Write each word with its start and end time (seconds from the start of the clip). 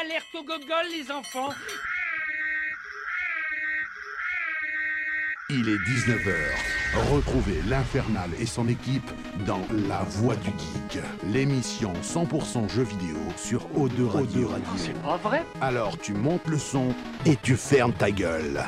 Alerte 0.00 0.26
au 0.34 0.42
gogol, 0.44 0.86
les 0.96 1.10
enfants 1.10 1.48
Il 5.50 5.68
est 5.68 5.78
19h. 5.78 6.34
Retrouvez 7.10 7.60
l'Infernal 7.68 8.30
et 8.38 8.46
son 8.46 8.68
équipe 8.68 9.10
dans 9.46 9.60
La 9.88 10.02
Voix 10.02 10.36
du 10.36 10.50
Geek, 10.50 11.02
l'émission 11.32 11.92
100% 12.02 12.68
jeux 12.68 12.82
vidéo 12.84 13.16
sur 13.36 13.66
O2 13.76 14.06
Radio. 14.08 14.50
C'est 14.76 14.92
pas 15.02 15.16
vrai 15.16 15.42
Alors 15.60 15.98
tu 15.98 16.12
montes 16.12 16.46
le 16.46 16.58
son 16.58 16.94
et 17.26 17.36
tu 17.36 17.56
fermes 17.56 17.92
ta 17.94 18.10
gueule. 18.10 18.62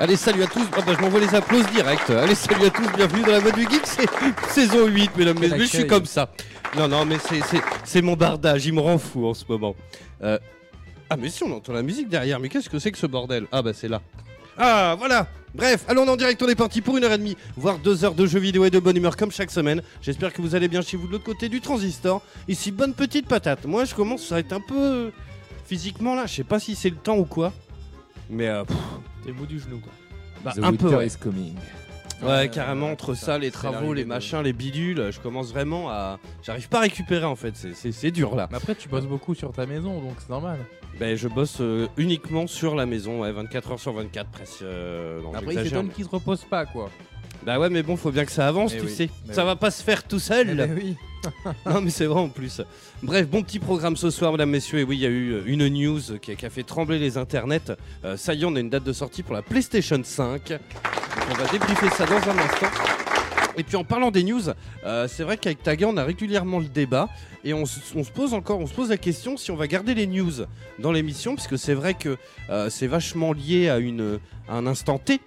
Allez, 0.00 0.16
salut 0.16 0.42
à 0.42 0.46
tous. 0.46 0.66
Ah 0.76 0.80
bah, 0.86 0.92
je 0.96 1.00
m'envoie 1.00 1.20
les 1.20 1.34
applaudissements 1.34 1.72
direct. 1.72 2.10
Allez, 2.10 2.34
salut 2.34 2.66
à 2.66 2.70
tous. 2.70 2.86
Bienvenue 2.96 3.22
dans 3.22 3.32
la 3.32 3.40
voix 3.40 3.50
du 3.52 3.62
geek. 3.62 3.82
C'est 3.84 4.08
saison 4.50 4.86
8, 4.86 5.16
mesdames, 5.16 5.38
messieurs. 5.38 5.58
Je 5.58 5.64
suis 5.64 5.86
comme 5.86 6.04
ça. 6.06 6.30
Non, 6.76 6.86
non, 6.88 7.04
mais 7.04 7.18
c'est- 7.18 7.40
c'est- 7.46 7.62
c'est 7.84 8.02
mon 8.02 8.14
bardage. 8.14 8.66
Il 8.66 8.74
me 8.74 8.80
rend 8.80 8.98
fou 8.98 9.26
en 9.26 9.34
ce 9.34 9.44
moment. 9.48 9.74
Euh, 10.22 10.38
Ah, 11.10 11.16
mais 11.16 11.28
si, 11.30 11.42
on 11.42 11.52
entend 11.56 11.72
la 11.72 11.82
musique 11.82 12.08
derrière. 12.08 12.38
Mais 12.40 12.48
qu'est-ce 12.48 12.68
que 12.68 12.78
c'est 12.78 12.92
que 12.92 12.98
ce 12.98 13.06
bordel? 13.06 13.46
Ah, 13.52 13.62
bah, 13.62 13.72
c'est 13.72 13.88
là. 13.88 14.02
Ah, 14.58 14.94
voilà. 14.98 15.26
Bref, 15.54 15.84
allons 15.88 16.06
en 16.06 16.16
direct. 16.16 16.42
On 16.42 16.48
est 16.48 16.54
parti 16.54 16.80
pour 16.82 16.96
une 16.98 17.04
heure 17.04 17.12
et 17.12 17.18
demie, 17.18 17.36
voire 17.56 17.78
deux 17.78 18.04
heures 18.04 18.14
de 18.14 18.26
jeux 18.26 18.38
vidéo 18.40 18.64
et 18.66 18.70
de 18.70 18.78
bonne 18.78 18.96
humeur 18.96 19.16
comme 19.16 19.30
chaque 19.32 19.50
semaine. 19.50 19.82
J'espère 20.02 20.32
que 20.32 20.42
vous 20.42 20.54
allez 20.54 20.68
bien 20.68 20.82
chez 20.82 20.96
vous 20.98 21.06
de 21.06 21.12
l'autre 21.12 21.24
côté 21.24 21.48
du 21.48 21.60
transistor. 21.60 22.20
Ici, 22.48 22.70
bonne 22.70 22.92
petite 22.92 23.26
patate. 23.26 23.64
Moi, 23.64 23.84
je 23.86 23.94
commence 23.94 24.30
à 24.32 24.38
être 24.40 24.52
un 24.52 24.60
peu 24.60 24.76
euh, 24.78 25.10
physiquement 25.64 26.14
là. 26.14 26.26
Je 26.26 26.34
sais 26.34 26.44
pas 26.44 26.58
si 26.60 26.74
c'est 26.74 26.90
le 26.90 26.96
temps 26.96 27.16
ou 27.16 27.24
quoi. 27.24 27.52
Mais 28.28 28.48
euh, 28.48 28.64
pff, 28.64 28.76
T'es 29.24 29.32
mou 29.32 29.46
du 29.46 29.58
genou 29.58 29.78
quoi. 29.78 29.92
bah, 30.44 30.52
The 30.54 30.58
un 30.58 30.74
peu. 30.74 30.84
winter 30.84 30.96
ouais. 30.98 31.06
is 31.06 31.16
coming. 31.18 31.54
Ouais, 32.22 32.50
carrément, 32.52 32.90
entre 32.90 33.14
ça, 33.14 33.26
ça, 33.26 33.38
les 33.38 33.46
c'est 33.46 33.52
travaux, 33.52 33.74
l'arrivée 33.74 33.94
les 33.94 34.02
de- 34.04 34.08
machins, 34.08 34.42
les 34.42 34.52
bidules, 34.52 35.10
je 35.12 35.20
commence 35.20 35.50
vraiment 35.50 35.88
à. 35.88 36.18
J'arrive 36.42 36.68
pas 36.68 36.78
à 36.78 36.82
récupérer 36.82 37.24
en 37.24 37.36
fait, 37.36 37.56
c'est- 37.56 37.74
c'est 37.74 37.92
c'est 37.92 38.10
dur 38.10 38.34
là. 38.34 38.48
Mais 38.50 38.56
après, 38.56 38.74
tu 38.74 38.88
bosses 38.88 39.06
beaucoup 39.06 39.34
sur 39.36 39.52
ta 39.52 39.66
maison, 39.66 40.00
donc 40.02 40.16
c'est 40.18 40.28
normal. 40.28 40.58
Ben, 41.00 41.16
je 41.16 41.28
bosse 41.28 41.58
euh, 41.60 41.86
uniquement 41.96 42.46
sur 42.46 42.74
la 42.74 42.84
maison, 42.84 43.20
ouais, 43.20 43.30
24 43.30 43.72
heures 43.72 43.80
sur 43.80 43.92
24 43.92 44.28
presque. 44.30 44.62
euh, 44.62 45.20
non, 45.22 45.28
Après, 45.30 45.40
il 45.42 45.46
j'exagère, 45.48 45.64
s'étonne 45.70 45.86
mais- 45.88 45.92
qu'ils 45.94 46.04
se 46.04 46.10
reposent 46.10 46.44
pas, 46.44 46.66
quoi. 46.66 46.90
Bah 47.44 47.60
ouais, 47.60 47.70
mais 47.70 47.84
bon, 47.84 47.96
faut 47.96 48.10
bien 48.10 48.24
que 48.24 48.32
ça 48.32 48.48
avance, 48.48 48.72
Eh 48.74 48.78
tu 48.80 48.86
oui, 48.86 48.90
sais. 48.92 49.10
mais 49.28 49.32
Ça 49.32 49.42
oui. 49.42 49.46
va 49.46 49.56
pas 49.56 49.70
se 49.70 49.80
faire 49.82 50.02
tout 50.02 50.18
seul. 50.18 50.48
Eh 50.50 50.54
ben 50.54 50.74
oui. 50.76 50.96
non, 51.66 51.80
mais 51.80 51.90
c'est 51.90 52.06
vrai 52.06 52.20
en 52.20 52.28
plus. 52.28 52.60
Bref, 53.02 53.28
bon 53.28 53.42
petit 53.42 53.60
programme 53.60 53.96
ce 53.96 54.10
soir, 54.10 54.32
mesdames, 54.32 54.50
messieurs. 54.50 54.80
Et 54.80 54.84
oui, 54.84 54.96
il 54.96 55.00
y 55.02 55.06
a 55.06 55.08
eu 55.08 55.32
euh, 55.34 55.42
une 55.46 55.68
news 55.68 56.00
qui 56.20 56.32
a, 56.32 56.34
qui 56.34 56.46
a 56.46 56.50
fait 56.50 56.64
trembler 56.64 56.98
les 56.98 57.16
internets. 57.16 57.70
Euh, 58.04 58.16
ça 58.16 58.34
y 58.34 58.42
est, 58.42 58.44
on 58.44 58.56
a 58.56 58.60
une 58.60 58.70
date 58.70 58.84
de 58.84 58.92
sortie 58.92 59.22
pour 59.22 59.34
la 59.34 59.42
PlayStation 59.42 60.00
5. 60.02 60.48
Donc, 60.50 60.58
on 61.30 61.34
va 61.34 61.46
débriefer 61.46 61.88
ça 61.90 62.06
dans 62.06 62.16
un 62.16 62.38
instant. 62.38 62.66
Et 63.58 63.64
puis 63.64 63.76
en 63.76 63.84
parlant 63.84 64.10
des 64.12 64.22
news, 64.22 64.40
euh, 64.84 65.08
c'est 65.08 65.24
vrai 65.24 65.36
qu'avec 65.36 65.62
Taga, 65.62 65.86
on 65.88 65.96
a 65.96 66.04
régulièrement 66.04 66.60
le 66.60 66.66
débat 66.66 67.08
et 67.44 67.52
on, 67.54 67.66
se- 67.66 67.80
pose 68.14 68.32
encore, 68.32 68.60
on 68.60 68.66
se 68.68 68.72
pose 68.72 68.88
la 68.90 68.96
question 68.96 69.36
si 69.36 69.50
on 69.50 69.56
va 69.56 69.66
garder 69.66 69.94
les 69.94 70.06
news 70.06 70.32
dans 70.78 70.92
l'émission, 70.92 71.34
puisque 71.34 71.58
c'est 71.58 71.74
vrai 71.74 71.94
que 71.94 72.16
euh, 72.50 72.70
c'est 72.70 72.86
vachement 72.86 73.32
lié 73.32 73.68
à, 73.68 73.78
une, 73.78 74.20
un 74.48 74.66
instant 74.66 74.98
T. 74.98 75.20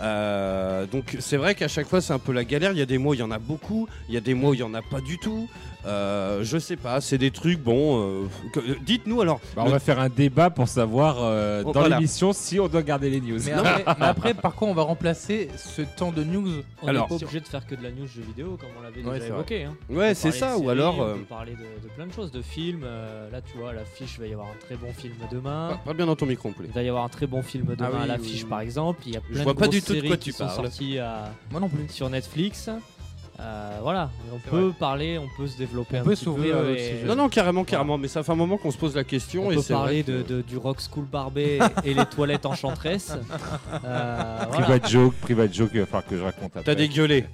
Euh, 0.00 0.86
donc 0.86 1.16
c'est 1.20 1.36
vrai 1.36 1.54
qu'à 1.54 1.68
chaque 1.68 1.86
fois 1.86 2.00
c'est 2.00 2.12
un 2.12 2.18
peu 2.18 2.32
la 2.32 2.44
galère. 2.44 2.72
Il 2.72 2.78
y 2.78 2.82
a 2.82 2.86
des 2.86 2.98
mois 2.98 3.12
où 3.12 3.14
il 3.14 3.20
y 3.20 3.22
en 3.22 3.30
a 3.30 3.38
beaucoup, 3.38 3.88
il 4.08 4.14
y 4.14 4.18
a 4.18 4.20
des 4.20 4.34
mois 4.34 4.50
où 4.50 4.54
il 4.54 4.60
y 4.60 4.64
en 4.64 4.74
a 4.74 4.82
pas 4.82 5.00
du 5.00 5.16
tout. 5.18 5.48
Euh, 5.84 6.44
je 6.44 6.58
sais 6.58 6.76
pas, 6.76 7.00
c'est 7.00 7.18
des 7.18 7.30
trucs 7.30 7.58
bon. 7.60 8.00
euh, 8.00 8.28
euh, 8.56 8.74
Dites-nous 8.86 9.20
alors. 9.20 9.40
Bah, 9.56 9.62
Le- 9.64 9.68
on 9.68 9.72
va 9.72 9.78
faire 9.80 9.98
un 9.98 10.08
débat 10.08 10.48
pour 10.50 10.68
savoir 10.68 11.16
euh, 11.20 11.62
Oh, 11.64 11.72
dans 11.72 11.80
voilà. 11.80 11.96
l'émission 11.96 12.32
si 12.32 12.60
on 12.60 12.68
doit 12.68 12.82
garder 12.82 13.10
les 13.10 13.20
news. 13.20 13.38
Mais 13.44 13.52
après, 13.52 13.84
mais 13.98 14.06
après, 14.06 14.34
par 14.34 14.54
contre, 14.54 14.70
on 14.72 14.74
va 14.74 14.82
remplacer 14.82 15.48
ce 15.56 15.82
temps 15.82 16.12
de 16.12 16.22
news. 16.22 16.62
On 16.82 16.88
Alors- 16.88 17.02
n'est 17.10 17.18
pas 17.18 17.24
obligé 17.24 17.40
de 17.40 17.48
faire 17.48 17.66
que 17.66 17.74
de 17.74 17.82
la 17.82 17.90
new 17.90 18.06
jeux 18.06 18.22
vidéo 18.22 18.56
comme 18.60 18.68
on 18.78 18.82
l'avait 18.82 19.02
Ouais, 19.02 19.18
déjà 19.18 19.34
évoqué. 19.34 19.64
hein. 19.64 19.74
Ouais, 19.90 20.14
c'est 20.14 20.30
ça. 20.30 20.56
Ou 20.56 20.70
alors. 20.70 20.98
On 21.00 21.14
peut 21.18 21.24
parler 21.24 21.52
de, 21.52 21.82
de 21.82 21.92
plein 21.94 22.06
de 22.06 22.12
choses, 22.12 22.30
de 22.30 22.42
films. 22.42 22.82
euh, 22.84 23.30
là, 23.30 23.40
tu 23.40 23.58
vois, 23.58 23.70
à 23.70 23.72
l'affiche, 23.72 24.14
il 24.18 24.20
va 24.20 24.26
y 24.28 24.32
avoir 24.32 24.48
un 24.48 24.64
très 24.64 24.76
bon 24.76 24.92
film 24.92 25.14
demain. 25.30 25.68
Parle 25.70 25.80
parle 25.84 25.96
bien 25.96 26.06
dans 26.06 26.16
ton 26.16 26.26
micro, 26.26 26.50
poulet. 26.50 26.68
Il 26.70 26.74
va 26.74 26.82
y 26.82 26.88
avoir 26.88 27.04
un 27.04 27.08
très 27.08 27.26
bon 27.26 27.42
film 27.42 27.74
demain 27.76 27.90
Ah 27.92 27.96
oui, 27.96 28.02
à 28.04 28.06
l'affiche, 28.06 28.42
oui, 28.44 28.48
par 28.48 28.60
exemple. 28.60 29.02
Il 29.06 29.14
y 29.14 29.16
a 29.16 29.20
plein 29.20 29.42
vois 29.42 29.52
de 29.54 29.58
pas 29.58 29.66
grosses 29.66 29.74
du 29.74 29.82
tout 29.82 29.94
de 29.94 30.06
quoi 30.06 30.16
qui 30.16 30.30
tu 30.30 30.32
sont 30.32 30.44
parles. 30.46 30.56
sorties 30.66 30.98
à- 30.98 31.32
Moi 31.50 31.60
non 31.60 31.68
plus. 31.68 31.88
sur 31.88 32.08
Netflix. 32.08 32.70
Euh, 33.40 33.78
voilà, 33.82 34.10
on 34.32 34.38
peut 34.38 34.72
parler, 34.78 35.18
on 35.18 35.26
peut 35.36 35.46
se 35.48 35.56
développer 35.56 35.96
On 35.96 36.00
un 36.00 36.04
peut 36.04 36.10
petit 36.10 36.24
s'ouvrir 36.24 36.58
peu. 36.58 36.76
et- 36.76 36.78
sujets. 36.78 37.04
Non, 37.06 37.16
non, 37.16 37.28
carrément, 37.28 37.64
carrément. 37.64 37.98
Mais 37.98 38.06
ça 38.08 38.22
fait 38.22 38.30
un 38.30 38.36
moment 38.36 38.56
qu'on 38.58 38.70
se 38.70 38.76
pose 38.78 38.94
la 38.94 39.04
question 39.04 39.46
On 39.46 39.50
et 39.50 39.56
peut 39.56 39.62
c'est 39.62 39.72
parler 39.72 40.02
vrai 40.02 40.12
de, 40.18 40.22
que- 40.22 40.28
de- 40.34 40.42
du 40.42 40.56
Rock 40.58 40.78
School 40.80 41.06
Barbet 41.06 41.58
et 41.84 41.94
les 41.94 42.06
toilettes 42.06 42.46
enchanteresses. 42.46 43.12
Euh, 43.84 44.44
voilà. 44.48 44.64
Private 44.64 44.88
joke, 44.90 45.14
private 45.14 45.52
joke, 45.54 45.70
il 45.74 45.80
va 45.80 45.86
falloir 45.86 46.06
que 46.06 46.16
je 46.16 46.22
raconte 46.22 46.44
après. 46.56 46.62
T'as 46.62 46.74
dégueulé. 46.74 47.24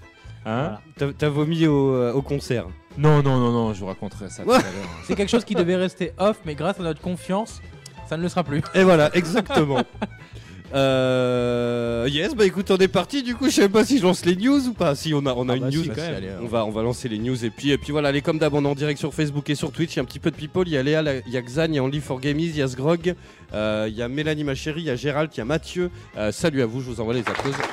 Hein 0.46 0.78
T'as 0.96 1.06
t'as 1.12 1.28
vomi 1.28 1.66
au, 1.66 1.92
euh, 1.94 2.12
au 2.12 2.22
concert. 2.22 2.66
Non, 2.96 3.22
non, 3.22 3.36
non, 3.38 3.50
non, 3.52 3.74
je 3.74 3.80
vous 3.80 3.86
raconterai 3.86 4.30
ça 4.30 4.44
tout 4.44 4.50
à 4.50 4.58
l'heure. 4.58 4.64
C'est 5.04 5.14
quelque 5.14 5.28
chose 5.28 5.44
qui 5.44 5.54
devait 5.54 5.76
rester 5.76 6.12
off, 6.18 6.38
mais 6.46 6.54
grâce 6.54 6.78
à 6.80 6.82
notre 6.84 7.00
confiance, 7.00 7.60
ça 8.08 8.16
ne 8.16 8.22
le 8.22 8.28
sera 8.28 8.44
plus. 8.44 8.62
Et 8.74 8.82
voilà, 8.84 9.14
exactement. 9.14 9.82
Euh, 10.74 12.06
yes, 12.10 12.34
bah 12.34 12.44
écoute, 12.44 12.70
on 12.70 12.76
est 12.76 12.88
parti. 12.88 13.22
Du 13.22 13.34
coup, 13.34 13.46
je 13.46 13.54
sais 13.54 13.68
pas 13.68 13.84
si 13.84 13.98
je 13.98 14.02
lance 14.02 14.24
les 14.24 14.36
news 14.36 14.66
ou 14.68 14.72
pas. 14.74 14.94
Si 14.94 15.14
on 15.14 15.24
a, 15.26 15.32
on 15.34 15.48
a 15.48 15.52
Ah 15.52 15.56
une 15.56 15.62
bah 15.62 15.70
news. 15.70 15.82
si, 15.82 15.88
quand 15.88 15.96
même. 15.96 16.14
Allez, 16.14 16.28
On 16.42 16.46
va, 16.46 16.64
on 16.64 16.70
va 16.70 16.82
lancer 16.82 17.08
les 17.08 17.18
news 17.18 17.42
et 17.44 17.50
puis, 17.50 17.70
et 17.70 17.78
puis 17.78 17.92
voilà, 17.92 18.08
allez 18.08 18.20
comme 18.22 18.38
d'hab, 18.38 18.54
on 18.54 18.64
est 18.64 18.68
en 18.68 18.74
direct 18.74 18.98
sur 18.98 19.14
Facebook 19.14 19.48
et 19.50 19.54
sur 19.54 19.72
Twitch. 19.72 19.94
Il 19.94 19.96
y 19.96 20.00
a 20.00 20.02
un 20.02 20.06
petit 20.06 20.18
peu 20.18 20.30
de 20.30 20.36
people. 20.36 20.66
Il 20.66 20.72
y 20.72 20.76
a 20.76 20.82
Léa, 20.82 21.02
il 21.26 21.32
y 21.32 21.36
a 21.36 21.42
Xan, 21.42 21.66
il 21.68 21.74
y 21.74 21.78
a 21.78 21.82
Only 21.82 22.00
for 22.00 22.20
Gamies, 22.20 22.46
il 22.48 22.56
y 22.56 22.62
a 22.62 22.68
Sgrog, 22.68 23.14
euh, 23.54 23.86
il 23.88 23.96
y 23.96 24.02
a 24.02 24.08
Mélanie, 24.08 24.44
ma 24.44 24.54
chérie, 24.54 24.82
il 24.82 24.86
y 24.86 24.90
a 24.90 24.96
Gérald, 24.96 25.30
il 25.34 25.38
y 25.38 25.40
a 25.40 25.44
Mathieu. 25.44 25.90
Euh, 26.16 26.32
salut 26.32 26.62
à 26.62 26.66
vous, 26.66 26.80
je 26.80 26.86
vous 26.86 27.00
envoie 27.00 27.14
les 27.14 27.20
applaudissements. 27.20 27.64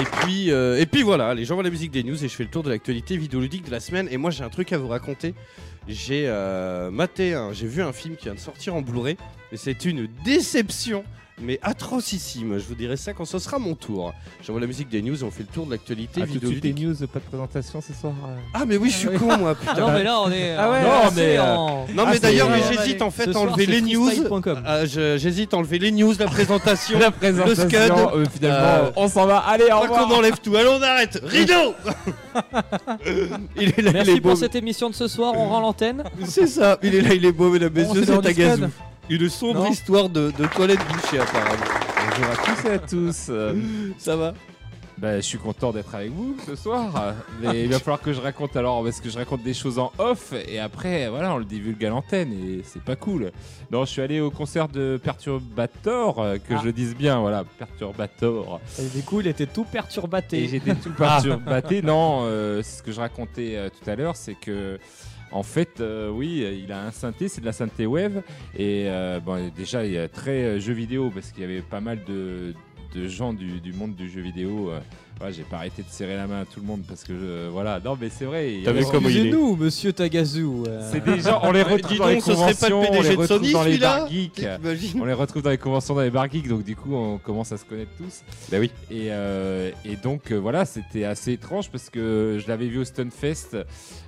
Et 0.00 0.04
puis, 0.22 0.50
euh, 0.50 0.80
et 0.80 0.86
puis 0.86 1.02
voilà, 1.02 1.28
allez, 1.28 1.44
j'envoie 1.44 1.62
la 1.64 1.68
musique 1.70 1.90
des 1.90 2.02
news 2.02 2.22
et 2.24 2.28
je 2.28 2.34
fais 2.34 2.44
le 2.44 2.48
tour 2.48 2.62
de 2.62 2.70
l'actualité 2.70 3.16
vidéoludique 3.18 3.66
de 3.66 3.70
la 3.70 3.78
semaine. 3.80 4.08
Et 4.10 4.16
moi, 4.16 4.30
j'ai 4.30 4.42
un 4.42 4.48
truc 4.48 4.72
à 4.72 4.78
vous 4.78 4.88
raconter. 4.88 5.34
J'ai 5.86 6.24
euh, 6.28 6.90
maté, 6.90 7.36
j'ai 7.52 7.66
vu 7.66 7.82
un 7.82 7.92
film 7.92 8.16
qui 8.16 8.24
vient 8.24 8.34
de 8.34 8.38
sortir 8.38 8.74
en 8.74 8.82
Blu-ray, 8.82 9.16
et 9.50 9.56
c'est 9.56 9.84
une 9.84 10.08
déception, 10.24 11.04
mais 11.40 11.58
atrocissime. 11.62 12.58
Je 12.58 12.64
vous 12.64 12.74
dirai 12.74 12.96
ça 12.96 13.12
quand 13.12 13.24
ce 13.24 13.38
sera 13.38 13.58
mon 13.58 13.74
tour. 13.74 14.12
J'envoie 14.46 14.60
la 14.60 14.66
musique 14.66 14.88
des 14.88 15.02
news 15.02 15.18
et 15.18 15.22
on 15.24 15.30
fait 15.30 15.42
le 15.48 15.54
tour 15.54 15.66
de 15.66 15.72
l'actualité 15.72 16.20
Ah, 16.22 16.26
suite 16.26 16.60
des 16.62 16.72
news, 16.72 16.94
pas 17.12 17.18
de 17.18 17.24
présentation 17.24 17.80
ce 17.80 17.92
soir. 17.92 18.12
euh. 18.26 18.34
Ah, 18.54 18.64
mais 18.66 18.76
oui, 18.76 18.90
je 18.90 18.96
suis 18.98 19.08
con, 19.18 19.36
moi, 19.38 19.54
putain. 19.58 19.72
Ah 19.76 19.80
non, 19.80 19.92
mais 19.92 20.02
là, 20.04 20.20
on 20.20 20.30
est. 20.30 20.54
Ah 20.56 20.70
ouais, 20.70 20.78
est 20.78 20.82
non, 20.82 21.10
mais, 21.16 21.36
euh, 21.38 21.54
en- 21.56 21.86
Non, 21.94 22.06
mais 22.06 22.12
Ah, 22.16 22.18
d'ailleurs, 22.18 22.48
mais 22.50 22.56
Ouais, 22.58 22.76
j'hésite 22.84 23.02
en 23.02 23.10
fait 23.10 23.34
à 23.34 23.38
enlever 23.38 23.66
les 23.66 23.80
news. 23.82 24.08
Ah, 24.64 24.84
je- 24.86 25.16
j'hésite 25.18 25.54
à 25.54 25.56
enlever 25.56 25.78
les 25.78 25.90
news, 25.90 26.14
la 26.18 26.26
présentation. 26.26 26.98
La 27.02 27.10
présentation, 27.10 27.68
Scud. 27.68 27.74
euh, 28.14 28.24
finalement, 28.32 28.66
Euh, 28.86 28.90
on 28.96 29.08
s'en 29.08 29.26
va. 29.26 29.38
Allez, 29.38 29.64
au 29.64 29.68
Pas 29.68 29.88
qu'on 29.88 30.02
revoir. 30.02 30.18
enlève 30.18 30.38
tout. 30.40 30.54
Allez, 30.54 30.68
on 30.68 30.82
arrête. 30.82 31.20
Rideau 31.24 31.74
Il 33.56 33.68
est 33.70 33.82
là, 33.82 33.90
il 33.90 33.92
Merci 33.92 34.10
est 34.12 34.20
beau. 34.20 34.28
pour 34.30 34.38
cette 34.38 34.54
émission 34.54 34.90
de 34.90 34.94
ce 34.94 35.08
soir. 35.08 35.32
On 35.36 35.48
rend 35.48 35.60
l'antenne. 35.60 36.04
C'est 36.24 36.46
ça. 36.46 36.78
Il 36.82 36.94
est 36.94 37.00
là, 37.00 37.14
il 37.14 37.24
est 37.24 37.32
beau, 37.32 37.50
mesdames, 37.50 37.70
Bon, 37.70 37.80
messieurs. 37.94 38.04
c'est 38.06 38.22
Tagazu. 38.22 38.62
Scud. 38.62 38.70
Une 39.10 39.28
sombre 39.28 39.64
Non 39.64 39.70
histoire 39.70 40.08
de, 40.08 40.30
de 40.38 40.46
toilette 40.46 40.80
bouchée, 40.88 41.18
apparemment. 41.18 41.64
Bonjour 42.08 42.30
à 42.30 42.36
tous 42.36 42.68
et 42.68 42.72
à 42.72 42.78
tous. 42.78 43.30
Ça 43.98 44.16
va 44.16 44.32
Bah, 44.96 45.16
je 45.16 45.20
suis 45.22 45.38
content 45.38 45.72
d'être 45.72 45.94
avec 45.94 46.10
vous 46.12 46.36
ce 46.46 46.54
soir. 46.56 47.14
Mais 47.42 47.64
il 47.64 47.70
va 47.70 47.78
falloir 47.78 48.00
que 48.00 48.12
je 48.12 48.20
raconte 48.20 48.56
alors, 48.56 48.82
parce 48.84 49.00
que 49.00 49.10
je 49.10 49.18
raconte 49.18 49.42
des 49.42 49.54
choses 49.54 49.78
en 49.78 49.92
off 49.98 50.32
et 50.48 50.58
après, 50.60 51.08
voilà, 51.10 51.34
on 51.34 51.38
le 51.38 51.44
divulgue 51.44 51.84
à 51.84 51.90
l'antenne 51.90 52.32
et 52.32 52.62
c'est 52.64 52.82
pas 52.82 52.96
cool. 52.96 53.32
Non, 53.70 53.84
je 53.84 53.90
suis 53.90 54.02
allé 54.02 54.20
au 54.20 54.30
concert 54.30 54.68
de 54.68 54.98
Perturbator, 55.02 56.18
euh, 56.20 56.36
que 56.38 56.54
Ah. 56.54 56.58
je 56.60 56.64
le 56.66 56.72
dise 56.72 56.94
bien, 56.96 57.20
voilà, 57.20 57.44
Perturbator. 57.58 58.60
Et 58.78 58.86
du 58.96 59.02
coup, 59.02 59.20
il 59.20 59.26
était 59.26 59.46
tout 59.46 59.66
Et 59.68 59.72
perturbaté. 59.72 60.48
j'étais 60.48 60.74
tout 60.76 60.90
perturbé. 60.96 61.82
Non, 61.82 62.20
euh, 62.24 62.62
c'est 62.62 62.78
ce 62.78 62.82
que 62.82 62.92
je 62.92 63.00
racontais 63.00 63.56
euh, 63.56 63.68
tout 63.68 63.90
à 63.90 63.94
l'heure, 63.96 64.16
c'est 64.16 64.34
que. 64.34 64.78
En 65.32 65.42
fait, 65.42 65.80
euh, 65.80 66.10
oui, 66.10 66.46
il 66.62 66.70
a 66.72 66.84
un 66.84 66.90
synthé, 66.90 67.28
c'est 67.28 67.40
de 67.40 67.46
la 67.46 67.52
synthé 67.52 67.86
wave. 67.86 68.22
Et 68.54 68.84
euh, 68.86 69.18
bon, 69.18 69.50
déjà, 69.56 69.84
il 69.84 69.92
y 69.92 69.98
a 69.98 70.08
très 70.08 70.44
euh, 70.44 70.60
jeu 70.60 70.74
vidéo 70.74 71.10
parce 71.10 71.32
qu'il 71.32 71.40
y 71.40 71.44
avait 71.44 71.62
pas 71.62 71.80
mal 71.80 72.04
de, 72.04 72.54
gens 73.08 73.32
du 73.32 73.72
monde 73.72 73.94
du 73.94 74.10
jeu 74.10 74.20
vidéo. 74.20 74.70
Euh, 75.12 75.18
voilà, 75.18 75.32
j'ai 75.32 75.42
pas 75.44 75.56
arrêté 75.58 75.82
de 75.82 75.88
serrer 75.88 76.16
la 76.16 76.26
main 76.26 76.40
à 76.40 76.44
tout 76.44 76.60
le 76.60 76.66
monde 76.66 76.82
parce 76.88 77.04
que 77.04 77.12
je- 77.14 77.48
voilà. 77.48 77.80
Non, 77.84 77.96
mais 78.00 78.08
c'est 78.10 78.24
vrai. 78.24 78.54
T'as 78.64 78.72
vu 78.72 78.84
comment 78.90 79.08
il 79.08 79.16
est 79.16 79.20
Excusez-nous, 79.20 79.56
monsieur 79.56 79.92
Tagazu. 79.92 80.44
euh, 80.66 80.90
C'est 80.92 81.04
des 81.04 81.20
gens, 81.20 81.40
on 81.44 81.52
les 81.52 81.62
Dis 81.64 81.70
retrouve 81.70 81.98
dans 81.98 82.06
les 82.08 82.20
conventions, 82.20 82.80
on 82.80 83.02
les 83.02 83.14
retrouve 83.14 83.52
dans 83.52 83.62
les 83.64 83.78
bars 83.78 84.08
geeks. 84.10 84.44
On 85.00 85.04
les 85.04 85.12
retrouve 85.12 85.42
dans 85.42 85.50
les 85.50 85.58
conventions, 85.58 85.94
dans 85.94 86.00
les 86.00 86.10
bar 86.10 86.30
geeks, 86.30 86.48
donc 86.48 86.64
du 86.64 86.74
coup 86.76 86.94
on 86.94 87.18
commence 87.18 87.52
à 87.52 87.56
se 87.58 87.64
connaître 87.64 87.92
tous. 87.98 88.22
Bah 88.50 88.58
oui. 88.60 88.70
Et, 88.90 89.08
euh, 89.10 89.70
et 89.84 89.96
donc 89.96 90.30
euh, 90.32 90.36
voilà, 90.38 90.64
c'était 90.64 91.04
assez 91.04 91.32
étrange 91.32 91.70
parce 91.70 91.88
que 91.90 92.38
je 92.42 92.48
l'avais 92.48 92.66
vu 92.66 92.78
au 92.78 92.84
Stunfest 92.84 93.54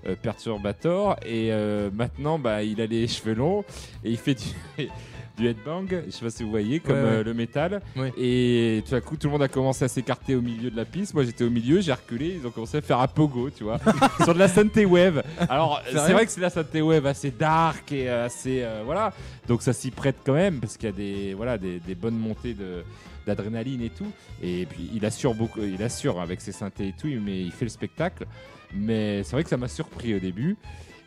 euh, 0.06 0.14
Perturbator 0.20 1.16
et 1.24 1.52
euh, 1.52 1.90
maintenant 1.94 2.38
bah, 2.38 2.62
il 2.62 2.80
a 2.80 2.86
les 2.86 3.06
cheveux 3.08 3.34
longs 3.34 3.64
et 4.04 4.10
il 4.10 4.16
fait 4.18 4.34
du, 4.34 4.88
du 5.36 5.48
headbang, 5.48 5.86
je 6.06 6.10
sais 6.10 6.24
pas 6.24 6.30
si 6.30 6.42
vous 6.44 6.50
voyez, 6.50 6.78
comme 6.80 6.94
Ouais, 6.96 7.02
ouais. 7.02 7.08
euh, 7.08 7.24
le 7.24 7.34
métal. 7.34 7.82
Ouais. 7.96 8.12
Et 8.16 8.82
tout 8.88 8.94
à 8.94 9.00
coup 9.00 9.16
tout 9.16 9.26
le 9.26 9.32
monde 9.32 9.42
a 9.42 9.48
commencé 9.48 9.84
à 9.84 9.88
s'écarter 9.88 10.34
au 10.36 10.40
milieu 10.40 10.70
de 10.70 10.76
la 10.76 10.84
piste. 10.84 11.12
Moi 11.14 11.24
j'étais 11.24 11.44
au 11.44 11.50
milieu, 11.50 11.80
j'ai 11.80 11.92
reculé, 11.92 12.36
ils 12.40 12.46
ont 12.46 12.50
commencé 12.50 12.76
à 12.78 12.82
faire 12.82 13.00
un 13.00 13.08
pogo, 13.08 13.50
tu 13.50 13.64
vois, 13.64 13.78
sur 14.22 14.32
de 14.34 14.38
la 14.38 14.48
synthé 14.48 14.84
wave. 14.84 15.22
Alors 15.48 15.82
c'est 15.90 16.12
vrai 16.12 16.24
que 16.24 16.30
c'est 16.30 16.38
de 16.40 16.42
la 16.44 16.50
synthé 16.50 16.82
wave 16.82 17.06
assez 17.06 17.30
dark 17.32 17.90
et 17.92 18.08
euh, 18.08 18.26
assez 18.26 18.62
euh, 18.62 18.82
voilà, 18.84 19.12
donc 19.48 19.62
ça 19.62 19.72
s'y 19.72 19.90
prête 19.90 20.16
quand 20.24 20.34
même 20.34 20.60
parce 20.60 20.76
qu'il 20.76 20.88
y 20.88 20.92
a 20.92 20.96
des 20.96 21.34
voilà 21.34 21.58
des, 21.58 21.80
des 21.80 21.94
bonnes 21.94 22.18
montées 22.18 22.54
de 22.54 22.84
d'adrénaline 23.26 23.80
et 23.80 23.90
tout. 23.90 24.10
Et 24.42 24.66
puis 24.66 24.90
il 24.94 25.04
assure 25.06 25.34
beaucoup, 25.34 25.60
il 25.62 25.82
assure 25.82 26.20
avec 26.20 26.40
ses 26.42 26.52
synthés 26.52 26.88
et 26.88 26.94
tout, 26.96 27.08
mais 27.24 27.40
il 27.40 27.52
fait 27.52 27.64
le 27.64 27.70
spectacle. 27.70 28.26
Mais 28.74 29.22
c'est 29.22 29.32
vrai 29.32 29.44
que 29.44 29.48
ça 29.48 29.56
m'a 29.56 29.68
surpris 29.68 30.14
au 30.14 30.18
début. 30.18 30.56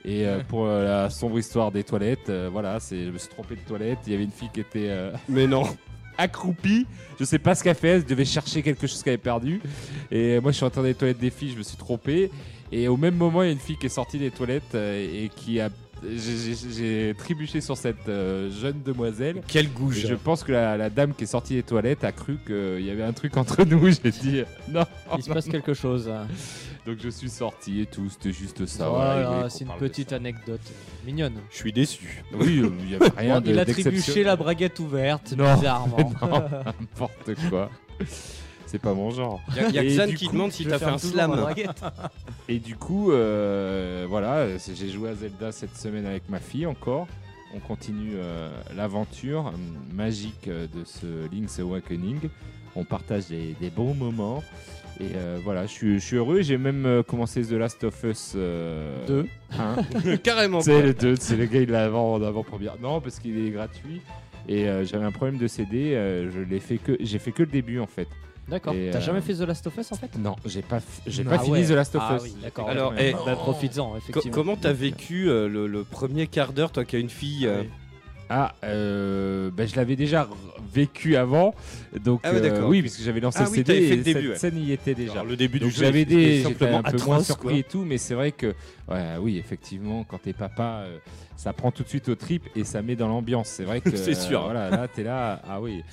Et 0.07 0.25
euh, 0.25 0.39
pour 0.48 0.65
euh, 0.65 0.83
la 0.86 1.09
sombre 1.12 1.38
histoire 1.38 1.71
des 1.71 1.83
toilettes, 1.83 2.30
euh, 2.30 2.50
voilà, 2.51 2.80
c'est, 2.80 3.06
je 3.06 3.12
me 3.12 3.18
suis 3.19 3.30
trompé 3.30 3.56
de 3.56 3.62
toilette. 3.62 4.00
Il 4.07 4.13
y 4.13 4.15
avait 4.15 4.24
une 4.24 4.31
fille 4.31 4.50
qui 4.54 4.62
était 4.62 4.88
euh, 4.89 5.12
Mais 5.30 5.45
non. 5.45 5.63
accroupie. 6.18 6.88
Je 7.19 7.25
sais 7.25 7.38
pas 7.39 7.54
ce 7.54 7.63
qu'elle 7.63 7.75
fait. 7.75 7.89
Elle 7.89 8.06
devait 8.06 8.25
chercher 8.25 8.63
quelque 8.63 8.88
chose 8.88 9.04
qu'elle 9.04 9.13
avait 9.13 9.21
perdu. 9.21 9.62
Et 10.09 10.39
moi, 10.39 10.51
je 10.51 10.56
suis 10.57 10.63
rentré 10.65 10.81
dans 10.81 10.88
les 10.88 10.95
toilettes 10.95 11.19
des 11.19 11.30
filles. 11.30 11.51
Je 11.51 11.57
me 11.57 11.63
suis 11.63 11.77
trompé. 11.77 12.31
Et 12.71 12.88
au 12.88 12.98
même 12.98 13.15
moment, 13.15 13.44
il 13.44 13.45
y 13.45 13.50
a 13.50 13.51
une 13.54 13.59
fille 13.59 13.77
qui 13.77 13.86
est 13.86 13.89
sortie 13.89 14.18
des 14.18 14.31
toilettes 14.31 14.74
euh, 14.75 15.25
et 15.25 15.30
qui 15.36 15.59
a. 15.59 15.69
J'ai, 16.04 16.54
j'ai- 16.54 16.69
j'ai 17.09 17.15
trébuché 17.18 17.59
sur 17.59 17.75
cette 17.75 18.07
euh, 18.07 18.51
jeune 18.51 18.83
demoiselle. 18.83 19.42
Quel 19.48 19.65
Et 19.65 19.69
gouge. 19.69 20.06
je 20.07 20.13
pense 20.13 20.44
que 20.44 20.51
la, 20.51 20.77
la 20.77 20.92
dame 20.92 21.13
qui 21.15 21.24
est 21.24 21.27
sortie 21.27 21.56
des 21.56 21.63
toilettes 21.63 22.04
a 22.04 22.12
cru 22.12 22.38
qu'il 22.45 22.86
y 22.86 22.92
avait 22.92 23.01
un 23.04 23.13
truc 23.13 23.36
entre 23.36 23.63
nous. 23.65 23.89
J'ai 23.89 24.12
dit 24.12 24.39
euh, 24.42 24.45
non. 24.69 24.83
Il 25.18 25.24
se 25.24 25.30
passe 25.31 25.48
quelque 25.48 25.74
chose. 25.74 26.07
Donc 26.88 27.00
je 27.04 27.10
suis 27.10 27.30
sorti 27.30 27.81
et 27.81 27.86
tout. 27.86 28.10
C'était 28.10 28.31
juste 28.31 28.66
ça. 28.66 28.88
Voilà, 28.88 29.28
voilà, 29.30 29.50
c'est 29.50 29.66
une 29.66 29.74
petite 29.78 30.13
anecdote 30.13 30.62
euh, 30.72 31.06
mignonne. 31.06 31.34
Je 31.51 31.57
suis 31.57 31.74
déçu. 31.74 32.24
Oui, 32.34 32.60
euh, 32.60 32.72
il 32.81 32.92
y 32.92 32.95
avait 32.95 33.10
rien 33.18 33.42
de 33.42 33.51
il 33.51 33.60
a 33.60 33.66
trébuché 33.66 34.24
la 34.24 34.38
braguette 34.38 34.80
ouverte, 34.80 35.34
Non. 35.34 35.54
bizarrement. 35.54 36.13
N'importe 36.80 37.36
quoi. 37.50 37.69
C'est 38.66 38.80
pas 38.80 38.94
mon 38.94 39.12
genre. 39.12 39.42
Il 39.50 39.75
y 39.75 39.80
a, 39.80 39.84
y 39.84 40.00
a 40.01 40.06
Xan 40.06 40.13
qui 40.13 40.28
coup, 40.28 40.31
demande 40.34 40.51
si 40.54 40.66
t'as 40.66 40.80
fait 40.80 40.86
un 40.86 40.98
slam. 40.98 41.31
braguette. 41.31 41.81
Et 42.48 42.60
du 42.60 42.78
coup, 42.78 43.12
euh, 43.12 44.06
voilà, 44.07 44.57
j'ai 44.57 44.90
joué 44.90 45.10
à 45.10 45.16
Zelda 45.16 45.51
cette 45.51 45.75
semaine 45.75 46.06
avec 46.06 46.30
ma 46.30 46.40
fille 46.40 46.66
encore. 46.66 47.07
On 47.54 47.60
continue 47.60 48.13
euh, 48.16 48.50
l'aventure 48.78 49.51
magique 49.94 50.48
de 50.50 50.86
ce 50.86 51.30
Link's 51.33 51.60
Awakening. 51.60 52.30
On 52.78 52.86
partage 52.86 53.28
des, 53.28 53.56
des 53.60 53.69
bons 53.72 53.94
moments. 53.94 54.42
Et 55.00 55.16
euh, 55.16 55.38
voilà, 55.44 55.66
je 55.68 55.72
suis, 55.72 56.00
je 56.00 56.06
suis 56.06 56.16
heureux. 56.18 56.42
J'ai 56.42 56.58
même 56.58 56.86
euh, 56.86 57.04
commencé 57.04 57.42
The 57.44 57.52
Last 57.52 57.84
of 57.84 58.04
Us 58.04 58.34
euh, 58.36 59.06
Deux. 59.08 59.28
1. 60.04 60.18
Carrément. 60.24 60.60
C'est 60.62 60.82
le 60.82 60.94
2, 60.94 61.16
c'est 61.20 61.36
le 61.36 61.46
gars, 61.46 61.62
il 61.62 61.70
l'a 61.70 61.86
avant, 61.86 62.14
en 62.14 62.22
avant-première. 62.24 62.76
Non, 62.82 63.00
parce 63.02 63.20
qu'il 63.20 63.38
est 63.46 63.52
gratuit. 63.52 64.02
Et 64.50 64.68
euh, 64.68 64.86
j'avais 64.86 65.06
un 65.06 65.12
problème 65.12 65.38
de 65.38 65.48
CD. 65.48 65.94
euh, 65.94 66.32
je 66.32 66.40
l'ai 66.40 66.60
fait 66.60 66.78
que, 66.78 66.98
j'ai 67.00 67.20
fait 67.20 67.32
que 67.32 67.44
le 67.44 67.50
début 67.50 67.80
en 67.80 67.86
fait. 67.88 68.08
D'accord. 68.48 68.74
Et, 68.74 68.90
T'as 68.92 69.00
euh, 69.00 69.02
jamais 69.02 69.20
fait 69.22 69.34
The 69.34 69.42
Last 69.42 69.68
of 69.68 69.78
Us 69.78 69.92
en 69.92 69.96
fait? 69.96 70.18
Non, 70.18 70.36
j'ai 70.46 70.62
pas, 70.62 70.80
j'ai 71.06 71.24
Ah 71.28 71.32
pas 71.32 71.40
fini 71.40 71.58
ouais. 71.60 71.66
The 71.66 71.72
Last 71.72 71.96
of 71.96 72.02
Ah 72.06 72.16
Us. 72.16 72.24
oui, 72.24 72.34
d'accord. 72.42 72.70
Alors, 72.70 72.92
Ouais. 72.94 73.10
eh, 73.10 73.26
Bah, 73.26 73.36
profites-en, 73.36 73.92
Co- 73.92 73.98
effectivement. 73.98 74.34
comment 74.34 74.56
t'as 74.56 74.72
vécu 74.72 75.30
euh, 75.30 75.50
le, 75.50 75.68
le 75.68 75.84
premier 75.84 76.28
quart 76.28 76.54
d'heure, 76.54 76.72
toi 76.72 76.86
qui 76.86 76.96
as 76.96 77.00
une 77.00 77.10
fille 77.10 77.46
euh, 77.46 77.64
Ah, 78.30 78.54
euh, 78.64 79.50
bah, 79.52 79.66
je 79.66 79.76
l'avais 79.76 79.96
déjà 79.96 80.28
vécu 80.74 81.16
avant, 81.16 81.56
donc 82.04 82.22
Ah 82.24 82.32
ouais, 82.34 82.38
euh, 82.38 82.42
d'accord. 82.42 82.70
oui, 82.70 82.82
puisque 82.82 83.02
j'avais 83.02 83.20
lancé 83.22 83.40
Ah 83.42 83.46
le 83.46 83.50
oui, 83.52 83.56
CD 83.58 83.74
et 83.76 83.96
le 83.96 84.04
début, 84.04 84.20
cette 84.22 84.30
ouais. 84.30 84.36
scène 84.38 84.58
y 84.58 84.72
était 84.74 84.94
déjà. 84.96 85.14
alors, 85.14 85.26
le 85.26 85.38
début 85.38 85.60
Donc 85.60 85.70
du 85.70 85.76
jeu 85.76 85.86
j'avais 85.86 86.04
des, 86.06 86.38
j'étais 86.38 86.44
simplement 86.44 86.80
un 86.80 86.84
peu 86.84 86.98
moins 87.06 87.16
atroce, 87.16 87.26
surpris 87.26 87.48
quoi. 87.50 87.58
et 87.60 87.64
tout, 87.64 87.84
mais 87.86 87.98
c'est 87.98 88.16
vrai 88.16 88.32
que, 88.34 88.48
ouais, 88.90 89.16
oui, 89.22 89.38
effectivement, 89.38 90.04
quand 90.04 90.18
t'es 90.22 90.34
papa, 90.34 90.84
euh, 90.86 90.98
ça 91.38 91.54
prend 91.54 91.72
tout 91.72 91.84
de 91.84 91.88
suite 91.90 92.10
au 92.10 92.16
trip 92.16 92.44
et 92.56 92.64
ça 92.66 92.82
met 92.82 92.96
dans 92.98 93.08
l'ambiance. 93.08 93.48
C'est 93.48 93.64
vrai 93.64 93.80
que, 93.82 93.96
C'est 93.96 94.14
sûr. 94.14 94.42
euh, 94.42 94.46
voilà, 94.52 94.70
là, 94.72 94.88
t'es 94.88 95.04
là, 95.04 95.42
ah 95.48 95.62
oui. 95.62 95.84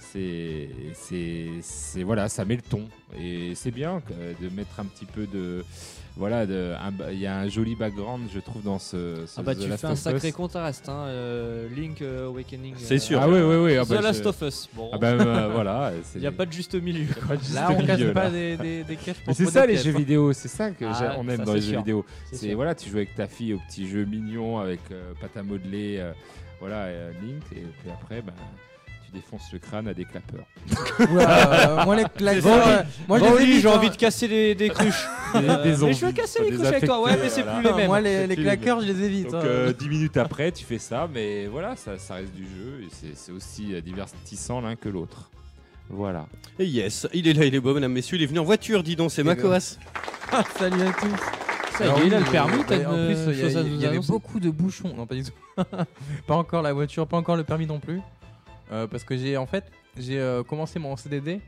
C'est, 0.00 0.68
c'est, 0.94 1.46
c'est, 1.60 2.02
voilà, 2.02 2.28
ça 2.28 2.44
met 2.44 2.56
le 2.56 2.62
ton 2.62 2.88
et 3.18 3.54
c'est 3.54 3.70
bien 3.70 4.00
euh, 4.12 4.32
de 4.40 4.48
mettre 4.54 4.78
un 4.80 4.84
petit 4.84 5.04
peu 5.04 5.26
de, 5.26 5.64
voilà, 6.16 6.46
de, 6.46 6.72
il 7.12 7.18
y 7.18 7.26
a 7.26 7.36
un 7.38 7.48
joli 7.48 7.74
background, 7.74 8.28
je 8.32 8.38
trouve, 8.40 8.62
dans 8.62 8.78
ce. 8.78 9.24
ce 9.26 9.34
Ah 9.38 9.42
bah 9.42 9.54
The 9.54 9.60
tu 9.60 9.68
Last 9.68 9.80
fais 9.82 9.86
un 9.88 9.96
sacré 9.96 10.28
Us. 10.28 10.34
contraste, 10.34 10.88
hein, 10.88 11.04
euh, 11.06 11.68
Link 11.76 12.00
euh, 12.02 12.28
Awakening. 12.28 12.74
C'est 12.78 12.98
sûr. 12.98 13.20
Ah 13.20 13.28
oui, 13.28 13.40
oui, 13.40 13.56
oui. 13.56 13.76
ah 13.76 13.84
The 13.84 13.88
bah, 13.90 14.00
Last 14.00 14.22
je- 14.22 14.28
of 14.28 14.42
Us. 14.42 14.68
Bon, 14.74 14.90
Ah 14.92 14.98
bah 14.98 15.08
euh, 15.08 15.48
voilà. 15.52 15.92
il 16.14 16.20
n'y 16.20 16.26
a 16.26 16.32
pas 16.32 16.46
de 16.46 16.52
juste 16.52 16.74
milieu. 16.74 17.06
Là, 17.54 17.68
on 17.70 17.84
casse 17.84 18.00
pas 18.14 18.30
des, 18.30 18.56
des, 18.56 18.84
des 18.84 18.96
caches 18.96 19.16
Mais 19.26 19.34
pour 19.34 19.36
c'est 19.36 19.46
ça 19.46 19.66
les 19.66 19.76
jeux 19.76 19.94
hein. 19.94 19.98
vidéo, 19.98 20.32
c'est 20.32 20.48
ça 20.48 20.70
que 20.70 20.84
Ah, 20.86 21.16
aime 21.20 21.36
ça, 21.36 21.44
dans 21.44 21.54
les 21.54 21.60
jeux 21.60 21.76
vidéo. 21.76 22.04
C'est 22.32 22.54
voilà, 22.54 22.74
tu 22.74 22.88
joues 22.88 22.96
avec 22.96 23.14
ta 23.14 23.26
fille 23.26 23.54
au 23.54 23.58
petit 23.68 23.88
jeu 23.88 24.04
mignon 24.04 24.58
avec 24.58 24.80
euh, 24.90 25.12
pâte 25.20 25.36
à 25.36 25.42
modeler, 25.42 25.96
euh, 25.98 26.12
voilà, 26.60 26.84
euh, 26.86 27.12
Link, 27.22 27.42
et 27.52 27.60
puis 27.80 27.90
après, 27.90 28.22
bah, 28.22 28.32
tu 29.08 29.16
défonces 29.16 29.50
le 29.52 29.58
crâne 29.58 29.88
à 29.88 29.94
des 29.94 30.04
clapeurs. 30.04 30.44
Oula, 31.10 31.80
euh, 31.80 31.84
moi 31.84 31.96
les 31.96 32.04
claqueurs, 32.04 32.66
euh, 32.68 32.82
moi 33.08 33.18
je 33.18 33.24
Bon, 33.24 33.30
les 33.30 33.36
Oli, 33.36 33.44
évite, 33.44 33.62
j'ai 33.62 33.68
hein. 33.68 33.72
envie 33.72 33.90
de 33.90 33.96
casser 33.96 34.28
des, 34.28 34.54
des 34.54 34.68
cruches. 34.68 35.06
Des- 35.34 35.38
Euh, 35.48 35.62
des 35.62 35.84
mais 35.84 35.92
je 35.92 36.06
veux 36.06 36.12
casser 36.12 36.42
les 36.42 36.50
cruches 36.52 36.66
avec 36.68 36.84
toi, 36.86 37.02
ouais, 37.02 37.16
mais 37.20 37.28
c'est 37.28 37.42
plus 37.42 37.62
les 37.62 37.72
mêmes. 37.72 37.86
Moi 37.86 38.00
les, 38.00 38.36
claqueurs, 38.36 38.80
je 38.80 38.86
les 38.86 39.02
évite. 39.04 39.30
Donc 39.30 39.42
hein. 39.42 39.46
euh, 39.46 39.72
10 39.72 39.88
minutes 39.88 40.16
après, 40.16 40.52
tu 40.52 40.64
fais 40.64 40.78
ça, 40.78 41.08
mais 41.12 41.46
voilà, 41.46 41.76
ça, 41.76 41.98
ça 41.98 42.14
reste 42.14 42.32
du 42.34 42.44
jeu 42.44 42.82
et 42.82 42.88
c'est- 42.90 43.14
c'est 43.14 43.32
aussi 43.32 43.74
euh, 43.74 43.80
divertissant 43.80 44.60
l'un 44.60 44.76
que 44.76 44.88
l'autre. 44.88 45.30
Voilà. 45.90 46.26
Et 46.58 46.66
yes, 46.66 47.06
il 47.14 47.26
est 47.28 47.32
là, 47.32 47.44
il 47.46 47.54
est 47.54 47.60
beau, 47.60 47.72
mesdames, 47.74 47.92
messieurs. 47.92 48.16
Il 48.18 48.22
est 48.22 48.26
venu 48.26 48.38
en 48.40 48.44
voiture, 48.44 48.82
dis 48.82 48.94
donc, 48.96 49.10
c'est 49.10 49.22
Eh 49.22 49.24
ben, 49.24 49.34
Macoas. 49.36 49.76
Ah, 50.32 50.42
salut 50.58 50.82
à 50.82 50.92
tous. 50.92 51.08
Ça 51.78 51.84
y 51.84 51.88
Alors 51.88 52.00
est, 52.00 52.06
il 52.08 52.14
a 52.14 52.18
le 52.20 52.24
permis, 52.26 52.58
euh, 52.58 52.64
t'as 52.66 52.76
ouais, 52.76 52.84
En 52.86 52.96
une 52.98 53.06
plus, 53.06 53.32
il 53.32 53.38
y, 53.38 53.40
a- 53.40 53.44
chose 53.44 53.56
à 53.56 53.60
il 53.62 53.66
nous 53.74 53.80
y 53.80 53.84
avait 53.86 53.94
annoncer 53.94 54.12
beaucoup 54.12 54.40
de 54.40 54.50
bouchons. 54.50 54.92
Non, 54.94 55.06
pas 55.06 55.14
du 55.14 55.22
tout. 55.24 55.32
pas 56.26 56.34
encore 56.34 56.60
la 56.62 56.72
voiture, 56.74 57.06
pas 57.06 57.16
encore 57.16 57.36
le 57.36 57.44
permis 57.44 57.66
non 57.66 57.78
plus. 57.80 58.00
Euh, 58.70 58.86
parce 58.86 59.04
que 59.04 59.16
j'ai 59.16 59.36
en 59.36 59.46
fait, 59.46 59.64
j'ai 59.96 60.18
euh, 60.18 60.42
commencé 60.42 60.78
mon 60.78 60.96
CDD. 60.96 61.40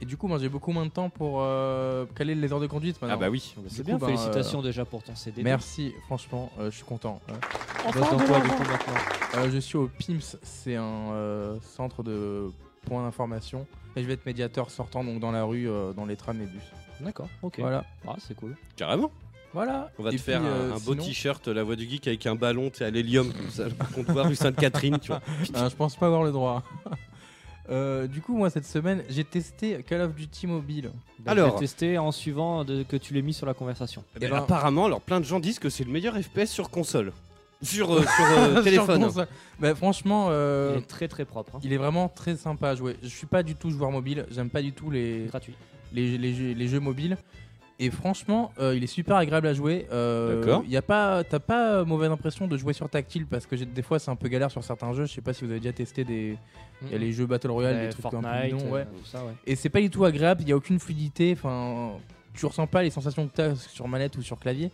Et 0.00 0.04
du 0.04 0.16
coup, 0.16 0.28
moi 0.28 0.38
j'ai 0.38 0.48
beaucoup 0.48 0.70
moins 0.70 0.86
de 0.86 0.90
temps 0.90 1.10
pour 1.10 1.40
euh, 1.40 2.06
caler 2.14 2.36
les 2.36 2.52
heures 2.52 2.60
de 2.60 2.68
conduite 2.68 2.96
Ah 3.02 3.06
maintenant. 3.06 3.20
bah 3.20 3.28
oui. 3.30 3.52
C'est 3.68 3.78
Du 3.78 3.82
bien, 3.82 3.94
coup, 3.98 4.00
ben, 4.02 4.06
félicitations 4.06 4.62
déjà 4.62 4.84
pour 4.84 5.02
ton 5.02 5.16
CD. 5.16 5.42
Merci, 5.42 5.92
franchement, 6.06 6.52
euh, 6.60 6.70
je 6.70 6.76
suis 6.76 6.84
content. 6.84 7.20
Du 7.84 7.92
coup 7.92 7.98
maintenant 7.98 8.94
Euh, 9.34 9.50
je 9.50 9.58
suis 9.58 9.76
au 9.76 9.88
PIMS, 9.88 10.36
c'est 10.42 10.76
un 10.76 10.82
euh, 11.12 11.58
centre 11.62 12.02
de 12.04 12.48
points 12.86 13.02
d'information. 13.04 13.66
Et 13.96 14.02
je 14.02 14.06
vais 14.06 14.14
être 14.14 14.24
médiateur 14.26 14.70
sortant 14.70 15.02
donc 15.02 15.18
dans 15.18 15.32
la 15.32 15.42
rue, 15.42 15.68
euh, 15.68 15.92
dans 15.92 16.06
les 16.06 16.14
trams 16.16 16.40
et 16.40 16.46
bus. 16.46 16.62
D'accord, 17.00 17.28
ok. 17.42 17.56
Voilà. 17.58 17.84
Ah, 18.06 18.14
c'est 18.18 18.34
cool. 18.36 18.56
Carrément. 18.76 19.10
Voilà. 19.54 19.90
On 19.98 20.02
va 20.02 20.10
Et 20.12 20.16
te 20.16 20.20
faire 20.20 20.40
puis, 20.40 20.48
euh, 20.48 20.72
un 20.74 20.78
beau 20.78 20.92
sinon- 20.92 21.04
t-shirt, 21.04 21.48
la 21.48 21.62
voix 21.62 21.74
du 21.76 21.88
geek, 21.88 22.06
avec 22.06 22.26
un 22.26 22.34
ballon, 22.34 22.70
tu 22.70 22.78
sais, 22.78 22.84
à 22.84 22.90
l'hélium, 22.90 23.32
comme 23.32 23.50
ça, 23.50 23.64
comptoir 23.94 24.26
rue 24.28 24.34
Sainte-Catherine, 24.36 24.98
tu 25.00 25.08
vois. 25.08 25.20
Ah, 25.54 25.68
je 25.70 25.74
pense 25.76 25.96
pas 25.96 26.06
avoir 26.06 26.22
le 26.24 26.32
droit. 26.32 26.62
Euh, 27.70 28.06
du 28.06 28.22
coup, 28.22 28.34
moi 28.34 28.48
cette 28.48 28.64
semaine, 28.64 29.02
j'ai 29.10 29.24
testé 29.24 29.82
Call 29.86 30.00
of 30.00 30.14
Duty 30.14 30.46
Mobile. 30.46 30.90
Bah, 31.18 31.32
Alors. 31.32 31.58
Tester 31.58 31.98
en 31.98 32.12
suivant 32.12 32.64
de- 32.64 32.82
que 32.82 32.96
tu 32.96 33.12
l'aies 33.12 33.20
mis 33.20 33.34
sur 33.34 33.44
la 33.46 33.52
conversation. 33.52 34.02
Eh 34.16 34.20
ben, 34.20 34.30
ben- 34.30 34.38
apparemment, 34.38 34.86
alors 34.86 35.02
plein 35.02 35.20
de 35.20 35.26
gens 35.26 35.38
disent 35.38 35.58
que 35.58 35.68
c'est 35.68 35.84
le 35.84 35.90
meilleur 35.90 36.14
FPS 36.16 36.46
sur 36.46 36.70
console. 36.70 37.12
Sur, 37.60 37.92
euh, 37.92 38.00
sur 38.00 38.24
euh, 38.38 38.54
Sur 38.54 38.64
téléphone. 38.64 39.02
console. 39.04 39.28
Bah, 39.60 39.74
franchement, 39.74 40.28
euh, 40.30 40.76
Il 40.76 40.78
est 40.78 40.86
très 40.86 41.08
très 41.08 41.26
propre. 41.26 41.56
hein. 41.56 41.60
il 41.62 41.72
est 41.74 41.76
vraiment 41.76 42.08
très 42.08 42.36
sympa 42.36 42.70
à 42.70 42.74
jouer. 42.74 42.96
Je 43.02 43.08
suis 43.08 43.26
pas 43.26 43.42
du 43.42 43.54
tout 43.54 43.68
joueur 43.70 43.90
mobile, 43.90 44.24
j'aime 44.30 44.48
pas 44.48 44.62
du 44.62 44.72
tout 44.72 44.90
les, 44.90 45.26
Gratuit. 45.26 45.52
les, 45.92 46.16
les 46.16 46.32
jeux, 46.32 46.52
les 46.52 46.68
jeux 46.68 46.80
mobiles. 46.80 47.18
Et 47.80 47.90
franchement, 47.90 48.50
euh, 48.58 48.74
il 48.76 48.82
est 48.82 48.88
super 48.88 49.16
agréable 49.16 49.46
à 49.46 49.54
jouer. 49.54 49.86
Euh, 49.92 50.40
D'accord. 50.40 50.62
Il 50.64 50.70
y 50.72 50.76
a 50.76 50.82
pas, 50.82 51.22
t'as 51.22 51.38
pas 51.38 51.84
mauvaise 51.84 52.10
impression 52.10 52.48
de 52.48 52.56
jouer 52.56 52.72
sur 52.72 52.88
tactile 52.88 53.24
parce 53.26 53.46
que 53.46 53.56
j'ai- 53.56 53.66
des 53.66 53.82
fois 53.82 54.00
c'est 54.00 54.10
un 54.10 54.16
peu 54.16 54.26
galère 54.28 54.50
sur 54.50 54.64
certains 54.64 54.92
jeux. 54.94 55.06
Je 55.06 55.12
sais 55.12 55.20
pas 55.20 55.32
si 55.32 55.44
vous 55.44 55.50
avez 55.52 55.60
déjà 55.60 55.72
testé 55.72 56.02
des, 56.02 56.36
il 56.82 56.90
y 56.90 56.94
a 56.96 56.98
les 56.98 57.12
jeux 57.12 57.26
battle 57.26 57.50
royale, 57.52 57.86
des 57.86 57.88
trucs 57.90 58.04
un 58.06 58.10
peu 58.10 58.16
Fortnite, 58.20 58.54
bidons, 58.56 58.66
euh, 58.66 58.70
ouais. 58.72 58.84
tout 58.84 59.04
ça, 59.04 59.24
ouais. 59.24 59.32
Et 59.46 59.54
c'est 59.54 59.68
pas 59.68 59.80
du 59.80 59.90
tout 59.90 60.04
agréable, 60.04 60.42
il 60.42 60.48
y 60.48 60.52
a 60.52 60.56
aucune 60.56 60.80
fluidité. 60.80 61.32
Enfin, 61.36 61.92
tu 62.34 62.46
ressens 62.46 62.66
pas 62.66 62.82
les 62.82 62.90
sensations 62.90 63.28
que 63.28 63.32
t'as 63.34 63.54
sur 63.54 63.86
manette 63.86 64.16
ou 64.18 64.22
sur 64.22 64.38
clavier. 64.40 64.72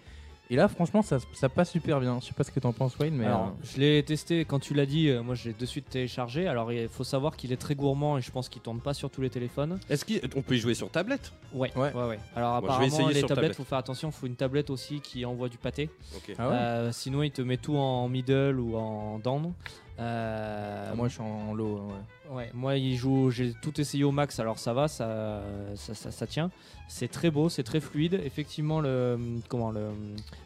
Et 0.51 0.57
là, 0.57 0.69
franchement, 0.69 1.01
ça, 1.01 1.19
ça 1.33 1.49
passe 1.49 1.71
super 1.71 2.01
bien. 2.01 2.19
Je 2.21 2.27
sais 2.27 2.35
pas 2.35 2.45
ce 2.45 2.51
que 2.51 2.61
t'en 2.61 2.73
penses, 2.75 2.99
Wayne, 2.99 3.15
mais 3.17 3.25
Alors, 3.25 3.47
euh, 3.47 3.65
je 3.65 3.81
l'ai 3.81 4.03
testé 4.03 4.45
quand 4.45 4.59
tu 4.59 4.75
l'as 4.75 4.85
dit, 4.85 5.09
euh, 5.09 5.23
moi 5.23 5.35
je 5.35 5.49
l'ai 5.49 5.55
de 5.55 5.65
suite 5.67 5.89
téléchargé. 5.89 6.47
Alors 6.47 6.71
il 6.71 6.87
faut 6.89 7.03
savoir 7.03 7.35
qu'il 7.37 7.51
est 7.51 7.57
très 7.57 7.75
gourmand 7.75 8.19
et 8.19 8.21
je 8.21 8.31
pense 8.31 8.51
qu'il 8.51 8.61
tourne 8.61 8.81
pas 8.81 8.93
sur 8.93 9.09
tous 9.11 9.23
les 9.23 9.31
téléphones. 9.31 9.81
Est-ce 9.89 10.05
qu'on 10.05 10.43
peut 10.43 10.55
y 10.57 10.59
jouer 10.59 10.75
sur 10.75 10.91
tablette? 10.91 11.33
Ouais, 11.55 11.73
Ouais. 11.77 11.93
ouais, 11.95 12.05
ouais. 12.09 12.19
Alors 12.37 12.61
Bon, 12.61 12.67
je 12.67 12.67
vais 12.67 12.75
apparemment 12.75 12.87
essayer 12.87 13.09
les 13.15 13.19
sur 13.21 13.29
tablettes, 13.29 13.37
tablette. 13.37 13.57
faut 13.57 13.65
faire 13.65 13.79
attention, 13.79 14.11
faut 14.11 14.27
une 14.27 14.37
tablette 14.37 14.69
aussi 14.69 15.01
qui 15.01 15.25
envoie 15.25 15.49
du 15.49 15.57
pâté. 15.57 15.89
Ok. 16.15 16.35
ah 16.39 16.49
ouais? 16.51 16.55
Euh, 16.57 16.93
sinon 16.93 17.23
il 17.23 17.31
te 17.31 17.41
met 17.41 17.57
tout 17.57 17.77
en 17.77 18.07
middle 18.09 18.61
ou 18.61 18.77
en 18.77 19.19
down. 19.21 19.53
Euh, 19.99 20.95
moi, 20.95 21.09
je 21.09 21.13
suis 21.15 21.23
en 21.23 21.55
low. 21.55 21.79
hein, 21.79 21.89
ouais. 22.31 22.35
Ouais, 22.37 22.51
moi 22.55 22.77
il 22.77 22.97
joue, 22.97 23.31
j'ai 23.31 23.53
tout 23.63 23.79
essayé 23.81 24.03
au 24.03 24.11
max, 24.11 24.41
alors 24.41 24.59
ça 24.59 24.73
va, 24.73 24.89
ça, 24.89 25.43
ça, 25.77 25.95
ça- 25.95 26.11
ça 26.11 26.27
tient. 26.27 26.51
C'est 26.89 27.09
très 27.09 27.31
beau, 27.31 27.49
c'est 27.49 27.63
très 27.63 27.81
fluide. 27.81 28.19
Effectivement, 28.25 28.81
le, 28.81 29.19
comment, 29.49 29.71
le, 29.71 29.91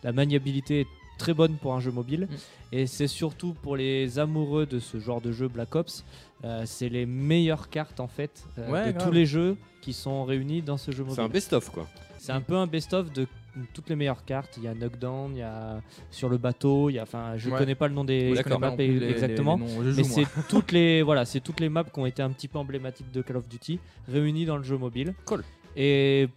la 0.02 0.12
maniabilité 0.12 0.80
est 0.80 0.86
très 1.18 1.34
bonne 1.34 1.54
pour 1.54 1.74
un 1.74 1.80
jeu 1.80 1.90
mobile. 1.92 2.28
Mm. 2.30 2.34
Et 2.72 2.86
c'est 2.86 3.06
surtout 3.06 3.54
pour 3.54 3.76
les 3.76 4.18
amoureux 4.18 4.66
de 4.66 4.78
ce 4.80 4.98
genre 4.98 5.20
de 5.20 5.32
jeu 5.32 5.48
Black 5.48 5.74
Ops, 5.76 6.04
euh, 6.44 6.64
c'est 6.66 6.88
les 6.88 7.06
meilleures 7.06 7.70
cartes 7.70 8.00
en 8.00 8.08
fait 8.08 8.44
euh, 8.58 8.70
Ouais, 8.70 8.86
de 8.88 8.92
grave. 8.92 9.06
tous 9.08 9.12
les 9.14 9.24
jeux 9.26 9.56
qui 9.80 9.92
sont 9.92 10.24
réunis 10.24 10.60
dans 10.62 10.76
ce 10.76 10.90
jeu 10.90 11.04
C'est 11.08 11.20
un 11.20 11.22
mobile. 11.22 11.32
best-of, 11.32 11.70
quoi. 11.70 11.86
C'est 12.18 12.32
un 12.32 12.40
peu 12.40 12.56
un 12.56 12.66
best-of 12.66 13.12
de 13.12 13.26
toutes 13.72 13.88
les 13.88 13.96
meilleures 13.96 14.24
cartes. 14.24 14.56
Il 14.58 14.64
y 14.64 14.68
a 14.68 14.74
Knockdown, 14.74 15.32
il 15.34 15.38
y 15.38 15.42
a 15.42 15.80
sur 16.10 16.28
le 16.28 16.38
bateau, 16.38 16.90
il 16.90 16.94
y 16.94 16.98
a, 16.98 17.02
enfin, 17.02 17.36
je 17.36 17.50
Ouais. 17.50 17.58
connais 17.58 17.74
pas 17.74 17.88
le 17.88 17.94
nom 17.94 18.04
des, 18.04 18.32
maps 18.60 18.76
les- 18.76 19.10
exactement. 19.10 19.56
les- 19.56 19.66
les 19.66 19.74
noms. 19.76 19.82
Je 19.84 19.90
joue, 19.90 19.96
Mais 19.98 20.04
c'est 20.04 20.26
toutes 20.48 20.72
les 20.72 21.02
voilà, 21.02 21.24
c'est 21.24 21.40
toutes 21.40 21.60
les 21.60 21.68
maps 21.68 21.84
qui 21.84 21.98
ont 21.98 22.06
été 22.06 22.22
un 22.22 22.30
petit 22.30 22.48
peu 22.48 22.58
emblématiques 22.58 23.10
de 23.12 23.22
Call 23.22 23.36
of 23.36 23.48
Duty 23.48 23.78
réunies 24.08 24.44
dans 24.46 24.56
le 24.56 24.62
jeu 24.62 24.76
mobile. 24.76 25.14
Cool. 25.24 25.42
Et 25.76 26.28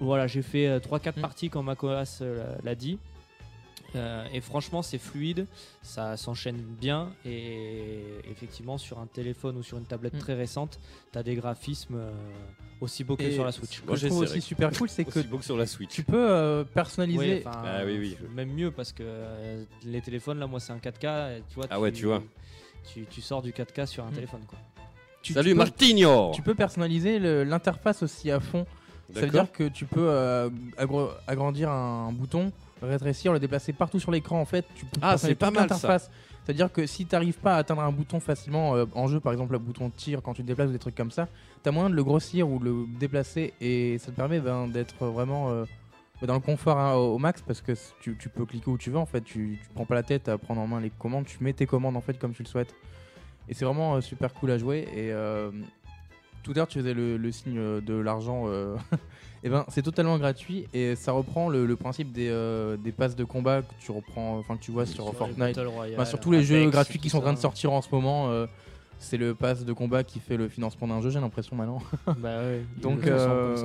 voilà, 0.00 0.26
j'ai 0.26 0.42
fait 0.42 0.78
3-4 0.80 1.16
Mm. 1.18 1.20
parties 1.20 1.50
quand 1.50 1.62
Macoas 1.62 2.18
euh, 2.22 2.54
l'a 2.62 2.74
dit. 2.74 2.98
Euh, 3.94 4.24
et 4.32 4.40
franchement, 4.40 4.80
c'est 4.82 4.98
fluide, 4.98 5.46
ça 5.82 6.16
s'enchaîne 6.16 6.56
bien. 6.56 7.12
Et 7.26 8.00
effectivement, 8.30 8.78
sur 8.78 8.98
un 8.98 9.06
téléphone 9.06 9.56
ou 9.58 9.62
sur 9.62 9.76
une 9.78 9.84
tablette 9.84 10.14
Mm. 10.14 10.18
très 10.18 10.34
récente, 10.34 10.78
tu 11.12 11.18
as 11.18 11.22
des 11.22 11.34
graphismes 11.34 11.96
euh, 11.96 12.10
aussi 12.80 13.04
beaux 13.04 13.16
que 13.16 13.22
Et 13.24 13.32
sur 13.32 13.44
la 13.44 13.52
Switch. 13.52 13.80
Ce 13.80 13.84
Moi, 13.84 13.94
que 13.94 14.00
je 14.00 14.06
trouve 14.08 14.20
aussi 14.20 14.40
super 14.40 14.70
cool, 14.72 14.88
c'est 14.88 15.04
que 15.04 15.18
Aussi 15.18 15.28
beau 15.28 15.38
que 15.38 15.44
sur 15.44 15.56
la 15.56 15.66
Switch. 15.66 15.90
tu 15.90 16.02
peux 16.04 16.16
euh, 16.30 16.64
personnaliser. 16.64 17.36
Oui, 17.36 17.42
Ah 17.44 17.82
oui, 17.84 17.98
oui. 17.98 18.16
Même 18.34 18.52
mieux 18.52 18.70
parce 18.70 18.92
que 18.92 19.02
euh, 19.04 19.64
les 19.84 20.00
téléphones, 20.00 20.38
là, 20.38 20.46
moi, 20.46 20.58
c'est 20.60 20.72
un 20.72 20.78
4K. 20.78 21.38
et 21.38 21.42
Tu 21.48 21.54
vois, 21.56 21.66
Ah 21.70 21.78
ouais, 21.80 21.92
tu 21.92 22.06
vois. 22.06 22.22
Tu, 22.92 23.04
tu 23.10 23.20
sors 23.20 23.42
du 23.42 23.52
4K 23.52 23.86
sur 23.86 24.04
un 24.04 24.10
Mm. 24.10 24.14
téléphone, 24.14 24.42
quoi. 24.46 24.58
tu- 25.22 25.34
Salut 25.34 25.50
tu 25.50 25.54
peux- 25.54 25.58
Martigno 25.58 26.32
Tu 26.34 26.42
peux 26.42 26.54
personnaliser 26.54 27.18
l'interface 27.44 28.02
aussi 28.02 28.30
à 28.30 28.40
fond. 28.40 28.66
Ça 29.14 29.20
veut 29.20 29.28
dire 29.28 29.52
que 29.52 29.68
tu 29.68 29.84
peux 29.84 30.08
euh, 30.08 30.48
agrandir 31.26 31.70
un 31.70 32.10
bouton, 32.12 32.50
rétrécir, 32.82 33.32
le 33.32 33.38
déplacer 33.40 33.72
partout 33.72 33.98
sur 34.00 34.10
l'écran. 34.10 34.40
En 34.40 34.44
fait, 34.44 34.64
tu 34.74 34.84
peux 34.86 35.00
Ah, 35.02 35.16
c'est 35.18 35.34
pas 35.34 35.50
mal, 35.50 35.68
ça. 35.68 35.74
l'interface. 35.74 36.10
C'est-à-dire 36.44 36.72
que 36.72 36.86
si 36.86 37.06
tu 37.06 37.14
n'arrives 37.14 37.38
pas 37.38 37.54
à 37.54 37.58
atteindre 37.58 37.82
un 37.82 37.92
bouton 37.92 38.18
facilement 38.18 38.74
euh, 38.74 38.84
en 38.94 39.06
jeu, 39.06 39.20
par 39.20 39.32
exemple 39.32 39.52
le 39.52 39.58
bouton 39.60 39.88
de 39.88 39.92
tir 39.94 40.20
quand 40.22 40.34
tu 40.34 40.42
te 40.42 40.46
déplaces 40.48 40.70
ou 40.70 40.72
des 40.72 40.78
trucs 40.78 40.96
comme 40.96 41.12
ça, 41.12 41.28
tu 41.62 41.68
as 41.68 41.72
moyen 41.72 41.88
de 41.88 41.94
le 41.94 42.02
grossir 42.02 42.48
ou 42.48 42.58
le 42.58 42.84
déplacer 42.98 43.54
et 43.60 43.96
ça 43.98 44.10
te 44.10 44.16
permet 44.16 44.40
ben, 44.40 44.66
d'être 44.66 45.06
vraiment 45.06 45.50
euh, 45.50 45.64
dans 46.26 46.34
le 46.34 46.40
confort 46.40 46.78
hein, 46.78 46.94
au, 46.94 47.14
au 47.14 47.18
max 47.18 47.40
parce 47.42 47.60
que 47.60 47.72
tu, 48.00 48.16
tu 48.18 48.28
peux 48.28 48.44
cliquer 48.44 48.70
où 48.70 48.76
tu 48.76 48.90
veux 48.90 48.98
en 48.98 49.06
fait. 49.06 49.20
Tu, 49.20 49.58
tu 49.62 49.68
prends 49.74 49.86
pas 49.86 49.94
la 49.94 50.02
tête 50.02 50.28
à 50.28 50.36
prendre 50.36 50.60
en 50.60 50.66
main 50.66 50.80
les 50.80 50.90
commandes, 50.90 51.26
tu 51.26 51.36
mets 51.44 51.52
tes 51.52 51.66
commandes 51.66 51.96
en 51.96 52.00
fait 52.00 52.18
comme 52.18 52.32
tu 52.34 52.42
le 52.42 52.48
souhaites. 52.48 52.74
Et 53.48 53.54
c'est 53.54 53.64
vraiment 53.64 53.94
euh, 53.94 54.00
super 54.00 54.34
cool 54.34 54.50
à 54.50 54.58
jouer. 54.58 54.88
Et 54.96 55.12
tout 56.42 56.50
à 56.50 56.54
l'heure, 56.54 56.66
tu 56.66 56.80
faisais 56.80 56.94
le, 56.94 57.16
le 57.18 57.30
signe 57.30 57.80
de 57.80 57.94
l'argent. 57.94 58.46
et 59.44 59.48
ben, 59.48 59.64
c'est 59.68 59.82
totalement 59.82 60.18
gratuit 60.18 60.66
et 60.72 60.94
ça 60.96 61.12
reprend 61.12 61.48
le, 61.48 61.66
le 61.66 61.76
principe 61.76 62.12
des, 62.12 62.28
euh, 62.28 62.76
des 62.76 62.92
passes 62.92 63.16
de 63.16 63.24
combat 63.24 63.62
que 63.62 63.72
tu 63.80 63.90
reprends, 63.90 64.38
enfin 64.38 64.56
que 64.56 64.62
tu 64.62 64.70
vois 64.70 64.86
sur, 64.86 65.12
Fortnite. 65.14 65.38
Battle 65.38 65.66
Royale, 65.66 65.94
Enfin, 66.00 66.04
sur 66.04 66.20
tous 66.20 66.30
les 66.32 66.42
jeux 66.42 66.70
gratuits 66.70 66.98
qui 66.98 67.10
sont 67.10 67.18
en 67.18 67.22
train 67.22 67.32
de 67.32 67.38
sortir 67.38 67.72
en 67.72 67.82
ce 67.82 67.88
moment. 67.92 68.30
euh, 68.30 68.46
c'est 68.98 69.16
le 69.16 69.34
pass 69.34 69.64
de 69.64 69.72
combat 69.72 70.04
qui 70.04 70.20
fait 70.20 70.36
le 70.36 70.48
financement 70.48 70.86
d'un 70.86 71.00
jeu, 71.00 71.10
j'ai 71.10 71.18
l'impression 71.18 71.56
maintenant. 71.56 71.80
Bah 72.06 72.38
ouais, 72.38 72.62
Donc, 72.80 73.04
euh. 73.04 73.56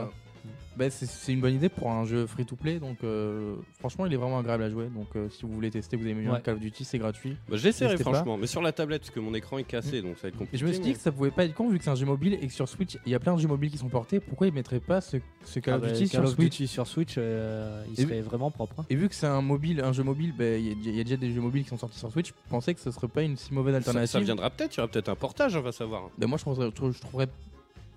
Bah, 0.77 0.89
c'est- 0.89 1.31
une 1.33 1.41
bonne 1.41 1.55
idée 1.55 1.69
pour 1.69 1.89
un 1.91 2.05
jeu 2.05 2.25
free 2.27 2.45
to 2.45 2.55
play. 2.55 2.79
Donc, 2.79 2.97
euh, 3.03 3.55
franchement, 3.79 4.05
il 4.05 4.13
est 4.13 4.17
vraiment 4.17 4.39
agréable 4.39 4.63
à 4.63 4.69
jouer. 4.69 4.85
Donc, 4.87 5.07
euh, 5.15 5.27
si 5.29 5.41
vous 5.45 5.51
voulez 5.53 5.71
tester, 5.71 5.97
vous 5.97 6.05
avez 6.05 6.13
mis 6.13 6.27
Ouais. 6.27 6.41
Call 6.41 6.55
of 6.55 6.59
Duty, 6.59 6.85
c'est 6.85 6.97
gratuit. 6.99 7.35
Bah, 7.49 7.57
J'essaierai 7.57 7.95
pas. 7.97 8.03
franchement, 8.11 8.37
mais 8.37 8.47
sur 8.47 8.61
la 8.61 8.71
tablette 8.71 9.01
parce 9.01 9.11
que 9.11 9.19
mon 9.19 9.33
écran 9.33 9.57
est 9.57 9.63
cassé 9.63 10.01
donc 10.01 10.15
ça 10.17 10.23
va 10.23 10.27
être 10.29 10.37
compliqué. 10.37 10.55
Et 10.55 10.59
je 10.59 10.65
me 10.65 10.71
suis 10.71 10.81
dit 10.81 10.89
mais- 10.89 10.95
que 10.95 10.99
ça 11.01 11.11
pouvait 11.11 11.31
pas 11.31 11.45
être 11.45 11.53
con 11.53 11.69
vu 11.69 11.77
que 11.77 11.83
c'est 11.83 11.89
un 11.89 11.95
jeu 11.95 12.05
mobile 12.05 12.33
et 12.41 12.47
que 12.47 12.53
sur 12.53 12.67
Switch, 12.69 12.97
il 13.05 13.11
y 13.11 13.15
a 13.15 13.19
plein 13.19 13.35
de 13.35 13.39
jeux 13.41 13.47
mobiles 13.47 13.71
qui 13.71 13.77
sont 13.77 13.89
portés. 13.89 14.19
Pourquoi 14.19 14.47
ils 14.47 14.53
mettraient 14.53 14.79
pas 14.79 15.01
ce, 15.01 15.17
ce 15.45 15.59
Call 15.59 15.73
Ah 15.73 15.77
of 15.77 15.83
bah, 15.83 15.87
Duty 15.91 15.99
Call 16.01 16.09
sur 16.09 16.23
of 16.23 16.35
Switch? 16.35 16.49
Duty 16.51 16.67
sur 16.67 16.87
Switch, 16.87 17.15
euh, 17.17 17.83
il 17.91 17.99
Et 17.99 18.03
serait 18.03 18.21
vraiment 18.21 18.51
propre. 18.51 18.75
hein. 18.79 18.85
Et 18.89 18.95
vu 18.95 19.09
que 19.09 19.15
c'est 19.15 19.27
un 19.27 19.41
mobile, 19.41 19.81
un 19.81 19.93
jeu 19.93 20.03
mobile, 20.03 20.33
bah, 20.37 20.45
il 20.57 20.67
y, 20.67 20.69
a- 20.69 20.73
il 20.91 20.95
y 20.95 20.99
a 21.01 21.03
déjà 21.03 21.17
des 21.17 21.31
jeux 21.31 21.41
mobiles 21.41 21.63
qui 21.63 21.69
sont 21.69 21.77
sortis 21.77 21.99
sur 21.99 22.11
Switch. 22.11 22.27
Je 22.29 22.49
pensais 22.49 22.73
que 22.73 22.79
ce 22.79 22.91
serait 22.91 23.07
pas 23.07 23.23
une 23.23 23.35
si 23.37 23.53
mauvaise 23.53 23.75
alternative. 23.75 24.11
ça 24.11 24.19
viendra 24.19 24.49
peut-être, 24.49 24.75
il 24.75 24.77
y 24.77 24.81
aura 24.81 24.87
peut-être 24.91 25.09
un 25.09 25.15
portage, 25.15 25.55
on 25.55 25.61
va 25.61 25.71
savoir. 25.71 26.09
Bah, 26.17 26.27
moi, 26.27 26.37
trouverais, 26.37 26.69
je 26.75 26.99
trouverais 27.01 27.27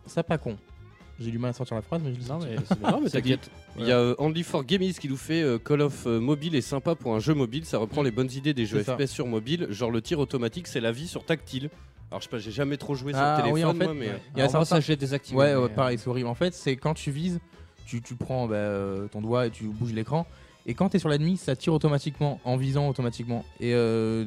ça 0.06 0.22
pas 0.22 0.38
con. 0.38 0.56
J'ai 1.21 1.31
du 1.31 1.39
mal 1.39 1.50
à 1.50 1.53
sortir 1.53 1.77
la 1.77 1.83
phrase, 1.83 2.00
mais 2.03 2.15
je 2.15 2.19
le 2.21 2.27
Non, 2.27 2.41
sens. 2.41 2.47
mais. 2.81 2.91
Non, 2.91 3.00
mais 3.03 3.11
t'inquiète. 3.11 3.50
Il 3.79 3.87
y 3.87 3.93
a 3.93 3.99
euh, 3.99 4.15
Only 4.19 4.43
for 4.43 4.65
Gamies 4.65 4.95
qui 4.95 5.09
nous 5.09 5.17
fait 5.19 5.43
euh, 5.43 5.59
Call 5.59 5.83
of 5.83 6.07
euh, 6.07 6.19
Mobile 6.19 6.55
est 6.57 6.61
sympa 6.62 6.95
pour 6.95 7.15
un 7.15 7.19
jeu 7.19 7.35
mobile. 7.35 7.65
Ça 7.67 7.77
reprend 7.79 8.03
les 8.03 8.11
bonnes 8.11 8.31
idées 8.33 8.55
des 8.55 8.65
jeux 8.67 8.83
ça. 8.83 8.97
FPS 8.97 9.11
sur 9.11 9.27
mobile. 9.27 9.67
Genre 9.71 9.91
le 9.91 10.00
tir 10.00 10.19
automatique, 10.19 10.67
c'est 10.67 10.81
la 10.81 10.93
vie 10.93 11.07
sur 11.07 11.25
tactile. 11.25 11.69
Alors 12.11 12.21
je 12.21 12.25
sais 12.25 12.31
pas, 12.31 12.39
j'ai 12.39 12.50
jamais 12.50 12.77
trop 12.79 12.95
joué 12.95 13.12
Ah, 13.15 13.37
sur 13.45 13.53
oui, 13.53 13.61
téléphone 13.61 13.77
en 13.77 13.79
fait, 13.79 13.85
moi, 13.85 13.95
mais. 13.95 14.07
ouais. 14.07 14.12
euh, 14.12 14.19
Il 14.35 14.39
y 14.39 14.41
a 14.41 14.45
Alors 14.45 14.55
moi, 14.55 14.65
certains- 14.65 14.65
ça, 14.65 14.81
je 14.81 14.89
l'ai 14.89 14.97
désactivé. 14.97 15.39
Ouais, 15.39 15.69
pareil, 15.69 15.99
c'est 15.99 16.09
horrible. 16.09 16.29
En 16.29 16.35
fait, 16.35 16.55
c'est 16.55 16.75
quand 16.77 16.95
tu 16.95 17.11
vises, 17.11 17.39
tu, 17.87 18.00
tu 18.00 18.15
prends 18.15 18.47
bah, 18.49 18.55
euh, 18.57 19.07
ton 19.09 19.21
doigt 19.21 19.47
et 19.47 19.50
tu 19.50 19.65
bouges 19.65 19.93
l'écran. 19.93 20.27
Et 20.67 20.75
quand 20.75 20.89
tu 20.89 20.97
es 20.97 21.00
sur 21.00 21.09
l'ennemi, 21.11 21.37
ça 21.37 21.55
tire 21.55 21.73
automatiquement, 21.75 22.41
en 22.45 22.57
visant 22.57 22.89
automatiquement. 22.89 23.45
Et 23.61 23.75
euh, 23.75 24.25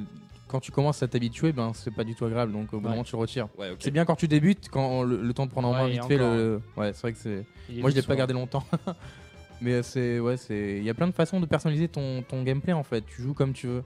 quand 0.54 0.62
tu 0.62 0.72
commences 0.72 1.04
à 1.04 1.08
t'habituer, 1.10 1.52
ben 1.52 1.74
c'est 1.74 1.92
pas 1.94 2.06
du 2.06 2.16
tout 2.16 2.24
agréable. 2.24 2.54
Donc 2.54 2.72
au 2.74 2.78
bout 2.78 2.84
d'un 2.84 2.90
Ouais. 2.90 2.96
moment, 2.96 3.04
tu 3.04 3.16
le 3.16 3.20
retires. 3.22 3.50
Ouais. 3.58 3.76
C'est 3.80 3.92
bien 3.92 4.06
quand 4.06 4.16
tu 4.16 4.30
débutes, 4.30 4.70
quand 4.70 5.04
le, 5.04 5.22
le 5.22 5.34
temps 5.34 5.46
de 5.46 5.52
prendre 5.52 5.68
en 5.68 5.74
main 5.74 5.88
vite 5.88 6.04
fait. 6.06 6.18
Le... 6.18 6.62
Ouais, 6.78 6.94
c'est 6.94 7.02
vrai 7.02 7.12
que 7.14 7.18
c'est. 7.20 7.44
Moi, 7.82 7.90
je 7.90 7.96
l'ai 7.96 8.02
pas 8.02 8.16
gardé 8.16 8.34
longtemps. 8.34 8.64
Mais 9.62 9.74
euh, 9.74 9.84
c'est 9.84 10.20
ouais, 10.20 10.38
c'est 10.38 10.78
il 10.78 10.84
y 10.84 10.90
a 10.90 10.94
plein 10.94 11.08
de 11.08 11.14
façons 11.14 11.40
de 11.40 11.46
personnaliser 11.46 11.88
ton, 11.90 12.22
ton 12.22 12.44
gameplay 12.44 12.74
en 12.74 12.84
fait. 12.84 13.04
Tu 13.06 13.22
joues 13.22 13.34
comme 13.34 13.54
tu 13.54 13.68
veux. 13.68 13.84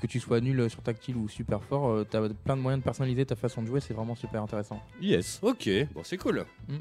Que 0.00 0.06
tu 0.08 0.18
sois 0.18 0.40
nul 0.40 0.68
sur 0.68 0.82
tactile 0.82 1.16
ou 1.16 1.28
super 1.28 1.62
fort, 1.62 1.88
euh, 1.88 2.04
t'as 2.08 2.28
plein 2.28 2.56
de 2.56 2.60
moyens 2.60 2.80
de 2.80 2.84
personnaliser 2.84 3.24
ta 3.24 3.36
façon 3.36 3.62
de 3.62 3.68
jouer, 3.68 3.78
c'est 3.78 3.94
vraiment 3.94 4.16
super 4.16 4.42
intéressant. 4.42 4.82
Yes, 5.00 5.38
ok, 5.42 5.68
bon 5.94 6.00
c'est 6.02 6.16
cool. 6.16 6.44
Mm. 6.68 6.74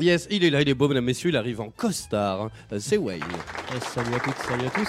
Yes, 0.00 0.26
il 0.30 0.42
est 0.42 0.50
là, 0.50 0.60
il 0.60 0.68
est 0.68 0.74
beau, 0.74 0.88
mesdames, 0.88 1.04
messieurs, 1.04 1.30
il 1.30 1.36
arrive 1.36 1.60
en 1.60 1.70
costard. 1.70 2.50
Euh, 2.72 2.78
C'est 2.80 2.96
Wayne. 2.96 3.22
Salut 3.80 4.14
à 4.14 4.18
toutes, 4.18 4.36
salut 4.38 4.66
à 4.66 4.70
tous. 4.70 4.88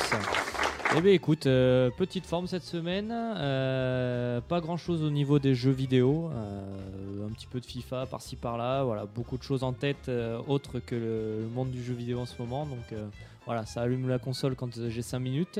Eh 0.97 1.01
bien 1.01 1.11
écoute, 1.11 1.45
euh, 1.45 1.89
petite 1.89 2.25
forme 2.25 2.47
cette 2.47 2.63
semaine, 2.63 3.11
euh, 3.11 4.39
pas 4.39 4.61
grand 4.61 4.77
chose 4.77 5.03
au 5.03 5.09
niveau 5.09 5.39
des 5.39 5.53
jeux 5.53 5.71
vidéo, 5.71 6.29
euh, 6.31 7.27
un 7.27 7.31
petit 7.33 7.47
peu 7.47 7.59
de 7.59 7.65
FIFA 7.65 8.05
par-ci 8.05 8.37
par-là, 8.37 8.83
voilà, 8.83 9.05
beaucoup 9.05 9.37
de 9.37 9.43
choses 9.43 9.63
en 9.63 9.73
tête 9.73 10.09
autres 10.47 10.79
que 10.79 10.95
le, 10.95 11.49
monde 11.53 11.69
du 11.69 11.83
jeu 11.83 11.93
vidéo 11.93 12.19
en 12.19 12.25
ce 12.25 12.41
moment, 12.41 12.65
donc 12.65 12.97
voilà, 13.45 13.65
ça 13.65 13.81
allume 13.81 14.07
la 14.07 14.19
console 14.19 14.55
quand 14.55 14.69
j'ai 14.87 15.01
5 15.01 15.19
minutes. 15.19 15.59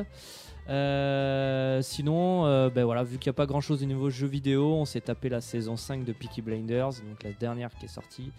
Sinon, 1.83 2.69
ben 2.69 2.85
voilà, 2.85 3.03
vu 3.03 3.17
qu'il 3.17 3.29
n'y 3.29 3.35
a 3.35 3.37
pas 3.37 3.45
grand 3.45 3.61
chose 3.61 3.83
au 3.83 3.85
niveau 3.85 4.09
jeux 4.09 4.27
vidéo, 4.27 4.75
on 4.75 4.85
s'est 4.85 5.01
tapé 5.01 5.27
la 5.27 5.41
saison 5.41 5.75
5 5.75 6.05
de 6.05 6.13
Peaky 6.13 6.41
Blinders, 6.41 6.91
donc 6.91 7.23
la 7.23 7.31
dernière 7.31 7.71
qui 7.77 7.85
est 7.85 7.89
sortie. 7.89 8.31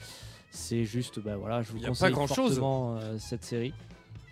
C'est 0.51 0.85
juste, 0.85 1.19
ben 1.21 1.37
voilà, 1.37 1.63
je 1.63 1.71
vous 1.73 1.79
Y 1.79 1.81
a 1.81 1.83
pas 1.83 1.89
conseille 1.89 2.13
grand-chose. 2.13 2.59
fortement 2.59 2.97
euh, 2.99 3.17
cette 3.19 3.45
série. 3.45 3.75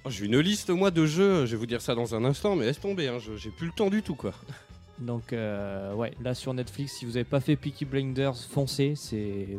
Oh, 0.04 0.10
J'ai 0.10 0.26
une 0.26 0.38
liste 0.38 0.70
moi 0.70 0.90
de 0.90 1.06
jeux, 1.06 1.46
je 1.46 1.52
vais 1.52 1.56
vous 1.56 1.66
dire 1.66 1.80
ça 1.80 1.94
dans 1.94 2.14
un 2.14 2.24
instant, 2.24 2.56
mais 2.56 2.66
laisse 2.66 2.80
tomber, 2.80 3.08
hein, 3.08 3.18
j'ai 3.18 3.50
plus 3.50 3.66
le 3.66 3.72
temps 3.72 3.90
du 3.90 4.02
tout 4.02 4.14
quoi. 4.14 4.32
Donc 4.98 5.32
euh, 5.32 5.92
ouais, 5.94 6.12
là 6.22 6.34
sur 6.34 6.54
Netflix, 6.54 6.92
si 6.98 7.04
vous 7.04 7.12
n'avez 7.12 7.24
pas 7.24 7.40
fait 7.40 7.56
Peaky 7.56 7.84
Blinders, 7.84 8.36
foncez. 8.36 8.94
C'est 8.96 9.58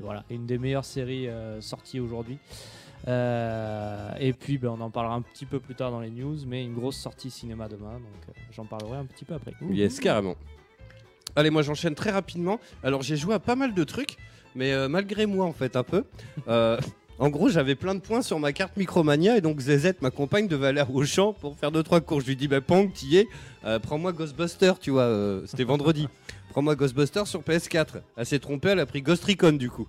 voilà 0.00 0.24
une 0.30 0.46
des 0.46 0.58
meilleures 0.58 0.84
séries 0.84 1.28
euh, 1.28 1.60
sorties 1.60 2.00
aujourd'hui. 2.00 2.38
Euh, 3.08 4.10
et 4.18 4.32
puis 4.32 4.58
ben, 4.58 4.70
on 4.70 4.80
en 4.80 4.90
parlera 4.90 5.14
un 5.14 5.22
petit 5.22 5.46
peu 5.46 5.60
plus 5.60 5.74
tard 5.74 5.90
dans 5.90 6.00
les 6.00 6.10
news, 6.10 6.36
mais 6.46 6.64
une 6.64 6.74
grosse 6.74 6.96
sortie 6.96 7.30
cinéma 7.30 7.68
demain, 7.68 7.92
donc 7.92 8.34
j'en 8.52 8.64
parlerai 8.64 8.98
un 8.98 9.06
petit 9.06 9.24
peu 9.24 9.34
après. 9.34 9.52
Yes, 9.70 10.00
carrément. 10.00 10.36
Allez, 11.36 11.50
moi 11.50 11.62
j'enchaîne 11.62 11.94
très 11.94 12.10
rapidement. 12.10 12.58
Alors 12.82 13.02
j'ai 13.02 13.16
joué 13.16 13.34
à 13.34 13.38
pas 13.38 13.56
mal 13.56 13.72
de 13.72 13.84
trucs, 13.84 14.16
mais 14.54 14.72
euh, 14.72 14.88
malgré 14.88 15.26
moi 15.26 15.46
en 15.46 15.52
fait 15.52 15.76
un 15.76 15.82
peu. 15.82 16.04
Euh, 16.48 16.78
en 17.18 17.28
gros, 17.28 17.48
j'avais 17.48 17.74
plein 17.74 17.94
de 17.94 18.00
points 18.00 18.22
sur 18.22 18.38
ma 18.38 18.52
carte 18.52 18.76
Micromania 18.76 19.36
et 19.36 19.40
donc 19.40 19.60
ZZ, 19.60 19.92
ma 20.00 20.10
compagne, 20.10 20.48
devait 20.48 20.68
aller 20.68 20.82
au 20.92 21.04
champ 21.04 21.32
pour 21.32 21.56
faire 21.58 21.70
2-3 21.70 22.00
cours. 22.00 22.20
Je 22.20 22.26
lui 22.26 22.36
dis, 22.36 22.48
bah 22.48 22.60
Pong, 22.60 22.92
t'y 22.92 23.16
es, 23.18 23.28
Euh, 23.64 23.78
prends-moi 23.78 24.12
Ghostbuster, 24.12 24.72
tu 24.80 24.90
vois, 24.90 25.02
euh, 25.02 25.42
c'était 25.46 25.64
vendredi. 25.64 26.08
Prends-moi 26.48 26.74
Ghostbuster 26.74 27.26
sur 27.26 27.42
PS4. 27.42 28.00
Elle 28.16 28.26
s'est 28.26 28.38
trompée, 28.38 28.70
elle 28.70 28.80
a 28.80 28.86
pris 28.86 29.02
Ghost 29.02 29.22
Recon 29.24 29.52
du 29.52 29.70
coup. 29.70 29.86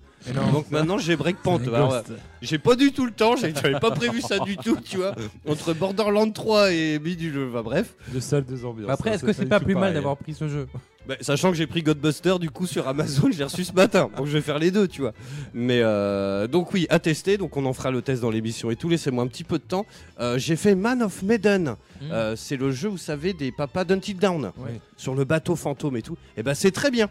donc 0.53 0.69
maintenant 0.69 0.97
j'ai 0.99 1.15
Breakpoint. 1.15 1.59
Alors, 1.73 1.93
euh, 1.93 2.01
j'ai 2.41 2.59
pas 2.59 2.75
du 2.75 2.91
tout 2.91 3.05
le 3.05 3.11
temps, 3.11 3.35
j'avais 3.35 3.79
pas 3.79 3.91
prévu 3.91 4.21
ça 4.21 4.37
du 4.39 4.57
tout, 4.57 4.77
tu 4.83 4.97
vois. 4.97 5.15
Entre 5.47 5.73
Borderlands 5.73 6.29
3 6.29 6.71
et 6.73 6.99
Bidule, 6.99 7.49
bah, 7.51 7.63
bref. 7.63 7.95
Deux 8.09 8.19
salles, 8.19 8.43
deux 8.45 8.63
ambiances. 8.65 8.91
Après, 8.91 9.11
est-ce 9.11 9.23
que 9.23 9.33
c'est 9.33 9.45
pas 9.47 9.59
plus 9.59 9.73
mal 9.75 9.93
d'avoir 9.93 10.17
pris 10.17 10.33
ce 10.33 10.47
jeu? 10.47 10.67
Bah, 11.07 11.15
sachant 11.21 11.49
que 11.49 11.57
j'ai 11.57 11.65
pris 11.65 11.81
Godbuster 11.81 12.37
du 12.39 12.51
coup 12.51 12.67
sur 12.67 12.87
Amazon, 12.87 13.29
j'ai 13.31 13.43
reçu 13.43 13.63
ce 13.63 13.73
matin, 13.73 14.09
donc 14.15 14.27
je 14.27 14.31
vais 14.33 14.41
faire 14.41 14.59
les 14.59 14.69
deux, 14.69 14.87
tu 14.87 15.01
vois. 15.01 15.13
Mais 15.53 15.79
euh, 15.81 16.47
donc 16.47 16.73
oui, 16.73 16.85
à 16.91 16.99
tester, 16.99 17.37
donc 17.37 17.57
on 17.57 17.65
en 17.65 17.73
fera 17.73 17.89
le 17.89 18.01
test 18.03 18.21
dans 18.21 18.29
l'émission 18.29 18.69
et 18.69 18.75
tout. 18.75 18.87
Laissez-moi 18.87 19.23
un 19.23 19.27
petit 19.27 19.43
peu 19.43 19.57
de 19.57 19.63
temps. 19.63 19.85
Euh, 20.19 20.37
j'ai 20.37 20.55
fait 20.55 20.75
Man 20.75 21.01
of 21.01 21.23
Medan. 21.23 21.75
Euh, 22.03 22.35
c'est 22.35 22.55
le 22.55 22.71
jeu, 22.71 22.87
vous 22.87 22.97
savez, 22.99 23.33
des 23.33 23.51
papas 23.51 23.83
d'Until 23.83 24.13
Down 24.13 24.51
Ouais. 24.57 24.79
sur 24.95 25.15
le 25.15 25.23
bateau 25.25 25.55
fantôme 25.55 25.97
et 25.97 26.01
tout. 26.03 26.17
Et 26.37 26.43
ben 26.43 26.53
c'est 26.53 26.71
très 26.71 26.91
bien. 26.91 27.09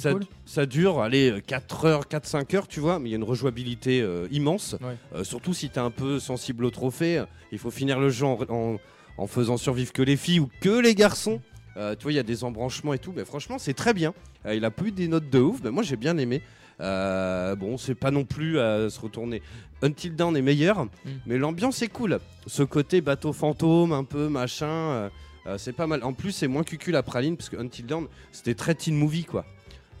Ça, 0.00 0.12
cool. 0.12 0.24
ça 0.44 0.66
dure, 0.66 1.00
allez, 1.00 1.42
4 1.46 1.84
heures, 1.86 2.04
4-5 2.08 2.56
heures, 2.56 2.68
tu 2.68 2.80
vois, 2.80 2.98
mais 2.98 3.08
il 3.08 3.12
y 3.12 3.14
a 3.14 3.18
une 3.18 3.24
rejouabilité 3.24 4.06
immense. 4.30 4.76
Ouais. 4.82 5.24
Surtout 5.24 5.54
si 5.54 5.70
t'es 5.70 5.78
un 5.78 5.90
peu 5.90 6.18
sensible 6.20 6.64
au 6.66 6.70
trophée, 6.70 7.22
il 7.52 7.58
faut 7.58 7.70
finir 7.70 7.98
le 8.00 8.10
jeu 8.10 8.26
en, 8.26 8.38
en- 8.50 8.76
en 9.16 9.26
faisant 9.26 9.56
survivre 9.56 9.92
que 9.92 10.02
les 10.02 10.16
filles 10.16 10.40
ou 10.40 10.48
que 10.60 10.78
les 10.80 10.94
garçons. 10.94 11.40
Euh, 11.78 11.94
tu 11.94 12.02
vois, 12.04 12.12
il 12.12 12.16
y 12.16 12.20
a 12.20 12.24
des 12.24 12.42
embranchements 12.42 12.92
et 12.92 12.98
tout, 12.98 13.12
mais 13.14 13.24
franchement, 13.24 13.58
c'est 13.58 13.74
très 13.74 13.94
bien. 13.94 14.12
Euh, 14.46 14.54
il 14.54 14.64
a 14.64 14.70
plus 14.70 14.90
des 14.90 15.06
notes 15.06 15.30
de 15.30 15.38
ouf, 15.38 15.60
mais 15.62 15.70
moi 15.70 15.82
j'ai 15.82 15.96
bien 15.96 16.18
aimé. 16.18 16.42
Euh, 16.80 17.54
bon, 17.54 17.78
c'est 17.78 17.94
pas 17.94 18.10
non 18.10 18.24
plus 18.24 18.58
à 18.58 18.90
se 18.90 19.00
retourner. 19.00 19.42
Until 19.82 20.14
Dawn 20.16 20.36
est 20.36 20.42
meilleur, 20.42 20.86
mais 21.26 21.38
l'ambiance 21.38 21.82
est 21.82 21.88
cool. 21.88 22.18
Ce 22.46 22.64
côté 22.64 23.00
bateau 23.00 23.32
fantôme, 23.32 23.92
un 23.92 24.04
peu 24.04 24.28
machin, 24.28 25.08
c'est 25.56 25.72
pas 25.72 25.86
mal. 25.86 26.02
En 26.02 26.12
plus, 26.12 26.32
c'est 26.32 26.48
moins 26.48 26.64
cucul 26.64 26.94
la 26.94 27.04
praline, 27.04 27.36
parce 27.36 27.48
que 27.48 27.56
Until 27.56 27.86
Dawn, 27.86 28.06
c'était 28.32 28.54
très 28.54 28.74
teen 28.74 28.96
movie, 28.96 29.24
quoi. 29.24 29.44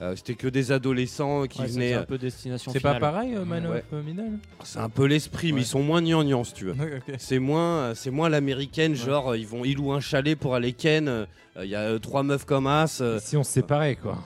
Euh, 0.00 0.14
c'était 0.14 0.34
que 0.34 0.46
des 0.46 0.70
adolescents 0.70 1.46
qui 1.46 1.60
Ouais, 1.62 1.66
venaient. 1.66 1.94
un 1.94 2.02
peu 2.04 2.18
destination 2.18 2.70
C'est 2.72 2.78
pas 2.80 3.00
pareil, 3.00 3.34
euh, 3.34 3.44
Man 3.44 3.66
Ouais. 3.66 3.78
of 3.78 3.84
euh, 3.94 4.02
Medan 4.02 4.30
C'est 4.62 4.78
un 4.78 4.88
peu 4.88 5.06
l'esprit, 5.06 5.48
mais 5.48 5.54
Ouais. 5.56 5.62
ils 5.62 5.66
sont 5.66 5.82
moins 5.82 6.00
gnangnans, 6.00 6.44
si 6.44 6.54
tu 6.54 6.66
veux. 6.66 6.76
C'est 7.18 7.40
moins, 7.40 7.94
c'est 7.96 8.10
moins 8.12 8.28
l'américaine, 8.28 8.94
genre 8.94 9.30
euh, 9.30 9.38
ils 9.38 9.46
vont, 9.46 9.64
ils 9.64 9.74
louent 9.76 9.92
un 9.92 10.00
chalet 10.00 10.38
pour 10.38 10.54
aller 10.54 10.72
ken. 10.72 11.08
euh, 11.08 11.26
Il 11.60 11.68
y 11.68 11.74
a 11.74 11.80
euh, 11.80 11.98
trois 11.98 12.22
meufs 12.22 12.44
comme 12.44 12.68
as. 12.68 13.00
euh, 13.00 13.18
Si 13.20 13.36
on 13.36 13.42
se 13.42 13.50
séparait, 13.50 13.96
quoi. 13.96 14.18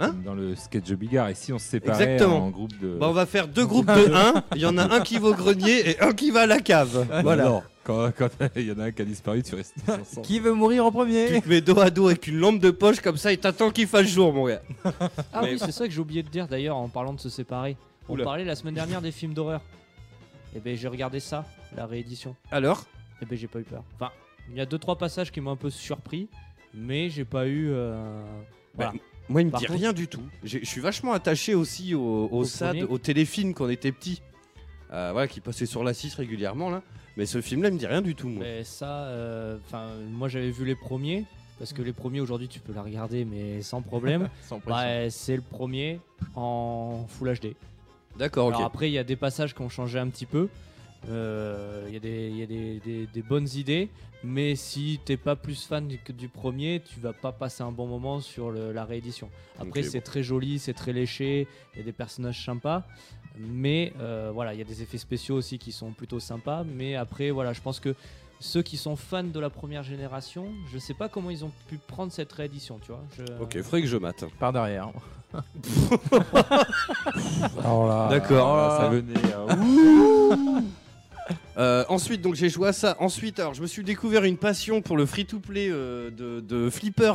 Hein 0.00 0.14
dans 0.24 0.34
le 0.34 0.54
sketch 0.56 0.90
Bigard. 0.92 1.28
Et 1.28 1.34
si 1.34 1.52
on 1.52 1.58
se 1.58 1.66
séparait 1.66 2.02
Exactement. 2.14 2.46
en 2.46 2.50
groupe 2.50 2.76
de. 2.80 2.96
Bah, 2.98 3.06
on 3.08 3.12
va 3.12 3.26
faire 3.26 3.46
deux 3.48 3.66
groupes 3.66 3.86
de 3.86 4.12
1. 4.14 4.44
Il 4.56 4.62
y 4.62 4.66
en 4.66 4.78
a 4.78 4.94
un 4.96 5.00
qui 5.00 5.18
va 5.18 5.28
au 5.28 5.34
grenier 5.34 5.90
et 5.90 6.00
un 6.00 6.12
qui 6.12 6.30
va 6.30 6.40
à 6.42 6.46
la 6.46 6.60
cave. 6.60 7.06
Voilà. 7.22 7.44
Non, 7.44 7.62
quand 7.84 8.10
quand 8.16 8.28
il 8.56 8.66
y 8.66 8.72
en 8.72 8.78
a 8.78 8.84
un 8.84 8.90
qui 8.92 9.02
a 9.02 9.04
disparu, 9.04 9.42
tu 9.42 9.54
restes. 9.54 9.74
Qui 10.22 10.40
veut 10.40 10.52
mourir 10.54 10.84
en 10.86 10.90
Tu 10.90 10.94
premier 10.96 11.40
te 11.40 11.48
mets 11.48 11.60
dos 11.60 11.78
à 11.80 11.90
dos 11.90 12.06
avec 12.08 12.26
une 12.26 12.38
lampe 12.38 12.60
de 12.60 12.70
poche 12.70 13.00
comme 13.00 13.16
ça 13.16 13.32
et 13.32 13.36
t'attends 13.36 13.70
qu'il 13.70 13.86
fasse 13.86 14.06
jour, 14.06 14.32
mon 14.32 14.46
gars. 14.46 14.62
Ah 15.32 15.40
Mais- 15.42 15.52
oui, 15.52 15.58
c'est 15.58 15.72
ça 15.72 15.86
que 15.86 15.92
j'ai 15.92 16.00
oublié 16.00 16.22
de 16.22 16.28
dire 16.28 16.48
d'ailleurs 16.48 16.76
en 16.76 16.88
parlant 16.88 17.12
de 17.12 17.20
se 17.20 17.28
séparer. 17.28 17.76
On 18.08 18.14
Oula. 18.14 18.24
parlait 18.24 18.44
la 18.44 18.56
semaine 18.56 18.74
dernière 18.74 19.00
des 19.02 19.12
films 19.12 19.34
d'horreur. 19.34 19.60
Et 20.56 20.60
ben 20.60 20.76
j'ai 20.76 20.88
regardé 20.88 21.20
ça, 21.20 21.44
la 21.76 21.86
réédition. 21.86 22.34
Alors 22.50 22.84
Et 23.22 23.26
ben 23.26 23.36
j'ai 23.38 23.46
pas 23.46 23.60
eu 23.60 23.64
peur. 23.64 23.84
Enfin, 23.96 24.10
il 24.50 24.56
y 24.56 24.60
a 24.60 24.66
deux 24.66 24.78
trois 24.78 24.96
passages 24.96 25.30
qui 25.30 25.40
m'ont 25.40 25.52
un 25.52 25.56
peu 25.56 25.70
surpris, 25.70 26.28
mais 26.74 27.08
j'ai 27.10 27.24
pas 27.24 27.46
eu. 27.46 27.68
euh, 27.70 28.22
Voilà. 28.74 28.92
Moi, 29.30 29.42
il 29.42 29.46
me 29.46 29.50
Par 29.52 29.60
dit 29.60 29.66
contre- 29.66 29.78
rien 29.78 29.92
du 29.92 30.08
tout. 30.08 30.20
J'ai- 30.44 30.60
Je 30.60 30.64
suis 30.68 30.80
vachement 30.80 31.12
attaché 31.12 31.54
aussi 31.54 31.94
au, 31.94 32.00
au 32.30 32.40
Au 32.40 32.44
SAD, 32.44 32.68
premier 32.78 32.82
au 32.82 32.98
téléfilm 32.98 33.54
quand 33.54 33.64
on 33.66 33.70
était 33.70 33.92
petit. 33.92 34.20
Euh, 34.92 35.10
voilà, 35.12 35.28
qui 35.28 35.40
passait 35.40 35.66
sur 35.66 35.84
la 35.84 35.94
6 35.94 36.14
régulièrement 36.16 36.68
là. 36.68 36.82
Mais 37.16 37.26
ce 37.26 37.40
film-là, 37.40 37.68
il 37.68 37.74
me 37.74 37.78
dit 37.78 37.86
rien 37.86 38.02
du 38.02 38.14
tout, 38.16 38.28
moi. 38.28 38.42
Mais 38.42 38.64
ça, 38.64 39.04
euh, 39.04 39.56
enfin, 39.66 39.86
moi 40.10 40.28
j'avais 40.28 40.50
vu 40.50 40.64
les 40.64 40.74
premiers. 40.74 41.24
Parce 41.60 41.72
que 41.74 41.82
les 41.82 41.92
premiers 41.92 42.20
aujourd'hui 42.20 42.48
tu 42.48 42.58
peux 42.58 42.72
la 42.72 42.82
regarder 42.82 43.24
mais 43.26 43.60
sans 43.62 43.82
problème. 43.82 44.28
Sans 44.48 44.58
pression. 44.60 44.80
Ouais, 44.82 45.08
c'est 45.10 45.36
le 45.36 45.42
premier 45.42 46.00
en 46.34 47.04
Full 47.08 47.34
HD. 47.38 47.54
D'accord, 48.18 48.46
ok. 48.48 48.54
Alors 48.54 48.66
après, 48.66 48.88
il 48.90 48.94
y 48.94 48.98
a 48.98 49.04
des 49.04 49.14
passages 49.16 49.54
qui 49.54 49.60
ont 49.62 49.68
changé 49.68 49.98
un 49.98 50.08
petit 50.08 50.26
peu. 50.26 50.48
Euh, 51.08 51.84
Il 51.88 51.94
y 51.94 51.96
a, 51.96 52.00
des, 52.00 52.28
il 52.28 52.36
y 52.38 52.42
a 52.42 52.46
des- 52.46 52.78
des- 52.80 53.06
des 53.06 53.22
bonnes 53.22 53.48
idées, 53.54 53.88
mais 54.22 54.54
si 54.54 55.00
t'es 55.04 55.16
pas 55.16 55.34
plus 55.34 55.64
fan 55.66 55.88
du- 55.88 55.98
que 55.98 56.12
du 56.12 56.28
premier, 56.28 56.80
tu 56.84 57.00
vas 57.00 57.12
pas 57.12 57.32
passer 57.32 57.62
un 57.62 57.72
bon 57.72 57.86
moment 57.86 58.20
sur 58.20 58.50
le- 58.50 58.70
la 58.72 58.84
réédition. 58.84 59.28
Après, 59.58 59.82
c'est 59.82 60.02
très 60.02 60.22
joli, 60.22 60.58
c'est 60.58 60.74
très 60.74 60.92
léché, 60.92 61.48
il 61.74 61.78
y 61.78 61.82
a 61.82 61.84
des 61.84 61.92
personnages 61.92 62.44
sympas, 62.44 62.84
mais 63.38 63.92
euh, 63.98 64.30
voilà, 64.32 64.52
il 64.54 64.58
y 64.58 64.62
a 64.62 64.64
des 64.64 64.82
effets 64.82 64.98
spéciaux 64.98 65.36
aussi 65.36 65.58
qui 65.58 65.72
sont 65.72 65.90
plutôt 65.92 66.20
sympas. 66.20 66.64
Mais 66.64 66.94
après, 66.96 67.30
voilà, 67.30 67.52
je 67.54 67.60
pense 67.60 67.80
que 67.80 67.94
ceux 68.38 68.62
qui 68.62 68.76
sont 68.76 68.94
fans 68.96 69.24
de 69.24 69.40
la 69.40 69.50
première 69.50 69.82
génération, 69.82 70.46
je 70.72 70.78
sais 70.78 70.94
pas 70.94 71.08
comment 71.08 71.30
ils 71.30 71.44
ont 71.44 71.50
pu 71.68 71.76
prendre 71.78 72.12
cette 72.12 72.32
réédition, 72.32 72.78
tu 72.84 72.92
vois. 72.92 73.02
Je- 73.18 73.42
Ok, 73.42 73.60
faudrait 73.62 73.80
que 73.82 73.88
je 73.88 73.96
mate. 73.96 74.24
Par 74.38 74.52
derrière. 74.52 74.90
Là, 77.62 78.08
D'accord. 78.10 78.56
là, 78.56 78.76
ça 78.80 78.88
venait. 78.88 79.14
euh, 81.56 81.84
ensuite, 81.88 82.20
donc 82.22 82.34
j'ai 82.34 82.48
joué 82.48 82.68
à 82.68 82.72
ça. 82.72 82.96
Ensuite, 83.00 83.38
alors 83.40 83.54
je 83.54 83.62
me 83.62 83.66
suis 83.66 83.82
découvert 83.84 84.24
une 84.24 84.36
passion 84.36 84.82
pour 84.82 84.96
le 84.96 85.06
free-to-play 85.06 85.68
euh, 85.70 86.10
de, 86.10 86.40
de 86.40 86.70
Flipper 86.70 87.12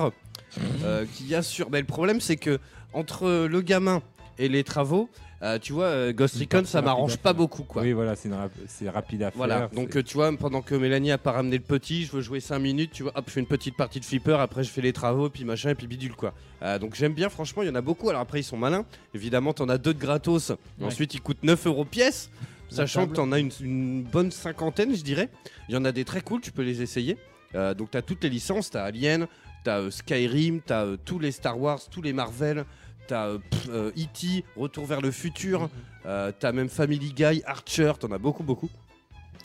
euh, 0.84 1.06
qu'il 1.16 1.28
y 1.28 1.36
a 1.36 1.42
sur. 1.42 1.70
Ben, 1.70 1.80
le 1.80 1.86
problème, 1.86 2.22
c'est 2.22 2.38
que 2.38 2.60
entre 2.94 3.48
le 3.48 3.62
gamin 3.62 4.02
et 4.38 4.48
les 4.50 4.64
travaux, 4.64 5.10
euh, 5.42 5.60
tu 5.60 5.74
vois, 5.74 5.86
euh, 5.86 6.14
Ghost 6.14 6.38
Recon, 6.40 6.64
ça 6.66 6.82
m'arrange 6.82 7.18
pas 7.18 7.34
beaucoup, 7.34 7.64
quoi. 7.64 7.82
Oui, 7.82 7.92
voilà, 7.92 8.16
c'est 8.16 8.30
rap- 8.34 8.52
rapide 8.94 9.24
à 9.24 9.32
faire. 9.32 9.38
Voilà, 9.38 9.70
donc 9.74 9.96
euh, 9.96 10.04
tu 10.04 10.14
vois, 10.16 10.32
pendant 10.38 10.62
que 10.62 10.76
Mélanie 10.76 11.12
a 11.12 11.18
pas 11.18 11.34
ramené 11.34 11.58
le 11.58 11.64
petit, 11.64 12.06
je 12.06 12.12
veux 12.14 12.22
jouer 12.22 12.40
5 12.40 12.58
minutes, 12.60 12.92
tu 12.94 13.04
vois, 13.04 13.12
hop, 13.16 13.26
je 13.28 13.32
fais 13.34 13.40
une 13.42 13.46
petite 13.46 13.76
partie 13.76 14.00
de 14.00 14.06
flipper, 14.06 14.38
après 14.40 14.64
je 14.64 14.70
fais 14.70 14.82
les 14.82 14.94
travaux, 14.94 15.30
puis 15.30 15.44
machin, 15.44 15.70
et 15.72 15.76
puis 15.76 15.88
bidule 15.88 16.16
quoi. 16.16 16.34
Donc 16.80 16.96
j'aime 16.96 17.14
bien, 17.14 17.30
franchement, 17.30 17.62
il 17.64 17.68
y 17.68 17.72
en 17.72 17.76
a 17.76 17.82
beaucoup. 17.82 18.10
Alors 18.10 18.22
après, 18.22 18.40
ils 18.40 18.44
sont 18.44 18.58
malins, 18.58 18.86
évidemment, 19.14 19.54
t'en 19.54 19.70
as 19.70 19.78
deux 19.78 19.94
de 19.94 20.00
gratos, 20.00 20.50
Ouais. 20.80 20.88
ensuite 20.88 21.14
ils 21.14 21.22
coûtent 21.22 21.44
9 21.44 21.68
euros 21.68 21.86
pièce, 21.86 22.30
sachant 22.76 23.08
que 23.08 23.14
t'en 23.14 23.32
as 23.32 23.40
une, 23.40 23.52
une 23.62 24.04
bonne 24.04 24.32
cinquantaine, 24.32 24.96
je 24.96 25.04
dirais. 25.04 25.30
Il 25.70 25.76
y 25.76 25.78
en 25.78 25.86
a 25.86 25.92
des 25.92 26.06
très 26.06 26.22
cool, 26.22 26.42
tu 26.42 26.52
peux 26.52 26.64
les 26.64 26.82
essayer. 26.82 27.18
Euh, 27.56 27.74
donc 27.74 27.92
t'as 27.92 28.02
toutes 28.02 28.24
les 28.24 28.30
licences, 28.30 28.70
t'as 28.70 28.84
Alien, 28.84 29.28
t'as 29.64 29.80
euh, 29.80 29.92
Skyrim, 29.92 30.62
t'as 30.62 30.86
euh, 30.86 30.98
tous 31.04 31.20
les 31.20 31.32
Star 31.32 31.60
Wars, 31.60 31.80
tous 31.90 32.02
les 32.02 32.14
Marvel. 32.14 32.66
T'as 33.08 33.36
E.T., 33.70 34.44
Retour 34.58 34.88
vers 34.88 35.00
le 35.00 35.12
futur, 35.12 35.70
euh, 36.08 36.32
t'as 36.40 36.52
même 36.52 36.70
Family 36.70 37.14
Guy, 37.14 37.44
Archer, 37.46 37.94
t'en 38.00 38.12
as 38.12 38.18
beaucoup, 38.18 38.42
beaucoup. 38.42 38.68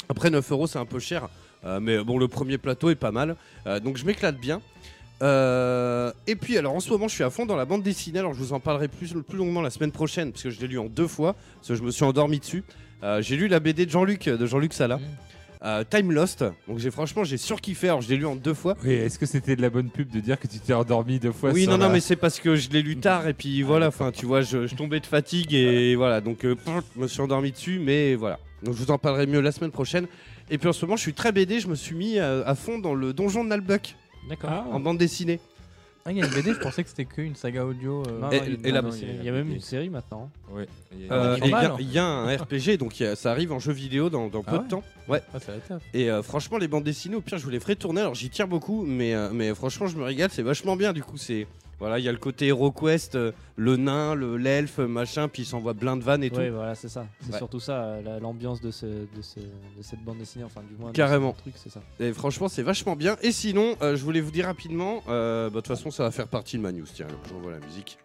Après 0.09 0.31
9 0.31 0.51
euros, 0.53 0.67
c'est 0.67 0.79
un 0.79 0.87
peu 0.87 0.99
cher, 0.99 1.29
mais 1.83 2.03
bon, 2.03 2.17
le 2.17 2.27
premier 2.27 2.57
plateau 2.57 2.89
est 2.89 2.95
pas 2.95 3.13
mal, 3.13 3.37
donc 3.85 3.99
je 3.99 4.07
m'éclate 4.07 4.39
bien. 4.39 4.63
Euh, 5.23 6.13
et 6.27 6.37
puis, 6.37 6.57
alors 6.57 6.75
en 6.75 6.81
ce 6.81 6.91
moment, 6.91 7.09
je 7.09 7.15
suis 7.15 7.25
à 7.25 7.31
fond 7.31 7.47
dans 7.47 7.57
la 7.57 7.65
bande 7.65 7.83
dessinée. 7.83 8.19
Alors, 8.19 8.35
je 8.35 8.39
vous 8.39 8.53
en 8.53 8.61
parlerai 8.61 8.89
plus, 8.89 9.15
plus 9.29 9.39
longuement 9.39 9.61
la 9.61 9.71
semaine 9.71 9.93
prochaine, 9.93 10.33
parce 10.33 10.43
que 10.43 10.51
je 10.51 10.61
l'ai 10.61 10.69
lu 10.69 10.79
en 10.79 10.87
deux 10.87 11.07
fois, 11.07 11.35
parce 11.57 11.69
que 11.69 11.75
je 11.75 11.83
me 11.83 11.91
suis 11.91 12.05
endormi 12.05 12.39
dessus. 12.39 12.65
Euh, 13.03 13.23
j'ai 13.23 13.37
lu 13.37 13.49
la 13.49 13.61
BD 13.61 13.87
de 13.87 13.91
Jean-Luc, 13.91 14.25
de 14.29 14.47
Jean-Luc 14.47 14.73
Sala, 14.75 14.97
Mm. 14.99 15.01
euh, 15.65 15.85
Time 15.89 16.13
Lost. 16.13 16.45
Donc, 16.69 16.79
j'ai 16.79 16.91
franchement, 16.91 17.25
j'ai 17.25 17.37
surkiffé. 17.39 17.89
Alors, 17.89 18.01
je 18.03 18.09
l'ai 18.11 18.17
lu 18.17 18.27
en 18.27 18.37
deux 18.37 18.55
fois. 18.55 18.77
Oui, 18.85 18.93
est-ce 18.93 19.19
que 19.19 19.27
c'était 19.27 19.57
de 19.57 19.63
la 19.63 19.71
bonne 19.71 19.89
pub 19.91 20.11
de 20.11 20.21
dire 20.21 20.39
que 20.39 20.47
tu 20.47 20.59
t'es 20.59 20.73
endormi 20.73 21.19
deux 21.19 21.33
fois 21.33 21.51
oui, 21.51 21.67
non, 21.67 21.79
non, 21.79 21.89
mais 21.91 22.01
c'est 22.01 22.17
parce 22.17 22.39
que 22.41 22.57
je 22.57 22.69
l'ai 22.71 22.83
lu 22.83 22.97
tard 22.97 23.27
et 23.29 23.35
puis 23.35 23.63
voilà, 23.63 23.89
enfin, 23.89 24.11
tu 24.13 24.27
vois, 24.27 24.43
je, 24.43 24.67
je 24.67 24.75
tombais 24.75 25.01
de 25.01 25.07
fatigue 25.07 25.53
et 25.55 25.95
voilà, 25.97 26.21
donc 26.21 26.45
euh, 26.45 26.55
je 26.97 27.01
me 27.01 27.07
suis 27.09 27.21
endormi 27.21 27.53
dessus, 27.53 27.79
mais 27.79 28.15
voilà. 28.15 28.39
Donc 28.63 28.75
je 28.75 28.83
vous 28.85 28.91
en 28.91 28.99
parlerai 28.99 29.27
mieux 29.27 29.41
la 29.41 29.53
semaine 29.53 29.71
prochaine. 29.71 30.07
Et 30.51 30.59
puis 30.59 30.69
en 30.69 30.73
ce 30.75 30.85
moment, 30.85 30.97
je 30.97 31.03
suis 31.03 31.15
très 31.15 31.33
BD, 31.33 31.61
je 31.61 31.69
me 31.69 31.75
suis 31.75 31.95
mis 31.95 32.19
à, 32.19 32.41
à 32.47 32.55
fond 32.55 32.79
dans 32.79 32.95
le 32.95 33.13
donjon 33.15 33.45
de 33.45 33.49
Nalbuck 33.49 33.95
D'accord. 34.29 34.51
Ah. 34.53 34.67
en 34.71 34.81
bande 34.81 34.99
dessinée. 34.99 35.41
Ah, 36.11 36.13
il 36.13 36.19
y 36.19 36.23
a 36.23 36.27
une 36.27 36.33
BD, 36.35 36.55
je 36.55 36.59
pensais 36.59 36.83
que 36.83 36.89
c'était 36.89 37.05
qu'une 37.05 37.37
saga 37.37 37.65
audio. 37.65 38.03
euh. 38.09 38.19
Non, 38.21 38.31
Et- 38.33 38.41
non, 38.41 38.47
il- 38.49 38.67
et 38.67 38.73
la- 38.73 38.83
non, 38.83 38.91
il 38.91 38.99
y 39.07 39.11
a- 39.11 39.15
il 39.15 39.25
y 39.25 39.29
a 39.29 39.33
même 39.33 39.53
une 39.53 39.61
série 39.61 39.89
maintenant. 39.91 40.29
Ouais, 40.51 40.67
il 40.93 41.07
y 41.07 41.09
a- 41.09 41.13
Euh, 41.13 41.37
qui 41.37 41.43
et 41.43 41.45
il 41.45 41.51
y, 41.51 41.55
a- 41.55 41.63
normal. 41.63 41.77
il 41.81 41.93
y 41.93 41.99
a 41.99 42.05
un 42.05 42.37
RPG, 42.37 42.77
donc 42.79 42.99
il 42.99 43.05
y 43.05 43.07
a- 43.07 43.15
ça 43.15 43.31
arrive 43.31 43.53
en 43.53 43.61
jeu 43.61 43.73
vidéo 43.73 44.11
dans, 44.11 44.27
dans 44.27 44.43
peu 44.43 44.51
Ah 44.55 44.59
de 44.59 44.63
ouais 44.65 44.69
temps. 44.69 44.83
Ouais. 45.09 45.23
Ah, 45.33 45.39
ça 45.39 45.53
va 45.53 45.59
être 45.59 45.69
top. 45.69 45.83
Et 45.95 46.11
euh, 46.11 46.23
franchement, 46.25 46.59
les 46.59 46.67
bandes 46.67 46.83
dessinées, 46.83 47.15
au 47.15 47.21
pire, 47.21 47.39
je 47.39 47.45
vous 47.45 47.51
les 47.51 47.61
ferai 47.61 47.77
tourner. 47.77 48.01
Alors 48.01 48.17
j'y 48.17 48.29
tire 48.29 48.49
beaucoup, 48.49 48.85
mais, 48.85 49.15
euh, 49.15 49.31
mais 49.33 49.55
franchement, 49.55 49.87
je 49.87 49.97
me 49.97 50.03
régale, 50.03 50.31
c'est 50.33 50.43
vachement 50.43 50.75
bien. 50.75 50.93
Du 50.93 51.03
coup, 51.05 51.17
c'est. 51.17 51.47
Voilà, 51.81 51.99
il 51.99 52.05
y 52.05 52.09
a 52.09 52.13
le 52.13 52.19
côté 52.19 52.49
HeroQuest, 52.49 53.15
euh, 53.15 53.33
le 53.57 53.77
nain, 53.77 54.15
le- 54.15 54.37
l'elfe, 54.37 54.79
machin, 54.79 55.29
puis 55.29 55.43
il 55.43 55.47
s'envoie 55.47 55.73
plein 55.75 55.97
de 55.97 56.03
vannes 56.05 56.23
et 56.23 56.31
tout. 56.31 56.39
Oui, 56.39 56.51
voilà, 56.51 56.75
c'est 56.75 56.91
ça. 56.91 57.07
C'est 57.21 57.33
Ouais. 57.33 57.39
surtout 57.39 57.59
ça, 57.59 57.83
euh, 57.85 58.03
la- 58.03 58.21
l'ambiance 58.21 58.61
de, 58.61 58.71
ce, 58.71 58.85
de, 58.85 59.23
ce- 59.23 59.41
de 59.41 59.83
cette 59.83 60.05
bande 60.05 60.19
dessinée, 60.19 60.45
enfin 60.45 60.61
du 60.63 60.77
moins 60.77 60.91
de 60.91 60.95
Carrément. 60.97 61.33
truc, 61.33 61.55
c'est 61.57 61.71
ça. 61.71 61.81
Et 61.99 62.13
franchement, 62.13 62.49
c'est 62.49 62.63
vachement 62.63 62.97
bien. 62.97 63.17
Et 63.23 63.33
sinon, 63.33 63.77
euh, 63.81 63.97
je 63.97 64.05
voulais 64.05 64.21
vous 64.21 64.31
dire 64.31 64.45
rapidement, 64.45 65.03
euh, 65.09 65.49
bah, 65.49 65.55
de 65.57 65.61
toute 65.61 65.69
façon, 65.69 65.91
ça 65.91 66.03
va 66.03 66.11
faire 66.11 66.29
partie 66.29 66.59
de 66.59 66.63
ma 66.63 66.71
news. 66.71 66.85
Tiens, 66.93 67.07
j'envoie 67.31 67.51
la 67.53 67.61
musique. 67.61 67.99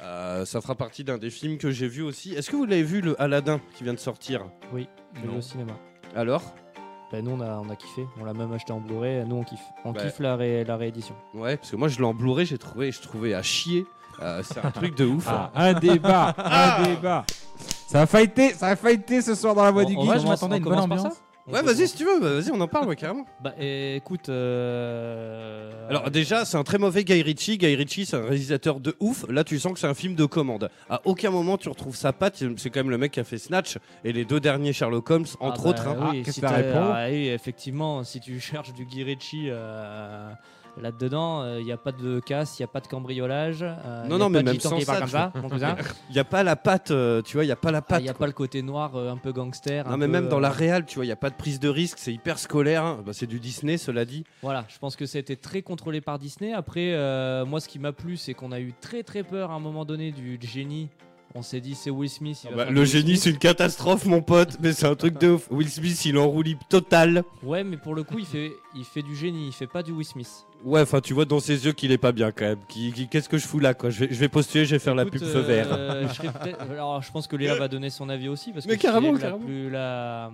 Euh, 0.00 0.44
ça 0.44 0.60
fera 0.60 0.74
partie 0.74 1.02
d'un 1.02 1.18
des 1.18 1.30
films 1.30 1.58
que 1.58 1.70
j'ai 1.70 1.88
vu 1.88 2.02
aussi. 2.02 2.34
Est-ce 2.34 2.50
que 2.50 2.56
vous 2.56 2.64
l'avez 2.64 2.82
vu, 2.82 3.00
le 3.00 3.20
Aladdin, 3.20 3.60
qui 3.76 3.84
vient 3.84 3.94
de 3.94 3.98
sortir? 3.98 4.44
Oui, 4.72 4.86
je 5.14 5.20
l'ai 5.20 5.26
vu 5.26 5.32
Non. 5.32 5.38
au 5.38 5.42
cinéma. 5.42 5.78
Alors? 6.14 6.54
Bah, 7.14 7.22
nous, 7.22 7.30
on 7.30 7.40
a, 7.40 7.60
on 7.64 7.70
a 7.70 7.76
kiffé. 7.76 8.08
On 8.20 8.24
l'a 8.24 8.32
même 8.34 8.52
acheté 8.52 8.72
en 8.72 8.80
Blu-ray. 8.80 9.24
Nous, 9.24 9.36
on 9.36 9.44
kiffe. 9.44 9.60
On 9.84 9.92
Bah. 9.92 10.00
kiffe 10.02 10.18
la, 10.18 10.34
ré- 10.34 10.64
la 10.64 10.76
réédition. 10.76 11.14
Ouais, 11.32 11.56
parce 11.56 11.70
que 11.70 11.76
moi, 11.76 11.86
je 11.86 11.98
l'ai 11.98 12.04
en 12.04 12.12
Blu-ray, 12.14 12.44
j'ai 12.44 12.58
trouvé, 12.58 12.90
je 12.90 13.00
trouvais 13.00 13.34
à 13.34 13.42
chier. 13.42 13.86
Euh, 14.20 14.42
c'est 14.42 14.64
un 14.64 14.70
truc 14.72 14.96
de 14.96 15.04
ouf. 15.06 15.26
Ah, 15.28 15.50
un 15.54 15.72
débat, 15.74 16.34
un 16.38 16.82
débat. 16.82 17.24
Ça 17.86 17.98
va 18.00 18.06
fighter, 18.06 18.50
ça 18.54 18.68
va 18.68 18.76
fighter 18.76 19.22
ce 19.22 19.34
soir 19.36 19.54
dans 19.54 19.62
la 19.62 19.70
voie 19.70 19.84
du 19.84 19.94
geek. 19.94 20.04
Moi, 20.04 20.18
je 20.18 20.26
m'attendais 20.26 20.54
à 20.54 20.58
une 20.58 20.64
bonne 20.64 20.78
ambiance. 20.80 21.22
Ouais, 21.46 21.60
vas-y, 21.62 21.86
si 21.88 21.94
tu 21.96 22.04
veux, 22.06 22.20
bah, 22.20 22.32
vas-y, 22.40 22.50
on 22.50 22.60
en 22.60 22.68
parle, 22.68 22.88
ouais, 22.88 22.96
carrément. 22.96 23.26
Bah, 23.42 23.52
écoute. 23.58 24.30
euh, 24.30 25.88
Alors 25.90 26.10
déjà, 26.10 26.44
c'est 26.44 26.56
un 26.56 26.62
très 26.64 26.78
mauvais 26.78 27.04
Guy 27.04 27.20
Ritchie. 27.22 27.58
Guy 27.58 27.74
Ritchie, 27.74 28.06
c'est 28.06 28.16
un 28.16 28.22
réalisateur 28.24 28.80
de 28.80 28.96
ouf. 29.00 29.26
Là, 29.28 29.44
tu 29.44 29.58
sens 29.58 29.72
que 29.74 29.78
c'est 29.78 29.86
un 29.86 29.94
film 29.94 30.14
de 30.14 30.24
commande. 30.24 30.70
À 30.88 31.00
aucun 31.04 31.30
moment, 31.30 31.58
tu 31.58 31.68
retrouves 31.68 31.96
sa 31.96 32.12
patte. 32.12 32.42
C'est 32.56 32.70
quand 32.70 32.80
même 32.80 32.90
le 32.90 32.98
mec 32.98 33.12
qui 33.12 33.20
a 33.20 33.24
fait 33.24 33.38
Snatch 33.38 33.76
et 34.04 34.12
les 34.12 34.24
deux 34.24 34.40
derniers 34.40 34.72
Sherlock 34.72 35.10
Holmes, 35.10 35.26
entre 35.40 35.60
Ah 35.60 35.62
bah 35.64 35.68
autres. 35.70 35.88
hein. 35.88 35.96
Ah, 36.00 36.08
Oui, 36.12 36.22
qu'est-ce 36.22 36.34
si 36.36 36.40
que 36.40 36.46
t'as- 36.46 36.94
ah 36.94 37.06
oui, 37.10 37.28
effectivement, 37.28 38.04
si 38.04 38.20
tu 38.20 38.40
cherches 38.40 38.72
du 38.72 38.86
Guy 38.86 39.02
Ritchie 39.04 39.48
euh, 39.50 40.30
là-dedans, 40.80 41.56
il 41.58 41.64
n'y 41.64 41.72
a 41.72 41.76
pas 41.76 41.92
de 41.92 42.20
casse, 42.20 42.58
il 42.58 42.62
n'y 42.62 42.64
a 42.64 42.68
pas 42.68 42.80
de 42.80 42.86
cambriolage. 42.86 43.62
euh, 43.62 44.04
Non, 44.06 44.10
y 44.10 44.14
a 44.14 44.18
non, 44.18 44.28
mais 44.30 44.38
pas 44.38 44.42
de 44.44 44.50
même 44.52 44.60
sans 44.60 44.80
ça, 44.80 45.06
ça. 45.06 45.32
Il 46.10 46.16
y 46.16 46.18
a 46.18 46.24
pas 46.24 46.42
la 46.42 46.56
patte, 46.56 46.90
euh, 46.90 47.22
tu 47.22 47.36
vois, 47.36 47.44
il 47.44 47.48
y 47.48 47.52
a 47.52 47.56
pas 47.56 47.70
la 47.70 47.78
Il 47.78 47.82
patte. 47.82 48.02
n'y 48.02 48.08
a 48.08 48.12
quoi. 48.12 48.20
pas 48.20 48.26
le 48.26 48.32
côté 48.32 48.62
noir 48.62 48.96
euh, 48.96 49.10
un 49.10 49.16
peu 49.16 49.32
gangster. 49.32 49.84
Non 49.86 49.92
un 49.92 49.96
mais 49.96 50.06
peu, 50.06 50.12
même 50.12 50.28
dans 50.28 50.38
euh, 50.38 50.40
la 50.40 50.50
réal, 50.50 50.84
tu 50.86 50.96
vois, 50.96 51.04
il 51.04 51.08
y 51.08 51.12
a 51.12 51.16
pas 51.16 51.30
de 51.30 51.34
prise 51.36 51.60
de 51.60 51.68
risque, 51.68 51.98
c'est 51.98 52.12
hyper 52.12 52.38
scolaire. 52.38 52.84
hein. 52.84 53.00
Bah, 53.04 53.12
c'est 53.12 53.26
du 53.26 53.40
Disney, 53.40 53.76
cela 53.78 54.04
dit. 54.04 54.24
Voilà, 54.42 54.64
je 54.68 54.78
pense 54.78 54.96
que 54.96 55.06
ça 55.06 55.18
a 55.18 55.20
été 55.20 55.36
très 55.36 55.62
contrôlé 55.62 56.00
par 56.00 56.18
Disney. 56.18 56.52
Après, 56.52 56.92
euh, 56.94 57.44
moi, 57.44 57.60
ce 57.60 57.68
qui 57.68 57.78
m'a 57.78 57.92
plu, 57.92 58.16
c'est 58.16 58.34
qu'on 58.34 58.52
a 58.52 58.60
eu 58.60 58.72
très 58.80 59.02
très 59.02 59.22
peur 59.22 59.50
à 59.50 59.54
un 59.54 59.60
moment 59.60 59.84
donné 59.84 60.12
du 60.12 60.38
génie. 60.42 60.88
On 61.36 61.42
s'est 61.42 61.60
dit, 61.60 61.74
c'est 61.74 61.90
Will 61.90 62.08
Smith. 62.08 62.38
il 62.44 62.50
va 62.50 62.56
faire 62.56 62.66
Bah, 62.66 62.70
le 62.70 62.80
Will 62.80 62.88
génie, 62.88 63.08
Smith. 63.16 63.20
c'est 63.22 63.30
une 63.30 63.38
catastrophe, 63.38 64.04
mon 64.06 64.22
pote, 64.22 64.56
mais 64.60 64.72
c'est 64.72 64.86
un 64.86 64.94
truc 64.94 65.18
de 65.18 65.30
ouf. 65.30 65.48
Will 65.50 65.68
Smith, 65.68 66.04
il 66.04 66.16
enroule 66.16 66.44
total. 66.68 67.24
Ouais, 67.42 67.64
mais 67.64 67.76
pour 67.76 67.94
le 67.96 68.04
coup, 68.04 68.18
il 68.20 68.26
fait, 68.26 68.52
il 68.76 68.84
fait 68.84 69.02
du 69.02 69.16
génie, 69.16 69.48
il 69.48 69.52
fait 69.52 69.66
pas 69.66 69.82
du 69.82 69.90
Will 69.90 70.06
Smith. 70.06 70.30
Ouais, 70.64 70.80
enfin, 70.80 71.00
tu 71.00 71.12
vois 71.12 71.26
dans 71.26 71.40
ses 71.40 71.66
yeux 71.66 71.72
qu'il 71.72 71.92
est 71.92 71.98
pas 71.98 72.12
bien 72.12 72.32
quand 72.32 72.44
même. 72.46 72.58
Qui- 72.68 72.90
qui- 72.92 73.06
Qu'est-ce 73.06 73.28
que 73.28 73.36
je 73.36 73.46
fous 73.46 73.58
là, 73.60 73.74
quoi? 73.74 73.90
Je 73.90 74.00
vais, 74.00 74.08
je 74.10 74.18
vais 74.18 74.28
postuler, 74.30 74.64
je 74.64 74.70
vais 74.74 74.78
faire 74.78 74.94
la 74.94 75.04
pub 75.04 75.22
feu 75.22 75.40
vert. 75.40 75.68
euh, 75.70 76.08
je 76.08 76.14
serais 76.14 76.32
peut-être- 76.32 76.60
Alors, 76.70 77.02
je 77.02 77.12
pense 77.12 77.26
que 77.26 77.36
Léa 77.36 77.54
va 77.56 77.68
donner 77.68 77.90
son 77.90 78.08
avis 78.08 78.28
aussi 78.28 78.50
parce 78.52 78.64
que 78.64 78.70
Mais 78.70 78.76
c'est 78.76 78.80
carrément, 78.82 79.12
la, 79.12 79.18
carrément. 79.18 79.44
Plus, 79.44 79.68
la, 79.68 80.30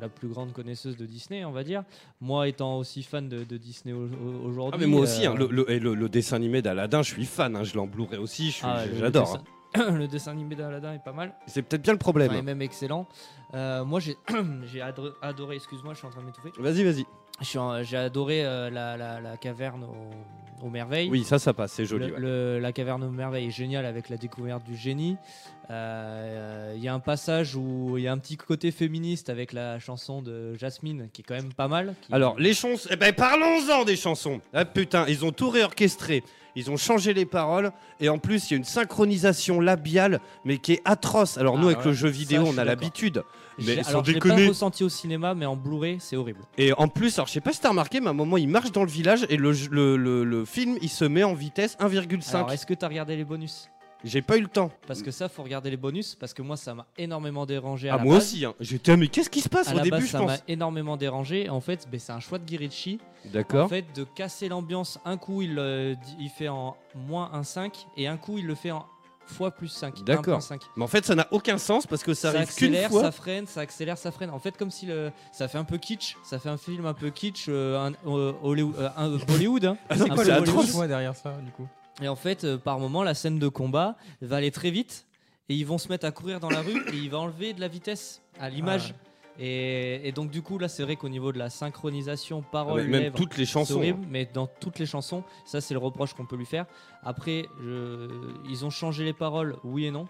la 0.00 0.08
plus 0.08 0.28
grande 0.28 0.52
connaisseuse 0.52 0.96
de 0.96 1.04
Disney, 1.04 1.44
on 1.44 1.52
va 1.52 1.64
dire. 1.64 1.82
Moi, 2.22 2.48
étant 2.48 2.78
aussi 2.78 3.02
fan 3.02 3.28
de, 3.28 3.44
de 3.44 3.56
Disney 3.58 3.92
au- 3.92 4.06
au- 4.06 4.48
aujourd'hui. 4.48 4.72
Ah 4.74 4.78
mais 4.80 4.86
moi 4.90 5.00
aussi, 5.02 5.26
euh, 5.26 5.32
hein, 5.32 5.36
le, 5.38 5.48
le- 5.50 5.70
et 5.70 5.78
le- 5.78 5.94
le 5.94 6.08
dessin 6.08 6.36
animé 6.36 6.62
d'Aladin, 6.62 7.02
je 7.02 7.12
suis 7.12 7.26
fan, 7.26 7.54
hein, 7.54 7.62
je 7.62 7.78
Blu-ray 7.78 8.18
aussi, 8.18 8.46
je 8.46 8.52
suis- 8.52 8.64
ah 8.66 8.86
le- 8.86 8.98
j'adore. 8.98 9.38
le 9.74 9.80
hein. 9.82 9.88
dessin- 9.90 9.98
le 9.98 10.08
dessin 10.08 10.30
animé 10.32 10.54
d'Aladin 10.56 10.94
est 10.94 11.04
pas 11.04 11.12
mal. 11.12 11.34
C'est 11.46 11.60
peut-être 11.62 11.82
bien 11.82 11.92
le 11.92 11.98
problème. 11.98 12.30
Enfin, 12.30 12.38
est 12.38 12.42
même 12.42 12.62
excellent. 12.62 13.06
Euh, 13.52 13.84
moi, 13.84 14.00
j'ai 14.00 14.16
adoré- 15.22 15.56
excuse-moi, 15.56 15.92
je 15.92 15.98
suis 15.98 16.06
en 16.06 16.10
train 16.10 16.20
de 16.22 16.26
m'étouffer. 16.26 16.50
Vas-y, 16.58 16.84
vas-y. 16.84 17.04
J'ai 17.40 17.96
adoré 17.96 18.44
euh, 18.44 18.70
la, 18.70 18.96
la- 18.96 19.20
la 19.20 19.36
caverne 19.36 19.84
aux, 19.84 20.66
aux 20.66 20.70
merveilles. 20.70 21.08
Oui, 21.10 21.24
ça, 21.24 21.38
ça 21.38 21.52
passe, 21.52 21.72
c'est 21.72 21.84
joli. 21.84 22.06
Le- 22.06 22.12
ouais. 22.14 22.20
le- 22.20 22.58
la 22.60 22.72
caverne 22.72 23.02
aux 23.04 23.10
merveilles 23.10 23.48
est 23.48 23.50
géniale 23.50 23.84
avec 23.86 24.08
la 24.08 24.16
découverte 24.16 24.64
du 24.64 24.76
génie. 24.76 25.16
Euh, 25.70 26.72
Il 26.76 26.82
y 26.82 26.88
a 26.88 26.94
un 26.94 27.00
passage 27.00 27.56
où 27.56 27.96
il 27.98 28.04
y 28.04 28.08
a 28.08 28.12
un 28.12 28.18
petit 28.18 28.36
côté 28.36 28.70
féministe 28.70 29.30
avec 29.30 29.52
la 29.52 29.78
chanson 29.78 30.22
de 30.22 30.54
Jasmine 30.54 31.08
qui 31.12 31.22
est 31.22 31.24
quand 31.24 31.34
même 31.34 31.52
pas 31.52 31.68
mal. 31.68 31.94
qui- 32.02 32.12
Alors, 32.12 32.38
les 32.38 32.54
chansons. 32.54 32.88
Eh 32.92 32.96
ben, 32.96 33.12
parlons-en 33.12 33.84
des 33.84 33.96
chansons. 33.96 34.40
Ah 34.52 34.64
putain, 34.64 35.04
ils 35.08 35.24
ont 35.24 35.32
tout 35.32 35.50
réorchestré. 35.50 36.22
Ils 36.56 36.70
ont 36.70 36.76
changé 36.76 37.14
les 37.14 37.26
paroles. 37.26 37.72
Et 37.98 38.08
en 38.08 38.18
plus, 38.18 38.48
il 38.50 38.52
y 38.52 38.54
a 38.54 38.58
une 38.58 38.64
synchronisation 38.64 39.60
labiale, 39.60 40.20
mais 40.44 40.58
qui 40.58 40.74
est 40.74 40.82
atroce. 40.84 41.36
Alors, 41.36 41.56
Ah 41.56 41.60
nous, 41.60 41.66
avec 41.66 41.78
ouais, 41.80 41.86
le 41.86 41.92
jeu 41.92 42.08
vidéo, 42.08 42.44
on 42.46 42.58
a 42.58 42.64
l'habitude. 42.64 43.22
Mais 43.58 43.82
sans 43.82 43.90
alors, 43.90 44.04
je 44.04 44.12
l'ai 44.12 44.18
pas 44.20 44.34
ressenti 44.34 44.82
au 44.84 44.88
cinéma, 44.88 45.34
mais 45.34 45.46
en 45.46 45.56
Blu-ray, 45.56 45.98
c'est 46.00 46.16
horrible. 46.16 46.40
Et 46.58 46.72
en 46.72 46.88
plus, 46.88 47.18
alors 47.18 47.28
je 47.28 47.32
sais 47.32 47.40
pas 47.40 47.52
si 47.52 47.60
t'as 47.60 47.68
remarqué, 47.70 48.00
mais 48.00 48.08
à 48.08 48.10
un 48.10 48.14
moment 48.14 48.36
il 48.36 48.48
marche 48.48 48.72
dans 48.72 48.84
le 48.84 48.90
village 48.90 49.26
et 49.28 49.36
le, 49.36 49.52
le, 49.70 49.96
le- 49.96 50.24
le 50.24 50.44
film 50.44 50.76
il 50.82 50.88
se 50.88 51.04
met 51.04 51.22
en 51.24 51.34
vitesse 51.34 51.76
Alors, 51.78 51.92
1,5. 51.92 52.52
est-ce 52.52 52.66
que 52.66 52.74
tu 52.74 52.84
as 52.84 52.88
regardé 52.88 53.16
les 53.16 53.24
bonus? 53.24 53.70
J'ai 54.06 54.20
pas 54.20 54.36
eu 54.36 54.42
le 54.42 54.48
temps. 54.48 54.70
Parce 54.86 55.00
que 55.02 55.10
ça, 55.10 55.30
faut 55.30 55.42
regarder 55.42 55.70
les 55.70 55.78
bonus, 55.78 56.14
parce 56.14 56.34
que 56.34 56.42
moi, 56.42 56.58
ça 56.58 56.74
m'a 56.74 56.84
énormément 56.98 57.46
dérangé. 57.46 57.88
À 57.88 57.94
Ah, 57.94 57.96
la 57.96 58.04
moi 58.04 58.16
base. 58.16 58.24
aussi, 58.24 58.44
hein. 58.44 58.52
j'étais, 58.60 58.98
mais 58.98 59.08
qu'est-ce 59.08 59.30
qui 59.30 59.40
se 59.40 59.48
passe 59.48 59.68
À 59.68 59.72
au 59.72 59.76
la 59.76 59.82
début, 59.82 59.96
base, 59.96 60.04
je 60.04 60.10
ça 60.10 60.20
m'a 60.22 60.36
énormément 60.46 60.98
dérangé. 60.98 61.48
En 61.48 61.62
fait, 61.62 61.88
ben, 61.90 61.98
c'est 61.98 62.12
un 62.12 62.20
choix 62.20 62.38
de 62.38 62.44
Guirichi. 62.44 62.98
En 63.26 63.30
D'accord. 63.30 63.70
fait, 63.70 63.86
de 63.96 64.04
casser 64.04 64.50
l'ambiance. 64.50 64.98
Un 65.06 65.16
coup, 65.16 65.40
il, 65.40 65.58
euh, 65.58 65.94
il 66.20 66.28
fait 66.28 66.48
en 66.48 66.76
moins 66.94 67.30
1,5 67.34 67.86
et 67.96 68.06
un 68.06 68.18
coup, 68.18 68.36
il 68.36 68.46
le 68.46 68.54
fait 68.54 68.72
en 68.72 68.84
fois 69.26 69.50
plus 69.50 69.68
5. 69.68 70.04
D'accord. 70.04 70.38
1,5. 70.40 70.60
Mais 70.76 70.84
en 70.84 70.86
fait, 70.88 71.04
ça 71.04 71.14
n'a 71.14 71.26
aucun 71.30 71.58
sens 71.58 71.86
parce 71.86 72.02
que 72.02 72.14
ça, 72.14 72.32
Ça, 72.32 72.38
arrive 72.38 72.54
qu'une 72.54 72.68
accélère, 72.68 72.90
fois. 72.90 73.02
ça 73.02 73.12
freine, 73.12 73.46
ça 73.46 73.60
accélère, 73.60 73.98
ça 73.98 74.10
freine. 74.12 74.30
En 74.30 74.38
fait, 74.38 74.56
comme 74.56 74.70
si 74.70 74.86
le, 74.86 75.10
ça 75.32 75.48
fait 75.48 75.58
un 75.58 75.64
peu 75.64 75.78
kitsch. 75.78 76.16
Ça 76.24 76.38
fait 76.38 76.48
un 76.48 76.56
film 76.56 76.86
un 76.86 76.94
peu 76.94 77.10
kitsch, 77.10 77.46
euh, 77.48 77.78
un, 77.88 77.92
euh, 78.08 78.32
Hollywood. 78.42 78.74
euh, 78.78 78.88
un- 78.96 79.18
Hollywood 79.34 79.64
hein. 79.64 79.76
Ah, 79.88 79.96
c'est 79.96 80.08
quoi, 80.08 80.64
choix 80.66 80.86
derrière 80.86 81.14
ça, 81.16 81.32
du 81.44 81.50
coup 81.52 81.66
Et 82.02 82.08
en 82.08 82.16
fait, 82.16 82.44
euh, 82.44 82.58
par 82.58 82.78
moment, 82.78 83.02
la 83.02 83.14
scène 83.14 83.38
de 83.38 83.48
combat 83.48 83.96
va 84.22 84.36
aller 84.36 84.50
très 84.50 84.70
vite 84.70 85.06
et 85.48 85.54
ils 85.54 85.66
vont 85.66 85.78
se 85.78 85.88
mettre 85.88 86.06
à 86.06 86.10
courir 86.10 86.40
dans 86.40 86.50
la 86.50 86.60
rue 86.62 86.80
et 86.92 86.96
il 86.96 87.10
va 87.10 87.18
enlever 87.18 87.52
de 87.52 87.60
la 87.60 87.68
vitesse 87.68 88.20
à 88.40 88.48
l'image. 88.48 88.94
Et, 89.38 90.06
et 90.08 90.12
donc, 90.12 90.30
du 90.30 90.42
coup, 90.42 90.58
là, 90.58 90.68
c'est 90.68 90.82
vrai 90.84 90.96
qu'au 90.96 91.08
niveau 91.08 91.32
de 91.32 91.38
la 91.38 91.50
synchronisation 91.50 92.42
Ah, 92.44 92.48
parole, 92.52 92.82
mais 92.82 92.88
même 92.88 93.02
lèvres, 93.02 93.16
toutes 93.16 93.36
les 93.36 93.44
c'est 93.46 93.52
chansons. 93.52 93.76
horrible, 93.76 94.06
mais 94.08 94.26
dans 94.26 94.46
toutes 94.46 94.78
les 94.78 94.86
chansons, 94.86 95.24
ça, 95.44 95.60
c'est 95.60 95.74
le 95.74 95.80
reproche 95.80 96.14
qu'on 96.14 96.26
peut 96.26 96.36
lui 96.36 96.46
faire. 96.46 96.66
Après, 97.02 97.46
je- 97.60 98.08
ils 98.48 98.64
ont 98.64 98.70
changé 98.70 99.04
les 99.04 99.12
paroles, 99.12 99.56
oui 99.64 99.86
et 99.86 99.90
non. 99.90 100.06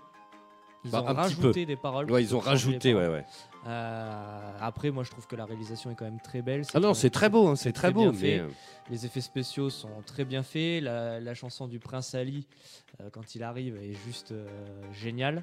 Ils 0.84 0.90
Bah, 0.90 1.00
ont 1.00 1.04
rajouté 1.14 1.64
des 1.64 1.76
paroles. 1.76 2.10
Ouais, 2.10 2.22
ils 2.22 2.36
ont 2.36 2.40
rajouté, 2.40 2.92
ouais, 2.94 3.08
ouais. 3.08 3.24
Euh, 3.66 4.50
après, 4.60 4.90
moi, 4.90 5.02
je 5.04 5.10
trouve 5.10 5.26
que 5.26 5.34
la 5.36 5.46
réalisation 5.46 5.90
est 5.90 5.94
quand 5.94 6.04
même 6.04 6.20
très 6.20 6.42
belle. 6.42 6.62
Ah 6.74 6.80
non, 6.80 6.92
c'est 6.92 7.08
très 7.08 7.30
beau, 7.30 7.48
hein, 7.48 7.56
c'est 7.56 7.72
très 7.72 7.90
beau. 7.90 8.12
Mais... 8.12 8.18
fait. 8.18 8.38
euh, 8.40 8.48
les 8.90 9.06
effets 9.06 9.22
spéciaux 9.22 9.70
sont 9.70 9.88
très 10.04 10.26
bien 10.26 10.42
faits. 10.42 10.82
La, 10.82 11.20
la 11.20 11.32
chanson 11.34 11.66
du 11.66 11.78
Prince 11.78 12.14
Ali, 12.14 12.46
quand 13.12 13.34
il 13.34 13.42
arrive, 13.42 13.76
est 13.76 13.94
juste 14.06 14.32
euh, 14.32 14.46
géniale. 14.92 15.42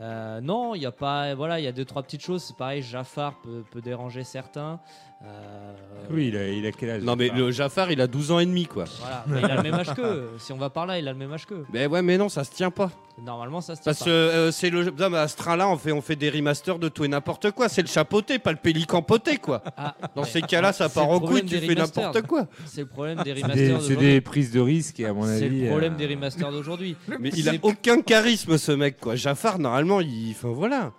Euh, 0.00 0.40
non, 0.40 0.74
il 0.74 0.82
y 0.82 0.86
a 0.86 0.92
pas. 0.92 1.34
Voilà, 1.34 1.60
il 1.60 1.64
y 1.64 1.68
a 1.68 1.72
deux 1.72 1.84
trois 1.84 2.02
petites 2.02 2.22
choses. 2.22 2.42
C'est 2.42 2.56
pareil, 2.56 2.82
Jafar 2.82 3.34
peut, 3.42 3.62
peut 3.70 3.80
déranger 3.80 4.24
certains. 4.24 4.80
Euh, 5.24 5.72
Oui, 6.10 6.28
il 6.28 6.36
a, 6.36 6.48
il 6.48 6.66
a 6.66 6.72
quel 6.72 6.90
âge 6.90 7.02
Non, 7.02 7.16
mais 7.16 7.26
Jafar 7.28 7.38
le 7.40 7.50
Jafar, 7.50 7.90
il 7.92 8.00
a 8.02 8.06
12 8.06 8.30
ans 8.32 8.38
et 8.38 8.44
demi, 8.46 8.66
quoi. 8.66 8.84
Voilà, 9.00 9.24
mais 9.26 9.40
il 9.40 9.44
a 9.50 9.56
le 9.56 9.62
même 9.62 9.74
âge 9.74 9.94
qu'eux. 9.94 10.28
Si 10.38 10.52
on 10.52 10.58
va 10.58 10.68
par 10.68 10.84
là, 10.86 10.98
il 10.98 11.08
a 11.08 11.12
le 11.12 11.18
même 11.18 11.32
âge 11.32 11.46
qu'eux. 11.46 11.64
Mais 11.72 11.86
ouais, 11.86 12.02
mais 12.02 12.18
non, 12.18 12.28
ça 12.28 12.44
se 12.44 12.50
tient 12.50 12.70
pas. 12.70 12.90
Normalement, 13.24 13.62
ça 13.62 13.74
se 13.76 13.80
tient 13.80 13.92
Parce 13.92 14.00
pas. 14.00 14.04
que 14.04 14.10
euh, 14.10 14.50
c'est 14.52 14.68
le. 14.68 14.90
Non, 14.90 15.08
mais 15.08 15.16
à 15.16 15.26
ce 15.28 15.36
train-là, 15.38 15.70
on 15.70 15.78
fait, 15.78 15.90
on 15.92 16.02
fait 16.02 16.16
des 16.16 16.28
remasters 16.28 16.78
de 16.78 16.90
tout 16.90 17.02
et 17.04 17.08
n'importe 17.08 17.50
quoi. 17.52 17.70
C'est 17.70 17.80
le 17.80 17.88
chapeauté, 17.88 18.38
pas 18.38 18.52
le 18.52 18.58
pélican 18.58 19.00
poté, 19.00 19.38
quoi. 19.38 19.62
Ah, 19.78 19.96
Dans 20.14 20.24
ces 20.24 20.42
cas-là, 20.42 20.74
ça 20.74 20.90
part 20.90 21.08
en 21.08 21.18
couille, 21.18 21.44
tu 21.46 21.56
fais 21.58 21.74
n'importe 21.74 22.20
quoi. 22.22 22.46
C'est 22.66 22.82
le 22.82 22.86
problème 22.86 23.22
des 23.22 23.34
C'est 23.34 23.42
remasters 23.42 23.78
des, 23.78 23.84
c'est 23.86 23.96
des 23.96 24.20
prises 24.20 24.52
de 24.52 24.60
risque, 24.60 25.00
et 25.00 25.06
à 25.06 25.14
mon 25.14 25.24
avis. 25.24 25.38
C'est 25.38 25.48
le 25.48 25.68
problème 25.68 25.94
euh, 25.94 25.96
des 25.96 26.06
remasters 26.08 26.52
d'aujourd'hui. 26.52 26.85
Mais 27.20 27.30
il 27.30 27.48
a 27.48 27.54
aucun 27.62 28.00
charisme, 28.02 28.58
ce 28.58 28.72
mec, 28.72 28.98
quoi. 29.00 29.16
Jafar, 29.16 29.58
normalement, 29.58 30.00
il. 30.00 30.30
Enfin, 30.32 30.48
voilà. 30.48 30.92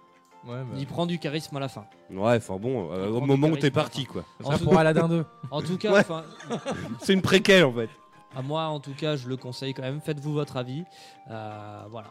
Ouais, 0.46 0.56
bah. 0.60 0.78
Il 0.78 0.88
prend 0.88 1.06
du 1.06 1.20
charisme 1.20 1.56
à 1.58 1.60
la 1.60 1.68
fin. 1.68 1.86
Ouais, 2.10 2.38
enfin 2.38 2.58
bon, 2.58 2.90
euh, 2.92 3.10
au 3.10 3.22
moment 3.22 3.48
où 3.48 3.58
t'es 3.58 3.72
parti, 3.72 4.06
quoi. 4.06 4.24
En 4.44 4.58
tout, 4.58 4.64
pour 4.64 4.78
Aladdin 4.78 5.08
2. 5.08 5.26
en 5.52 5.62
tout 5.62 5.78
cas, 5.78 6.00
enfin, 6.00 6.24
C'est 7.02 7.14
une 7.14 7.22
préquelle, 7.22 7.66
en 7.66 7.74
fait. 7.74 7.90
à 8.36 8.42
moi, 8.42 8.66
en 8.66 8.80
tout 8.80 8.94
cas, 8.94 9.16
je 9.16 9.28
le 9.28 9.36
conseille 9.36 9.74
quand 9.74 9.82
même. 9.82 10.00
Faites-vous 10.00 10.34
votre 10.34 10.58
avis. 10.58 10.84
Euh, 11.30 11.82
voilà. 11.90 12.08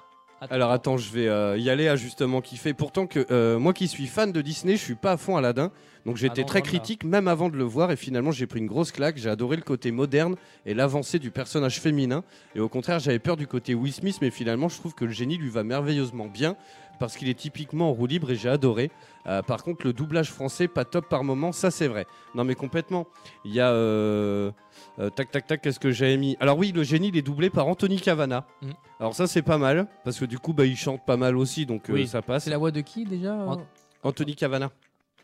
Alors 0.50 0.70
attends, 0.70 0.96
je 0.96 1.10
vais 1.10 1.28
euh, 1.28 1.56
y 1.56 1.70
aller 1.70 1.88
à 1.88 1.96
justement 1.96 2.40
kiffer. 2.40 2.74
Pourtant 2.74 3.06
que 3.06 3.26
euh, 3.30 3.58
moi 3.58 3.72
qui 3.72 3.88
suis 3.88 4.06
fan 4.06 4.32
de 4.32 4.42
Disney, 4.42 4.76
je 4.76 4.82
suis 4.82 4.94
pas 4.94 5.12
à 5.12 5.16
fond 5.16 5.36
Aladdin. 5.36 5.70
Donc 6.06 6.16
j'étais 6.16 6.40
Ah 6.40 6.40
non, 6.42 6.46
très 6.46 6.62
critique 6.62 7.04
même 7.04 7.26
avant 7.28 7.48
de 7.50 7.56
le 7.56 7.64
voir 7.64 7.90
et 7.90 7.96
finalement 7.96 8.30
j'ai 8.30 8.46
pris 8.46 8.60
une 8.60 8.66
grosse 8.66 8.92
claque. 8.92 9.18
J'ai 9.18 9.28
adoré 9.28 9.56
le 9.56 9.62
côté 9.62 9.90
moderne 9.90 10.36
et 10.64 10.72
l'avancée 10.72 11.18
du 11.18 11.30
personnage 11.30 11.80
féminin. 11.80 12.22
Et 12.54 12.60
au 12.60 12.68
contraire, 12.68 13.00
j'avais 13.00 13.18
peur 13.18 13.36
du 13.36 13.46
côté 13.46 13.74
Will 13.74 13.92
Smith, 13.92 14.18
mais 14.22 14.30
finalement 14.30 14.68
je 14.68 14.78
trouve 14.78 14.94
que 14.94 15.04
le 15.04 15.10
génie 15.10 15.36
lui 15.36 15.50
va 15.50 15.64
merveilleusement 15.64 16.26
bien 16.28 16.56
parce 16.98 17.16
qu'il 17.18 17.28
est 17.28 17.34
typiquement 17.38 17.90
en 17.90 17.92
roue 17.92 18.06
libre 18.06 18.30
et 18.30 18.36
j'ai 18.36 18.48
adoré. 18.48 18.90
Euh, 19.26 19.42
par 19.42 19.62
contre, 19.62 19.84
le 19.84 19.92
doublage 19.92 20.30
français, 20.30 20.66
pas 20.68 20.84
top 20.86 21.08
par 21.10 21.24
moment, 21.24 21.52
ça 21.52 21.70
c'est 21.70 21.88
vrai. 21.88 22.06
Non 22.34 22.44
mais 22.44 22.54
complètement. 22.54 23.06
Il 23.44 23.52
y 23.52 23.60
a... 23.60 23.70
euh, 23.70 24.50
euh, 24.98 25.10
tac 25.10 25.30
tac 25.30 25.46
tac, 25.46 25.60
qu'est-ce 25.60 25.80
que 25.80 25.90
j'avais 25.90 26.16
mis? 26.16 26.36
Alors 26.40 26.56
oui, 26.56 26.72
le 26.72 26.84
génie 26.84 27.08
il 27.08 27.16
est 27.18 27.22
doublé 27.22 27.50
par 27.50 27.66
Anthony 27.66 28.00
Cavana. 28.00 28.46
Mhm. 28.62 28.72
Alors 29.00 29.14
ça 29.14 29.26
c'est 29.26 29.42
pas 29.42 29.58
mal 29.58 29.88
parce 30.04 30.18
que 30.20 30.24
du 30.24 30.38
coup 30.38 30.52
bah, 30.54 30.64
il 30.64 30.76
chante 30.76 31.04
pas 31.04 31.16
mal 31.18 31.36
aussi 31.36 31.66
donc 31.66 31.90
euh, 31.90 32.06
ça 32.06 32.22
passe. 32.22 32.44
C'est 32.44 32.50
la 32.50 32.58
voix 32.58 32.70
de 32.70 32.80
qui 32.80 33.04
déjà? 33.04 33.34
Ant- 33.34 33.66
Anthony 34.04 34.36
Cavana. 34.36 34.70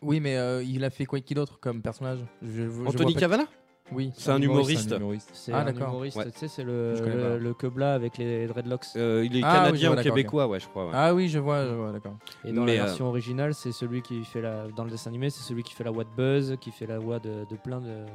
Oui, 0.03 0.19
mais 0.19 0.37
euh, 0.37 0.63
il 0.63 0.83
a 0.83 0.89
fait 0.89 1.05
quoi 1.05 1.19
qui 1.19 1.33
d'autre 1.33 1.59
comme 1.59 1.81
personnage? 1.81 2.19
Je, 2.41 2.47
je- 2.47 2.53
je 2.63 2.67
vois 2.67 2.89
Anthony 2.89 3.13
pas- 3.13 3.19
Cavana 3.21 3.43
Oui. 3.91 4.11
C'est 4.15 4.31
un 4.31 4.41
humoriste. 4.41 4.89
c'est 4.89 4.95
un 4.95 4.97
humoriste. 4.99 5.29
C'est 5.33 5.51
Ah, 5.53 5.59
un 5.61 5.65
d'accord. 5.65 5.89
humoriste, 5.89 6.17
Ouais. 6.17 6.31
tu 6.31 6.39
sais, 6.39 6.47
c'est 6.47 6.63
le, 6.63 6.95
Je 6.95 7.03
connais 7.03 7.15
le, 7.15 7.21
pas. 7.21 7.37
le 7.37 7.53
quebla 7.53 7.93
avec 7.93 8.17
les 8.17 8.47
dreadlocks. 8.47 8.85
Euh, 8.95 9.23
Il 9.25 9.37
est 9.37 9.41
Ah, 9.43 9.47
oui, 9.47 9.53
je 9.53 9.63
canadien 9.65 9.89
vois, 9.89 9.93
ou 9.93 9.95
d'accord, 10.03 10.15
québécois, 10.15 10.47
ouais, 10.47 10.59
je 10.59 10.67
crois. 10.67 10.85
ouais. 10.85 10.91
Ah 10.93 11.13
oui, 11.13 11.27
je 11.29 11.39
vois, 11.39 11.65
je 11.65 11.73
vois, 11.73 11.91
d'accord. 11.91 12.15
Et 12.45 12.51
dans 12.51 12.63
mais, 12.63 12.77
la 12.77 12.83
euh, 12.83 12.85
version 12.85 13.07
originale, 13.07 13.53
c'est 13.53 13.71
celui 13.71 14.01
qui 14.01 14.23
fait 14.23 14.41
la. 14.41 14.67
Dans 14.75 14.83
le 14.83 14.89
dessin 14.91 15.09
animé, 15.09 15.29
c'est 15.29 15.43
celui 15.43 15.63
qui 15.63 15.73
fait 15.73 15.83
la 15.83 15.91
voix 15.91 16.03
de 16.05 16.09
Buzz, 16.15 16.55
qui 16.59 16.71
fait 16.71 16.87
la 16.87 16.99
voix 16.99 17.19
de, 17.19 17.45
de 17.49 17.55
plein 17.55 17.79
de. 17.81 18.05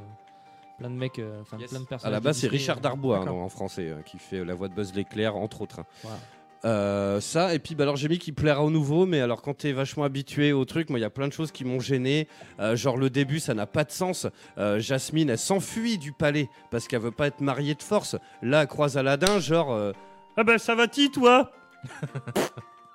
Plein 0.79 0.90
de 0.90 0.94
mecs, 0.94 1.18
euh, 1.18 1.40
enfin 1.42 1.57
de 1.57 1.62
Yes. 1.62 1.70
plein 1.70 1.81
de 1.81 1.85
À 1.85 1.88
personnages. 1.88 2.12
la 2.12 2.20
base, 2.20 2.37
c'est 2.38 2.46
Richard 2.46 2.81
Darbois 2.81 3.16
hein, 3.16 3.24
D'accord. 3.24 3.38
en 3.42 3.48
français 3.48 3.88
euh, 3.88 4.01
qui 4.03 4.16
fait 4.18 4.44
la 4.44 4.55
voix 4.55 4.68
de 4.68 4.74
Buzz 4.74 4.94
l'éclair, 4.94 5.35
entre 5.37 5.61
autres. 5.62 5.81
Voilà. 6.05 6.18
Euh, 6.64 7.21
ça, 7.21 7.55
et 7.55 7.61
puis 7.61 7.75
bah, 7.77 7.85
alors 7.85 7.94
j'ai 7.97 8.09
mis 8.09 8.18
qui 8.18 8.33
plaira 8.33 8.64
au 8.64 8.71
nouveau, 8.71 9.07
mais 9.07 9.21
alors 9.21 9.42
quand 9.42 9.55
t'es 9.59 9.71
vachement 9.73 10.03
habitué 10.05 10.53
au 10.53 10.64
truc, 10.64 10.90
moi 10.90 10.99
il 10.99 11.03
y 11.03 11.05
a 11.05 11.11
plein 11.11 11.29
de 11.29 11.33
choses 11.33 11.53
qui 11.53 11.64
m'ont 11.64 11.79
gêné. 11.79 12.27
Euh, 12.59 12.75
genre 12.75 12.97
le 12.97 13.11
début, 13.11 13.38
ça 13.38 13.55
n'a 13.55 13.66
pas 13.66 13.85
de 13.85 13.92
sens. 13.92 14.27
Euh, 14.59 14.81
Jasmine, 14.81 15.31
elle 15.31 15.38
s'enfuit 15.38 15.99
du 15.99 16.12
palais 16.12 16.49
parce 16.73 16.88
qu'elle 16.88 17.01
veut 17.01 17.12
pas 17.12 17.29
être 17.29 17.40
mariée 17.40 17.75
de 17.77 17.83
force. 17.83 18.16
Là, 18.42 18.62
elle 18.62 18.66
croise 18.66 18.97
Aladdin, 18.99 19.38
genre 19.38 19.73
euh, 19.73 19.92
Ah 20.37 20.42
ben 20.42 20.59
ça 20.59 20.75
va-t-il 20.75 21.11
toi? 21.12 21.53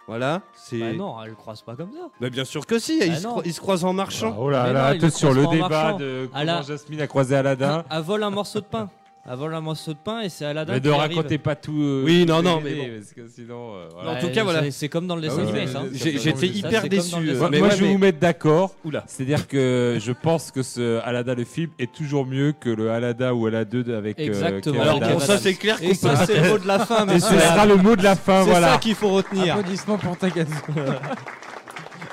Voilà, 0.05 0.41
c'est. 0.53 0.79
Bah 0.79 0.91
non, 0.91 1.15
elle 1.23 1.29
le 1.29 1.35
croise 1.35 1.61
pas 1.61 1.77
comme 1.77 1.93
ça. 1.93 2.09
Bah, 2.19 2.29
bien 2.29 2.43
sûr 2.43 2.65
que 2.65 2.77
si, 2.77 2.99
Bah 2.99 3.05
ils, 3.05 3.15
se 3.15 3.23
non. 3.23 3.35
cro- 3.37 3.41
ils 3.45 3.53
se 3.53 3.61
croisent 3.61 3.85
en 3.85 3.93
marchant. 3.93 4.33
Ah, 4.35 4.37
oh 4.41 4.49
là 4.49 4.63
Mais 4.65 4.73
là, 4.73 4.81
non, 4.89 4.95
il 4.95 4.99
le 4.99 5.07
attention, 5.07 5.31
le 5.31 5.47
débat 5.47 5.69
marchant. 5.69 5.97
de 5.97 6.29
comment 6.29 6.43
la- 6.43 6.61
Jasmine 6.61 6.99
a 7.01 7.07
croisé 7.07 7.35
Aladdin. 7.37 7.85
Elle 7.89 8.01
vole 8.01 8.23
un 8.23 8.29
morceau 8.29 8.59
de 8.59 8.65
pain. 8.65 8.89
Vole 9.25 9.55
un 9.55 9.61
morceau 9.61 9.93
de 9.93 9.97
pain 10.03 10.19
et 10.19 10.27
c'est 10.27 10.43
Aladdin 10.43 10.73
Mais 10.73 10.79
ne 10.81 10.89
racontez 10.89 11.37
pas 11.37 11.55
tout. 11.55 11.71
euh, 11.81 12.03
Oui, 12.03 12.25
non, 12.25 12.41
non, 12.43 12.59
mais 12.61 12.73
bon. 12.75 12.85
Parce 12.99 13.13
que 13.13 13.21
sinon. 13.33 13.73
euh, 13.75 13.87
En 13.97 14.03
voilà. 14.03 14.19
tout 14.19 14.29
cas, 14.31 14.43
voilà. 14.43 14.63
c'est- 14.63 14.71
C'est 14.71 14.89
comme 14.89 15.07
dans 15.07 15.15
le 15.15 15.21
dessin 15.21 15.37
Ah 15.45 15.49
animé, 15.49 15.65
J'étais 15.93 16.47
hyper 16.47 16.81
c'est 16.81 16.89
déçu. 16.89 17.15
euh, 17.15 17.37
Moi, 17.37 17.49
mais 17.49 17.59
moi, 17.59 17.69
ouais, 17.69 17.73
je 17.75 17.79
vais 17.79 17.87
mais- 17.87 17.93
vous 17.93 17.97
mettre 17.99 18.19
d'accord. 18.19 18.75
Oula. 18.83 19.05
C'est-à-dire 19.07 19.47
que 19.47 19.97
je 20.01 20.11
pense 20.11 20.51
que 20.51 20.61
ce 20.61 20.99
Aladdin 21.05 21.35
le 21.35 21.45
film 21.45 21.71
est 21.79 21.89
toujours 21.93 22.25
mieux 22.25 22.51
que 22.59 22.69
le 22.69 22.91
Aladdin 22.91 23.31
ou 23.31 23.47
Aladdin 23.47 23.93
avec. 23.93 24.19
euh, 24.19 24.23
Exactement. 24.25 24.81
Alors 24.81 24.97
Adams. 24.97 25.19
ça 25.21 25.37
c'est 25.37 25.53
clair 25.53 25.79
qu'on 25.79 25.93
c'est 25.93 26.41
le 26.41 26.49
mot 26.49 26.57
de 26.57 26.67
la 26.67 26.79
fin, 26.79 27.03
Et 27.03 27.13
mais 27.13 27.19
ce 27.21 27.27
sera 27.33 27.65
le 27.65 27.77
mot 27.77 27.95
de 27.95 28.03
la 28.03 28.17
fin, 28.17 28.43
C'est 28.43 28.49
voilà. 28.49 28.73
ça 28.73 28.77
qu'il 28.79 28.95
faut 28.95 29.09
retenir. 29.09 29.55
Applaudissements 29.55 29.97
pour 29.99 30.17
Tagazu. 30.17 30.51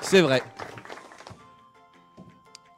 C'est 0.01 0.20
vrai. 0.20 0.42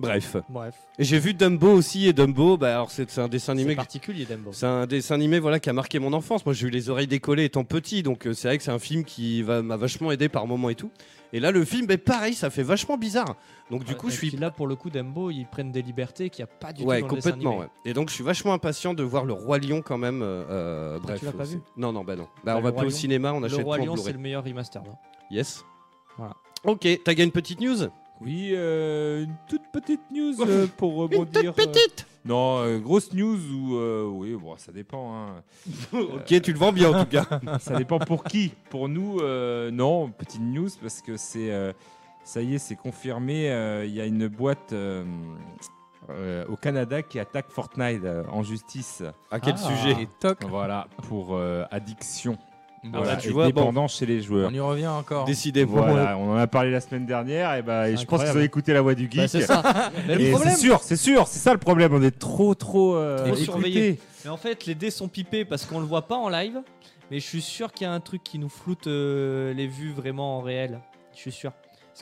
Bref. 0.02 0.36
Bref, 0.48 0.74
Et 0.98 1.04
j'ai 1.04 1.18
vu 1.18 1.32
Dumbo 1.34 1.68
aussi 1.72 2.06
et 2.08 2.12
Dumbo, 2.12 2.56
bah 2.56 2.74
alors 2.74 2.90
c'est 2.90 3.10
c'est 3.10 3.20
un 3.20 3.28
dessin 3.28 3.46
c'est 3.54 3.60
animé. 3.60 3.72
que- 3.72 3.76
particulier, 3.76 4.24
Dumbo. 4.24 4.52
C'est 4.52 4.66
un 4.66 4.86
dessin 4.86 5.14
animé 5.14 5.38
voilà 5.38 5.58
qui 5.60 5.70
a 5.70 5.72
marqué 5.72 5.98
mon 5.98 6.12
enfance. 6.12 6.44
Moi 6.44 6.54
j'ai 6.54 6.66
eu 6.66 6.70
les 6.70 6.90
oreilles 6.90 7.06
décollées 7.06 7.44
étant 7.44 7.64
petit, 7.64 8.02
donc 8.02 8.26
euh, 8.26 8.34
c'est 8.34 8.48
vrai 8.48 8.58
que 8.58 8.64
c'est 8.64 8.70
un 8.70 8.78
film 8.78 9.04
qui 9.04 9.42
va- 9.42 9.62
m'a 9.62 9.76
vachement 9.76 10.12
aidé 10.12 10.28
par 10.28 10.46
moments 10.46 10.68
et 10.70 10.74
tout. 10.74 10.90
Et 11.34 11.40
là 11.40 11.50
le 11.50 11.64
film, 11.64 11.86
bah, 11.86 11.96
pareil, 11.96 12.34
ça 12.34 12.50
fait 12.50 12.62
vachement 12.62 12.98
bizarre. 12.98 13.36
Donc 13.70 13.84
du 13.84 13.94
coup 13.94 14.10
je 14.10 14.16
suis 14.16 14.30
là 14.32 14.50
pour 14.50 14.66
le 14.66 14.76
coup 14.76 14.90
Dumbo, 14.90 15.30
ils 15.30 15.46
prennent 15.46 15.72
des 15.72 15.80
libertés 15.82 16.28
qu'il 16.28 16.44
n'y 16.44 16.50
a 16.50 16.54
pas 16.54 16.72
du 16.74 16.82
ouais 16.84 17.00
tout 17.00 17.06
dans 17.06 17.14
le 17.14 17.16
dessin 17.16 17.30
complètement. 17.30 17.50
animé. 17.52 17.64
ouais. 17.66 17.90
Et 17.90 17.94
donc 17.94 18.10
je 18.10 18.14
suis 18.14 18.24
vachement 18.24 18.52
impatient 18.52 18.92
de 18.92 19.02
voir 19.02 19.24
le 19.24 19.32
roi 19.32 19.58
lion 19.58 19.80
quand 19.80 19.96
même. 19.98 20.20
euh, 20.22 20.44
euh, 20.50 20.98
bref. 20.98 21.20
tu 21.20 21.24
l'as 21.26 21.32
pas 21.32 21.44
c'est- 21.46 21.54
vu? 21.54 21.60
Non 21.76 21.92
non 21.92 22.04
bah 22.04 22.16
non. 22.16 22.24
Bah, 22.44 22.52
Bah, 22.52 22.52
on 22.54 22.58
le 22.58 22.64
va 22.64 22.70
Roi 22.70 22.78
plus 22.80 22.86
au 22.88 22.90
Lion- 22.90 22.96
cinéma, 22.98 23.32
on 23.32 23.40
Le 23.40 23.46
achète 23.46 23.62
roi 23.64 23.78
en 23.78 23.84
lion, 23.84 23.96
c'est 23.96 24.02
Blu-ray. 24.02 24.12
le 24.14 24.18
meilleur 24.18 24.44
remaster. 24.44 24.82
non 24.82 24.92
Yes. 25.30 25.64
Voilà. 26.18 26.34
Ok, 26.64 26.86
t'as 27.04 27.14
gagné 27.14 27.24
une 27.24 27.32
petite 27.32 27.60
news? 27.60 27.88
Oui, 28.24 28.50
euh, 28.52 29.24
une 29.24 29.35
toute 29.48 29.62
petite 29.72 30.00
news 30.11 30.35
euh, 30.40 30.66
pour 30.76 30.94
rebondir. 30.96 31.54
euh, 31.58 31.64
non, 32.24 32.58
euh, 32.61 32.78
grosse 32.78 33.12
news 33.12 33.37
ou 33.52 33.76
euh, 33.76 34.06
oui, 34.06 34.35
bon, 34.35 34.56
ça 34.56 34.70
dépend. 34.72 35.14
hein. 35.14 35.42
ok, 35.92 36.40
tu 36.40 36.52
le 36.52 36.58
vends 36.58 36.72
bien 36.72 36.90
en 36.96 37.04
tout 37.04 37.11
cas. 37.11 37.26
ça 37.61 37.76
dépend 37.76 37.98
pour 37.98 38.24
qui. 38.24 38.52
Pour 38.70 38.88
nous, 38.88 39.18
euh, 39.20 39.70
non, 39.70 40.11
petite 40.11 40.40
news 40.42 40.68
parce 40.80 41.02
que 41.02 41.16
c'est 41.16 41.50
euh, 41.50 41.72
ça 42.24 42.40
y 42.42 42.54
est, 42.54 42.58
c'est 42.58 42.76
confirmé. 42.76 43.50
euh, 43.50 43.85
Il 43.85 43.92
y 43.94 44.00
a 44.00 44.06
une 44.06 44.28
boîte 44.28 44.72
euh, 44.72 45.04
euh, 46.11 46.44
au 46.48 46.56
Canada 46.56 47.02
qui 47.02 47.18
attaque 47.18 47.46
Fortnite 47.50 48.04
euh, 48.04 48.22
en 48.30 48.42
justice. 48.42 49.02
À 49.30 49.40
quel 49.40 49.54
Ah. 49.56 49.56
sujet 49.56 50.02
Et 50.02 50.08
toc. 50.20 50.38
Voilà 50.48 50.87
pour 51.08 51.35
euh, 51.35 51.64
addiction. 51.72 52.37
Bon, 52.85 52.99
Voilà, 52.99 53.14
bah, 53.14 53.21
tu 53.21 53.29
et 53.29 53.33
vois, 53.33 53.45
bon. 53.45 53.49
dépendance 53.61 53.97
chez 53.99 54.07
les 54.07 54.21
joueurs. 54.23 54.51
On 54.51 54.55
y 54.55 54.59
revient 54.59 54.88
encore. 54.88 55.25
Décidément. 55.25 55.73
Voilà, 55.87 56.18
on 56.18 56.33
en 56.33 56.37
a 56.37 56.47
parlé 56.49 56.73
la 56.73 56.81
semaine 56.81 57.07
dernière 57.07 57.55
et 57.55 57.62
bah, 57.62 57.88
et 57.88 57.97
je 57.97 58.05
pense 58.05 58.25
qu'ils 58.25 58.37
ont 58.37 58.40
écouté 58.42 58.73
la 58.73 58.81
voix 58.83 58.95
du 58.97 59.07
Bah, 59.07 59.23
geek. 59.23 59.29
c'est 59.31 59.42
ça. 59.42 59.62
C'est 60.09 60.57
sûr, 60.57 60.81
c'est 60.83 60.97
sûr, 60.97 61.27
c'est 61.29 61.38
ça 61.38 61.53
le 61.53 61.59
problème. 61.61 61.95
On 61.95 62.03
est 62.03 62.18
trop, 62.18 62.55
trop, 62.57 62.97
euh, 62.97 63.18
Trop 63.18 63.27
écoutés. 63.29 63.45
surveillé. 63.45 64.01
Mais 64.25 64.31
en 64.31 64.37
fait, 64.37 64.66
les 64.66 64.75
dés 64.75 64.90
sont 64.90 65.07
pipés 65.09 65.45
parce 65.45 65.64
qu'on 65.64 65.79
le 65.79 65.87
voit 65.87 66.09
pas 66.09 66.16
en 66.16 66.29
live. 66.29 66.61
Mais 67.11 67.21
je 67.21 67.27
suis 67.27 67.42
sûr 67.42 67.73
qu'il 67.73 67.87
y 67.87 67.90
a 67.90 67.92
un 67.92 68.01
truc 68.01 68.23
qui 68.25 68.38
nous 68.38 68.49
floute 68.49 68.87
euh, 68.87 69.53
les 69.55 69.66
vues 69.68 69.92
vraiment 69.92 70.38
en 70.38 70.40
réel. 70.40 70.81
Je 71.14 71.18
suis 71.21 71.33
sûr. 71.33 71.53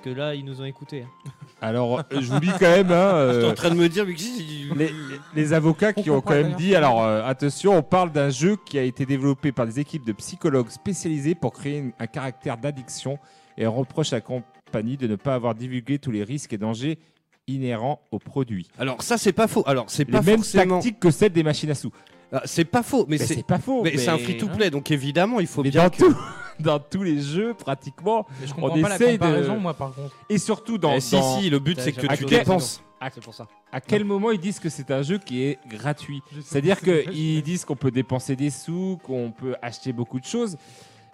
Parce 0.03 0.15
que 0.15 0.19
là, 0.19 0.35
ils 0.35 0.45
nous 0.47 0.61
ont 0.63 0.65
écoutés. 0.65 1.05
Alors, 1.61 1.99
euh, 1.99 2.03
je 2.13 2.33
vous 2.33 2.41
dis 2.41 2.49
quand 2.59 2.61
même, 2.71 2.91
hein, 2.91 3.33
J'étais 3.33 3.45
euh, 3.45 3.51
en 3.51 3.55
train 3.55 3.69
de 3.69 3.75
me 3.75 3.87
dire, 3.89 4.07
mais 4.07 4.15
qui- 4.15 4.71
les, 4.75 4.91
les 5.35 5.53
avocats 5.53 5.93
qui 5.93 6.09
On 6.09 6.15
ont 6.15 6.17
comprend 6.23 6.37
quand 6.37 6.43
même 6.43 6.55
dit, 6.55 6.75
alors 6.75 7.05
euh, 7.05 7.23
attention, 7.23 7.77
on 7.77 7.83
parle 7.83 8.11
d'un 8.13 8.31
jeu 8.31 8.57
qui 8.65 8.79
a 8.79 8.83
été 8.83 9.05
développé 9.05 9.53
par 9.53 9.67
des 9.67 9.79
équipes 9.79 10.07
de 10.07 10.13
psychologues 10.13 10.71
spécialisés 10.71 11.35
pour 11.35 11.53
créer 11.53 11.79
une- 11.81 11.93
un 11.99 12.07
caractère 12.07 12.57
d'addiction 12.57 13.19
et 13.59 13.67
on 13.67 13.75
reproche 13.75 14.15
à 14.15 14.17
la 14.17 14.21
compagnie 14.23 14.97
de 14.97 15.07
ne 15.07 15.17
pas 15.17 15.35
avoir 15.35 15.55
divulgué 15.55 15.99
tous 15.99 16.11
les 16.13 16.25
risques 16.25 16.55
et 16.55 16.59
dangers 16.59 16.99
inhérents 17.47 18.01
au 18.11 18.19
produit. 18.19 18.69
Alors 18.79 19.03
ça 19.03 19.19
c'est 19.19 19.33
pas 19.35 19.47
faux. 19.49 19.63
Alors 19.67 19.91
c'est 19.91 20.07
Les 20.07 20.13
pas 20.13 20.23
mêmes 20.23 20.37
forcément. 20.37 20.77
tactiques 20.77 20.99
que 21.01 21.11
celles 21.11 21.33
des 21.33 21.43
machines 21.43 21.71
à 21.71 21.75
sous. 21.75 21.91
Ah, 22.33 22.43
c'est 22.45 22.65
pas 22.65 22.83
faux, 22.83 23.07
mais 23.09 23.17
Mais 23.19 23.27
c'est 23.27 23.43
pas 23.47 23.59
faux. 23.59 23.83
mais 23.83 23.97
c'est 23.97 24.09
un 24.09 24.19
free-to-play, 24.19 24.71
donc 24.71 24.91
évidemment 24.91 25.41
il 25.41 25.47
faut 25.47 25.63
Mais 25.63 25.71
bien. 25.71 25.85
dans, 25.85 25.91
que- 25.91 25.97
tout- 25.99 26.17
dans 26.61 26.79
tous 26.79 27.03
les 27.03 27.21
jeux, 27.21 27.55
pratiquement, 27.55 28.27
Mais 28.41 28.47
je 28.47 28.53
on 28.53 28.61
comprends 28.61 28.81
pas 28.81 28.89
la 28.89 28.99
de- 29.43 29.59
moi, 29.59 29.75
par 29.75 29.93
contre. 29.95 30.15
et 30.29 30.39
surtout 30.39 30.79
dans, 30.79 30.95
Eh, 30.95 31.01
si 31.01 31.17
dans- 31.17 31.39
si, 31.41 31.51
le 31.51 31.59
but 31.59 31.79
c'est 31.81 31.93
que 31.93 32.07
tu 32.17 32.25
dépenses. 32.27 32.83
C'est 33.15 33.23
pour 33.25 33.33
ça. 33.33 33.47
à 33.73 33.81
quel 33.81 34.05
moment 34.05 34.31
ils 34.31 34.39
disent 34.39 34.59
que 34.61 34.69
c'est 34.69 34.91
un 34.91 35.01
jeu 35.03 35.17
qui 35.17 35.43
est 35.43 35.59
gratuit? 35.67 36.21
C'est-à-dire 36.45 36.79
qu'ils 36.81 37.43
disent 37.43 37.65
qu'on 37.65 37.75
peut 37.77 37.91
dépenser 37.91 38.37
des 38.37 38.51
sous, 38.51 38.99
qu'on 39.05 39.31
peut 39.33 39.57
acheter 39.63 39.93
beaucoup 39.95 40.21
de 40.21 40.27
choses. 40.27 40.57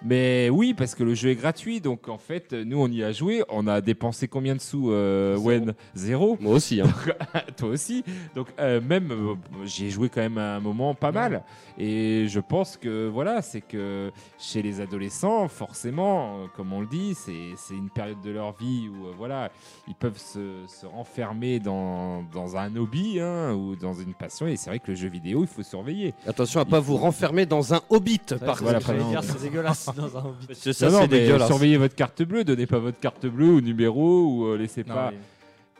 Mais 0.05 0.49
oui, 0.51 0.75
parce 0.75 0.95
que 0.95 1.03
le 1.03 1.15
jeu 1.15 1.31
est 1.31 1.35
gratuit. 1.37 1.81
Donc 1.81 2.09
en 2.09 2.19
fait, 2.19 2.53
nous, 2.53 2.79
on 2.81 2.89
y 2.89 3.03
a 3.03 3.13
joué. 3.13 3.43
On 3.49 3.67
a 3.67 3.81
dépensé 3.81 4.29
combien 4.29 4.55
de 4.55 4.61
sous, 4.61 4.91
euh, 4.91 5.37
Zéro. 5.37 5.47
Wen 5.49 5.75
Zéro. 5.95 6.37
Moi 6.41 6.55
aussi. 6.55 6.81
Hein. 6.81 6.89
Toi 7.57 7.71
aussi. 7.71 8.05
Donc 8.35 8.49
euh, 8.61 8.81
même, 8.81 9.11
euh, 9.11 9.35
j'y 9.65 9.87
ai 9.87 9.91
joué 9.91 10.09
quand 10.09 10.21
même 10.21 10.39
à 10.39 10.57
un 10.57 10.61
moment 10.61 10.95
pas 10.95 11.13
mal. 11.13 11.43
Et 11.79 12.27
je 12.29 12.41
pense 12.41 12.77
que 12.77 13.09
voilà, 13.09 13.43
c'est 13.43 13.61
que 13.61 14.11
chez 14.39 14.63
les 14.63 14.81
adolescents, 14.81 15.49
forcément, 15.49 16.37
euh, 16.39 16.47
comme 16.57 16.73
on 16.73 16.81
le 16.81 16.87
dit, 16.87 17.15
c'est 17.15 17.51
c'est 17.57 17.75
une 17.75 17.91
période 17.91 18.21
de 18.23 18.31
leur 18.31 18.53
vie 18.57 18.89
où 18.89 19.07
euh, 19.07 19.13
voilà, 19.17 19.51
ils 19.89 19.95
peuvent 19.95 20.19
se, 20.19 20.65
se 20.67 20.87
renfermer 20.87 21.59
dans, 21.59 22.23
dans 22.33 22.57
un 22.57 22.75
hobby 22.77 23.21
hein, 23.21 23.53
ou 23.55 23.77
dans 23.77 23.95
une 23.95 24.15
passion. 24.15 24.47
Et 24.47 24.57
c'est 24.57 24.71
vrai 24.71 24.79
que 24.79 24.91
le 24.91 24.95
jeu 24.97 25.09
vidéo, 25.09 25.43
il 25.43 25.47
faut 25.49 25.63
surveiller. 25.63 26.15
Attention 26.27 26.61
à 26.61 26.65
pas 26.65 26.81
vous 26.81 26.97
renfermer 26.97 27.45
dans 27.47 27.75
un 27.75 27.81
hobbit. 27.91 28.21
Par 28.45 28.57
Voilà, 28.63 28.79
contre. 28.79 28.87
par 28.87 28.95
exemple. 28.97 29.11
dire, 29.11 29.25
c'est 29.25 29.43
dégueulasse 29.43 29.86
dans 29.96 30.16
un 30.16 30.20
hobby. 30.25 30.46
C'est 30.53 30.72
ça, 30.72 30.87
Non, 30.87 30.92
non, 30.92 30.99
c'est 31.03 31.11
mais 31.12 31.20
dégueulasse. 31.20 31.46
surveillez 31.49 31.77
votre 31.77 31.94
carte 31.94 32.22
bleue, 32.22 32.44
donnez 32.44 32.66
pas 32.66 32.79
votre 32.79 32.99
carte 33.01 33.27
bleue 33.27 33.51
au 33.55 33.61
numéro 33.61 34.25
ou 34.27 34.46
euh, 34.46 34.57
laissez 34.57 34.85
Non, 34.85 34.94
pas. 34.94 35.11
mais- 35.11 35.18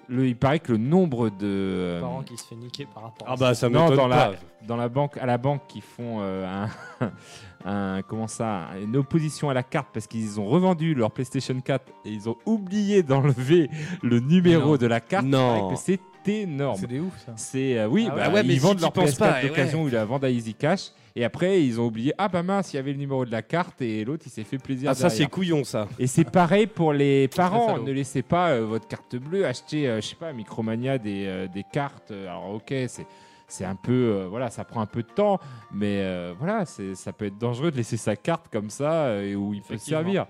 Le, 0.08 0.26
il 0.28 0.36
paraît 0.36 0.60
que 0.60 0.70
le 0.72 0.78
nombre 0.78 1.30
de 1.30 1.34
euh, 1.42 2.00
Parents 2.00 2.22
qui 2.22 2.36
se 2.36 2.44
fait 2.46 2.54
niquer 2.54 2.86
par 2.94 3.02
rapport. 3.04 3.26
Ah 3.28 3.32
à 3.32 3.36
bah 3.36 3.54
ça. 3.54 3.68
Non, 3.68 3.82
m'étonne 3.84 3.96
dans 3.96 4.06
la, 4.08 4.16
pas. 4.16 4.32
dans 4.68 4.76
la 4.76 4.88
banque, 4.88 5.16
à 5.18 5.26
la 5.26 5.36
banque, 5.36 5.62
qui 5.66 5.80
font 5.80 6.18
euh, 6.20 6.46
un, 7.00 7.10
un- 7.64 8.02
comment 8.02 8.28
ça, 8.28 8.68
une 8.80 8.96
opposition 8.96 9.50
à 9.50 9.54
la 9.54 9.62
carte 9.64 9.88
parce 9.92 10.06
qu'ils 10.06 10.38
ont 10.40 10.46
revendu 10.46 10.94
leur 10.94 11.10
PlayStation 11.10 11.60
4 11.60 11.84
et 12.04 12.10
ils 12.10 12.28
ont 12.28 12.36
oublié 12.46 13.02
d'enlever 13.02 13.68
le 14.02 14.20
numéro 14.20 14.70
Non. 14.70 14.76
de 14.76 14.86
la 14.86 15.00
carte. 15.00 15.26
Non. 15.26 15.56
Il 15.56 15.60
paraît 15.62 15.74
que 15.74 15.80
c'est 15.80 16.00
énorme. 16.32 16.76
C'est 16.80 16.86
des 16.86 17.00
ouf, 17.00 17.12
ça. 17.24 17.32
C'est 17.36 17.78
euh, 17.78 17.88
oui, 17.88 18.06
Ah 18.10 18.14
bah, 18.14 18.28
ouais, 18.30 18.42
mais 18.44 18.54
ils 18.54 18.60
si 18.60 18.66
vendent 18.66 18.76
t'y 18.76 18.82
leur 18.82 18.92
penses 18.92 19.10
PS4 19.14 19.18
pas, 19.18 19.42
et 19.42 19.48
d'occasion 19.48 19.82
ou 19.82 19.88
ils 19.88 19.94
la 19.94 20.04
vendent 20.04 20.24
à 20.24 20.30
Easy 20.30 20.54
Cash 20.54 20.90
et 21.16 21.24
après 21.24 21.64
ils 21.64 21.81
ont 21.81 21.87
oublié 21.87 22.12
ah 22.18 22.29
bah 22.29 22.44
mince 22.44 22.72
il 22.72 22.76
y 22.76 22.79
avait 22.79 22.92
le 22.92 22.98
numéro 22.98 23.24
de 23.24 23.33
la 23.33 23.42
carte 23.42 23.83
et 23.83 24.05
l'autre 24.05 24.24
il 24.26 24.31
s'est 24.31 24.44
fait 24.44 24.59
plaisir 24.59 24.90
Ah 24.90 24.94
ça 24.94 25.11
c'est 25.11 25.26
couillon 25.26 25.64
ça. 25.64 25.88
Et 25.98 26.07
c'est 26.07 26.31
pareil 26.31 26.66
pour 26.68 26.92
les 26.92 27.26
parents. 27.29 27.79
Ne 27.79 27.90
laissez 27.90 28.22
pas 28.22 28.50
euh, 28.50 28.64
votre 28.64 28.87
carte 28.87 29.16
bleue 29.16 29.46
acheter, 29.46 29.88
euh, 29.88 30.00
je 30.00 30.09
sais 30.09 30.16
pas, 30.16 30.29
à 30.29 30.33
Micromania 30.33 30.98
des, 30.98 31.24
euh, 31.26 31.48
des 31.48 31.64
cartes. 31.64 32.11
Alors 32.12 32.50
ok, 32.55 32.72
c'est 32.87 33.07
c'est 33.48 33.64
un 33.64 33.76
peu, 33.76 33.92
euh, 33.92 34.26
voilà, 34.29 34.50
ça 34.50 34.64
prend 34.64 34.81
un 34.81 34.87
peu 34.87 35.02
de 35.02 35.09
temps, 35.09 35.38
mais 35.72 36.00
euh, 36.00 36.35
voilà, 36.38 36.64
c'est 36.66 36.94
ça 36.94 37.12
peut 37.12 37.26
être 37.26 37.38
dangereux 37.38 37.70
de 37.70 37.76
laisser 37.76 37.96
sa 37.96 38.16
carte 38.16 38.46
comme 38.50 38.70
ça 38.70 39.05
euh, 39.05 39.31
et 39.31 39.37
où 39.37 39.55
il 39.55 39.62
peut 39.62 39.76
se 39.79 39.87
servir. 39.87 40.26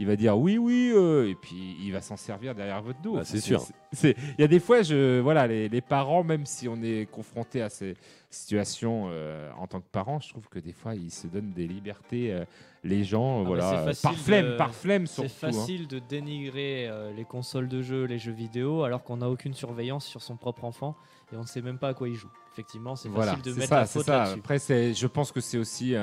Il 0.00 0.06
va 0.06 0.16
dire 0.16 0.38
oui, 0.38 0.56
oui, 0.56 0.90
euh, 0.94 1.28
et 1.28 1.34
puis 1.34 1.76
il 1.82 1.92
va 1.92 2.00
s'en 2.00 2.16
servir 2.16 2.54
derrière 2.54 2.80
votre 2.80 3.02
dos. 3.02 3.16
Ah, 3.18 3.24
c'est 3.24 3.38
sûr. 3.38 3.62
c'est- 3.92 4.16
Il 4.38 4.40
y 4.40 4.44
a 4.44 4.48
des 4.48 4.58
fois, 4.58 4.80
je, 4.82 5.20
voilà, 5.20 5.46
les, 5.46 5.68
les 5.68 5.80
parents, 5.82 6.24
même 6.24 6.46
si 6.46 6.68
on 6.68 6.82
est 6.82 7.06
confronté 7.10 7.60
à 7.60 7.68
ces 7.68 7.94
situations 8.30 9.08
euh, 9.10 9.50
en 9.58 9.66
tant 9.66 9.80
que 9.80 9.88
parent, 9.92 10.18
je 10.20 10.30
trouve 10.30 10.48
que 10.48 10.58
des 10.58 10.72
fois 10.72 10.94
ils 10.94 11.10
se 11.10 11.26
donnent 11.26 11.52
des 11.52 11.66
libertés. 11.66 12.32
euh, 12.32 12.44
les 12.82 13.04
gens, 13.04 13.40
mais 13.40 13.44
voilà, 13.48 13.92
c'est 13.92 14.00
par 14.00 14.14
flemme, 14.16 14.46
de- 14.52 14.56
par 14.56 14.74
flemme 14.74 15.06
C'est 15.06 15.28
surtout. 15.28 15.46
hein. 15.46 15.52
facile 15.52 15.86
de 15.86 15.98
dénigrer 15.98 16.88
euh, 16.88 17.12
les 17.14 17.24
consoles 17.26 17.68
de 17.68 17.82
jeux, 17.82 18.04
les 18.04 18.18
jeux 18.18 18.32
vidéo, 18.32 18.84
alors 18.84 19.02
qu'on 19.02 19.18
n'a 19.18 19.28
aucune 19.28 19.52
surveillance 19.52 20.06
sur 20.06 20.22
son 20.22 20.36
propre 20.38 20.64
enfant 20.64 20.96
et 21.32 21.36
on 21.36 21.42
ne 21.42 21.46
sait 21.46 21.62
même 21.62 21.78
pas 21.78 21.88
à 21.88 21.94
quoi 21.94 22.08
il 22.08 22.14
joue. 22.16 22.30
Effectivement, 22.52 22.96
c'est 22.96 23.08
Voilà, 23.08 23.32
facile 23.36 23.52
de 23.52 23.58
mettre 23.58 23.68
ça, 23.68 23.76
la 23.80 23.86
c'est 23.86 23.98
faute 23.98 24.06
ça. 24.06 24.18
là-dessus. 24.18 24.38
Après, 24.40 24.58
je 24.58 25.06
pense 25.06 25.30
que 25.32 25.40
c'est 25.40 25.58
aussi 25.58 25.94
un, 25.94 26.02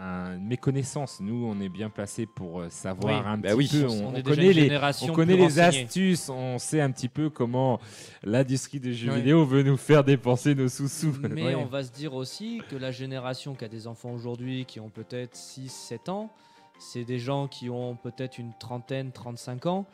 un- 0.00 0.36
une 0.36 0.46
méconnaissance. 0.46 1.20
Nous, 1.20 1.44
on 1.46 1.60
est 1.60 1.68
bien 1.68 1.90
placé 1.90 2.24
pour 2.26 2.60
euh, 2.60 2.70
savoir 2.70 3.20
Oui. 3.22 3.28
un 3.28 3.36
Bah 3.36 3.48
petit 3.50 3.54
oui. 3.54 3.68
peu. 3.70 3.86
On, 3.88 4.14
On, 4.16 4.22
connaît 4.22 4.52
les, 4.52 4.78
on 5.02 5.12
connaît 5.12 5.36
les 5.36 5.60
astuces. 5.60 6.28
On 6.30 6.58
sait 6.58 6.80
un 6.80 6.90
petit 6.90 7.08
peu 7.08 7.28
comment 7.30 7.78
l'industrie 8.22 8.80
des 8.80 8.94
jeux 8.94 9.10
Oui. 9.12 9.16
vidéo 9.18 9.44
veut 9.44 9.62
nous 9.62 9.76
faire 9.76 10.02
dépenser 10.04 10.54
nos 10.54 10.68
sous-sous. 10.68 11.14
Mais 11.30 11.54
on 11.54 11.66
va 11.66 11.82
se 11.82 11.92
dire 11.92 12.14
aussi 12.14 12.62
que 12.70 12.76
la 12.76 12.90
génération 12.90 13.54
qui 13.54 13.64
a 13.64 13.68
des 13.68 13.86
enfants 13.86 14.10
aujourd'hui, 14.12 14.64
qui 14.64 14.80
ont 14.80 14.90
peut-être 14.90 15.36
6-7 15.36 16.10
ans, 16.10 16.30
c'est 16.78 17.04
des 17.04 17.18
gens 17.18 17.48
qui 17.48 17.68
ont 17.68 17.96
peut-être 17.96 18.38
une 18.38 18.52
trentaine, 18.58 19.12
35 19.12 19.66
ans. 19.66 19.86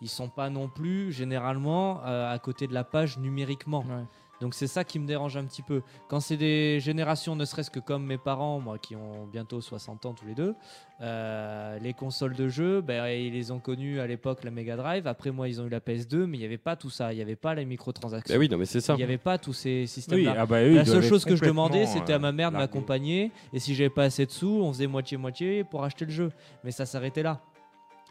Ils 0.00 0.08
sont 0.08 0.28
pas 0.28 0.50
non 0.50 0.68
plus 0.68 1.12
généralement 1.12 2.00
euh, 2.04 2.32
à 2.32 2.38
côté 2.38 2.66
de 2.66 2.74
la 2.74 2.84
page 2.84 3.18
numériquement. 3.18 3.80
Ouais. 3.80 4.04
Donc 4.40 4.54
c'est 4.54 4.68
ça 4.68 4.84
qui 4.84 4.98
me 4.98 5.06
dérange 5.06 5.36
un 5.36 5.44
petit 5.44 5.62
peu. 5.62 5.82
Quand 6.08 6.20
c'est 6.20 6.36
des 6.36 6.78
générations, 6.80 7.34
ne 7.34 7.44
serait-ce 7.44 7.70
que 7.70 7.80
comme 7.80 8.04
mes 8.04 8.18
parents, 8.18 8.60
moi 8.60 8.78
qui 8.78 8.94
ont 8.94 9.26
bientôt 9.26 9.60
60 9.60 10.06
ans 10.06 10.14
tous 10.14 10.26
les 10.26 10.34
deux, 10.34 10.54
euh, 11.00 11.78
les 11.80 11.92
consoles 11.92 12.34
de 12.34 12.48
jeux, 12.48 12.80
ben, 12.80 13.06
ils 13.08 13.32
les 13.32 13.50
ont 13.50 13.58
connues 13.58 13.98
à 14.00 14.06
l'époque 14.06 14.44
la 14.44 14.52
Mega 14.52 14.76
Drive. 14.76 15.06
Après 15.08 15.32
moi, 15.32 15.48
ils 15.48 15.60
ont 15.60 15.66
eu 15.66 15.68
la 15.68 15.80
PS2, 15.80 16.26
mais 16.26 16.36
il 16.36 16.40
n'y 16.40 16.46
avait 16.46 16.56
pas 16.58 16.76
tout 16.76 16.90
ça. 16.90 17.12
Il 17.12 17.16
n'y 17.16 17.22
avait 17.22 17.36
pas 17.36 17.54
les 17.54 17.64
microtransactions. 17.64 18.32
Bah 18.32 18.38
oui, 18.38 18.48
non 18.48 18.58
mais 18.58 18.64
c'est 18.64 18.80
ça. 18.80 18.94
Il 18.94 18.98
n'y 18.98 19.02
avait 19.02 19.18
pas 19.18 19.38
tous 19.38 19.52
ces 19.52 19.80
Oui, 19.80 19.88
systèmes-là. 19.88 20.36
ah 20.38 20.46
bah, 20.46 20.62
La 20.62 20.84
seule 20.84 21.02
chose 21.02 21.24
que 21.24 21.34
je 21.34 21.44
demandais, 21.44 21.86
c'était 21.86 22.12
à 22.12 22.18
ma 22.20 22.30
mère 22.32 22.52
de 22.52 22.56
m'accompagner. 22.58 23.32
Et 23.52 23.58
si 23.58 23.74
j'avais 23.74 23.90
pas 23.90 24.04
assez 24.04 24.24
de 24.24 24.30
sous, 24.30 24.60
on 24.62 24.72
faisait 24.72 24.86
moitié-moitié 24.86 25.64
pour 25.64 25.82
acheter 25.82 26.04
le 26.04 26.12
jeu. 26.12 26.30
Mais 26.62 26.70
ça 26.70 26.86
s'arrêtait 26.86 27.22
là. 27.24 27.40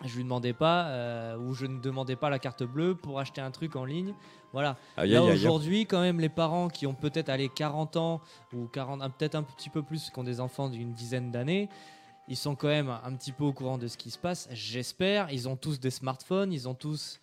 Je 0.06 0.16
lui 0.16 0.24
demandais 0.24 0.54
pas, 0.54 0.86
euh, 0.88 1.38
ou 1.38 1.54
je 1.56 1.66
ne 1.66 1.80
demandais 1.80 2.16
pas 2.16 2.30
la 2.30 2.38
carte 2.40 2.64
bleue 2.64 2.94
pour 2.96 3.20
acheter 3.20 3.42
un 3.42 3.50
truc 3.52 3.76
en 3.76 3.84
ligne. 3.84 4.14
Voilà. 4.54 4.78
Là 4.98 5.24
aujourd'hui, 5.24 5.86
quand 5.88 6.02
même, 6.02 6.20
les 6.20 6.30
parents 6.30 6.68
qui 6.68 6.86
ont 6.86 6.94
peut-être 6.94 7.30
allé 7.30 7.50
40 7.50 7.98
ans 7.98 8.22
ou 8.54 8.68
40, 8.68 9.02
un- 9.02 9.10
peut-être 9.10 9.36
un 9.36 9.44
petit 9.44 9.70
peu 9.70 9.82
plus, 9.82 10.10
qui 10.12 10.20
ont 10.20 10.24
des 10.24 10.40
enfants 10.40 10.70
d'une 10.70 10.94
dizaine 10.94 11.32
d'années, 11.32 11.68
ils 12.28 12.38
sont 12.38 12.56
quand 12.56 12.68
même 12.68 12.90
un 13.04 13.14
petit 13.16 13.32
peu 13.32 13.44
au 13.46 13.54
courant 13.54 13.78
de 13.80 13.88
ce 13.88 13.98
qui 13.98 14.12
se 14.12 14.20
passe. 14.20 14.48
J'espère. 14.52 15.32
Ils 15.32 15.48
ont 15.50 15.56
tous 15.56 15.80
des 15.80 15.90
smartphones, 15.92 16.54
ils 16.54 16.68
ont 16.70 16.74
tous, 16.76 17.20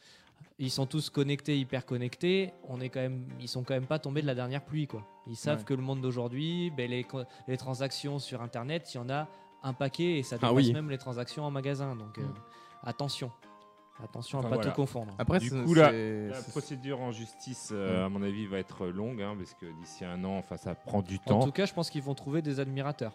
ils 0.59 0.71
sont 0.71 0.87
tous 0.87 1.11
connectés, 1.11 1.57
hyper 1.59 1.87
connectés. 1.87 2.53
On 2.69 2.81
est 2.81 2.89
quand 2.89 3.01
même, 3.01 3.25
ils 3.41 3.49
sont 3.49 3.63
quand 3.63 3.75
même 3.75 3.87
pas 3.87 3.99
tombés 4.01 4.23
de 4.23 4.27
la 4.27 4.35
dernière 4.35 4.65
pluie, 4.65 4.87
quoi. 4.89 5.07
Ils 5.29 5.37
savent 5.37 5.59
Ouais. 5.61 5.65
que 5.65 5.75
le 5.75 5.83
monde 5.83 6.01
d'aujourd'hui, 6.01 6.71
ben, 6.77 6.91
les, 6.91 7.57
transactions 7.57 8.19
sur 8.19 8.43
Internet, 8.43 8.93
il 8.95 8.97
y 8.97 9.01
en 9.01 9.09
a 9.11 9.29
un 9.63 9.73
paquet 9.75 10.19
et 10.19 10.23
ça 10.23 10.37
Ah 10.43 10.49
dépasse 10.49 10.67
oui. 10.67 10.73
même 10.73 10.91
les 10.91 10.99
transactions 10.99 11.45
en 11.45 11.51
magasin. 11.51 11.95
Donc 11.97 12.19
euh, 12.19 12.23
attention, 12.85 13.31
attention 14.03 14.39
Enfin, 14.39 14.49
à 14.49 14.51
pas 14.51 14.57
voilà. 14.57 14.71
tout 14.71 14.77
confondre. 14.77 15.15
Après, 15.19 15.39
Du 15.39 15.51
coup, 15.51 15.75
La 15.75 15.93
procédure 16.51 17.01
en 17.01 17.13
justice, 17.13 17.71
euh, 17.73 18.07
à 18.07 18.09
mon 18.09 18.23
avis, 18.23 18.47
va 18.47 18.59
être 18.59 18.87
longue, 18.87 19.23
hein, 19.23 19.35
parce 19.39 19.55
que 19.55 19.67
d'ici 19.81 20.05
un 20.05 20.23
an, 20.25 20.37
enfin, 20.39 20.57
ça 20.57 20.75
prend 20.75 21.03
du 21.03 21.17
En 21.27 21.31
temps. 21.31 21.41
tout 21.47 21.53
cas, 21.53 21.67
je 21.67 21.73
pense 21.75 21.91
qu'ils 21.91 22.03
vont 22.03 22.15
trouver 22.15 22.43
des 22.43 22.61
admirateurs. 22.61 23.13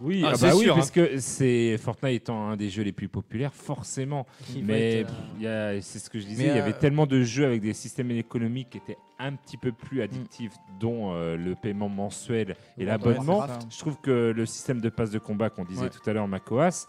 Oui, 0.00 0.22
Ah, 0.24 0.28
ah 0.32 0.36
c'est 0.36 0.46
bah 0.50 0.54
oui, 0.54 0.62
sûr, 0.62 0.76
parce 0.76 0.92
que 0.92 1.18
c'est 1.18 1.76
Fortnite 1.76 2.14
étant 2.14 2.50
un 2.50 2.56
des 2.56 2.70
jeux 2.70 2.84
les 2.84 2.92
plus 2.92 3.08
populaires, 3.08 3.52
forcément. 3.52 4.26
Qui 4.46 4.62
Mais 4.62 5.02
euh, 5.02 5.08
il 5.38 5.42
y 5.42 5.46
a- 5.48 5.82
c'est 5.82 5.98
ce 5.98 6.08
que 6.08 6.20
je 6.20 6.24
disais, 6.24 6.44
il 6.44 6.54
y 6.54 6.58
avait 6.58 6.70
euh, 6.70 6.78
tellement 6.78 7.04
de 7.06 7.20
jeux 7.24 7.44
avec 7.44 7.60
des 7.62 7.72
systèmes 7.74 8.12
économiques 8.12 8.70
qui 8.70 8.78
étaient 8.78 8.98
un 9.18 9.34
petit 9.34 9.56
peu 9.56 9.72
plus 9.72 10.00
addictifs, 10.00 10.52
dont 10.78 11.14
euh, 11.14 11.36
le 11.36 11.56
paiement 11.56 11.88
mensuel 11.88 12.54
et 12.76 12.84
l'abonnement. 12.84 13.44
Je 13.70 13.78
trouve 13.78 13.96
que 14.00 14.30
le 14.30 14.46
système 14.46 14.80
de 14.80 14.88
passe 14.88 15.10
de 15.10 15.18
combat 15.18 15.50
qu'on 15.50 15.64
disait 15.64 15.82
Ouais. 15.82 15.90
tout 15.90 16.08
à 16.08 16.12
l'heure, 16.12 16.28
Macoas, 16.28 16.86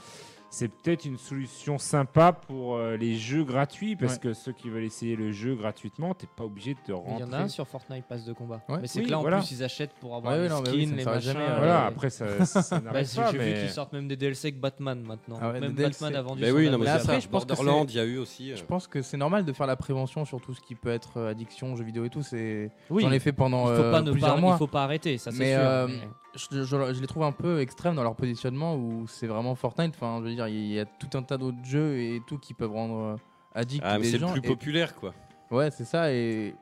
c'est 0.51 0.67
peut-être 0.67 1.05
une 1.05 1.17
solution 1.17 1.77
sympa 1.77 2.31
pour 2.33 2.75
euh, 2.75 2.97
les 2.97 3.15
jeux 3.15 3.43
gratuits 3.43 3.95
parce 3.95 4.13
Ouais. 4.13 4.19
que 4.19 4.33
ceux 4.33 4.51
qui 4.51 4.69
veulent 4.69 4.83
essayer 4.83 5.15
le 5.15 5.31
jeu 5.31 5.53
gratuitement, 5.55 6.13
t'es 6.15 6.27
pas 6.35 6.43
obligé 6.43 6.73
de 6.73 6.79
te 6.79 6.91
Il 6.91 6.95
rentrer. 6.95 7.19
y 7.19 7.23
en 7.23 7.33
a 7.33 7.37
un 7.37 7.47
sur 7.47 7.67
Fortnite 7.67 8.05
Pass 8.05 8.25
de 8.25 8.33
combat. 8.33 8.61
Ouais. 8.67 8.79
mais 8.81 8.87
c'est 8.87 8.99
Oui, 8.99 9.05
que 9.05 9.11
là 9.11 9.19
en 9.19 9.21
voilà. 9.21 9.37
plus 9.37 9.51
ils 9.51 9.63
achètent 9.63 9.93
pour 10.01 10.15
avoir 10.15 10.33
Ouais, 10.33 10.43
les 10.43 10.49
mais 10.49 10.55
skins, 10.55 10.71
oui, 10.73 10.85
les 10.97 11.05
machins. 11.05 11.21
jamais, 11.21 11.39
ouais. 11.45 11.55
Voilà, 11.57 11.83
et- 11.83 11.87
après 11.87 12.09
ça, 12.09 12.45
ça 12.45 12.79
Bah, 12.93 13.03
j'ai 13.03 13.37
vu 13.37 13.53
qu'ils 13.59 13.69
sortent 13.69 13.93
même 13.93 14.07
des 14.07 14.15
DLC 14.17 14.47
avec 14.47 14.59
Batman 14.59 15.01
maintenant. 15.01 15.37
Ah 15.41 15.51
ouais, 15.51 15.59
même 15.59 15.73
Batman 15.73 16.15
a 16.15 16.21
vendu 16.21 16.41
Mais 16.41 16.49
son 16.49 16.55
oui, 16.55 16.69
non, 16.69 16.77
mais 16.79 16.87
après, 16.87 17.03
ça. 17.05 17.19
je 17.19 17.27
pense 17.27 17.45
il 17.89 17.95
y 17.95 17.99
a 17.99 18.05
eu 18.05 18.17
aussi. 18.17 18.51
euh, 18.51 18.55
Je 18.55 18.63
pense 18.63 18.87
que 18.87 19.01
c'est 19.01 19.17
normal 19.17 19.45
de 19.45 19.53
faire 19.53 19.67
la 19.67 19.75
prévention 19.75 20.25
sur 20.25 20.41
tout 20.41 20.53
ce 20.53 20.61
qui 20.61 20.73
peut 20.75 20.89
être 20.89 21.17
euh, 21.17 21.31
addiction, 21.31 21.75
jeux 21.75 21.83
vidéo 21.83 22.05
et 22.05 22.09
tout. 22.09 22.23
C'est 22.23 22.71
Oui, 22.89 23.03
J'en 23.03 23.11
ai 23.11 23.19
fait 23.19 23.31
pendant 23.33 23.69
il 23.71 23.75
faut 23.77 23.83
euh, 23.83 23.91
pas 23.91 24.01
ne 24.01 24.11
plusieurs 24.11 24.35
pas, 24.35 24.41
mois. 24.41 24.55
il 24.55 24.57
faut 24.57 24.67
pas 24.67 24.83
arrêter, 24.83 25.17
ça 25.17 25.31
c'est 25.31 25.37
Mais, 25.37 25.51
sûr. 25.53 25.61
euh, 25.61 25.87
mais- 25.87 26.07
Je, 26.35 27.01
les 27.01 27.07
trouve 27.07 27.23
un 27.23 27.31
peu 27.31 27.59
extrêmes 27.59 27.95
dans 27.95 28.03
leur 28.03 28.15
positionnement 28.15 28.75
où 28.75 29.07
c'est 29.07 29.25
vraiment 29.27 29.55
Fortnite. 29.55 29.93
Enfin, 29.95 30.19
je 30.23 30.29
veux 30.29 30.35
dire, 30.47 30.47
il 30.47 30.73
y 30.73 30.79
a 30.79 30.85
tout 30.85 31.09
un 31.17 31.21
tas 31.23 31.37
d'autres 31.37 31.63
jeux 31.63 31.97
et 31.99 32.21
tout 32.27 32.37
qui 32.37 32.53
peuvent 32.53 32.71
rendre 32.71 32.97
euh, 32.99 33.15
addict 33.55 33.83
Ah, 33.85 33.97
mais 33.97 34.05
les 34.05 34.11
c'est 34.11 34.17
gens. 34.19 34.33
le 34.33 34.41
plus 34.41 34.47
et- 34.49 34.53
populaire, 34.53 34.95
quoi. 34.95 35.13
Ouais, 35.51 35.71
c'est 35.71 35.85
ça. 35.85 36.11
Et 36.13 36.55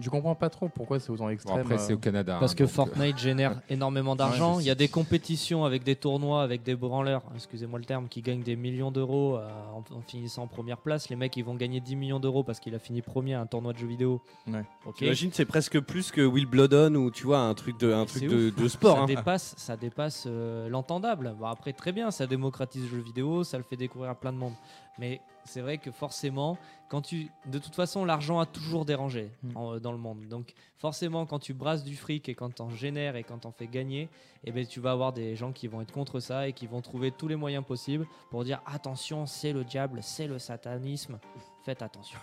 je 0.00 0.10
comprends 0.10 0.34
pas 0.34 0.50
trop 0.50 0.68
pourquoi 0.68 1.00
c'est 1.00 1.10
autant 1.10 1.24
Bon, 1.24 1.30
extrême. 1.30 1.58
après, 1.58 1.78
c'est 1.78 1.92
euh. 1.92 1.96
au 1.96 1.98
Canada. 1.98 2.36
Parce 2.40 2.52
hein, 2.52 2.56
que 2.56 2.64
euh, 2.64 2.68
Fortnite 2.68 3.18
génère 3.18 3.60
énormément 3.68 4.16
d'argent. 4.16 4.60
Il 4.60 4.66
y 4.66 4.70
a 4.70 4.74
des 4.74 4.88
compétitions 4.88 5.64
avec 5.64 5.84
des 5.84 5.96
tournois, 5.96 6.42
avec 6.42 6.62
des 6.62 6.74
branleurs, 6.74 7.22
excusez-moi 7.34 7.78
le 7.78 7.84
terme, 7.84 8.08
qui 8.08 8.22
gagnent 8.22 8.42
des 8.42 8.56
millions 8.56 8.90
d'euros 8.90 9.36
euh, 9.36 9.48
en, 9.72 9.78
en 9.78 10.00
finissant 10.00 10.44
en 10.44 10.46
première 10.46 10.78
place. 10.78 11.08
Les 11.08 11.16
mecs, 11.16 11.36
ils 11.36 11.44
vont 11.44 11.54
gagner 11.54 11.80
10 11.80 11.96
millions 11.96 12.20
d'euros 12.20 12.42
parce 12.42 12.60
qu'il 12.60 12.74
a 12.74 12.78
fini 12.78 13.02
premier 13.02 13.34
à 13.34 13.40
un 13.40 13.46
tournoi 13.46 13.72
de 13.72 13.78
jeux 13.78 13.86
vidéo. 13.86 14.22
Ouais. 14.46 14.64
Ok. 14.86 14.96
J'imagine 14.98 15.30
c'est 15.32 15.44
presque 15.44 15.80
plus 15.80 16.10
que 16.10 16.20
Will 16.20 16.46
Bloodon 16.46 16.94
ou 16.94 17.10
tu 17.10 17.24
vois 17.24 17.40
un 17.40 17.54
truc 17.54 17.78
de 17.78 17.92
un 17.92 18.06
truc 18.06 18.24
de, 18.24 18.68
sport. 18.68 18.96
Ça 18.96 19.02
hein. 19.02 19.06
dépasse, 19.06 19.54
ça 19.56 19.76
dépasse 19.76 20.24
euh, 20.26 20.68
l'entendable. 20.68 21.34
Bon, 21.38 21.46
après, 21.46 21.72
très 21.72 21.92
bien, 21.92 22.10
ça 22.10 22.26
démocratise 22.26 22.82
le 22.82 22.88
jeu 22.88 23.02
vidéo, 23.02 23.44
ça 23.44 23.58
le 23.58 23.64
fait 23.64 23.76
découvrir 23.76 24.10
à 24.10 24.14
plein 24.14 24.32
de 24.32 24.38
monde. 24.38 24.54
Mais 24.98 25.20
c'est 25.48 25.60
vrai 25.60 25.78
que 25.78 25.90
forcément, 25.90 26.56
quand 26.88 27.02
tu, 27.02 27.28
de 27.46 27.58
toute 27.58 27.74
façon, 27.74 28.04
l'argent 28.04 28.38
a 28.38 28.46
toujours 28.46 28.84
dérangé 28.84 29.30
Mm. 29.42 29.56
en- 29.56 29.74
euh, 29.74 29.80
dans 29.80 29.92
le 29.92 29.98
monde. 29.98 30.26
Donc, 30.28 30.52
forcément, 30.76 31.26
quand 31.26 31.38
tu 31.38 31.54
brasses 31.54 31.82
du 31.84 31.96
fric 31.96 32.28
et 32.28 32.34
quand 32.34 32.54
t'en 32.54 32.70
génères 32.70 33.16
et 33.16 33.24
quand 33.24 33.38
t'en 33.38 33.50
fais 33.52 33.66
gagner, 33.66 34.08
eh 34.44 34.52
ben, 34.52 34.66
tu 34.66 34.80
vas 34.80 34.92
avoir 34.92 35.12
des 35.12 35.34
gens 35.36 35.52
qui 35.52 35.66
vont 35.66 35.80
être 35.80 35.92
contre 35.92 36.20
ça 36.20 36.46
et 36.48 36.52
qui 36.52 36.66
vont 36.66 36.80
trouver 36.80 37.10
tous 37.10 37.28
les 37.28 37.36
moyens 37.36 37.64
possibles 37.64 38.06
pour 38.30 38.44
dire 38.44 38.60
attention, 38.66 39.26
c'est 39.26 39.52
le 39.52 39.64
diable, 39.64 40.00
c'est 40.02 40.26
le 40.26 40.38
satanisme. 40.38 41.18
Faites 41.64 41.82
attention. 41.82 42.18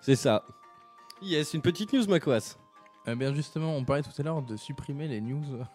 C'est 0.00 0.16
ça. 0.16 0.44
Yes, 1.20 1.54
une 1.54 1.62
petite 1.62 1.92
news 1.92 2.06
Macoas. 2.08 2.56
Eh 3.06 3.14
bien, 3.16 3.34
justement, 3.34 3.74
on 3.76 3.84
parlait 3.84 4.02
tout 4.02 4.10
à 4.16 4.22
l'heure 4.22 4.42
de 4.42 4.56
supprimer 4.56 5.08
les 5.08 5.20
news. 5.20 5.42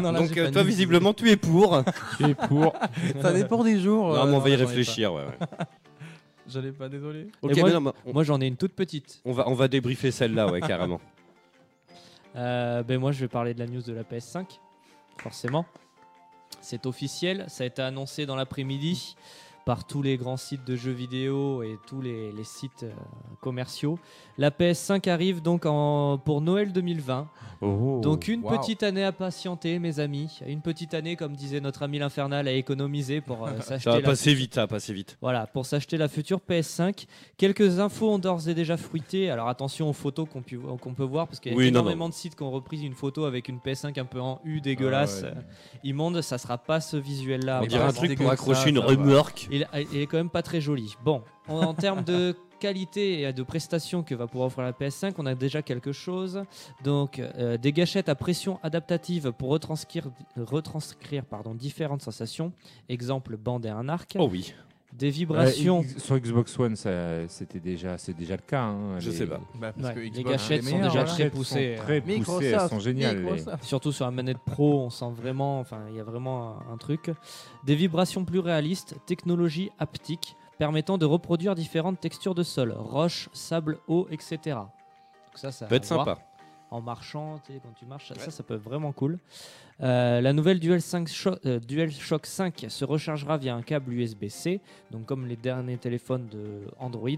Non, 0.00 0.12
là, 0.12 0.18
Donc 0.18 0.32
j'ai 0.34 0.40
euh, 0.40 0.50
toi 0.50 0.62
de 0.62 0.66
news. 0.66 0.68
visiblement 0.68 1.14
tu 1.14 1.30
es 1.30 1.36
pour. 1.36 1.82
tu 2.18 2.24
es 2.24 2.34
pour. 2.34 2.74
ça 3.22 3.32
dépend 3.32 3.64
des 3.64 3.80
jours. 3.80 4.08
non, 4.08 4.22
euh, 4.22 4.26
mais 4.26 4.36
on 4.36 4.38
va 4.40 4.48
y 4.50 4.52
j'en 4.52 4.58
ai 4.58 4.62
pas. 4.64 4.68
réfléchir. 4.68 5.14
Ouais, 5.14 5.24
ouais. 5.24 5.38
J'allais 6.46 6.72
pas, 6.72 6.88
désolé. 6.88 7.28
Ok, 7.42 7.56
moi, 7.58 7.68
mais 7.68 7.72
non, 7.74 7.80
mais 7.80 7.90
on, 8.06 8.12
Moi, 8.12 8.24
j'en 8.24 8.40
ai 8.40 8.46
une 8.46 8.56
toute 8.56 8.72
petite. 8.74 9.20
on 9.24 9.32
va 9.32 9.48
on 9.48 9.54
va 9.54 9.68
débriefer 9.68 10.10
celle-là, 10.10 10.50
ouais, 10.50 10.60
carrément. 10.66 11.00
Euh, 12.36 12.82
ben 12.82 12.98
moi, 12.98 13.12
je 13.12 13.20
vais 13.20 13.28
parler 13.28 13.54
de 13.54 13.58
la 13.60 13.66
news 13.66 13.82
de 13.82 13.92
la 13.92 14.02
PS5, 14.02 14.46
forcément. 15.18 15.64
C'est 16.60 16.86
officiel, 16.86 17.44
ça 17.48 17.64
a 17.64 17.66
été 17.66 17.80
annoncé 17.82 18.26
dans 18.26 18.36
l'après-midi 18.36 19.16
par 19.70 19.84
tous 19.84 20.02
les 20.02 20.16
grands 20.16 20.36
sites 20.36 20.66
de 20.66 20.74
jeux 20.74 20.90
vidéo 20.90 21.62
et 21.62 21.78
tous 21.86 22.00
les, 22.00 22.32
les 22.32 22.42
sites 22.42 22.82
euh, 22.82 22.90
commerciaux. 23.40 24.00
La 24.36 24.50
PS5 24.50 25.08
arrive 25.08 25.42
donc 25.42 25.64
en, 25.64 26.18
pour 26.18 26.40
Noël 26.40 26.72
2020. 26.72 27.28
Oh. 27.62 28.00
Donc 28.02 28.26
une 28.26 28.40
Wow. 28.42 28.56
petite 28.58 28.82
année 28.82 29.04
à 29.04 29.12
patienter, 29.12 29.78
mes 29.78 30.00
amis. 30.00 30.40
Une 30.46 30.62
petite 30.62 30.94
année, 30.94 31.14
comme 31.14 31.36
disait 31.36 31.60
notre 31.60 31.82
ami 31.84 31.98
l'Infernal, 31.98 32.48
à 32.48 32.52
économiser 32.52 33.20
pour 33.20 33.46
euh, 33.46 33.50
Ça 33.58 33.62
s'acheter 33.78 33.90
va 33.90 33.96
la 34.00 34.02
passer 34.08 34.34
vite, 34.34 34.54
ça 34.54 34.62
va 34.62 34.66
passer 34.66 34.92
vite. 34.92 35.18
voilà, 35.20 35.46
pour 35.46 35.66
s'acheter 35.66 35.96
la 35.98 36.08
future 36.08 36.40
PS5. 36.48 37.04
Quelques 37.36 37.78
infos 37.78 38.10
ont 38.10 38.18
d'ores 38.18 38.48
et 38.48 38.54
déjà 38.54 38.76
fruité. 38.76 39.30
Alors 39.30 39.48
attention 39.48 39.88
aux 39.90 39.92
photos 39.92 40.26
qu'on 40.32 40.40
pu- 40.42 40.58
qu'on 40.58 40.94
peut 40.94 41.04
voir, 41.04 41.28
parce 41.28 41.38
qu'il 41.38 41.52
y 41.52 41.54
a 41.54 41.58
Oui, 41.58 41.64
non, 41.70 41.80
énormément 41.80 42.08
de 42.08 42.14
sites 42.14 42.34
qui 42.34 42.42
ont 42.42 42.50
repris 42.50 42.80
une 42.82 42.94
photo 42.94 43.24
avec 43.24 43.48
une 43.48 43.58
PS5 43.58 44.00
un 44.00 44.04
peu 44.06 44.20
en 44.20 44.40
U 44.44 44.60
dégueulasse, 44.62 45.20
Ah 45.22 45.26
ouais. 45.26 45.32
euh, 45.36 45.84
immonde. 45.84 46.22
Ça 46.22 46.38
sera 46.38 46.58
pas 46.58 46.80
ce 46.80 46.96
visuel-là. 46.96 47.60
On 47.62 47.66
dirait 47.66 47.84
un 47.84 47.92
truc 47.92 48.16
pour 48.16 48.30
accrocher 48.30 48.62
ça, 48.62 48.68
une 48.70 48.76
ça 48.76 48.80
va. 48.82 48.86
remorque. 48.88 49.48
Il, 49.52 49.59
il 49.74 49.98
est 49.98 50.06
quand 50.06 50.16
même 50.16 50.30
pas 50.30 50.42
très 50.42 50.60
joli. 50.60 50.94
Bon, 51.04 51.22
en, 51.48 51.60
en 51.60 51.74
termes 51.74 52.04
de 52.04 52.36
qualité 52.60 53.22
et 53.22 53.32
de 53.32 53.42
prestations 53.42 54.04
que 54.04 54.14
va 54.14 54.26
pouvoir 54.28 54.48
offrir 54.48 54.64
la 54.64 54.72
PS5, 54.72 55.14
on 55.18 55.26
a 55.26 55.34
déjà 55.34 55.62
quelque 55.62 55.92
chose. 55.92 56.44
Donc, 56.84 57.18
euh, 57.18 57.56
des 57.56 57.72
gâchettes 57.72 58.08
à 58.08 58.14
pression 58.14 58.60
adaptative 58.62 59.32
pour 59.32 59.48
retranscrire, 59.48 60.08
retranscrire 60.36 61.24
pardon, 61.24 61.54
différentes 61.54 62.02
sensations. 62.02 62.52
Exemple, 62.88 63.36
bande 63.36 63.66
et 63.66 63.70
un 63.70 63.88
arc. 63.88 64.14
Oh 64.18 64.28
oui. 64.30 64.54
Des 64.92 65.10
vibrations. 65.10 65.84
Sur 65.98 66.18
Xbox 66.18 66.58
One, 66.58 66.74
c'était 67.28 67.60
déjà, 67.60 67.96
c'est 67.96 68.12
déjà 68.12 68.34
le 68.36 68.42
cas. 68.42 68.62
hein, 68.64 68.98
Je 68.98 69.10
les- 69.10 69.16
sais 69.16 69.26
pas. 69.26 69.40
Bah, 69.54 69.72
parce 69.72 69.94
Ouais, 69.94 70.10
que 70.10 70.16
les 70.16 70.24
gâchettes 70.24 70.64
sont 70.64 70.78
déjà 70.78 71.04
très 71.04 71.24
hein. 71.24 71.30
sont 71.30 71.36
poussées. 71.36 71.74
Très 71.78 72.00
poussées, 72.00 72.46
elles 72.46 72.68
sont 72.68 72.80
géniales. 72.80 73.22
les-. 73.24 73.44
Surtout 73.62 73.92
sur 73.92 74.04
la 74.04 74.10
manette 74.10 74.38
pro, 74.38 74.80
on 74.82 74.90
sent 74.90 75.10
vraiment, 75.16 75.60
enfin, 75.60 75.78
il 75.90 75.96
y 75.96 76.00
a 76.00 76.04
vraiment 76.04 76.56
un, 76.72 76.76
truc. 76.76 77.10
Des 77.64 77.76
vibrations 77.76 78.24
plus 78.24 78.40
réalistes, 78.40 78.96
technologie 79.06 79.70
haptique, 79.78 80.36
permettant 80.58 80.98
de 80.98 81.06
reproduire 81.06 81.54
différentes 81.54 82.00
textures 82.00 82.34
de 82.34 82.42
sol, 82.42 82.74
roche, 82.76 83.28
sable, 83.32 83.78
eau, 83.86 84.06
etc. 84.10 84.38
Donc 84.46 84.66
ça, 85.36 85.52
ça 85.52 85.66
peut 85.66 85.76
être 85.76 85.84
sympa. 85.84 86.18
En 86.70 86.80
marchant, 86.80 87.40
tu 87.44 87.52
sais, 87.52 87.60
quand 87.62 87.72
tu 87.78 87.84
marches, 87.84 88.08
ça, 88.08 88.14
ça, 88.14 88.30
ça 88.30 88.42
peut 88.44 88.54
être 88.54 88.62
vraiment 88.62 88.92
cool. 88.92 89.18
Euh, 89.82 90.20
la 90.20 90.32
nouvelle 90.32 90.60
Dual 90.60 90.80
5 90.80 91.08
Sho- 91.08 91.38
euh, 91.46 91.58
DualShock 91.58 92.26
5 92.26 92.66
se 92.68 92.84
rechargera 92.84 93.38
via 93.38 93.54
un 93.56 93.62
câble 93.62 93.92
USB-C, 93.92 94.60
donc 94.90 95.06
comme 95.06 95.26
les 95.26 95.36
derniers 95.36 95.78
téléphones 95.78 96.28
de 96.28 96.60
Android, 96.78 97.08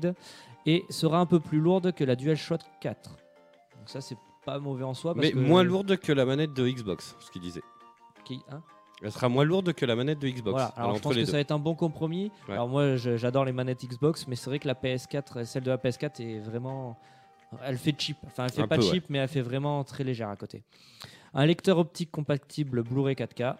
et 0.64 0.84
sera 0.88 1.18
un 1.18 1.26
peu 1.26 1.38
plus 1.40 1.58
lourde 1.60 1.92
que 1.92 2.02
la 2.04 2.16
DualShock 2.16 2.60
4. 2.80 3.10
Donc 3.10 3.18
ça, 3.86 4.00
c'est 4.00 4.16
pas 4.46 4.58
mauvais 4.58 4.84
en 4.84 4.94
soi. 4.94 5.12
Parce 5.14 5.26
Mais 5.26 5.32
que- 5.32 5.38
moins 5.38 5.62
lourde 5.64 5.96
que 5.98 6.12
la 6.12 6.24
manette 6.24 6.54
de 6.54 6.66
Xbox, 6.68 7.14
ce 7.20 7.30
qu'il 7.30 7.42
disait. 7.42 7.62
Qui, 8.24 8.40
hein? 8.50 8.62
Elle 9.04 9.10
sera 9.10 9.28
moins 9.28 9.44
lourde 9.44 9.72
que 9.72 9.84
la 9.84 9.96
manette 9.96 10.20
de 10.20 10.28
Xbox. 10.28 10.52
Voilà, 10.52 10.66
Alors, 10.68 10.78
alors 10.90 10.96
je 10.96 11.02
pense 11.02 11.12
que 11.14 11.18
deux. 11.18 11.26
ça 11.26 11.32
va 11.32 11.40
être 11.40 11.50
un 11.50 11.58
bon 11.58 11.74
compromis. 11.74 12.30
Ouais. 12.46 12.54
Alors 12.54 12.68
moi 12.68 12.94
j'adore 12.96 13.44
les 13.44 13.50
manettes 13.52 13.84
Xbox, 13.84 14.28
mais 14.28 14.36
c'est 14.36 14.48
vrai 14.48 14.60
que 14.60 14.68
la 14.68 14.74
PS4, 14.74 15.44
celle 15.44 15.64
de 15.64 15.70
la 15.70 15.76
PS4 15.76 16.20
est 16.22 16.38
vraiment... 16.38 16.96
Elle 17.64 17.78
fait 17.78 17.94
cheap, 17.98 18.16
enfin 18.26 18.44
elle 18.46 18.52
fait 18.52 18.62
Un 18.62 18.68
pas 18.68 18.76
peu, 18.76 18.82
cheap, 18.82 19.06
mais 19.08 19.18
elle 19.18 19.28
fait 19.28 19.40
vraiment 19.42 19.82
très 19.84 20.04
légère 20.04 20.28
à 20.28 20.36
côté. 20.36 20.62
Un 21.34 21.46
lecteur 21.46 21.78
optique 21.78 22.10
compatible 22.10 22.82
Blu-ray 22.82 23.14
4K. 23.14 23.56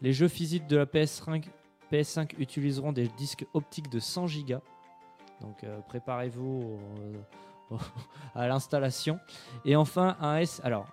Les 0.00 0.12
jeux 0.12 0.28
physiques 0.28 0.66
de 0.66 0.76
la 0.76 0.86
PS5, 0.86 1.44
PS5 1.92 2.32
utiliseront 2.38 2.92
des 2.92 3.08
disques 3.08 3.46
optiques 3.54 3.88
de 3.90 3.98
100 4.00 4.26
Go. 4.48 4.56
Donc 5.40 5.64
euh, 5.64 5.78
préparez-vous 5.88 6.78
au- 7.70 7.78
à 8.34 8.46
l'installation. 8.48 9.18
Et 9.64 9.74
enfin 9.76 10.16
un 10.20 10.38
S... 10.38 10.60
Alors, 10.64 10.86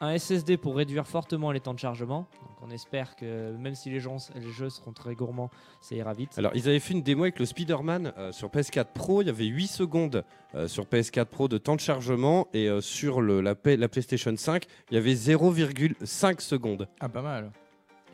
un 0.00 0.16
SSD 0.18 0.56
pour 0.56 0.76
réduire 0.76 1.06
fortement 1.06 1.52
les 1.52 1.60
temps 1.60 1.74
de 1.74 1.78
chargement. 1.78 2.28
Donc 2.40 2.56
on 2.62 2.70
espère 2.70 3.16
que 3.16 3.52
même 3.56 3.74
si 3.74 3.90
les, 3.90 4.00
gens, 4.00 4.16
les 4.34 4.50
jeux 4.50 4.70
seront 4.70 4.92
très 4.92 5.14
gourmands, 5.14 5.50
ça 5.80 5.94
ira 5.94 6.12
vite. 6.12 6.38
Alors, 6.38 6.52
ils 6.54 6.68
avaient 6.68 6.80
fait 6.80 6.94
une 6.94 7.02
démo 7.02 7.22
avec 7.22 7.38
le 7.38 7.46
Spider-Man 7.46 8.12
euh, 8.16 8.32
sur 8.32 8.48
PS4 8.48 8.86
Pro. 8.94 9.22
Il 9.22 9.26
y 9.26 9.30
avait 9.30 9.44
8 9.44 9.66
secondes 9.66 10.24
euh, 10.54 10.68
sur 10.68 10.84
PS4 10.84 11.26
Pro 11.26 11.48
de 11.48 11.58
temps 11.58 11.76
de 11.76 11.80
chargement. 11.80 12.48
Et 12.52 12.68
euh, 12.68 12.80
sur 12.80 13.20
le, 13.20 13.40
la, 13.40 13.54
la 13.64 13.88
PlayStation 13.88 14.34
5, 14.36 14.64
il 14.90 14.94
y 14.94 14.98
avait 14.98 15.14
0,5 15.14 16.40
secondes. 16.40 16.88
Ah, 17.00 17.08
pas 17.08 17.22
mal. 17.22 17.50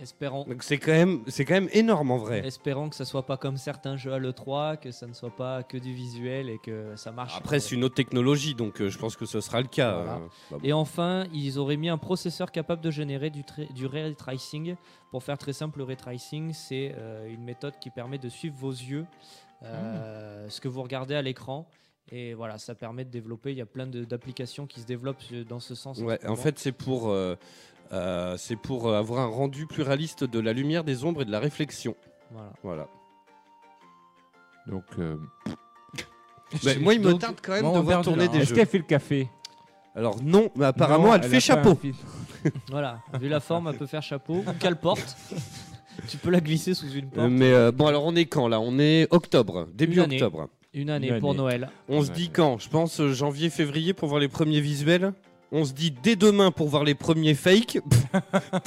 Espérons, 0.03 0.45
Donc, 0.45 0.62
c'est 0.65 0.79
quand, 0.79 0.91
même- 0.93 1.23
c'est 1.29 1.45
quand 1.45 1.55
même 1.55 1.69
énorme 1.73 2.11
en 2.11 2.19
vrai. 2.19 2.45
espérons 2.45 2.88
que 2.88 2.97
ça 2.97 3.05
soit 3.05 3.25
pas 3.25 3.37
comme 3.37 3.57
certains 3.57 3.97
jeux 3.97 4.12
à 4.12 4.19
l'E3, 4.19 4.77
que 4.77 4.91
ça 4.91 5.07
ne 5.07 5.12
soit 5.12 5.31
pas 5.35 5.62
que 5.62 5.79
du 5.79 5.95
visuel 5.95 6.49
et 6.51 6.59
que 6.59 6.97
ça 6.97 7.12
marche. 7.12 7.35
Après, 7.38 7.61
c'est 7.61 7.75
une 7.77 7.85
autre 7.85 7.95
technologie, 7.95 8.55
donc 8.55 8.81
euh, 8.81 8.88
je 8.88 8.99
pense 8.99 9.15
que 9.17 9.25
ce 9.27 9.41
sera 9.41 9.61
le 9.61 9.69
cas. 9.69 9.95
Voilà. 9.95 10.15
euh, 10.17 10.27
bah, 10.51 10.57
Et 10.65 10.73
enfin, 10.73 11.25
ils 11.33 11.59
auraient 11.59 11.77
mis 11.77 11.88
un 11.88 11.99
processeur 11.99 12.51
capable 12.51 12.83
de 12.83 12.91
générer 12.91 13.31
du, 13.31 13.45
du 13.75 13.87
ray 13.87 14.15
tracing. 14.17 14.75
Pour 15.12 15.23
faire 15.23 15.38
très 15.38 15.53
simple, 15.53 15.79
le 15.79 15.85
ray 15.85 15.97
tracing, 15.97 16.53
c'est 16.53 16.95
euh, 16.99 17.29
une 17.33 17.45
méthode 17.45 17.75
qui 17.81 17.91
permet 17.91 18.19
de 18.19 18.29
suivre 18.29 18.57
vos 18.59 18.73
yeux, 18.73 19.07
euh, 19.65 20.47
ce 20.49 20.61
que 20.61 20.69
vous 20.69 20.83
regardez 20.83 21.15
à 21.15 21.23
l'écran. 21.23 21.69
Et 22.11 22.35
voilà, 22.35 22.59
ça 22.59 22.75
permet 22.75 23.05
de 23.05 23.11
développer. 23.11 23.53
Il 23.53 23.59
y 23.59 23.62
a 23.62 23.67
plein 23.67 23.87
de- 23.87 24.05
d'applications 24.05 24.67
qui 24.67 24.81
se 24.81 24.87
développent 24.87 25.23
dans 25.49 25.61
ce 25.61 25.75
sens. 25.75 25.99
Ouais, 26.01 26.19
en 26.27 26.37
fait, 26.37 26.59
c'est 26.59 26.73
pour, 26.73 27.09
euh, 27.09 27.37
euh, 27.93 28.37
c'est 28.39 28.57
pour 28.57 28.95
avoir 28.95 29.21
un 29.21 29.27
rendu 29.27 29.67
plus 29.67 29.83
réaliste 29.83 30.25
de 30.25 30.39
la 30.41 30.53
lumière, 30.53 30.85
des 30.85 31.05
ombres 31.05 31.23
et 31.23 31.25
de 31.25 31.31
la 31.33 31.41
réflexion. 31.41 31.95
Voilà. 32.31 32.53
Voilà. 32.63 32.89
Donc, 34.67 34.85
euh, 34.99 35.17
Mais 36.65 36.77
moi, 36.81 36.95
il 36.95 37.01
me 37.01 37.15
tarde 37.15 37.37
quand 37.43 37.53
même 37.53 37.63
de 37.63 37.67
on 37.69 37.73
voir 37.81 37.87
perd 37.87 38.05
tourner 38.05 38.27
temps, 38.27 38.33
des 38.33 38.39
est-ce 38.39 38.51
jeux. 38.51 38.55
qu'elle 38.57 38.67
fait 38.67 38.79
le 38.79 38.85
café? 38.85 39.29
Alors 39.95 40.23
non, 40.23 40.51
mais 40.57 40.65
apparemment, 40.67 41.09
Non, 41.09 41.15
elle, 41.17 41.25
fait 41.25 41.37
a 41.37 41.41
chapeau. 41.41 41.75
pas 41.75 41.81
un 41.89 41.93
fil- 41.93 41.95
Voilà, 42.71 43.01
vu 43.21 43.29
la 43.29 43.41
forme, 43.41 43.69
elle 43.69 43.77
peut 43.77 43.87
faire 43.87 44.03
chapeau 44.03 44.37
ou 44.47 44.53
qu'elle 44.59 44.77
porte. 44.77 45.17
tu 46.09 46.17
peux 46.17 46.31
la 46.31 46.41
glisser 46.41 46.75
sous 46.75 46.91
une 46.91 47.05
Euh, 47.07 47.09
porte. 47.15 47.29
mais 47.31 47.53
euh, 47.53 47.71
bon, 47.73 47.87
alors 47.87 48.05
on 48.05 48.17
est 48.17 48.25
quand 48.25 48.49
là? 48.49 48.59
On 48.61 48.79
est 48.79 49.07
octobre, 49.11 49.69
début 49.75 49.95
Une 49.97 50.01
année. 50.01 50.17
octobre. 50.23 50.49
Une 50.75 50.89
année 50.91 51.09
Une 51.09 51.21
pour 51.21 51.31
année. 51.31 51.39
Noël. 51.39 51.71
On 51.89 52.03
se 52.03 52.09
Ouais, 52.09 52.15
dit 52.15 52.31
quand? 52.31 52.59
Je 52.59 52.69
pense 52.71 53.01
euh, 53.01 53.13
janvier, 53.13 53.51
février 53.51 53.93
pour 53.93 54.09
voir 54.09 54.19
les 54.21 54.29
premiers 54.29 54.61
visuels. 54.63 55.13
On 55.53 55.65
se 55.65 55.73
dit 55.73 55.91
dès 55.91 56.17
demain 56.17 56.51
pour 56.51 56.69
voir 56.69 56.83
les 56.85 56.95
premiers 56.95 57.35
fakes. 57.35 57.79
Bah, 58.12 58.21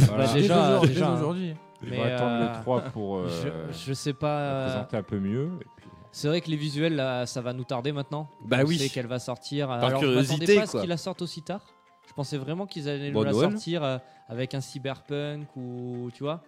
Voilà. 0.08 0.34
déjà, 0.34 0.56
Dès 0.56 0.62
aujourd'hui, 0.68 0.90
déjà, 0.90 1.06
dès 1.06 1.12
hein. 1.12 1.16
aujourd'hui. 1.16 1.54
Je 1.84 1.90
Mais, 1.90 2.02
attendre 2.02 2.32
euh, 2.32 2.48
le 2.56 2.62
3 2.62 2.82
pour 2.82 3.18
euh, 3.18 3.28
je, 3.28 3.74
je 3.88 3.94
sais 3.94 4.12
la 4.12 4.16
pas. 4.18 4.40
euh, 4.40 4.66
présenter 4.70 4.98
un 4.98 5.04
peu 5.04 5.20
mieux. 5.20 5.50
et 5.62 5.66
puis- 5.78 5.90
C'est 6.12 6.28
vrai 6.28 6.42
que 6.42 6.50
les 6.50 6.56
visuels, 6.58 6.96
là, 6.96 7.26
ça 7.26 7.42
va 7.42 7.54
nous 7.54 7.64
tarder 7.64 7.92
maintenant. 7.92 8.30
Bah 8.46 8.60
On 8.62 8.68
oui. 8.68 8.78
sait 8.78 8.90
qu'elle 8.90 9.06
va 9.08 9.20
sortir. 9.20 9.68
Par 9.68 9.84
Alors, 9.84 10.02
je 10.02 10.06
curiosité, 10.08 10.34
m'attendais 10.40 10.56
pas 10.56 10.62
à 10.62 10.66
ce 10.66 10.72
quoi. 10.72 10.80
qu'ils 10.82 10.90
la 10.90 10.98
sortent 10.98 11.22
aussi 11.22 11.42
tard. 11.42 11.62
Je 12.08 12.14
pensais 12.14 12.38
vraiment 12.38 12.66
qu'ils 12.66 12.88
allaient 12.90 13.12
Bon, 13.12 13.24
la 13.24 13.32
Noël. 13.32 13.52
sortir 13.52 13.84
euh, 13.84 13.98
avec 14.30 14.54
un 14.56 14.62
cyberpunk 14.62 15.48
ou 15.56 16.10
tu 16.14 16.24
vois, 16.24 16.42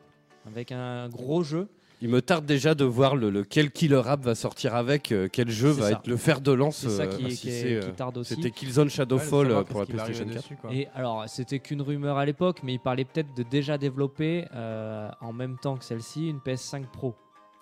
avec 0.47 0.71
un 0.71 1.09
gros 1.09 1.43
jeu. 1.43 1.67
Il 2.01 2.09
me 2.09 2.21
tarde 2.21 2.45
déjà 2.45 2.75
de 2.75 2.85
voir 2.85 3.15
le, 3.15 3.29
lequel 3.31 3.71
Killer 3.71 4.03
App 4.05 4.21
va 4.21 4.35
sortir 4.35 4.75
avec, 4.75 5.11
euh, 5.11 5.27
quel 5.31 5.49
jeu 5.49 5.69
va 5.69 5.83
ça. 5.85 5.91
être 5.93 6.07
le 6.07 6.15
fer 6.17 6.41
de 6.41 6.51
lance. 6.51 6.77
C'est 6.77 6.89
ça 6.89 7.03
euh, 7.03 7.17
qui, 7.17 7.31
si 7.35 7.41
qui 7.41 7.49
est- 7.49 7.79
qui 7.79 7.87
euh, 7.87 7.91
tarde 7.91 8.17
aussi. 8.17 8.35
C'était 8.35 8.51
Killzone 8.51 8.89
Shadowfall 8.89 9.51
Ouais, 9.51 9.63
pour 9.63 9.79
la 9.79 9.85
PlayStation 9.87 10.21
arriver 10.25 10.33
4. 10.35 10.43
dessus, 10.43 10.55
quoi. 10.57 10.71
Et 10.73 10.87
alors, 10.93 11.23
c'était 11.27 11.57
qu'une 11.59 11.81
rumeur 11.81 12.17
à 12.17 12.25
l'époque, 12.25 12.59
mais 12.63 12.73
il 12.75 12.79
parlait 12.79 13.05
peut-être 13.05 13.33
de 13.35 13.41
déjà 13.43 13.77
développer 13.79 14.45
euh, 14.53 15.09
en 15.21 15.33
même 15.33 15.57
temps 15.57 15.75
que 15.75 15.83
celle-ci 15.83 16.29
une 16.29 16.37
PS5 16.37 16.85
Pro. 16.85 17.15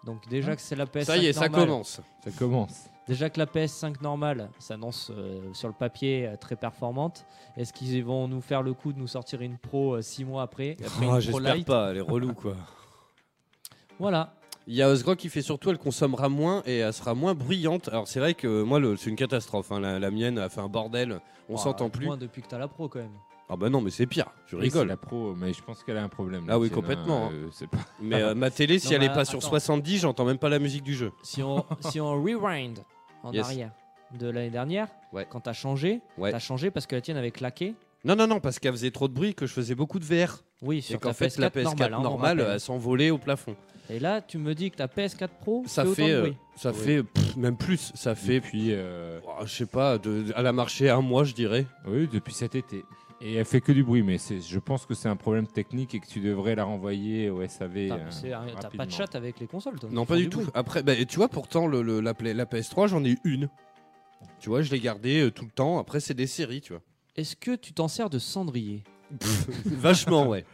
Donc 0.05 0.27
déjà 0.29 0.51
Hein 0.51 0.55
que 0.55 0.61
c'est 0.61 0.75
la 0.75 0.85
PS5 0.85 1.03
Ça 1.05 1.17
y 1.17 1.25
est, 1.27 1.33
ça 1.33 1.47
normale, 1.47 1.67
commence. 1.67 2.01
Ça 2.23 2.31
commence. 2.37 2.83
Déjà 3.07 3.29
que 3.29 3.39
la 3.39 3.45
PS5 3.45 4.01
normale 4.03 4.49
s'annonce 4.59 5.11
euh, 5.15 5.39
sur 5.53 5.67
le 5.67 5.73
papier 5.73 6.27
euh, 6.27 6.35
très 6.35 6.55
performante, 6.55 7.25
est-ce 7.55 7.71
qu'ils 7.71 8.03
vont 8.03 8.27
nous 8.27 8.41
faire 8.41 8.61
le 8.63 8.73
coup 8.73 8.91
de 8.93 8.99
nous 8.99 9.07
sortir 9.07 9.41
une 9.41 9.57
Pro 9.57 10.01
6 10.01 10.25
mois 10.25 10.43
après, 10.43 10.75
après 10.85 11.05
Ah, 11.05 11.07
Pro 11.07 11.19
J'espère 11.21 11.63
pas, 11.65 11.91
elle 11.91 11.97
est 11.97 12.01
relou 12.01 12.33
quoi. 12.33 12.55
Voilà. 13.99 14.33
Il 14.67 14.73
y 14.75 14.81
a 14.81 14.89
Osgro 14.89 15.15
qui 15.15 15.29
fait 15.29 15.43
surtout, 15.43 15.69
elle 15.69 15.77
consommera 15.77 16.27
moins 16.27 16.63
et 16.65 16.77
elle 16.79 16.93
sera 16.93 17.13
moins 17.13 17.35
bruyante. 17.35 17.87
Alors 17.89 18.07
c'est 18.07 18.19
vrai 18.19 18.33
que 18.33 18.63
moi, 18.63 18.79
le- 18.79 18.95
c'est 18.97 19.09
une 19.11 19.15
catastrophe. 19.15 19.71
hein. 19.71 19.79
La, 19.79 19.99
la 19.99 20.09
mienne 20.11 20.39
a 20.39 20.49
fait 20.49 20.61
un 20.61 20.67
bordel. 20.69 21.19
On 21.49 21.53
Oh, 21.53 21.57
s'entend 21.57 21.89
plus. 21.89 22.07
Moins 22.07 22.17
depuis 22.17 22.41
que 22.41 22.47
t'as 22.47 22.57
la 22.57 22.67
Pro 22.67 22.89
quand 22.89 22.99
même. 22.99 23.11
Ah 23.47 23.55
bah 23.55 23.69
non, 23.69 23.79
mais 23.79 23.91
c'est 23.91 24.07
pire. 24.07 24.25
Je 24.47 24.55
Oui, 24.55 24.63
c'est 24.71 24.79
rigole. 24.79 24.87
la 24.87 24.97
pro, 24.97 25.35
mais 25.35 25.53
je 25.53 25.61
pense 25.61 25.83
qu'elle 25.83 25.97
a 25.97 26.03
un 26.03 26.09
problème. 26.09 26.47
Ah 26.49 26.57
oui, 26.57 26.71
complètement, 26.71 27.27
hein, 27.27 27.31
euh, 27.31 27.47
c'est 27.51 27.67
pas... 27.69 27.77
Mais 28.01 28.19
euh, 28.23 28.33
ma 28.33 28.49
télé, 28.49 28.79
si 28.79 28.87
Non, 28.87 28.93
elle 28.95 29.03
est 29.03 29.09
mais 29.09 29.13
pas 29.13 29.23
sur 29.23 29.37
attends. 29.37 29.49
70, 29.49 29.99
j'entends 29.99 30.25
même 30.25 30.39
pas 30.39 30.49
la 30.49 30.57
musique 30.57 30.81
du 30.81 30.95
jeu. 30.95 31.11
Si 31.21 31.43
on, 31.43 31.63
si 31.81 32.01
on 32.01 32.09
rewind 32.23 32.79
en 33.21 33.31
Yes. 33.31 33.45
arrière 33.45 33.71
de 34.17 34.27
l'année 34.31 34.49
dernière, 34.49 34.87
Ouais. 35.13 35.27
quand 35.29 35.41
t'as 35.41 35.53
changé, 35.53 36.01
Ouais. 36.17 36.31
t'as 36.31 36.39
changé 36.39 36.71
parce 36.71 36.87
que 36.87 36.95
la 36.95 37.01
tienne 37.01 37.17
avait 37.17 37.29
claqué. 37.29 37.75
Non, 38.05 38.15
non, 38.15 38.27
non, 38.27 38.39
parce 38.39 38.59
qu'elle 38.59 38.71
faisait 38.73 38.91
trop 38.91 39.07
de 39.07 39.13
bruit, 39.13 39.33
que 39.33 39.45
je 39.47 39.53
faisais 39.53 39.75
beaucoup 39.75 39.99
de 39.99 40.05
VR. 40.05 40.43
Oui, 40.61 40.77
Et 40.77 40.81
sur 40.81 40.99
qu'en 40.99 41.09
ta 41.09 41.13
fait, 41.15 41.27
PS4 41.27 41.41
la 41.41 41.49
PS4 41.49 41.63
normale. 41.63 41.93
hein, 41.93 41.97
on 41.99 42.03
normale, 42.03 42.37
rappelle. 42.39 42.53
elle 42.53 42.59
s'envolait 42.59 43.09
au 43.09 43.17
plafond. 43.17 43.55
Et 43.89 43.99
là, 43.99 44.21
tu 44.21 44.37
me 44.37 44.53
dis 44.55 44.71
que 44.71 44.77
ta 44.77 44.87
PS4 44.87 45.27
Pro 45.41 45.63
Ça 45.67 45.83
fait, 45.85 45.93
fait, 45.95 46.01
autant 46.03 46.07
de 46.11 46.13
euh, 46.15 46.21
bruit. 46.21 46.37
ça 46.55 46.71
Oui. 46.71 46.77
fait 46.77 47.03
pff, 47.03 47.35
même 47.35 47.57
plus. 47.57 47.91
Ça 47.95 48.15
fait, 48.15 48.35
Et 48.35 48.41
puis, 48.41 48.67
euh, 48.71 49.19
oh, 49.27 49.45
je 49.45 49.53
sais 49.53 49.65
pas, 49.65 49.97
de, 49.97 50.25
elle 50.35 50.47
a 50.47 50.53
marché 50.53 50.89
un 50.89 51.01
mois, 51.01 51.23
je 51.23 51.33
dirais. 51.33 51.65
oui, 51.87 52.07
depuis 52.11 52.33
cet 52.33 52.55
été. 52.55 52.83
Et 53.21 53.35
elle 53.35 53.45
fait 53.45 53.61
que 53.61 53.71
du 53.71 53.83
bruit, 53.83 54.03
mais 54.03 54.17
c'est- 54.17 54.41
je 54.41 54.59
pense 54.59 54.85
que 54.85 54.93
c'est 54.93 55.07
un 55.09 55.15
problème 55.15 55.47
technique 55.47 55.95
et 55.95 55.99
que 55.99 56.05
tu 56.07 56.19
devrais 56.19 56.53
la 56.55 56.63
renvoyer 56.65 57.29
au 57.29 57.41
SAV. 57.41 57.87
T'as 57.87 57.95
euh, 57.95 58.11
c'est 58.11 58.33
un- 58.33 58.45
t'as 58.45 58.53
pas 58.53 58.61
rapidement. 58.61 58.85
de 58.85 58.91
chat 58.91 59.15
avec 59.15 59.39
les 59.39 59.47
consoles, 59.47 59.79
toi. 59.79 59.89
Non, 59.91 60.03
Ils 60.03 60.05
pas 60.05 60.13
font 60.15 60.19
du 60.19 60.29
tout. 60.29 60.39
bruit. 60.41 60.51
Après, 60.53 60.83
bah, 60.83 60.93
tu 61.05 61.15
vois, 61.15 61.29
pourtant, 61.29 61.65
le, 61.65 61.81
le- 61.81 62.01
la, 62.01 62.13
Play- 62.13 62.33
la 62.33 62.45
PS3, 62.45 62.87
j'en 62.87 63.03
ai 63.03 63.17
une. 63.23 63.49
Tu 64.39 64.49
vois, 64.49 64.61
je 64.61 64.69
l'ai 64.71 64.79
gardée 64.79 65.21
euh, 65.21 65.31
tout 65.31 65.45
le 65.45 65.51
temps. 65.51 65.79
Après, 65.79 65.99
c'est 65.99 66.13
des 66.13 66.27
séries, 66.27 66.61
tu 66.61 66.73
vois. 66.73 66.81
Est-ce 67.15 67.35
que 67.35 67.55
tu 67.55 67.73
t'en 67.73 67.87
sers 67.87 68.09
de 68.09 68.19
cendrier 68.19 68.83
Vachement, 69.65 70.27
ouais. 70.27 70.45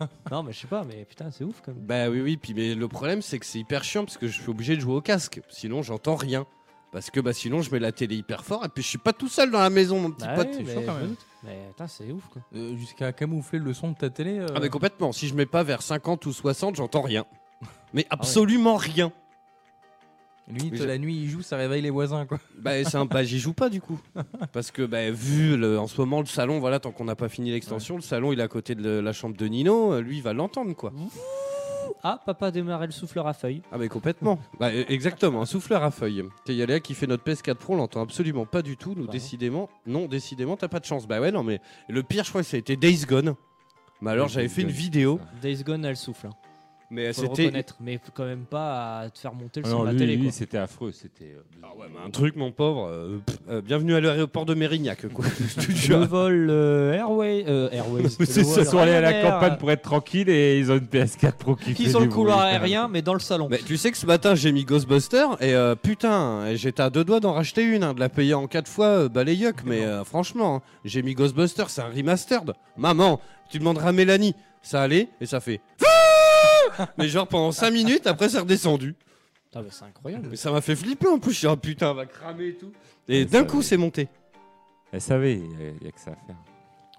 Non, 0.30 0.42
mais 0.42 0.52
je 0.52 0.60
sais 0.60 0.66
pas, 0.68 0.84
mais 0.84 1.04
putain, 1.04 1.30
c'est 1.30 1.44
ouf 1.44 1.60
quand 1.64 1.72
même. 1.74 1.84
Bah 1.84 2.08
oui, 2.08 2.20
oui. 2.20 2.36
Puis, 2.36 2.54
mais 2.54 2.74
le 2.74 2.88
problème, 2.88 3.20
c'est 3.20 3.38
que 3.38 3.46
c'est 3.46 3.58
hyper 3.58 3.82
chiant 3.84 4.04
parce 4.04 4.16
que 4.16 4.28
je 4.28 4.40
suis 4.40 4.48
obligé 4.50 4.76
de 4.76 4.80
jouer 4.80 4.94
au 4.94 5.00
casque. 5.00 5.40
Sinon, 5.48 5.82
j'entends 5.82 6.14
rien. 6.14 6.46
Parce 6.92 7.10
que 7.10 7.20
bah, 7.20 7.32
sinon, 7.32 7.62
je 7.62 7.70
mets 7.72 7.78
la 7.78 7.90
télé 7.90 8.16
hyper 8.16 8.44
fort 8.44 8.64
et 8.64 8.68
puis 8.68 8.82
je 8.82 8.88
suis 8.88 8.98
pas 8.98 9.12
tout 9.14 9.28
seul 9.28 9.50
dans 9.50 9.58
la 9.60 9.70
maison, 9.70 9.98
mon 9.98 10.10
petit 10.10 10.26
Bah 10.26 10.34
pote. 10.36 10.48
oui, 10.58 10.64
mais, 10.66 10.74
chaud 10.74 10.82
quand 10.86 10.94
même. 10.94 11.14
Mais 11.42 11.58
putain, 11.70 11.86
c'est 11.88 12.12
ouf 12.12 12.28
quoi. 12.28 12.42
Euh, 12.54 12.76
Jusqu'à 12.76 13.12
camoufler 13.12 13.58
le 13.58 13.72
son 13.74 13.90
de 13.92 13.96
ta 13.96 14.10
télé. 14.10 14.38
euh, 14.38 14.46
Ah, 14.54 14.60
mais 14.60 14.68
complètement. 14.68 15.10
Si 15.10 15.26
je 15.26 15.34
mets 15.34 15.46
pas 15.46 15.62
vers 15.62 15.80
50 15.82 16.26
ou 16.26 16.32
60, 16.32 16.76
j'entends 16.76 17.00
rien. 17.02 17.24
Ah 17.62 17.66
Mais 17.94 18.06
absolument 18.10 18.76
rien. 18.76 19.10
J'ai- 20.54 20.86
la 20.86 20.98
nuit, 20.98 21.14
il 21.16 21.28
joue, 21.28 21.40
ça 21.42 21.56
réveille 21.56 21.82
les 21.82 21.90
voisins, 21.90 22.26
quoi. 22.26 22.38
Bah, 22.58 22.82
c'est 22.84 22.96
un- 22.96 23.04
bah, 23.06 23.22
j'y 23.22 23.38
joue 23.38 23.52
pas 23.52 23.68
du 23.68 23.80
coup. 23.80 23.98
Parce 24.52 24.70
que 24.70 24.82
bah, 24.82 25.10
vu 25.10 25.56
le- 25.56 25.78
en 25.78 25.86
ce 25.86 26.00
moment 26.00 26.20
le 26.20 26.26
salon, 26.26 26.58
voilà, 26.58 26.80
tant 26.80 26.90
qu'on 26.92 27.04
n'a 27.04 27.14
pas 27.16 27.28
fini 27.28 27.50
l'extension, 27.52 27.96
le 27.96 28.02
salon 28.02 28.32
il 28.32 28.40
est 28.40 28.42
à 28.42 28.48
côté 28.48 28.74
de 28.74 28.88
la 28.98 29.12
chambre 29.12 29.36
de 29.36 29.46
Nino, 29.46 29.92
euh, 29.94 30.00
lui 30.00 30.16
il 30.18 30.22
va 30.22 30.32
l'entendre 30.32 30.74
quoi. 30.74 30.92
Ah, 32.04 32.20
papa 32.26 32.46
a 32.46 32.50
démarré 32.50 32.86
le 32.86 32.92
souffleur 32.92 33.26
à 33.28 33.32
feuilles. 33.32 33.62
Ah 33.70 33.78
mais 33.78 33.88
complètement. 33.88 34.38
bah, 34.60 34.70
euh, 34.72 34.84
exactement, 34.88 35.42
un 35.42 35.46
souffleur 35.46 35.84
à 35.84 35.90
feuilles. 35.92 36.24
Il 36.48 36.54
y 36.54 36.62
a 36.62 36.66
Léa 36.66 36.80
qui 36.80 36.94
fait 36.94 37.06
notre 37.06 37.22
PS4 37.24 37.54
Pro, 37.54 37.74
on 37.74 37.76
l'entend 37.76 38.02
absolument 38.02 38.44
pas 38.44 38.62
du 38.62 38.76
tout. 38.76 38.94
Nous 38.96 39.06
Bah. 39.06 39.12
décidément, 39.12 39.68
non, 39.86 40.06
décidément 40.06 40.56
t'as 40.56 40.68
pas 40.68 40.80
de 40.80 40.84
chance. 40.84 41.06
Bah 41.06 41.20
ouais 41.20 41.30
non 41.30 41.44
mais 41.44 41.60
le 41.88 42.02
pire 42.02 42.24
je 42.24 42.30
crois 42.30 42.42
que 42.42 42.48
ça 42.48 42.56
a 42.56 42.60
été 42.60 42.76
Days 42.76 43.04
Gone. 43.06 43.34
Mais 44.00 44.10
alors 44.10 44.26
j'avais 44.28 44.48
fait 44.48 44.62
une 44.62 44.68
vidéo, 44.70 45.20
Days 45.40 45.62
Gone, 45.62 45.84
elle 45.84 45.96
souffle. 45.96 46.26
hein. 46.26 46.30
Mais 46.92 47.12
c'était 47.12 47.28
reconnaître. 47.46 47.76
Mais 47.80 47.98
faut 47.98 48.12
quand 48.14 48.24
même 48.26 48.44
pas 48.44 49.00
à 49.00 49.10
te 49.10 49.18
faire 49.18 49.34
monter 49.34 49.60
le 49.60 49.66
Ah 49.66 49.70
son 49.70 49.76
non, 49.78 49.82
de 49.82 49.86
la 49.86 49.92
lui, 49.92 49.98
télé. 49.98 50.16
lui, 50.16 50.30
c'était 50.30 50.58
affreux. 50.58 50.92
C'était. 50.92 51.34
euh, 51.36 51.42
Ah 51.62 51.68
ouais, 51.76 51.86
un 52.06 52.10
truc 52.10 52.36
mon 52.36 52.52
pauvre. 52.52 52.86
euh, 52.92 53.18
pff, 53.26 53.38
euh, 53.48 53.60
bienvenue 53.62 53.94
à 53.94 54.00
l'aéroport 54.00 54.44
de 54.44 54.54
Mérignac 54.54 55.08
quoi. 55.12 55.24
Le 55.88 55.96
vol 56.04 56.48
euh, 56.50 56.92
Airway, 56.92 57.44
euh, 57.48 57.70
Airways. 57.70 58.02
Vol 58.18 58.64
sont 58.66 58.78
allés 58.78 58.92
à 58.94 59.00
la 59.00 59.14
campagne 59.22 59.56
pour 59.58 59.70
être 59.70 59.82
tranquille 59.82 60.28
et 60.28 60.58
ils 60.58 60.70
ont 60.70 60.76
une 60.76 60.84
PS4 60.86 61.32
Pro 61.32 61.56
qui 61.56 61.90
sont 61.90 62.00
du 62.00 62.06
le 62.06 62.12
couloir 62.12 62.40
aérien, 62.40 62.88
mais 62.88 63.02
dans 63.02 63.14
le 63.14 63.20
salon. 63.20 63.48
Mais 63.50 63.58
tu 63.58 63.76
sais 63.76 63.90
que 63.90 63.96
ce 63.96 64.06
matin 64.06 64.34
j'ai 64.34 64.52
mis 64.52 64.64
Ghostbuster 64.64 65.24
et 65.40 65.54
euh, 65.54 65.74
putain, 65.74 66.54
j'étais 66.54 66.82
à 66.82 66.90
deux 66.90 67.04
doigts 67.04 67.20
d'en 67.20 67.32
racheter 67.32 67.62
une, 67.62 67.82
hein, 67.84 67.94
de 67.94 68.00
la 68.00 68.08
payer 68.10 68.34
en 68.34 68.46
quatre 68.46 68.68
fois, 68.68 68.86
euh, 68.86 69.08
bah 69.08 69.24
les 69.24 69.34
yuck, 69.34 69.64
mais 69.64 69.82
euh, 69.84 70.04
franchement, 70.04 70.56
hein, 70.56 70.62
j'ai 70.84 71.02
mis 71.02 71.14
Ghostbuster, 71.14 71.64
c'est 71.68 71.80
un 71.80 71.88
remastered. 71.88 72.52
Maman, 72.76 73.18
tu 73.50 73.58
demanderas 73.58 73.88
à 73.88 73.92
Mélanie, 73.92 74.34
ça 74.62 74.82
allait 74.82 75.08
et 75.20 75.26
ça 75.26 75.40
fait. 75.40 75.60
Mais 76.98 77.08
genre 77.08 77.26
pendant 77.28 77.52
5 77.52 77.70
minutes, 77.70 78.06
après 78.06 78.28
c'est 78.28 78.38
redescendu. 78.40 78.94
Ah, 79.54 79.60
bah, 79.62 79.68
c'est 79.70 79.84
incroyable. 79.84 80.28
Mais 80.30 80.36
ça 80.36 80.50
m'a 80.50 80.60
fait 80.60 80.74
flipper 80.76 81.08
en 81.08 81.18
plus, 81.18 81.32
je 81.32 81.38
suis 81.38 81.46
ah, 81.46 81.56
putain, 81.56 81.90
elle 81.90 81.96
va 81.96 82.06
cramer 82.06 82.48
et 82.48 82.54
tout. 82.54 82.72
Et 83.08 83.24
d'un 83.24 83.44
coup 83.44 83.62
c'est 83.62 83.76
monté. 83.76 84.08
SAV, 84.98 85.24
il 85.30 85.48
n'y 85.80 85.88
a 85.88 85.90
que 85.92 86.00
ça 86.00 86.10
à 86.12 86.26
faire. 86.26 86.36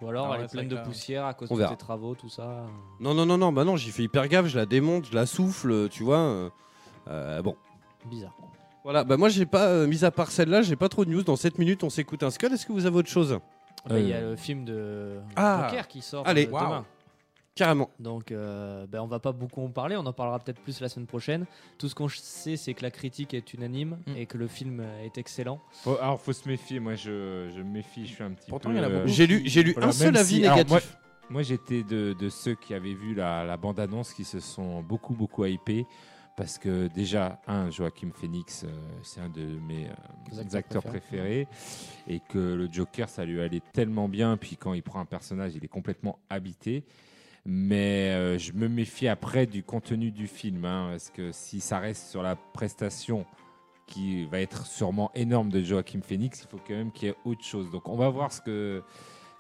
Ou 0.01 0.09
alors 0.09 0.32
Ah 0.32 0.36
elle 0.39 0.45
est 0.45 0.51
pleine 0.51 0.67
de 0.67 0.76
poussière 0.78 1.26
à 1.26 1.34
cause 1.34 1.47
On 1.51 1.55
de 1.55 1.59
verra. 1.59 1.71
tes 1.71 1.78
travaux, 1.78 2.13
tout 2.15 2.30
ça. 2.30 2.65
Non, 2.99 3.13
non, 3.13 3.26
non, 3.26 3.38
non, 3.38 3.53
bah 3.53 3.63
non, 3.63 3.76
j'y 3.78 3.91
fais 3.91 4.03
hyper 4.03 4.28
gaffe, 4.28 4.47
je 4.47 4.57
la 4.57 4.65
démonte, 4.65 5.05
je 5.09 5.15
la 5.15 5.26
souffle, 5.26 5.88
tu 5.89 6.03
vois. 6.03 6.17
euh, 6.17 6.49
euh, 7.07 7.41
bon. 7.41 7.55
Bizarre. 8.05 8.36
Voilà, 8.84 9.03
bah 9.05 9.15
moi 9.15 9.30
j'ai 9.30 9.45
pas, 9.45 9.67
euh, 9.67 9.88
mis 9.88 10.03
à 10.03 10.11
part 10.11 10.30
celle-là, 10.32 10.61
j'ai 10.61 10.76
pas 10.76 10.89
trop 10.89 11.05
de 11.05 11.09
news. 11.11 11.24
Dans 11.24 11.38
7 11.38 11.57
minutes, 11.57 11.84
on 11.84 11.89
s'écoute 11.89 12.21
un 12.24 12.32
skull. 12.32 12.51
Est-ce 12.51 12.65
que 12.65 12.74
vous 12.74 12.86
avez 12.86 12.97
autre 12.97 13.09
chose? 13.09 13.39
Ah 13.86 13.89
bah, 13.89 13.99
Il 13.99 14.07
y 14.09 14.13
a 14.13 14.19
le 14.21 14.36
film 14.36 14.65
de 14.65 15.19
Ah. 15.38 15.67
Joker 15.69 15.88
qui 15.88 16.01
sort 16.01 16.28
Allez. 16.28 16.47
demain. 16.47 16.86
Carrément. 17.56 17.91
Donc, 17.99 18.32
euh, 18.32 18.88
ben, 18.88 18.99
on 19.01 19.06
va 19.08 19.20
pas 19.20 19.32
beaucoup 19.32 19.62
en 19.64 19.70
parler, 19.70 19.95
on 19.95 20.06
en 20.08 20.14
parlera 20.14 20.39
peut-être 20.39 20.60
plus 20.62 20.80
la 20.82 20.89
semaine 20.89 21.06
prochaine. 21.06 21.45
Tout 21.78 21.88
ce 21.88 21.93
qu'on 21.93 22.08
sait, 22.10 22.58
c'est 22.58 22.74
que 22.74 22.82
la 22.82 22.89
critique 22.89 23.34
est 23.36 23.54
unanime 23.54 23.99
Mm. 24.08 24.18
et 24.18 24.26
que 24.26 24.38
le 24.39 24.47
film 24.47 24.84
est 25.04 25.18
excellent. 25.20 25.60
Faut- 25.84 25.97
alors, 25.99 26.20
faut 26.20 26.34
se 26.34 26.47
méfier. 26.49 26.80
Moi, 26.80 26.95
je, 26.95 27.51
je 27.56 27.60
me 27.62 27.70
méfie. 27.74 28.08
Je 28.08 28.14
suis 28.16 28.24
un 28.24 28.32
petit 28.32 28.49
Pourtant, 28.49 28.70
peu. 28.70 28.76
il 28.76 28.78
y 28.78 28.82
en 28.82 28.84
a 28.86 28.89
euh, 28.89 28.99
beaucoup. 29.01 29.14
J'ai 29.14 29.28
lu, 29.28 29.43
j'ai 29.45 29.62
lu 29.62 29.74
Voilà, 29.74 29.89
un 29.89 29.91
seul 29.91 30.18
avis 30.18 30.36
si- 30.38 30.45
alors, 30.45 30.58
négatif. 30.58 30.97
Moi, 31.30 31.43
j'étais 31.43 31.84
de, 31.84 32.16
de 32.20 32.30
ceux 32.30 32.56
qui 32.56 32.74
avaient 32.74 32.93
vu 32.95 33.14
la, 33.14 33.43
la 33.45 33.56
bande-annonce 33.56 34.14
qui 34.14 34.24
se 34.24 34.39
sont 34.39 34.82
beaucoup, 34.82 35.14
beaucoup 35.14 35.45
hypés. 35.45 35.86
Parce 36.36 36.58
que 36.58 36.88
déjà, 36.88 37.39
un, 37.45 37.70
Joachim 37.70 38.10
Phoenix, 38.12 38.64
euh, 38.64 38.70
c'est 39.04 39.22
un 39.22 39.30
de 39.30 39.43
mes 39.68 39.86
euh, 39.86 40.39
Acteurs 40.41 40.56
acteurs, 40.56 40.84
préférés. 40.84 41.47
Et 42.08 42.20
que 42.30 42.39
le 42.39 42.68
Joker, 42.72 43.08
ça 43.08 43.24
lui 43.26 43.39
allait 43.39 43.62
tellement 43.74 44.10
bien. 44.10 44.36
Puis 44.38 44.58
quand 44.58 44.74
il 44.74 44.82
prend 44.82 44.99
un 44.99 45.06
personnage, 45.06 45.54
il 45.56 45.64
est 45.64 45.68
complètement 45.68 46.18
habité. 46.32 46.84
Mais 47.46 48.12
euh, 48.12 48.38
je 48.38 48.54
me 48.54 48.70
méfie 48.70 49.08
après 49.08 49.46
du 49.46 49.64
contenu 49.64 50.12
du 50.12 50.28
film. 50.28 50.66
hein, 50.66 50.88
parce 50.91 51.10
que 51.10 51.32
si 51.32 51.60
ça 51.60 51.80
reste 51.80 52.10
sur 52.10 52.24
la 52.24 52.36
prestation 52.36 53.26
qui 53.86 54.26
va 54.26 54.39
être 54.39 54.66
sûrement 54.66 55.12
énorme 55.14 55.50
de 55.50 55.62
Joachim 55.62 56.02
Phoenix, 56.02 56.41
il 56.44 56.48
faut 56.48 56.60
quand 56.66 56.74
même 56.74 56.91
qu'il 56.91 57.10
y 57.10 57.12
ait 57.12 57.16
autre 57.26 57.44
chose. 57.44 57.70
Donc 57.70 57.89
on 57.89 57.98
va 57.98 58.10
voir 58.10 58.32
ce 58.32 58.41
que, 58.41 58.82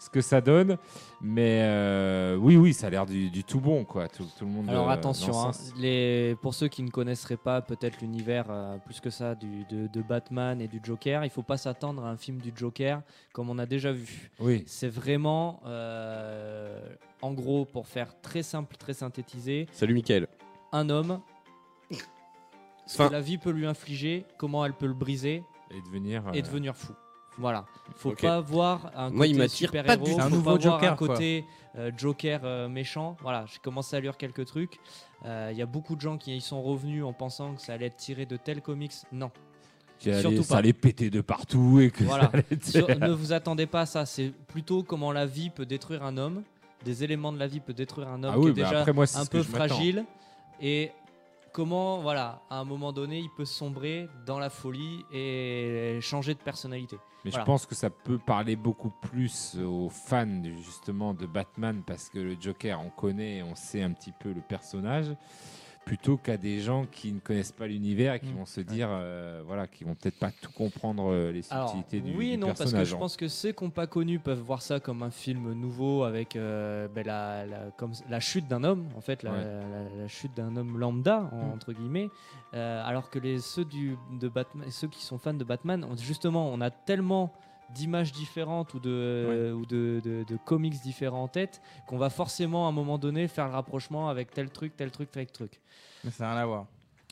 ce 0.03 0.09
que 0.09 0.21
ça 0.21 0.41
donne. 0.41 0.77
Mais 1.21 1.61
euh, 1.63 2.35
oui, 2.35 2.57
oui, 2.57 2.73
ça 2.73 2.87
a 2.87 2.89
l'air 2.89 3.05
du, 3.05 3.29
du 3.29 3.43
tout 3.43 3.59
bon. 3.59 3.85
Quoi. 3.85 4.07
Tout, 4.09 4.25
tout 4.37 4.45
le 4.45 4.51
monde, 4.51 4.69
Alors 4.69 4.89
euh, 4.89 4.93
attention, 4.93 5.33
hein, 5.39 5.51
les, 5.77 6.35
pour 6.41 6.53
ceux 6.53 6.67
qui 6.67 6.83
ne 6.83 6.89
connaisseraient 6.89 7.37
pas 7.37 7.61
peut-être 7.61 8.01
l'univers 8.01 8.45
euh, 8.49 8.77
plus 8.77 8.99
que 8.99 9.09
ça 9.09 9.35
du, 9.35 9.63
de, 9.69 9.87
de 9.87 10.01
Batman 10.01 10.59
et 10.61 10.67
du 10.67 10.81
Joker, 10.83 11.23
il 11.23 11.29
faut 11.29 11.43
pas 11.43 11.57
s'attendre 11.57 12.03
à 12.03 12.09
un 12.09 12.17
film 12.17 12.39
du 12.39 12.51
Joker 12.55 13.01
comme 13.31 13.49
on 13.49 13.57
a 13.57 13.65
déjà 13.65 13.91
vu. 13.93 14.31
Oui, 14.39 14.63
C'est 14.67 14.89
vraiment, 14.89 15.61
euh, 15.65 16.79
en 17.21 17.31
gros, 17.33 17.63
pour 17.65 17.87
faire 17.87 18.19
très 18.21 18.43
simple, 18.43 18.75
très 18.75 18.93
synthétisé, 18.93 19.67
Salut 19.71 19.93
Mickaël. 19.93 20.27
un 20.73 20.89
homme, 20.89 21.21
ce 22.85 22.97
que 22.97 23.11
la 23.11 23.21
vie 23.21 23.37
peut 23.37 23.51
lui 23.51 23.65
infliger, 23.65 24.25
comment 24.37 24.65
elle 24.65 24.73
peut 24.73 24.87
le 24.87 24.93
briser 24.93 25.43
et 25.71 25.81
devenir. 25.87 26.23
et 26.33 26.41
devenir 26.41 26.75
fou. 26.75 26.91
Voilà. 27.37 27.65
Faut 27.95 28.11
Ok. 28.11 28.21
pas 28.21 28.39
voir 28.39 28.91
un 28.95 29.09
Moi, 29.09 29.27
il 29.27 29.31
côté 29.31 29.41
m'attire 29.43 29.71
pas 29.71 29.77
super-héros, 29.79 30.05
faut 30.05 30.13
un 30.19 30.23
pas 30.23 30.29
nouveau 30.29 30.41
voir 30.43 30.55
un 30.57 30.59
Joker, 30.81 30.95
côté 30.95 31.45
euh, 31.77 31.91
Joker 31.97 32.41
euh, 32.43 32.69
méchant. 32.69 33.17
Voilà, 33.21 33.45
j'ai 33.51 33.59
commencé 33.59 33.95
à 33.95 33.99
lire 33.99 34.17
quelques 34.17 34.45
trucs. 34.45 34.79
Euh, 35.25 35.49
Il 35.51 35.57
y 35.57 35.61
a 35.61 35.65
beaucoup 35.65 35.95
de 35.95 36.01
gens 36.01 36.17
qui 36.17 36.35
y 36.35 36.41
sont 36.41 36.61
revenus 36.61 37.03
en 37.03 37.13
pensant 37.13 37.55
que 37.55 37.61
ça 37.61 37.73
allait 37.73 37.87
être 37.87 37.97
tiré 37.97 38.25
de 38.25 38.37
tels 38.37 38.61
comics. 38.61 38.93
Non. 39.11 39.31
allait- 40.05 40.21
surtout 40.21 40.43
ça 40.43 40.55
pas. 40.55 40.59
allait 40.59 40.73
péter 40.73 41.09
de 41.09 41.21
partout 41.21 41.79
et 41.79 41.89
que 41.89 42.03
Voilà. 42.03 42.25
ça 42.25 42.29
allait 42.33 42.45
être- 42.51 42.65
Sur- 42.65 42.87
ne 42.99 43.11
vous 43.11 43.31
attendez 43.33 43.65
pas 43.65 43.81
à 43.81 43.85
ça. 43.85 44.05
C'est 44.05 44.31
plutôt 44.47 44.83
comment 44.83 45.11
la 45.11 45.25
vie 45.25 45.49
peut 45.49 45.65
détruire 45.65 46.03
un 46.03 46.17
homme 46.17 46.43
des 46.85 47.03
éléments 47.05 47.31
de 47.31 47.39
la 47.39 47.47
vie 47.47 47.61
peut 47.61 47.73
détruire 47.73 48.09
un 48.09 48.21
homme 48.23 48.33
Ah 48.35 48.37
qui 48.37 48.39
oui, 48.39 48.51
est 48.51 48.53
mais 48.55 48.63
déjà 48.63 48.79
après, 48.81 48.91
moi, 48.93 49.07
c'est 49.07 49.17
un 49.17 49.25
peu 49.25 49.41
fragile 49.41 50.03
et 50.61 50.91
comment 51.53 51.99
voilà 52.01 52.41
à 52.49 52.57
un 52.57 52.65
moment 52.65 52.91
donné 52.91 53.19
il 53.19 53.29
peut 53.29 53.45
sombrer 53.45 54.07
dans 54.25 54.39
la 54.39 54.49
folie 54.49 55.05
et 55.13 55.99
changer 56.01 56.33
de 56.33 56.39
personnalité. 56.39 56.97
Mais 57.23 57.31
Voilà. 57.31 57.43
je 57.43 57.45
pense 57.45 57.65
que 57.65 57.75
ça 57.75 57.89
peut 57.89 58.17
parler 58.17 58.57
beaucoup 58.57 58.89
plus 58.89 59.55
aux 59.57 59.87
fans 59.89 60.43
justement 60.43 61.13
de 61.13 61.25
Batman 61.25 61.81
parce 61.85 62.09
que 62.09 62.19
le 62.19 62.35
Joker, 62.37 62.81
on 62.81 62.89
connaît, 62.89 63.41
on 63.43 63.55
sait 63.55 63.81
un 63.81 63.93
petit 63.93 64.11
peu 64.11 64.33
le 64.33 64.41
personnage, 64.41 65.15
plutôt 65.85 66.15
qu'à 66.17 66.37
des 66.37 66.59
gens 66.61 66.85
qui 66.85 67.11
ne 67.11 67.19
connaissent 67.19 67.51
pas 67.51 67.67
l'univers 67.67 68.13
et 68.13 68.19
qui 68.19 68.31
Mm. 68.31 68.37
vont 68.37 68.45
se 68.45 68.61
dire, 68.61 68.87
euh, 68.89 69.41
voilà, 69.45 69.67
qui 69.67 69.83
vont 69.83 69.95
peut-être 69.95 70.17
pas 70.17 70.31
tout 70.31 70.51
comprendre 70.51 71.11
euh, 71.11 71.31
les 71.31 71.41
Alors, 71.51 71.69
subtilités 71.69 71.99
du, 71.99 72.17
oui 72.17 72.29
et 72.29 72.31
du 72.31 72.37
non, 72.37 72.47
parce 72.47 72.59
que 72.59 72.63
personnage. 72.63 72.87
je 72.87 72.95
hein. 72.95 72.99
pense 72.99 73.17
que 73.17 73.27
ceux 73.27 73.51
qui 73.51 73.63
n'ont 73.63 73.69
pas 73.69 73.85
connu 73.87 74.17
peuvent 74.19 74.39
voir 74.39 74.61
ça 74.61 74.79
comme 74.79 75.03
un 75.03 75.11
film 75.11 75.51
nouveau 75.53 76.03
avec 76.03 76.35
euh, 76.35 76.87
ben, 76.87 77.05
la, 77.05 77.45
la- 77.45 77.71
comme 77.77 77.91
la 78.09 78.19
chute 78.21 78.47
d'un 78.47 78.63
homme, 78.63 78.85
en 78.95 79.01
fait, 79.01 79.23
la, 79.23 79.31
Ouais. 79.31 79.43
la- 79.43 80.01
la 80.03 80.07
chute 80.07 80.33
d'un 80.35 80.55
homme 80.55 80.77
lambda, 80.79 81.29
en- 81.33 81.47
Mm. 81.49 81.53
entre 81.53 81.73
guillemets. 81.73 82.09
Euh, 82.53 82.81
alors 82.85 83.09
que 83.09 83.19
les, 83.19 83.39
ceux, 83.39 83.65
du, 83.65 83.97
de 84.19 84.27
Batman, 84.29 84.69
ceux 84.71 84.87
qui 84.87 85.03
sont 85.03 85.17
fans 85.17 85.33
de 85.33 85.43
Batman, 85.43 85.83
on- 85.89 85.97
justement, 85.97 86.47
on 86.49 86.61
a 86.61 86.69
tellement 86.69 87.33
d'images 87.73 88.11
différentes 88.11 88.73
ou 88.73 88.79
de, 88.79 89.53
ou 89.55 89.65
de, 89.65 90.01
de- 90.03 90.23
de 90.27 90.37
comics 90.45 90.79
différents 90.81 91.23
en 91.23 91.27
tête 91.27 91.61
qu'on 91.87 91.97
va 91.97 92.09
forcément 92.09 92.65
à 92.65 92.69
un 92.69 92.73
moment 92.73 92.97
donné 92.97 93.27
faire 93.27 93.47
le 93.47 93.53
rapprochement 93.53 94.09
avec 94.09 94.31
tel 94.31 94.49
truc, 94.49 94.75
tel 94.77 94.91
truc, 94.91 95.11
tel 95.11 95.27
truc. 95.27 95.59
Mais 96.03 96.11
ça 96.11 96.25
n'a 96.25 96.31
rien 96.33 96.41
à 96.41 96.45
voir. 96.45 96.65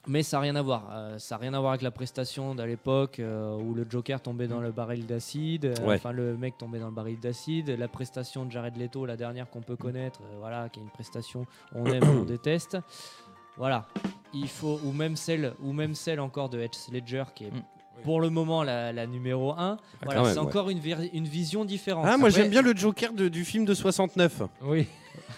Mais 0.07 0.23
ça 0.23 0.37
n'a 0.37 0.41
rien 0.41 0.55
à 0.55 0.61
voir. 0.63 0.87
Euh, 0.91 1.19
ça 1.19 1.35
n'a 1.35 1.41
rien 1.41 1.53
à 1.53 1.59
voir 1.59 1.73
avec 1.73 1.83
la 1.83 1.91
prestation 1.91 2.55
de 2.55 2.63
l'époque 2.63 3.19
euh, 3.19 3.55
où 3.55 3.75
le 3.75 3.85
Joker 3.87 4.19
tombait 4.19 4.47
dans 4.47 4.59
le 4.59 4.71
baril 4.71 5.05
d'acide. 5.05 5.65
euh, 5.65 5.85
Ouais. 5.85 5.95
Enfin, 5.95 6.11
le 6.11 6.35
mec 6.35 6.57
tombait 6.57 6.79
dans 6.79 6.87
le 6.87 6.93
baril 6.95 7.19
d'acide. 7.19 7.69
La 7.69 7.87
prestation 7.87 8.43
de 8.45 8.51
Jared 8.51 8.75
Leto, 8.77 9.05
la 9.05 9.15
dernière 9.15 9.47
qu'on 9.49 9.61
peut 9.61 9.75
connaître, 9.75 10.21
euh, 10.23 10.37
voilà, 10.39 10.69
qui 10.69 10.79
est 10.79 10.83
une 10.83 10.89
prestation 10.89 11.45
on 11.75 11.85
aime, 11.93 12.03
on 12.03 12.23
déteste. 12.23 12.77
Voilà. 13.57 13.87
Il 14.33 14.47
faut 14.47 14.79
ou 14.83 14.91
même 14.91 15.15
celle 15.15 15.53
ou 15.61 15.71
même 15.71 15.93
celle 15.93 16.19
encore 16.19 16.49
de 16.49 16.59
Heath 16.59 16.87
Ledger 16.91 17.25
qui 17.35 17.45
est 17.45 17.51
Mm. 17.51 17.61
Pour 18.03 18.19
le 18.21 18.29
moment 18.29 18.63
la, 18.63 18.91
la 18.91 19.05
numéro 19.07 19.51
1. 19.51 19.77
Voilà, 20.03 20.19
quand 20.19 20.25
même, 20.25 20.33
c'est 20.33 20.39
ouais. 20.39 20.45
encore 20.45 20.69
une, 20.69 20.79
une 21.13 21.25
vision 21.27 21.65
différente. 21.65 22.05
Ah, 22.07 22.17
moi 22.17 22.29
j'aime 22.29 22.49
bien 22.49 22.61
le 22.61 22.75
Joker 22.75 23.13
de- 23.13 23.27
du 23.29 23.45
film 23.45 23.65
de 23.65 23.73
69. 23.73 24.41
Oui, 24.63 24.87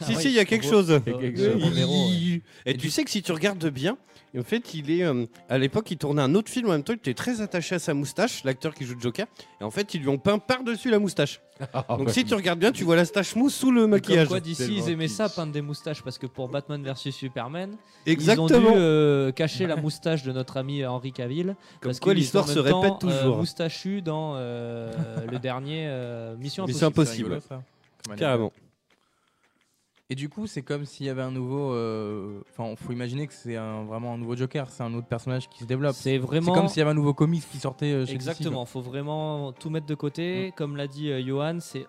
Ah 0.01 0.05
si, 0.05 0.15
oui, 0.15 0.21
si, 0.21 0.27
il 0.29 0.33
y 0.33 0.39
a 0.39 0.45
quelque 0.45 0.65
chose. 0.65 0.99
Quelque. 1.05 2.39
Et, 2.65 2.77
tu 2.77 2.89
sais 2.89 3.03
que 3.03 3.11
si 3.11 3.21
tu 3.21 3.31
regardes 3.31 3.65
bien, 3.69 3.97
en 4.37 4.43
fait, 4.43 4.73
il 4.73 4.89
est 4.89 5.03
euh, 5.03 5.25
à 5.47 5.57
l'époque, 5.59 5.91
il 5.91 5.97
tournait 5.97 6.21
un 6.21 6.33
autre 6.33 6.49
film 6.49 6.67
en 6.67 6.71
même 6.71 6.83
temps. 6.83 6.93
Il 6.93 6.97
était 6.97 7.13
très 7.13 7.41
attaché 7.41 7.75
à 7.75 7.79
sa 7.79 7.93
moustache, 7.93 8.43
l'acteur 8.43 8.73
qui 8.73 8.83
joue 8.85 8.95
Joker. 8.99 9.27
Et 9.61 9.63
en 9.63 9.69
fait, 9.69 9.93
ils 9.93 10.01
lui 10.01 10.09
ont 10.09 10.17
peint 10.17 10.39
par-dessus 10.39 10.89
la 10.89 10.99
moustache. 10.99 11.39
Ah, 11.71 11.85
Donc 11.97 12.09
si 12.09 12.25
tu 12.25 12.33
regardes 12.33 12.59
bien, 12.59 12.71
tu 12.71 12.83
vois 12.83 12.95
la 12.95 13.05
stache 13.05 13.35
mousse 13.35 13.53
sous 13.55 13.71
le 13.71 13.81
Comme 13.81 13.91
maquillage. 13.91 14.27
quoi 14.27 14.39
d'ici 14.39 14.75
ils 14.75 14.89
aimaient 14.89 15.07
ça 15.07 15.29
peindre 15.29 15.53
des 15.53 15.61
moustaches 15.61 16.01
parce 16.01 16.17
que 16.17 16.25
pour 16.25 16.49
Batman 16.49 16.83
versus 16.83 17.15
Superman 17.15 17.77
Exactement. 18.05 18.49
Ils 18.49 18.55
ont 18.55 18.71
dû 18.73 18.77
euh, 18.77 19.31
cacher 19.31 19.67
la 19.67 19.75
moustache 19.75 20.23
de 20.23 20.31
notre 20.31 20.57
ami 20.57 20.83
Henri 20.83 21.13
Cavill. 21.13 21.55
Comme 21.79 21.91
parce 21.91 21.99
quoi 21.99 22.13
qu'il 22.13 22.21
l'histoire 22.21 22.45
en 22.45 22.47
se 22.47 22.59
même 22.59 22.71
temps, 22.71 22.81
répète 22.81 23.03
euh, 23.05 23.19
toujours. 23.19 23.37
moustachu 23.37 24.01
dans 24.01 24.33
euh, 24.35 24.91
le 25.31 25.39
dernier 25.39 25.85
euh, 25.87 26.35
Mission 26.37 26.65
Mission 26.65 26.87
Impossible. 26.87 27.39
Carrément. 28.17 28.51
Et 30.09 30.15
du 30.15 30.29
coup, 30.29 30.47
c'est 30.47 30.61
comme 30.63 30.85
s'il 30.85 31.05
y 31.05 31.09
avait 31.09 31.21
un 31.21 31.31
nouveau. 31.31 31.71
euh, 31.73 32.41
Enfin, 32.49 32.75
faut 32.75 32.91
imaginer 32.91 33.25
que 33.25 33.33
c'est 33.33 33.55
un, 33.55 33.83
vraiment 33.85 34.13
un 34.13 34.17
nouveau 34.17 34.35
Joker. 34.35 34.69
C'est 34.69 34.83
un 34.83 34.93
autre 34.93 35.07
personnage 35.07 35.49
qui 35.49 35.59
se 35.59 35.65
développe. 35.65 35.95
C'est 35.95 36.01
C'est 36.03 36.17
vraiment. 36.17 36.53
comme 36.53 36.67
s'il 36.67 36.79
y 36.79 36.81
avait 36.81 36.91
un 36.91 36.95
nouveau 36.95 37.13
comics 37.13 37.43
qui 37.49 37.57
sortait 37.57 37.93
euh, 37.93 38.05
chez 38.05 38.13
DC, 38.13 38.15
Exactement, 38.15 38.65
faut 38.65 38.81
vraiment 38.81 39.53
tout 39.53 39.69
mettre 39.69 39.85
de 39.87 39.95
côté. 39.95 40.49
Mm. 40.49 40.51
Comme 40.53 40.75
l'a 40.75 40.87
dit 40.87 41.09
euh, 41.09 41.23
Johan, 41.25 41.59
c'est 41.61 41.87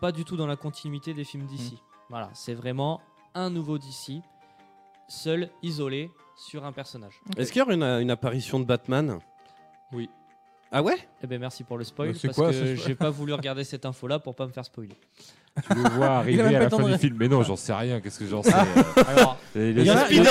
pas 0.00 0.10
du 0.10 0.24
tout 0.24 0.36
dans 0.36 0.46
la 0.46 0.56
continuité 0.56 1.12
des 1.14 1.24
films 1.24 1.46
d'ici. 1.46 1.74
Mm. 1.74 1.78
Voilà, 2.08 2.30
c'est 2.34 2.54
vraiment 2.54 3.00
un 3.34 3.50
nouveau 3.50 3.78
DC, 3.78 4.22
seul, 5.06 5.50
isolé, 5.62 6.10
sur 6.36 6.64
un 6.64 6.72
personnage. 6.72 7.20
Est-ce 7.36 7.52
qu'il 7.52 7.60
y 7.60 7.62
aura 7.62 7.74
une, 7.74 7.82
une 7.84 8.10
apparition 8.10 8.58
de 8.58 8.64
Batman? 8.64 9.18
Oui. 9.92 10.08
Ah 10.72 10.82
ouais? 10.82 10.96
Eh 11.22 11.26
ben 11.26 11.38
merci 11.40 11.62
pour 11.64 11.76
le 11.78 11.84
spoil, 11.84 12.14
c'est 12.16 12.28
parce 12.28 12.36
quoi, 12.38 12.50
que 12.52 12.74
j'ai 12.76 12.94
pas 12.94 13.10
voulu 13.10 13.32
regarder 13.34 13.64
cette 13.64 13.84
info-là 13.84 14.18
pour 14.20 14.34
pas 14.36 14.46
me 14.46 14.52
faire 14.52 14.64
spoiler. 14.64 14.94
Tu 15.68 15.74
le 15.76 15.90
vois 15.90 16.06
arriver 16.06 16.42
à 16.56 16.60
la 16.60 16.70
fin 16.70 16.82
du 16.82 16.96
film. 16.98 17.16
Mais 17.18 17.28
non, 17.28 17.42
j'en 17.42 17.56
sais 17.56 17.72
rien. 17.72 18.00
Qu'est-ce 18.00 18.18
que 18.20 18.26
j'en 18.26 18.42
sais? 18.42 18.52
Alors, 19.08 19.36
et 19.56 19.70
Il 19.70 19.82
y 19.84 19.90
en 19.90 19.96
a- 19.96 20.02
ont 20.02 20.06
film 20.06 20.22
déjà 20.22 20.30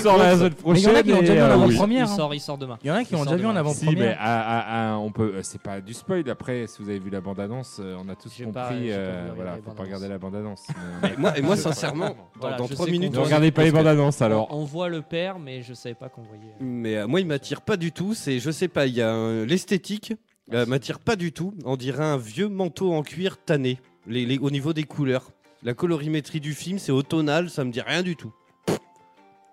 sort 0.00 0.16
vu- 0.16 0.22
la 0.22 0.36
semaine 0.36 0.52
Il 0.64 0.80
y 0.80 0.86
en 0.86 0.90
a 0.90 1.02
prochaine. 1.02 1.02
qui 1.02 1.10
l'ont 1.10 1.20
déjà 1.20 1.34
vu 1.34 1.40
en 1.40 1.44
euh, 1.44 1.52
avant 1.52 1.66
oui. 1.66 1.76
première. 1.76 2.06
il 2.06 2.10
hein. 2.10 2.16
sort, 2.16 2.34
il 2.34 2.40
sort 2.40 2.56
demain. 2.58 2.78
Il 2.82 2.86
y 2.86 2.90
en 2.90 2.94
a 2.94 3.04
qui 3.04 3.14
ont 3.16 3.24
déjà 3.24 3.36
vu 3.36 3.44
en 3.46 3.48
demain. 3.48 3.60
avant 3.60 3.74
Si, 3.74 3.84
mais 3.86 3.92
première. 3.94 4.16
à- 4.20 4.40
à- 4.40 4.92
à- 4.92 4.96
on 4.98 5.10
peut. 5.10 5.32
euh, 5.36 5.40
C'est 5.42 5.60
pas 5.60 5.80
du 5.80 5.92
spoil. 5.92 6.24
Après, 6.30 6.66
si 6.66 6.82
vous 6.82 6.88
avez 6.88 6.98
vu 7.00 7.10
la 7.10 7.20
bande-annonce, 7.20 7.78
euh, 7.80 7.96
on 8.02 8.08
a 8.08 8.14
tous 8.14 8.28
compris. 8.42 8.90
voilà, 9.34 9.58
faut 9.64 9.72
pas 9.72 9.82
regarder 9.82 10.08
la 10.08 10.18
bande-annonce. 10.18 10.62
et 11.04 11.16
moi, 11.20 11.36
et 11.36 11.42
moi, 11.42 11.56
sincèrement, 11.56 12.08
dans, 12.10 12.16
Voilà, 12.40 12.56
dans 12.56 12.66
je 12.66 12.74
3 12.74 12.86
sais 12.86 12.92
minutes. 12.92 13.12
Ne 13.12 13.18
regardez 13.18 13.50
pas 13.50 13.64
les 13.64 13.72
bandes-annonces 13.72 14.22
alors. 14.22 14.48
On 14.54 14.64
voit 14.64 14.88
le 14.88 15.02
père, 15.02 15.38
mais 15.38 15.62
je 15.62 15.74
savais 15.74 15.94
pas 15.94 16.08
qu'on 16.08 16.22
voyait. 16.22 16.54
Mais 16.60 17.06
moi, 17.06 17.20
il 17.20 17.26
m'attire 17.26 17.60
pas 17.62 17.76
du 17.76 17.92
tout. 17.92 18.14
C'est, 18.14 18.38
je 18.38 18.50
sais 18.50 18.68
pas, 18.68 18.86
il 18.86 18.94
y 18.94 19.02
a 19.02 19.44
l'esthétique 19.44 20.14
euh, 20.52 20.66
m'attire 20.66 20.98
pas 20.98 21.14
du 21.16 21.32
tout. 21.32 21.54
On 21.64 21.76
dirait 21.76 22.04
un 22.04 22.16
vieux 22.16 22.48
manteau 22.48 22.92
en 22.92 23.02
cuir 23.02 23.36
tanné. 23.38 23.78
Les, 24.10 24.26
les- 24.26 24.38
au 24.38 24.50
niveau 24.50 24.72
des 24.72 24.84
couleurs, 24.84 25.30
la 25.62 25.72
colorimétrie 25.74 26.40
du 26.40 26.52
film, 26.54 26.78
c'est 26.78 26.92
automnal, 26.92 27.48
ça 27.48 27.64
me 27.64 27.70
dit 27.70 27.80
rien 27.80 28.02
du 28.02 28.16
tout. 28.16 28.32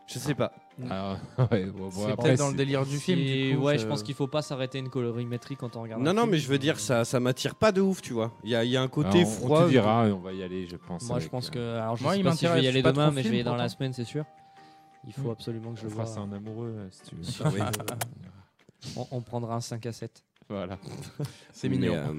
Je 0.07 0.19
sais 0.19 0.35
pas. 0.35 0.51
Ah, 0.89 1.17
ouais, 1.51 1.65
bon, 1.75 1.89
bon, 1.89 1.91
C'est 1.91 2.15
peut-être 2.15 2.37
dans 2.39 2.49
le 2.49 2.55
délire 2.55 2.85
du 2.85 2.97
film. 2.97 3.19
Du 3.19 3.55
coup, 3.57 3.63
ouais, 3.65 3.77
je 3.77 3.85
pense 3.85 4.03
qu'il 4.03 4.15
faut 4.15 4.27
pas 4.27 4.41
s'arrêter 4.41 4.79
une 4.79 4.89
colorimétrie 4.89 5.55
quand 5.57 5.75
on 5.75 5.81
regarde. 5.81 6.01
Non, 6.01 6.11
un 6.11 6.13
non, 6.13 6.21
film. 6.21 6.31
mais 6.31 6.37
je 6.37 6.47
veux 6.47 6.57
dire, 6.59 6.79
ça, 6.79 7.03
ça 7.03 7.19
m'attire 7.19 7.55
pas 7.55 7.71
de 7.71 7.81
ouf, 7.81 8.01
tu 8.01 8.13
vois. 8.13 8.31
Il 8.43 8.49
y 8.49 8.55
a, 8.55 8.63
il 8.63 8.69
y 8.71 8.77
a 8.77 8.81
un 8.81 8.87
côté 8.87 9.19
Alors, 9.19 9.31
froid. 9.31 9.61
On 9.63 9.65
te 9.65 9.69
dira, 9.69 10.03
on 10.05 10.19
va 10.19 10.33
y 10.33 10.43
aller, 10.43 10.65
je 10.67 10.77
pense. 10.77 11.03
Moi, 11.09 11.19
je 11.19 11.27
pense 11.27 11.47
euh, 11.47 11.51
que. 11.51 11.77
Alors, 11.77 11.97
je 11.97 12.03
Moi, 12.03 12.13
sais 12.13 12.19
il 12.19 12.23
pas 12.23 12.31
si 12.33 12.45
je 12.47 12.51
vais 12.53 12.63
y 12.63 12.67
aller 12.67 12.81
demain, 12.81 13.11
mais 13.11 13.21
je 13.23 13.27
vais 13.29 13.35
film, 13.35 13.45
dans 13.45 13.55
la 13.55 13.67
semaine, 13.69 13.91
c'est 13.93 14.05
sûr. 14.05 14.23
Il 15.05 15.13
faut 15.13 15.29
absolument 15.31 15.73
que 15.73 15.79
je 15.79 15.85
On 15.85 15.89
le 15.89 15.91
fera 15.91 16.03
vois. 16.03 16.13
ça 16.13 16.21
en 16.21 16.31
amoureux, 16.31 16.73
euh, 16.77 16.87
si 16.89 17.01
tu 17.09 17.15
veux. 17.15 17.59
On, 18.95 19.07
on 19.11 19.21
prendra 19.21 19.55
un 19.55 19.61
5 19.61 19.85
à 19.87 19.91
7. 19.91 20.23
Voilà. 20.49 20.77
C'est 21.51 21.67
Mais, 21.69 21.77
mignon. 21.77 21.93
euh, 21.95 22.13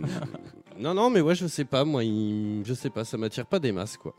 non, 0.79 0.95
non, 0.95 1.11
mais 1.11 1.21
ouais, 1.21 1.35
je 1.35 1.47
sais 1.47 1.65
pas, 1.65 1.85
moi, 1.85 2.05
il- 2.05 2.63
je 2.65 2.75
sais 2.75 2.91
pas, 2.91 3.05
ça 3.05 3.17
m'attire 3.17 3.47
pas 3.47 3.59
des 3.59 3.73
masses, 3.73 3.97
quoi. 3.97 4.15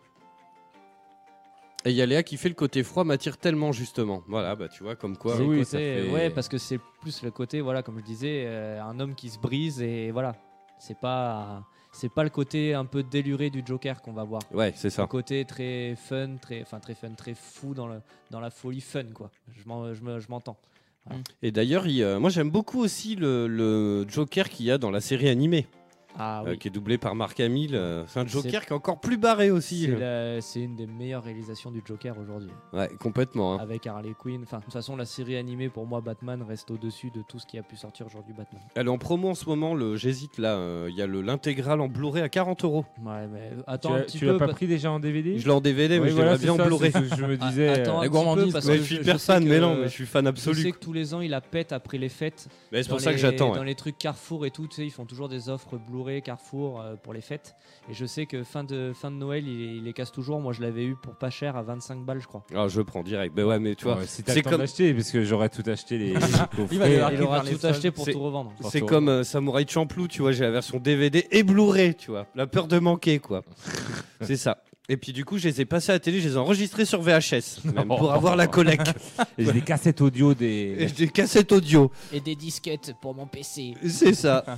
Et 1.85 1.91
il 1.91 1.95
y 1.95 2.01
a 2.01 2.05
Léa 2.05 2.23
qui 2.23 2.35
fait 2.35 2.49
le 2.49 2.55
côté 2.55 2.83
froid 2.83 3.05
m'attire 3.05 3.37
tellement, 3.37 3.71
justement. 3.71 4.21
Voilà, 4.27 4.53
bah 4.55 4.67
tu 4.67 4.83
vois, 4.83 4.95
comme 4.97 5.15
quoi. 5.15 5.35
C'est 5.37 5.43
le 5.43 5.47
oui, 5.47 5.57
côté- 5.59 5.65
ça 5.65 5.77
fait- 5.77 6.11
Ouais, 6.11 6.29
parce 6.29 6.49
que 6.49 6.57
c'est 6.57 6.79
plus 7.01 7.23
le 7.23 7.31
côté, 7.31 7.61
voilà, 7.61 7.83
comme 7.83 7.99
je 7.99 8.03
disais, 8.03 8.43
euh, 8.47 8.83
un 8.83 8.99
homme 8.99 9.15
qui 9.15 9.29
se 9.29 9.39
brise 9.39 9.81
et 9.81 10.11
voilà. 10.11 10.35
C'est 10.77 10.97
pas. 10.99 11.63
C'est 11.91 12.09
pas 12.13 12.23
le 12.23 12.29
côté 12.29 12.73
un 12.75 12.85
peu 12.85 13.01
déluré 13.01 13.49
du 13.49 13.63
Joker 13.65 14.01
qu'on 14.01 14.13
va 14.13 14.23
voir. 14.23 14.41
Ouais, 14.51 14.73
c'est 14.75 14.87
Un 14.87 14.91
ça. 14.91 15.07
côté 15.07 15.43
très 15.45 15.95
fun, 15.95 16.35
très, 16.39 16.61
enfin 16.61 16.79
très 16.79 16.93
fun, 16.93 17.09
très 17.17 17.33
fou 17.33 17.73
dans, 17.73 17.87
le, 17.87 17.99
dans 18.29 18.39
la 18.39 18.51
folie 18.51 18.79
fun 18.81 19.05
quoi. 19.13 19.31
Je 19.57 19.67
m'en- 19.67 19.91
je 19.93 20.01
me- 20.03 20.19
je 20.19 20.27
m'entends. 20.29 20.57
Et 21.41 21.51
d'ailleurs, 21.51 21.87
il, 21.87 22.05
moi 22.19 22.29
j'aime 22.29 22.49
beaucoup 22.49 22.79
aussi 22.79 23.15
le 23.15 24.05
Joker 24.07 24.49
qu'il 24.49 24.65
y 24.65 24.71
a 24.71 24.77
dans 24.77 24.91
la 24.91 25.01
série 25.01 25.29
animée, 25.29 25.67
Ah 26.17 26.43
euh, 26.47 26.55
qui 26.55 26.67
est 26.67 26.71
doublé 26.71 26.97
par 26.97 27.15
Mark 27.15 27.39
Hamill. 27.39 27.75
euh, 27.75 28.03
c'est 28.07 28.19
un 28.19 28.25
Joker 28.25 28.65
qui 28.65 28.69
est 28.73 28.75
encore 28.75 28.99
plus 28.99 29.17
barré 29.17 29.51
aussi. 29.51 29.83
C'est 29.85 29.91
euh. 30.01 30.35
la- 30.35 30.41
c'est 30.41 30.61
une 30.61 30.75
des 30.75 30.87
meilleures 30.87 31.23
réalisations 31.23 31.71
du 31.71 31.81
Joker 31.85 32.15
aujourd'hui. 32.17 32.49
Ouais, 32.73 32.89
complètement. 32.99 33.53
hein. 33.53 33.57
Avec 33.61 33.85
Harley 33.87 34.13
Quinn. 34.17 34.41
Enfin, 34.43 34.57
de 34.57 34.63
toute 34.63 34.73
façon, 34.73 34.95
la 34.95 35.05
série 35.05 35.37
animée, 35.37 35.69
pour 35.69 35.85
moi, 35.85 36.01
Batman 36.01 36.41
reste 36.47 36.71
au-dessus 36.71 37.11
de 37.11 37.21
tout 37.27 37.39
ce 37.39 37.45
qui 37.45 37.57
a 37.57 37.63
pu 37.63 37.75
sortir 37.77 38.05
aujourd'hui, 38.07 38.33
Batman. 38.33 38.61
Elle 38.75 38.87
est 38.87 38.89
en 38.89 38.97
promo 38.97 39.29
en 39.29 39.35
ce 39.35 39.45
moment, 39.45 39.73
le 39.75 39.95
j'hésite 39.97 40.37
là. 40.39 40.55
euh, 40.55 40.87
Il 40.89 40.95
y 40.97 41.01
a 41.01 41.07
le- 41.07 41.21
l'intégrale 41.21 41.79
en 41.81 41.87
Blu-ray 41.87 42.23
à 42.23 42.29
40 42.29 42.63
euros. 42.63 42.85
Ouais, 43.05 43.27
mais 43.31 43.51
Tu 43.55 43.63
attends 43.67 43.93
un 43.93 43.97
l'as- 43.97 44.03
petit 44.03 44.17
tu 44.17 44.25
peu. 44.25 44.31
l'as 44.33 44.39
pas 44.39 44.47
pa- 44.47 44.53
pris 44.53 44.67
déjà 44.67 44.91
en 44.91 44.99
DVD 44.99 45.37
Je 45.37 45.45
l'ai 45.45 45.51
en 45.53 45.61
DVD, 45.61 45.99
mais 45.99 46.05
Oui, 46.05 46.09
je 46.09 46.15
voilà, 46.15 46.31
l'aimerais 46.31 46.43
bien 46.43 46.53
en 46.53 46.67
Blu-ray. 46.67 46.91
je 46.91 47.25
me 47.25 47.37
Ah, 47.41 47.49
disais. 47.49 47.69
attends 47.69 47.99
un 47.99 48.03
La 48.03 48.09
gourmandise, 48.09 48.51
parce 48.53 48.65
que 48.65 48.75
je 48.77 48.81
suis 48.81 49.03
je 49.03 49.17
fan, 49.17 49.45
mais 49.47 49.59
non, 49.59 49.75
mais 49.75 49.83
je 49.83 49.89
suis 49.89 50.05
fan 50.05 50.25
Je 50.25 50.29
absolu. 50.29 50.61
sais 50.63 50.71
que 50.71 50.79
tous 50.79 50.93
les 50.93 51.13
ans, 51.13 51.21
il 51.21 51.29
la 51.31 51.41
pète 51.41 51.71
après 51.71 51.97
les 51.97 52.09
fêtes. 52.09 52.47
Mais 52.71 52.81
c'est 52.83 52.89
Dans 52.89 52.95
pour 52.95 53.01
ça 53.01 53.11
que 53.11 53.15
les- 53.17 53.21
j'attends. 53.21 53.53
Dans 53.55 53.63
les 53.63 53.75
trucs 53.75 53.97
Carrefour 53.97 54.45
et 54.45 54.51
tout, 54.51 54.67
tu 54.67 54.75
sais, 54.75 54.85
ils 54.85 54.91
font 54.91 55.05
toujours 55.05 55.29
des 55.29 55.49
offres 55.49 55.77
Blu-ray 55.77 55.98
Carrefour 56.23 56.81
euh, 56.81 56.95
pour 56.95 57.13
les 57.13 57.21
fêtes. 57.21 57.55
Et 57.89 57.93
je 57.93 58.05
sais 58.05 58.25
que 58.25 58.43
fin 58.43 58.63
de, 58.63 58.91
fin 58.93 59.11
de 59.11 59.15
Noël, 59.15 59.47
ils 59.47 59.83
les 59.83 59.93
cassent 59.93 60.11
toujours. 60.11 60.39
Moi, 60.39 60.53
je 60.53 60.61
l'avais 60.61 60.85
eu 60.85 60.95
pour 60.95 61.15
pas 61.15 61.29
cher 61.29 61.55
à 61.55 61.61
25 61.63 62.05
balles, 62.05 62.21
je 62.21 62.27
crois. 62.27 62.45
Ah, 62.55 62.67
je 62.67 62.81
prends 62.81 63.03
direct. 63.03 63.35
Bah 63.35 63.45
ouais, 63.45 63.59
mais 63.59 63.75
tu 63.75 63.85
vois, 63.85 63.97
ouais, 63.97 64.05
si 64.07 64.23
c'est 64.25 64.41
comme- 64.41 64.57
d'acheter, 64.57 64.93
parce 64.93 65.11
que 65.11 65.23
j'aurais 65.23 65.49
tout 65.49 65.63
acheté 65.65 65.97
les, 65.97 66.13
les 66.13 66.19
Il 66.71 66.81
il 67.13 67.21
aura 67.23 67.41
tout 67.41 67.65
acheté 67.65 67.91
pour 67.91 68.05
tout 68.05 68.19
revendre. 68.19 68.53
c'est 68.69 68.81
comme 68.81 69.09
euh, 69.09 69.23
Samouraï 69.23 69.65
Champloo, 69.67 70.07
tu 70.07 70.21
vois, 70.21 70.31
j'ai 70.31 70.43
la 70.43 70.51
version 70.51 70.79
DVD 70.79 71.27
et 71.31 71.43
Blu-ray, 71.43 71.95
tu 71.95 72.11
vois. 72.11 72.27
La 72.35 72.47
peur 72.47 72.67
de 72.67 72.79
manquer, 72.79 73.19
quoi. 73.19 73.43
c'est 74.21 74.37
ça. 74.37 74.61
Et 74.91 74.97
puis 74.97 75.13
du 75.13 75.23
coup, 75.23 75.37
je 75.37 75.47
les 75.47 75.61
ai 75.61 75.65
passés 75.65 75.91
à 75.91 75.95
la 75.95 75.99
télé, 75.99 76.19
je 76.19 76.27
les 76.29 76.33
ai 76.33 76.37
enregistrés 76.37 76.83
sur 76.83 77.01
VHS, 77.01 77.63
même, 77.73 77.87
pour 77.87 78.11
avoir 78.11 78.35
la 78.35 78.47
collecte. 78.47 78.91
Et 79.37 79.45
j'ai 79.45 79.53
des 79.53 79.61
cassettes 79.61 80.01
audio 80.01 80.31
Et 80.31 80.35
des. 80.35 80.85
des 80.87 81.07
cassettes 81.07 81.51
audio. 81.51 81.91
Et 82.11 82.19
des 82.19 82.35
disquettes 82.35 82.95
pour 82.99 83.13
mon 83.13 83.27
PC. 83.27 83.75
C'est 83.87 84.13
ça. 84.13 84.43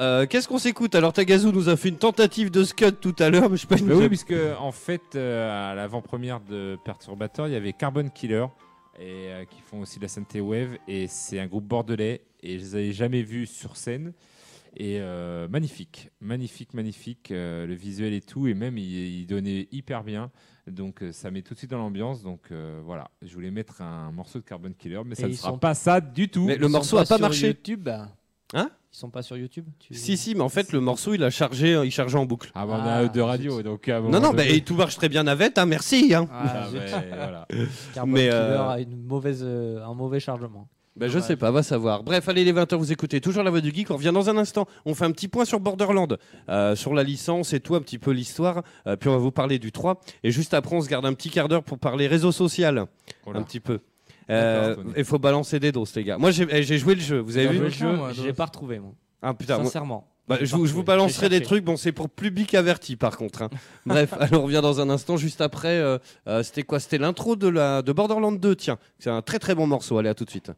Euh, 0.00 0.26
Qu'est-ce 0.26 0.48
qu'on 0.48 0.58
s'écoute? 0.58 0.96
Alors 0.96 1.12
Tagazu 1.12 1.52
nous 1.52 1.68
a 1.68 1.76
fait 1.76 1.88
une 1.88 1.98
tentative 1.98 2.50
de 2.50 2.64
scud 2.64 2.98
tout 3.00 3.14
à 3.20 3.30
l'heure, 3.30 3.48
mais 3.48 3.56
je 3.56 3.60
sais 3.60 3.68
pas. 3.68 3.76
Mais 3.80 3.94
oui, 3.94 4.08
puisque 4.08 4.34
en 4.58 4.72
fait, 4.72 5.14
euh, 5.14 5.70
à 5.70 5.76
l'avant-première 5.76 6.40
de 6.40 6.76
Perturbator, 6.84 7.46
il 7.46 7.52
y 7.52 7.56
avait 7.56 7.72
Carbon 7.72 8.08
Killer, 8.08 8.44
et, 8.98 9.02
euh, 9.28 9.44
qui 9.44 9.60
font 9.60 9.82
aussi 9.82 9.98
de 9.98 10.02
la 10.02 10.08
synthé 10.08 10.40
wave, 10.40 10.78
et 10.88 11.06
c'est 11.06 11.38
un 11.38 11.46
groupe 11.46 11.66
bordelais, 11.66 12.22
et 12.42 12.58
je 12.58 12.64
les 12.64 12.74
avais 12.74 12.92
jamais 12.92 13.22
vus 13.22 13.46
sur 13.46 13.76
scène. 13.76 14.12
Et 14.76 14.98
euh, 15.00 15.46
magnifique, 15.48 16.10
magnifique, 16.20 16.74
magnifique, 16.74 17.30
euh, 17.30 17.64
le 17.66 17.74
visuel 17.74 18.12
et 18.12 18.20
tout, 18.20 18.48
et 18.48 18.54
même 18.54 18.76
il, 18.76 19.20
il 19.20 19.26
donnait 19.26 19.68
hyper 19.70 20.02
bien. 20.02 20.30
Donc 20.66 21.02
euh, 21.02 21.12
ça 21.12 21.30
met 21.30 21.42
tout 21.42 21.54
de 21.54 21.58
suite 21.58 21.70
dans 21.70 21.78
l'ambiance. 21.78 22.22
Donc 22.22 22.40
euh, 22.50 22.80
voilà, 22.84 23.10
je 23.22 23.32
voulais 23.34 23.50
mettre 23.52 23.82
un 23.82 24.10
morceau 24.10 24.40
de 24.40 24.44
Carbon 24.44 24.72
Killer, 24.76 25.00
mais 25.04 25.14
ça 25.14 25.26
Et 25.26 25.30
ne 25.30 25.34
sera 25.36 25.50
sont- 25.50 25.58
pas 25.58 25.74
ça 25.74 26.00
du 26.00 26.28
tout. 26.28 26.44
Mais 26.46 26.56
le 26.56 26.66
Ils 26.66 26.70
morceau 26.72 26.96
sont 26.96 27.02
a 27.02 27.06
pas 27.06 27.16
sur 27.16 27.20
marché. 27.20 27.46
YouTube. 27.48 27.88
Hein 28.52 28.70
Ils 28.92 28.96
sont 28.96 29.10
pas 29.10 29.22
sur 29.22 29.36
YouTube 29.36 29.66
tu- 29.78 29.94
Si, 29.94 30.16
si, 30.16 30.34
mais 30.34 30.40
en 30.42 30.48
fait, 30.48 30.72
le 30.72 30.80
morceau, 30.80 31.14
il 31.14 31.22
a 31.24 31.30
chargé, 31.30 31.80
il 31.84 31.90
chargeait 31.90 32.18
en 32.18 32.26
boucle. 32.26 32.50
Ah, 32.54 32.66
bah, 32.66 32.72
on 32.78 32.86
Ah, 32.86 32.94
a 32.98 33.08
de 33.08 33.20
radio, 33.20 33.62
donc 33.62 33.88
Non, 33.88 34.10
non, 34.10 34.20
bah, 34.32 34.44
donné- 34.44 34.54
et 34.56 34.60
tout 34.60 34.74
marche 34.74 34.96
très 34.96 35.08
bien, 35.08 35.22
Navette, 35.24 35.58
hein, 35.58 35.66
merci. 35.66 36.14
Hein. 36.14 36.28
Ah, 36.30 36.66
Ah, 36.66 37.00
voilà. 37.16 37.48
Carbon 37.94 38.12
Mais, 38.12 38.20
Killer 38.20 38.32
euh, 38.34 38.68
a 38.68 38.80
une 38.80 39.02
mauvaise, 39.04 39.42
euh, 39.44 39.84
un 39.84 39.94
mauvais 39.94 40.20
chargement. 40.20 40.68
Bah, 40.96 41.08
je 41.08 41.18
sais 41.18 41.34
pas, 41.36 41.50
va 41.50 41.64
savoir. 41.64 42.04
Bref, 42.04 42.28
allez 42.28 42.44
les 42.44 42.52
20h, 42.52 42.76
vous 42.76 42.92
écoutez 42.92 43.20
toujours 43.20 43.42
la 43.42 43.50
voix 43.50 43.60
du 43.60 43.72
geek. 43.74 43.90
On 43.90 43.96
revient 43.96 44.12
dans 44.14 44.30
un 44.30 44.36
instant. 44.36 44.66
On 44.84 44.94
fait 44.94 45.04
un 45.04 45.10
petit 45.10 45.26
point 45.26 45.44
sur 45.44 45.58
Borderland, 45.58 46.18
euh, 46.48 46.76
sur 46.76 46.94
la 46.94 47.02
licence 47.02 47.52
et 47.52 47.58
tout, 47.58 47.74
un 47.74 47.80
petit 47.80 47.98
peu 47.98 48.12
l'histoire. 48.12 48.62
Euh, 48.86 48.94
puis 48.94 49.08
on 49.08 49.12
va 49.12 49.18
vous 49.18 49.32
parler 49.32 49.58
du 49.58 49.72
3. 49.72 50.00
Et 50.22 50.30
juste 50.30 50.54
après, 50.54 50.76
on 50.76 50.80
se 50.80 50.88
garde 50.88 51.04
un 51.04 51.12
petit 51.14 51.30
quart 51.30 51.48
d'heure 51.48 51.64
pour 51.64 51.78
parler 51.80 52.06
réseau 52.06 52.30
social, 52.30 52.86
Oh 53.26 53.32
là. 53.32 53.40
un 53.40 53.42
petit 53.42 53.58
peu. 53.58 53.80
Euh. 54.30 54.76
Il 54.96 55.04
faut 55.04 55.18
balancer 55.18 55.58
des 55.58 55.72
doses, 55.72 55.94
les 55.96 56.04
gars. 56.04 56.16
Moi, 56.16 56.30
j'ai 56.30 56.46
eh, 56.48 56.62
joué 56.78 56.94
le 56.94 57.00
jeu, 57.00 57.18
vous 57.18 57.36
avez 57.36 57.46
J'ai 57.48 57.52
vu 57.52 57.58
joué 57.58 57.64
Le 57.64 57.70
jeu, 57.70 57.92
moi, 57.96 58.12
je 58.12 58.22
l'ai 58.22 58.32
pas 58.32 58.46
retrouvé, 58.46 58.78
moi. 58.78 58.92
Ah 59.20 59.34
putain, 59.34 59.56
moi- 59.56 59.64
Sincèrement. 59.66 60.06
bah, 60.28 60.38
je, 60.42 60.54
vous, 60.54 60.66
je 60.66 60.72
vous 60.74 60.84
balancerai 60.84 61.28
des 61.28 61.42
trucs. 61.42 61.64
Bon, 61.64 61.76
c'est 61.76 61.92
pour 61.92 62.08
public 62.08 62.54
averti, 62.54 62.94
par 62.94 63.16
contre. 63.16 63.42
hein. 63.42 63.50
Bref, 63.86 64.12
alors 64.18 64.42
on 64.42 64.44
revient 64.46 64.60
dans 64.62 64.80
un 64.80 64.88
instant. 64.90 65.16
Juste 65.16 65.40
après, 65.40 65.76
euh, 65.76 65.98
euh, 66.28 66.42
c'était 66.44 66.62
quoi? 66.62 66.78
C'était 66.78 66.98
l'intro 66.98 67.34
de, 67.34 67.48
la, 67.48 67.82
de 67.82 67.92
Borderland 67.92 68.38
2, 68.38 68.54
tiens. 68.54 68.78
C'est 69.00 69.10
un 69.10 69.22
très 69.22 69.40
très 69.40 69.54
bon 69.56 69.66
morceau. 69.66 69.98
Allez, 69.98 70.08
à 70.08 70.14
tout 70.14 70.24
de 70.24 70.30
suite. 70.30 70.52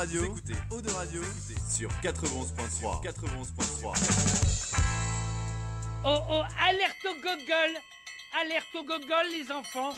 Radio, 0.00 0.24
écoutez. 0.24 0.54
Eau 0.70 0.80
de 0.80 0.88
Radio. 0.92 1.20
Sur 1.68 1.90
91.3. 2.02 3.04
91.3. 3.04 4.74
Oh 6.06 6.18
oh, 6.30 6.42
alerte 6.66 7.04
au 7.04 7.14
gogol. 7.16 7.76
Alerte 8.40 8.74
au 8.76 8.82
gogol, 8.82 9.26
les 9.30 9.52
enfants. 9.52 9.92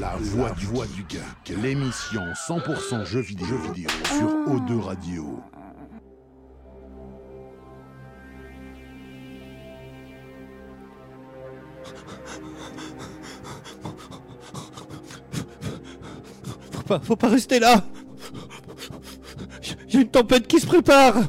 La 0.00 0.16
voix 0.16 0.50
du, 0.50 0.66
voix 0.66 0.86
du 0.88 1.04
geek, 1.08 1.56
l'émission 1.62 2.22
100% 2.48 3.04
jeux 3.04 3.20
vidéo, 3.20 3.46
jeux 3.46 3.72
vidéo 3.72 3.88
sur 4.08 4.26
O2 4.52 4.80
Radio. 4.80 5.40
Faut 16.72 16.82
pas, 16.82 16.98
faut 16.98 17.14
pas 17.14 17.28
rester 17.28 17.60
là 17.60 17.84
une 19.96 20.08
tempête 20.08 20.46
qui 20.46 20.60
se 20.60 20.66
prépare 20.66 21.14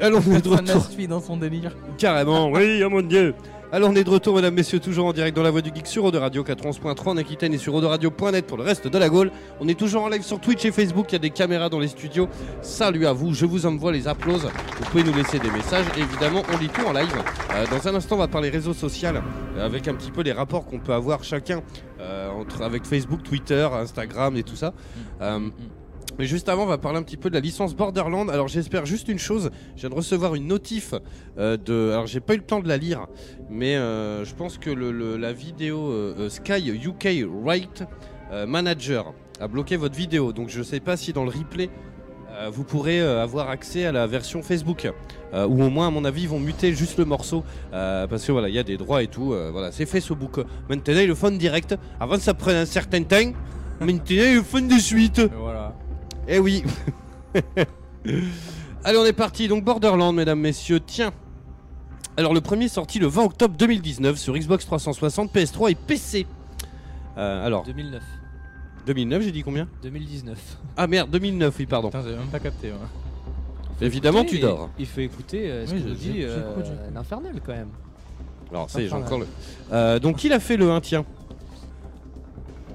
Alors 0.00 0.22
on 0.26 0.32
est 0.32 0.42
de 0.42 0.48
retour. 0.48 1.08
dans 1.08 1.20
son 1.20 1.36
délire. 1.36 1.74
Carrément, 1.98 2.50
oui, 2.50 2.82
oh 2.84 2.90
mon 2.90 3.02
dieu 3.02 3.34
alors 3.72 3.88
on 3.88 3.96
est 3.96 4.04
de 4.04 4.10
retour 4.10 4.36
mesdames, 4.36 4.52
messieurs, 4.52 4.80
toujours 4.80 5.06
en 5.06 5.14
direct 5.14 5.34
dans 5.34 5.42
la 5.42 5.50
voix 5.50 5.62
du 5.62 5.70
geek 5.74 5.86
sur 5.86 6.04
Eau 6.04 6.10
de 6.10 6.18
Radio 6.18 6.44
91.3 6.44 7.08
en 7.08 7.16
Aquitaine 7.16 7.54
et 7.54 7.58
sur 7.58 7.72
Radio.net 7.82 8.46
pour 8.46 8.58
le 8.58 8.64
reste 8.64 8.86
de 8.86 8.98
la 8.98 9.08
Gaule. 9.08 9.30
On 9.60 9.68
est 9.68 9.78
toujours 9.78 10.02
en 10.02 10.10
live 10.10 10.22
sur 10.22 10.38
Twitch 10.40 10.62
et 10.66 10.72
Facebook, 10.72 11.06
il 11.08 11.12
y 11.14 11.16
a 11.16 11.18
des 11.20 11.30
caméras 11.30 11.70
dans 11.70 11.78
les 11.78 11.88
studios. 11.88 12.28
Salut 12.60 13.06
à 13.06 13.14
vous, 13.14 13.32
je 13.32 13.46
vous 13.46 13.64
envoie 13.64 13.90
les 13.90 14.06
applauses. 14.08 14.46
Vous 14.78 14.84
pouvez 14.90 15.04
nous 15.04 15.14
laisser 15.14 15.38
des 15.38 15.50
messages, 15.50 15.86
évidemment, 15.96 16.42
on 16.52 16.58
lit 16.58 16.68
tout 16.68 16.84
en 16.84 16.92
live. 16.92 17.08
Euh, 17.54 17.64
dans 17.70 17.88
un 17.88 17.94
instant, 17.94 18.16
on 18.16 18.18
va 18.18 18.28
parler 18.28 18.50
réseaux 18.50 18.74
sociaux 18.74 19.08
euh, 19.08 19.64
avec 19.64 19.88
un 19.88 19.94
petit 19.94 20.10
peu 20.10 20.20
les 20.20 20.32
rapports 20.32 20.66
qu'on 20.66 20.78
peut 20.78 20.92
avoir 20.92 21.24
chacun 21.24 21.62
euh, 21.98 22.28
entre, 22.28 22.60
avec 22.60 22.84
Facebook, 22.84 23.22
Twitter, 23.22 23.66
Instagram 23.72 24.36
et 24.36 24.42
tout 24.42 24.56
ça. 24.56 24.74
Euh, 25.22 25.48
mais 26.18 26.26
juste 26.26 26.48
avant, 26.48 26.64
on 26.64 26.66
va 26.66 26.78
parler 26.78 26.98
un 26.98 27.02
petit 27.02 27.16
peu 27.16 27.30
de 27.30 27.34
la 27.34 27.40
licence 27.40 27.74
Borderland. 27.74 28.28
Alors 28.30 28.48
j'espère 28.48 28.84
juste 28.84 29.08
une 29.08 29.18
chose, 29.18 29.50
je 29.76 29.80
viens 29.80 29.90
de 29.90 29.94
recevoir 29.94 30.34
une 30.34 30.46
notif 30.46 30.94
euh, 31.38 31.56
de... 31.56 31.90
Alors 31.92 32.06
j'ai 32.06 32.20
pas 32.20 32.34
eu 32.34 32.38
le 32.38 32.42
temps 32.42 32.60
de 32.60 32.68
la 32.68 32.76
lire, 32.76 33.06
mais 33.48 33.76
euh, 33.76 34.24
je 34.24 34.34
pense 34.34 34.58
que 34.58 34.70
la 34.70 35.32
vidéo 35.32 35.90
euh, 35.90 36.28
Sky 36.28 36.70
UK 36.70 37.26
Right 37.44 37.84
Manager 38.46 39.12
a 39.40 39.48
bloqué 39.48 39.76
votre 39.76 39.94
vidéo. 39.94 40.32
Donc 40.32 40.48
je 40.48 40.62
sais 40.62 40.80
pas 40.80 40.96
si 40.96 41.12
dans 41.12 41.24
le 41.24 41.30
replay, 41.30 41.68
vous 42.50 42.64
pourrez 42.64 42.98
avoir 42.98 43.50
accès 43.50 43.84
à 43.84 43.92
la 43.92 44.06
version 44.06 44.40
Facebook. 44.42 44.90
Ou 45.34 45.62
au 45.62 45.68
moins, 45.68 45.88
à 45.88 45.90
mon 45.90 46.06
avis, 46.06 46.22
ils 46.22 46.28
vont 46.30 46.40
muter 46.40 46.72
juste 46.72 46.98
le 46.98 47.04
morceau. 47.04 47.44
parce 47.70 48.24
que 48.24 48.32
voilà, 48.32 48.48
il 48.48 48.54
y 48.54 48.58
a 48.58 48.62
des 48.62 48.78
droits 48.78 49.02
et 49.02 49.06
tout. 49.06 49.34
voilà, 49.52 49.70
c'est 49.70 49.84
fait 49.84 50.00
ce 50.00 50.14
book. 50.14 50.40
Maintenant, 50.70 51.06
le 51.06 51.14
font 51.14 51.30
direct. 51.30 51.76
Avant, 52.00 52.18
ça 52.18 52.32
prenait 52.32 52.60
un 52.60 52.64
certain 52.64 53.02
temps. 53.02 53.32
Maintenant, 53.80 54.34
le 54.34 54.42
font 54.42 54.66
de 54.66 54.78
suite. 54.78 55.18
Et 55.18 55.28
voilà. 55.38 55.74
Eh 56.28 56.38
oui 56.38 56.62
Allez, 58.84 58.98
on 58.98 59.04
est 59.04 59.12
parti. 59.12 59.48
Donc, 59.48 59.64
Borderland, 59.64 60.14
mesdames, 60.14 60.40
messieurs. 60.40 60.80
Tiens. 60.80 61.12
Alors, 62.16 62.34
le 62.34 62.40
premier 62.40 62.66
est 62.66 62.68
sorti 62.68 62.98
le 62.98 63.06
20 63.06 63.24
octobre 63.24 63.54
2019 63.56 64.16
sur 64.18 64.34
Xbox 64.36 64.66
360, 64.66 65.32
PS3 65.34 65.70
et 65.70 65.74
PC. 65.74 66.26
Euh, 67.16 67.46
alors, 67.46 67.64
2009. 67.64 68.02
2009, 68.86 69.22
j'ai 69.22 69.32
dit 69.32 69.42
combien? 69.42 69.68
2019. 69.82 70.38
Ah 70.76 70.86
merde, 70.88 71.10
2009, 71.10 71.54
oui, 71.58 71.66
pardon. 71.66 71.88
Putain, 71.88 72.02
j'avais 72.02 72.16
même 72.16 72.26
pas 72.26 72.40
capté. 72.40 72.70
ouais. 72.72 72.76
Évidemment, 73.86 74.24
tu 74.24 74.38
dors. 74.38 74.70
Il 74.78 74.86
faut 74.86 75.00
écouter 75.00 75.50
euh, 75.50 75.66
ce 75.66 75.72
Oui, 75.74 75.82
que 75.82 75.88
nous 75.88 75.94
je- 75.94 75.98
dit 75.98 76.12
j'écoute, 76.22 76.66
euh, 76.66 76.90
l'Infernal 76.94 77.40
quand 77.44 77.52
même. 77.52 77.68
Alors, 78.50 78.68
ça 78.68 78.80
y 78.80 78.84
est, 78.84 78.88
j'ai 78.88 78.94
encore 78.94 79.18
le. 79.20 79.26
Euh, 79.72 79.98
donc, 79.98 80.22
il 80.24 80.32
a 80.32 80.40
fait 80.40 80.56
le 80.56 80.70
1, 80.70 80.80
tiens? 80.80 81.04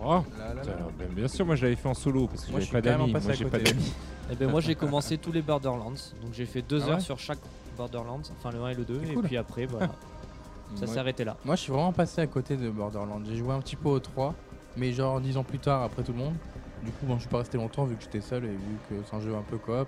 Oh, 0.09 0.23
Là, 0.39 0.47
là, 0.49 0.53
là. 0.53 0.61
putain, 0.61 0.73
ben, 0.97 1.07
bien 1.13 1.27
sûr, 1.27 1.45
moi 1.45 1.55
je 1.55 1.63
l'avais 1.63 1.75
fait 1.75 1.89
en 1.89 1.93
solo 1.93 2.27
parce 2.27 2.45
que 2.45 2.51
Moi, 2.51 2.61
j'avais 2.61 2.71
pas 2.71 2.81
d'amis. 2.81 3.13
J'ai 3.33 3.43
pas 3.45 3.57
côté. 3.59 3.71
d'amis. 3.73 3.93
Et 4.31 4.35
ben 4.35 4.49
moi 4.49 4.61
j'ai 4.61 4.75
commencé 4.75 5.17
tous 5.17 5.31
les 5.33 5.41
Borderlands. 5.41 5.91
Donc 6.21 6.33
j'ai 6.33 6.45
fait 6.45 6.61
deux 6.61 6.81
Ah 6.83 6.87
heures 6.89 6.95
ouais 6.95 7.01
sur 7.01 7.19
chaque 7.19 7.39
Borderlands, 7.77 8.21
enfin 8.39 8.51
le 8.51 8.61
1 8.63 8.69
et 8.69 8.73
le 8.75 8.83
2. 8.85 9.01
C'est 9.03 9.11
Et 9.11 9.13
cool. 9.15 9.23
puis 9.23 9.37
après, 9.37 9.65
voilà, 9.65 9.89
ça 10.75 10.87
s'est 10.87 10.97
arrêté 10.99 11.23
là. 11.25 11.35
Moi, 11.45 11.55
je 11.55 11.61
suis 11.61 11.71
vraiment 11.73 11.91
passé 11.93 12.21
à 12.21 12.27
côté 12.27 12.55
de 12.57 12.69
Borderlands. 12.69 13.21
J'ai 13.27 13.35
joué 13.35 13.51
un 13.53 13.59
petit 13.59 13.75
peu 13.75 13.89
au 13.89 13.99
3, 13.99 14.33
mais 14.77 14.93
genre 14.93 15.19
10 15.19 15.35
ans 15.37 15.43
plus 15.43 15.59
tard, 15.59 15.83
après 15.83 16.03
tout 16.03 16.13
le 16.13 16.19
monde. 16.19 16.35
Du 16.83 16.91
coup, 16.91 17.05
bon, 17.05 17.15
je 17.15 17.21
suis 17.21 17.29
pas 17.29 17.39
resté 17.39 17.57
longtemps 17.57 17.85
vu 17.85 17.95
que 17.95 18.03
j'étais 18.03 18.21
seul 18.21 18.45
et 18.45 18.49
vu 18.49 18.77
que 18.89 18.95
c'est 19.09 19.15
un 19.15 19.19
jeu 19.19 19.35
un 19.35 19.41
peu 19.41 19.57
coop. 19.57 19.87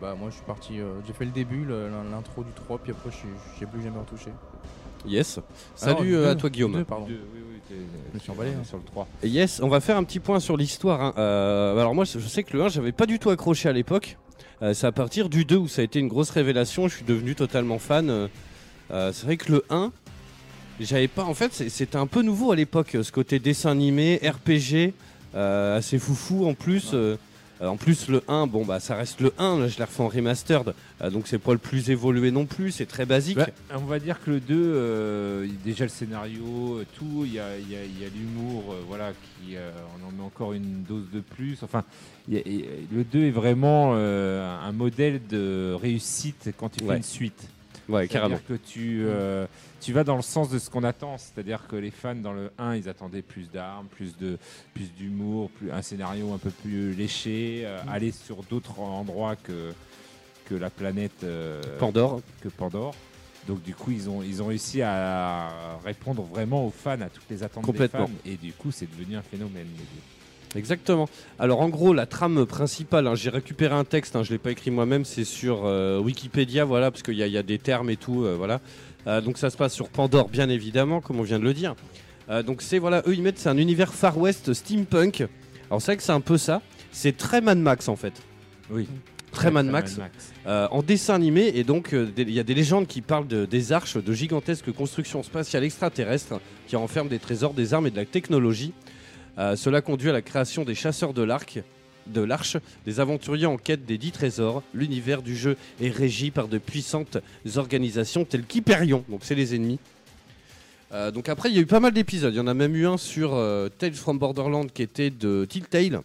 Bah, 0.00 0.14
moi, 0.18 0.28
je 0.30 0.34
suis 0.36 0.44
parti. 0.44 0.78
euh, 0.78 1.00
j'ai 1.06 1.12
fait 1.14 1.24
le 1.24 1.30
début, 1.30 1.64
l'intro 2.12 2.44
du 2.44 2.52
3, 2.52 2.78
puis 2.78 2.92
après, 2.92 3.10
je 3.10 3.16
suis- 3.16 3.28
j'ai 3.58 3.64
plus 3.66 3.82
jamais 3.82 3.98
retouché. 3.98 4.30
Yes. 5.06 5.40
Salut 5.74 6.16
euh, 6.16 6.32
à 6.32 6.34
toi, 6.34 6.50
Guillaume. 6.50 6.72
deux, 6.72 6.84
pardon. 6.84 7.06
Deux, 7.06 7.14
oui, 7.34 7.40
oui, 7.40 7.40
t'es- 7.40 7.45
me 8.14 8.18
suis 8.18 8.30
emballé, 8.30 8.50
on 8.50 8.58
est 8.58 8.60
hein. 8.60 8.64
sur 8.64 8.76
le 8.78 8.84
3. 8.84 9.08
Yes, 9.24 9.60
on 9.62 9.68
va 9.68 9.80
faire 9.80 9.96
un 9.96 10.04
petit 10.04 10.20
point 10.20 10.40
sur 10.40 10.56
l'histoire. 10.56 11.00
hein. 11.00 11.14
Euh, 11.18 11.78
alors 11.78 11.94
moi, 11.94 12.04
je 12.04 12.18
sais 12.20 12.42
que 12.42 12.56
le 12.56 12.64
1, 12.64 12.68
j'avais 12.68 12.92
pas 12.92 13.06
du 13.06 13.18
tout 13.18 13.30
accroché 13.30 13.68
à 13.68 13.72
l'époque. 13.72 14.16
Euh, 14.62 14.72
c'est 14.74 14.86
à 14.86 14.92
partir 14.92 15.28
du 15.28 15.44
2 15.44 15.56
où 15.56 15.68
ça 15.68 15.82
a 15.82 15.84
été 15.84 15.98
une 15.98 16.08
grosse 16.08 16.30
révélation. 16.30 16.88
Je 16.88 16.96
suis 16.96 17.04
devenu 17.04 17.34
totalement 17.34 17.78
fan. 17.78 18.08
Euh, 18.10 18.28
euh, 18.90 19.10
c'est 19.12 19.24
vrai 19.26 19.36
que 19.36 19.52
le 19.52 19.64
1, 19.70 19.92
j'avais 20.80 21.08
pas. 21.08 21.24
En 21.24 21.34
fait, 21.34 21.52
c'est- 21.52 21.68
c'était 21.68 21.96
un 21.98 22.06
peu 22.06 22.22
nouveau 22.22 22.52
à 22.52 22.56
l'époque, 22.56 22.96
ce 23.02 23.12
côté 23.12 23.38
dessin 23.38 23.70
animé, 23.72 24.20
RPG, 24.22 24.94
euh, 25.34 25.76
assez 25.76 25.98
foufou 25.98 26.46
en 26.46 26.54
plus. 26.54 26.90
euh, 26.94 26.96
euh, 26.96 27.16
en 27.60 27.76
plus, 27.76 28.08
le 28.08 28.22
1, 28.28 28.46
bon 28.46 28.64
bah 28.64 28.80
ça 28.80 28.96
reste 28.96 29.20
le 29.20 29.32
1. 29.38 29.58
Là, 29.60 29.68
je 29.68 29.78
l'ai 29.78 29.84
refait 29.84 30.02
en 30.02 30.08
remastered, 30.08 30.74
euh, 31.00 31.10
donc 31.10 31.26
c'est 31.26 31.38
pas 31.38 31.52
le 31.52 31.58
plus 31.58 31.90
évolué 31.90 32.30
non 32.30 32.44
plus. 32.44 32.70
C'est 32.70 32.86
très 32.86 33.06
basique. 33.06 33.36
Bah, 33.38 33.46
on 33.74 33.84
va 33.86 33.98
dire 33.98 34.22
que 34.22 34.30
le 34.30 34.40
2, 34.40 34.54
euh, 34.54 35.46
il- 35.48 35.58
déjà 35.62 35.84
le 35.84 35.90
scénario, 35.90 36.78
euh, 36.78 36.84
tout, 36.98 37.22
il 37.24 37.32
y 37.34 37.40
a, 37.40 37.56
il 37.58 37.70
y 37.70 37.76
a- 37.76 37.84
il 37.84 38.00
y 38.02 38.04
a 38.04 38.08
l'humour, 38.08 38.64
euh, 38.72 38.80
voilà, 38.86 39.12
qui, 39.12 39.56
euh, 39.56 39.70
on 40.02 40.08
en 40.08 40.12
met 40.12 40.22
encore 40.22 40.52
une 40.52 40.82
dose 40.82 41.06
de 41.12 41.20
plus. 41.20 41.58
Enfin, 41.62 41.82
il 42.28 42.34
y 42.34 42.36
a- 42.38 42.42
il- 42.44 42.64
le 42.92 43.04
2 43.04 43.24
est 43.24 43.30
vraiment 43.30 43.92
euh, 43.94 44.58
un 44.62 44.72
modèle 44.72 45.20
de 45.30 45.72
réussite 45.80 46.50
quand 46.58 46.68
tu 46.68 46.80
fais 46.80 46.90
Ouais. 46.90 46.96
une 46.98 47.02
suite. 47.02 47.48
Ouais, 47.88 48.08
carrément. 48.08 48.36
C'est-à-dire 48.44 48.62
que 48.64 48.68
tu, 48.70 49.02
euh, 49.06 49.46
tu 49.80 49.92
vas 49.92 50.04
dans 50.04 50.16
le 50.16 50.22
sens 50.22 50.48
de 50.50 50.58
ce 50.58 50.70
qu'on 50.70 50.84
attend. 50.84 51.18
C'est-à-dire 51.18 51.66
que 51.68 51.76
les 51.76 51.90
fans 51.90 52.14
dans 52.14 52.32
le 52.32 52.50
1, 52.58 52.76
ils 52.76 52.88
attendaient 52.88 53.22
plus 53.22 53.50
d'armes, 53.50 53.86
plus 53.86 54.16
de 54.16 54.38
plus 54.74 54.92
d'humour, 54.94 55.50
plus 55.50 55.70
un 55.70 55.82
scénario 55.82 56.32
un 56.32 56.38
peu 56.38 56.50
plus 56.50 56.92
léché, 56.94 57.62
euh, 57.64 57.78
aller 57.88 58.12
sur 58.12 58.42
d'autres 58.44 58.80
endroits 58.80 59.36
que, 59.36 59.72
que 60.46 60.54
la 60.54 60.70
planète 60.70 61.24
euh, 61.24 61.60
Pandore. 61.78 62.20
que 62.40 62.48
Pandore. 62.48 62.94
Donc 63.46 63.62
du 63.62 63.74
coup, 63.74 63.92
ils 63.92 64.08
ont, 64.10 64.22
ils 64.22 64.42
ont 64.42 64.46
réussi 64.46 64.82
à 64.82 65.78
répondre 65.84 66.22
vraiment 66.22 66.66
aux 66.66 66.70
fans, 66.70 67.00
à 67.00 67.08
toutes 67.08 67.30
les 67.30 67.42
attentes 67.42 67.64
Complètement. 67.64 68.06
des 68.06 68.06
fans. 68.06 68.12
Et 68.24 68.36
du 68.36 68.52
coup, 68.52 68.72
c'est 68.72 68.90
devenu 68.90 69.16
un 69.16 69.22
phénomène. 69.22 69.66
Exactement. 70.56 71.08
Alors 71.38 71.60
en 71.60 71.68
gros, 71.68 71.92
la 71.92 72.06
trame 72.06 72.46
principale, 72.46 73.06
hein, 73.06 73.14
j'ai 73.14 73.30
récupéré 73.30 73.74
un 73.74 73.84
texte, 73.84 74.16
hein, 74.16 74.22
je 74.22 74.30
ne 74.30 74.34
l'ai 74.34 74.38
pas 74.38 74.50
écrit 74.50 74.70
moi-même, 74.70 75.04
c'est 75.04 75.24
sur 75.24 75.64
euh, 75.64 76.00
Wikipédia, 76.00 76.64
voilà, 76.64 76.90
parce 76.90 77.02
qu'il 77.02 77.14
y, 77.14 77.18
y 77.28 77.38
a 77.38 77.42
des 77.42 77.58
termes 77.58 77.90
et 77.90 77.96
tout, 77.96 78.24
euh, 78.24 78.34
voilà. 78.36 78.60
Euh, 79.06 79.20
donc 79.20 79.38
ça 79.38 79.50
se 79.50 79.56
passe 79.56 79.72
sur 79.72 79.88
Pandore, 79.88 80.28
bien 80.28 80.48
évidemment, 80.48 81.00
comme 81.00 81.20
on 81.20 81.22
vient 81.22 81.38
de 81.38 81.44
le 81.44 81.54
dire. 81.54 81.74
Euh, 82.28 82.42
donc 82.42 82.60
c'est, 82.62 82.78
voilà, 82.78 83.02
eux 83.06 83.14
ils 83.14 83.22
mettent, 83.22 83.38
c'est 83.38 83.48
un 83.48 83.56
univers 83.58 83.94
Far 83.94 84.18
West 84.18 84.52
steampunk. 84.52 85.24
Alors 85.70 85.80
c'est 85.80 85.92
vrai 85.92 85.96
que 85.96 86.02
c'est 86.02 86.12
un 86.12 86.20
peu 86.20 86.38
ça. 86.38 86.60
C'est 86.92 87.16
très 87.16 87.40
Mad 87.40 87.58
Max 87.58 87.88
en 87.88 87.96
fait. 87.96 88.14
Oui. 88.70 88.88
Très 89.32 89.50
Mad 89.50 89.66
Max. 89.66 89.98
Euh, 90.46 90.66
en 90.70 90.82
dessin 90.82 91.14
animé 91.14 91.52
et 91.54 91.62
donc 91.62 91.92
euh, 91.92 92.10
il 92.16 92.30
y 92.30 92.40
a 92.40 92.42
des 92.42 92.54
légendes 92.54 92.86
qui 92.86 93.02
parlent 93.02 93.26
de- 93.28 93.44
des 93.44 93.70
arches, 93.72 93.96
de 93.96 94.12
gigantesques 94.12 94.72
constructions 94.72 95.22
spatiales 95.22 95.62
extraterrestres 95.64 96.40
qui 96.66 96.74
renferment 96.74 97.10
des 97.10 97.18
trésors, 97.18 97.52
des 97.52 97.74
armes 97.74 97.86
et 97.86 97.90
de 97.90 97.96
la 97.96 98.06
technologie. 98.06 98.72
Euh, 99.38 99.54
cela 99.54 99.82
conduit 99.82 100.08
à 100.08 100.12
la 100.14 100.22
création 100.22 100.64
des 100.64 100.74
chasseurs 100.74 101.12
de 101.12 101.22
l'arc, 101.22 101.58
de 102.12 102.20
l'arche, 102.20 102.56
des 102.84 103.00
aventuriers 103.00 103.46
en 103.46 103.56
quête 103.56 103.84
des 103.84 103.98
dix 103.98 104.12
trésors. 104.12 104.62
L'univers 104.74 105.22
du 105.22 105.36
jeu 105.36 105.56
est 105.80 105.90
régi 105.90 106.30
par 106.30 106.48
de 106.48 106.58
puissantes 106.58 107.18
organisations 107.56 108.24
telles 108.24 108.44
qu'Hyperion, 108.44 109.04
donc 109.08 109.20
c'est 109.22 109.34
les 109.34 109.54
ennemis. 109.54 109.78
Euh, 110.92 111.10
donc 111.10 111.28
après, 111.28 111.50
il 111.50 111.56
y 111.56 111.58
a 111.58 111.62
eu 111.62 111.66
pas 111.66 111.80
mal 111.80 111.92
d'épisodes. 111.92 112.32
Il 112.32 112.36
y 112.36 112.40
en 112.40 112.46
a 112.46 112.54
même 112.54 112.76
eu 112.76 112.86
un 112.86 112.96
sur 112.96 113.34
euh, 113.34 113.68
Tales 113.68 113.94
from 113.94 114.18
Borderland 114.18 114.70
qui 114.72 114.82
était 114.82 115.10
de 115.10 115.44
Telltale. 115.44 116.02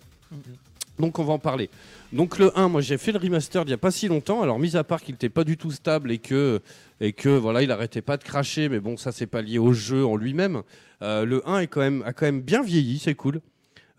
Donc 0.99 1.17
on 1.19 1.23
va 1.23 1.33
en 1.33 1.39
parler. 1.39 1.69
Donc 2.13 2.37
le 2.37 2.57
1, 2.57 2.67
moi 2.67 2.81
j'ai 2.81 2.97
fait 2.97 3.11
le 3.11 3.17
remaster 3.17 3.63
il 3.63 3.67
n'y 3.67 3.73
a 3.73 3.77
pas 3.77 3.91
si 3.91 4.07
longtemps. 4.07 4.41
Alors 4.41 4.59
mis 4.59 4.75
à 4.75 4.83
part 4.83 5.01
qu'il 5.01 5.13
n'était 5.13 5.29
pas 5.29 5.43
du 5.43 5.57
tout 5.57 5.71
stable 5.71 6.11
et 6.11 6.19
que 6.19 6.61
et 6.99 7.13
que 7.13 7.29
voilà, 7.29 7.63
il 7.63 7.71
arrêtait 7.71 8.01
pas 8.01 8.17
de 8.17 8.23
cracher, 8.23 8.69
mais 8.69 8.79
bon 8.79 8.97
ça 8.97 9.11
c'est 9.11 9.25
pas 9.25 9.41
lié 9.41 9.57
au 9.57 9.73
jeu 9.73 10.05
en 10.05 10.15
lui-même. 10.15 10.61
Euh, 11.01 11.25
le 11.25 11.47
1 11.49 11.59
est 11.59 11.67
quand 11.67 11.79
même 11.79 12.03
a 12.05 12.13
quand 12.13 12.25
même 12.25 12.41
bien 12.41 12.61
vieilli, 12.61 12.99
c'est 12.99 13.15
cool. 13.15 13.41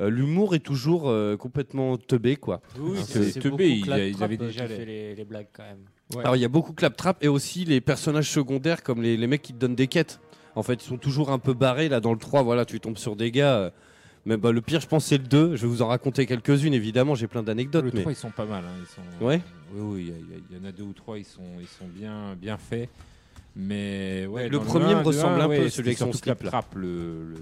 Euh, 0.01 0.09
L'humour 0.11 0.55
est 0.55 0.61
toujours 0.61 1.09
euh, 1.11 1.37
complètement 1.37 1.97
teubé 1.99 2.37
quoi. 2.37 2.61
Oui, 2.79 2.99
que 3.13 3.39
Teubé, 3.39 3.69
il- 3.71 3.87
il 3.87 4.23
avait 4.23 4.37
déjà 4.37 4.67
les- 4.67 4.75
fait 4.77 4.85
les, 4.85 5.15
les 5.15 5.25
blagues 5.25 5.49
quand 5.53 5.63
même. 5.65 5.79
Alors 6.21 6.37
il 6.37 6.41
y 6.41 6.45
a 6.45 6.49
beaucoup 6.49 6.73
claptrap 6.73 7.23
et 7.23 7.29
aussi 7.29 7.65
les 7.65 7.81
personnages 7.81 8.31
secondaires 8.31 8.83
comme 8.83 9.03
les, 9.03 9.17
les 9.17 9.27
mecs 9.27 9.43
qui 9.43 9.53
te 9.53 9.59
donnent 9.59 9.75
des 9.75 9.87
quêtes. 9.89 10.21
En 10.55 10.63
fait, 10.63 10.75
ils 10.75 10.87
sont 10.87 10.99
toujours 10.99 11.31
un 11.31 11.39
peu 11.39 11.55
barrés 11.55 11.89
là 11.89 12.01
dans 12.01 12.13
le 12.13 12.19
3, 12.19 12.43
voilà, 12.43 12.65
tu 12.65 12.79
tombes 12.81 12.99
sur 12.99 13.17
des 13.17 13.31
gars. 13.31 13.55
euh, 13.57 13.71
mais 14.27 14.37
bah, 14.37 14.53
le 14.53 14.61
pire, 14.61 14.81
je 14.81 14.87
pense, 14.87 15.07
c'est 15.07 15.19
le 15.19 15.25
2. 15.25 15.57
Je 15.57 15.63
vais 15.63 15.67
vous 15.69 15.83
en 15.83 15.89
raconter 15.89 16.27
quelques-unes, 16.27 16.75
évidemment, 16.75 17.15
j'ai 17.17 17.27
plein 17.27 17.43
d'anecdotes. 17.43 17.85
Le 17.87 17.91
mais... 17.93 18.01
3, 18.03 18.13
ils 18.13 18.17
sont 18.17 18.31
pas 18.31 18.45
mal. 18.45 18.63
hein, 18.65 18.73
Ils 18.81 18.87
sont... 18.87 19.25
Ouais. 19.25 19.41
Oui, 19.75 19.81
oui, 19.81 20.03
il 20.03 20.09
y 20.09 20.13
a- 20.13 20.39
il 20.61 20.65
en 20.65 20.69
a 20.69 20.73
deux 20.73 20.85
ou 20.85 20.93
trois, 20.93 21.19
ils 21.19 21.25
sont, 21.25 21.43
ils 21.61 21.67
sont 21.67 21.87
bien, 21.89 22.37
bien 22.41 22.57
faits. 22.59 22.89
Mais 23.57 24.27
ouais, 24.27 24.49
Le 24.49 24.59
dans 24.59 24.65
premier 24.65 24.93
un, 24.93 25.01
me 25.01 25.05
ressemble 25.05 25.41
un, 25.41 25.45
un 25.45 25.49
peu, 25.49 25.59
ouais, 25.63 25.71
celui 25.71 25.89
avec 25.89 25.99
son 25.99 26.05
surtout 26.13 26.19
slip, 26.19 26.43
là. 26.43 26.51
Claptrap, 26.51 26.75
le, 26.77 27.25
le, 27.25 27.35
le, 27.35 27.39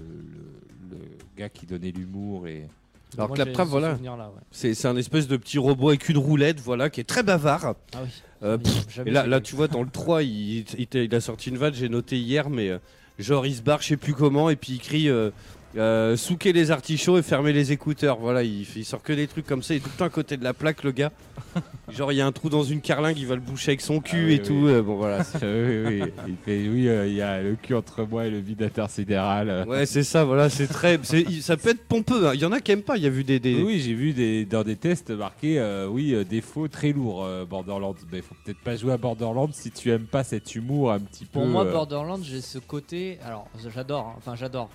le 0.91 0.97
gars 1.37 1.49
qui 1.49 1.65
donnait 1.65 1.91
l'humour 1.91 2.47
et 2.47 2.67
Alors 3.15 3.29
Moi, 3.29 3.35
Claptrap, 3.35 3.65
ce 3.65 3.71
voilà. 3.71 3.91
souvenir-là, 3.93 4.25
ouais. 4.27 4.41
C'est 4.51 4.73
c'est 4.73 4.87
un 4.87 4.97
espèce 4.97 5.27
de 5.27 5.37
petit 5.37 5.57
robot 5.57 5.89
avec 5.89 6.07
une 6.09 6.17
roulette, 6.17 6.59
voilà, 6.59 6.89
qui 6.89 6.99
est 7.01 7.05
très 7.05 7.23
bavard. 7.23 7.75
Ah 7.93 7.99
oui. 8.03 8.09
Euh, 8.43 8.57
Il 8.63 8.69
a 8.69 8.73
pff, 8.73 8.93
jamais 8.95 9.09
et 9.11 9.13
là, 9.13 9.23
fait 9.23 9.29
là, 9.29 9.37
quelque 9.37 9.47
tu 9.49 9.55
vois, 9.55 9.67
dans 9.67 9.83
le 9.83 9.89
3, 9.89 10.23
il, 10.23 10.65
il 10.93 11.15
a 11.15 11.21
sorti 11.21 11.49
une 11.49 11.57
vanne, 11.57 11.73
j'ai 11.73 11.89
noté 11.89 12.17
hier, 12.19 12.49
mais 12.49 12.69
euh, 12.69 12.77
genre, 13.19 13.45
il 13.45 13.55
se 13.55 13.61
barre, 13.61 13.81
je 13.81 13.87
sais 13.89 13.97
plus 13.97 14.13
comment, 14.13 14.49
et 14.49 14.55
puis 14.55 14.73
il 14.73 14.79
crie 14.79 15.09
euh, 15.09 15.29
euh, 15.77 16.17
souquer 16.17 16.51
les 16.53 16.71
artichauts 16.71 17.17
et 17.17 17.21
fermer 17.21 17.53
les 17.53 17.71
écouteurs. 17.71 18.17
Voilà, 18.19 18.43
il, 18.43 18.65
il 18.75 18.85
sort 18.85 19.01
que 19.01 19.13
des 19.13 19.27
trucs 19.27 19.45
comme 19.47 19.63
ça, 19.63 19.73
il 19.73 19.77
est 19.77 19.79
tout 19.79 19.89
le 19.93 19.97
temps 19.97 20.05
à 20.05 20.09
côté 20.09 20.35
de 20.37 20.43
la 20.43 20.53
plaque, 20.53 20.83
le 20.83 20.91
gars. 20.91 21.11
genre, 21.89 22.11
il 22.11 22.15
y 22.17 22.21
a 22.21 22.25
un 22.25 22.31
trou 22.31 22.49
dans 22.49 22.63
une 22.63 22.81
carlingue, 22.81 23.17
il 23.17 23.25
va 23.27 23.35
le 23.35 23.41
boucher 23.41 23.71
avec 23.71 23.81
son 23.81 23.99
cul 23.99 24.17
Ah 24.21 24.25
oui, 24.25 24.33
et 24.33 24.39
oui. 24.39 24.41
tout. 24.45 24.67
euh, 24.67 24.81
bon, 24.81 24.95
voilà. 24.97 25.19
oui, 25.41 25.83
oui, 25.85 26.03
il 26.27 26.35
fait 26.45 26.67
oui, 26.67 26.87
euh, 26.87 27.07
il 27.07 27.13
y 27.15 27.21
a 27.21 27.41
le 27.41 27.55
cul 27.55 27.73
entre 27.75 28.03
moi 28.03 28.25
et 28.25 28.29
le 28.29 28.39
vide 28.39 28.63
intersidéral. 28.63 29.65
Ouais, 29.67 29.85
c'est 29.85 30.03
ça, 30.03 30.23
voilà, 30.23 30.49
c'est 30.49 30.67
très. 30.67 30.99
Ça 31.41 31.57
peut 31.57 31.69
être 31.69 31.83
pompeux, 31.87 32.27
hein. 32.27 32.31
il 32.33 32.41
y 32.41 32.45
en 32.45 32.51
a 32.51 32.59
qui 32.59 32.71
aiment 32.71 32.81
pas, 32.83 32.97
il 32.97 33.03
y 33.03 33.07
a 33.07 33.09
vu 33.09 33.23
des. 33.23 33.39
des- 33.39 33.61
Oui, 33.61 33.79
j'ai 33.79 33.93
vu 33.93 34.13
des, 34.13 34.45
dans 34.45 34.63
des 34.63 34.75
tests 34.75 35.11
marqué 35.11 35.59
euh, 35.59 35.87
oui, 35.87 36.13
euh, 36.13 36.23
défaut 36.23 36.67
très 36.67 36.91
lourd 36.91 37.23
euh, 37.23 37.45
Borderlands. 37.45 37.95
Mais 38.11 38.21
faut 38.21 38.35
peut-être 38.45 38.59
pas 38.61 38.75
jouer 38.75 38.93
à 38.93 38.97
Borderlands 38.97 39.49
si 39.51 39.71
tu 39.71 39.89
aimes 39.91 40.05
pas 40.05 40.23
cet 40.23 40.55
humour 40.55 40.91
un 40.91 40.99
petit 40.99 41.25
peu. 41.25 41.39
Pour 41.39 41.47
moi, 41.47 41.65
euh, 41.65 41.71
Borderlands, 41.71 42.19
j'ai 42.23 42.41
ce 42.41 42.59
côté. 42.59 43.17
Alors, 43.25 43.47
j'adore, 43.73 44.07
hein. 44.09 44.15
enfin, 44.17 44.35
j'adore. 44.35 44.69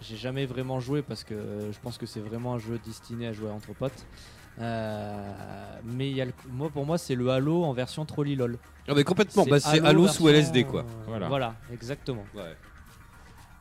J'ai 0.00 0.16
jamais 0.16 0.46
vraiment 0.46 0.78
joué 0.80 1.02
parce 1.02 1.24
que 1.24 1.34
je 1.72 1.78
pense 1.80 1.98
que 1.98 2.06
c'est 2.06 2.20
vraiment 2.20 2.54
un 2.54 2.58
jeu 2.58 2.78
destiné 2.84 3.26
à 3.26 3.32
jouer 3.32 3.50
entre 3.50 3.72
potes. 3.74 4.06
Euh, 4.60 5.32
mais 5.84 6.10
il 6.10 6.16
y 6.16 6.20
a 6.20 6.24
le- 6.24 6.32
moi, 6.50 6.68
pour 6.70 6.84
moi, 6.86 6.98
c'est 6.98 7.14
le 7.14 7.30
Halo 7.30 7.64
en 7.64 7.72
version 7.72 8.04
Trolley 8.04 8.34
LOL. 8.34 8.58
Ah, 8.88 8.92
mais 8.94 9.04
complètement, 9.04 9.44
bah, 9.44 9.60
c'est 9.60 9.80
Halo 9.84 10.08
sous 10.08 10.24
version, 10.24 10.28
LSD, 10.28 10.64
quoi. 10.64 10.80
euh, 10.80 11.04
Voilà. 11.06 11.28
Voilà, 11.28 11.54
exactement. 11.72 12.24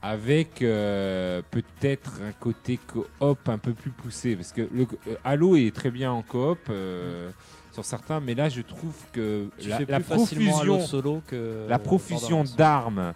avec 0.02 0.62
euh, 0.62 1.42
peut-être 1.50 2.22
un 2.28 2.32
côté 2.32 2.78
coop 2.78 3.50
un 3.50 3.58
peu 3.58 3.74
plus 3.74 3.90
poussé 3.90 4.36
parce 4.36 4.54
que 4.54 4.62
le 4.72 4.84
euh, 5.08 5.16
Halo 5.24 5.56
est 5.56 5.76
très 5.76 5.90
bien 5.90 6.12
en 6.12 6.22
coop 6.22 6.60
euh, 6.70 7.32
sur 7.72 7.84
certains 7.84 8.20
mais 8.20 8.36
là 8.36 8.48
je 8.48 8.62
trouve 8.62 8.94
que 9.12 9.50
Tu 9.58 9.70
la, 9.70 9.78
fais 9.78 9.86
la 9.90 9.98
plus 10.00 10.04
facilement 10.06 10.60
Halo 10.60 10.74
profusion 10.76 10.88
solo 10.88 11.22
que 11.28 11.66
la 11.68 11.80
profusion 11.80 12.44
d'armes 12.44 13.14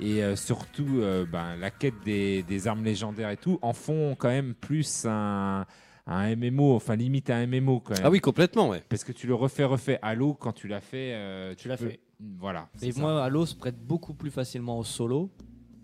et 0.00 0.22
euh, 0.22 0.36
surtout 0.36 0.98
euh, 1.00 1.24
ben, 1.30 1.56
la 1.56 1.70
quête 1.70 1.94
des, 2.04 2.42
des 2.42 2.68
armes 2.68 2.84
légendaires 2.84 3.30
et 3.30 3.36
tout 3.36 3.58
en 3.62 3.72
font 3.72 4.14
quand 4.18 4.28
même 4.28 4.54
plus 4.54 5.04
un, 5.06 5.64
un 6.06 6.36
MMO 6.36 6.74
enfin 6.74 6.96
limite 6.96 7.30
un 7.30 7.46
MMO 7.46 7.80
quand 7.80 7.94
même 7.94 8.02
Ah 8.04 8.10
oui, 8.10 8.20
complètement, 8.20 8.68
ouais. 8.70 8.82
parce 8.88 9.04
que 9.04 9.12
tu 9.12 9.26
le 9.26 9.34
refais 9.34 9.64
refais 9.64 9.98
Halo 10.02 10.34
quand 10.34 10.52
tu 10.52 10.66
l'as 10.68 10.80
fait 10.80 11.12
euh, 11.14 11.54
Tu 11.56 11.68
l'as 11.68 11.76
fait. 11.76 12.00
voilà 12.38 12.68
Et 12.80 12.92
ça. 12.92 13.00
moi, 13.00 13.22
Halo 13.24 13.46
se 13.46 13.54
prête 13.54 13.78
beaucoup 13.78 14.14
plus 14.14 14.30
facilement 14.30 14.78
au 14.78 14.84
solo 14.84 15.30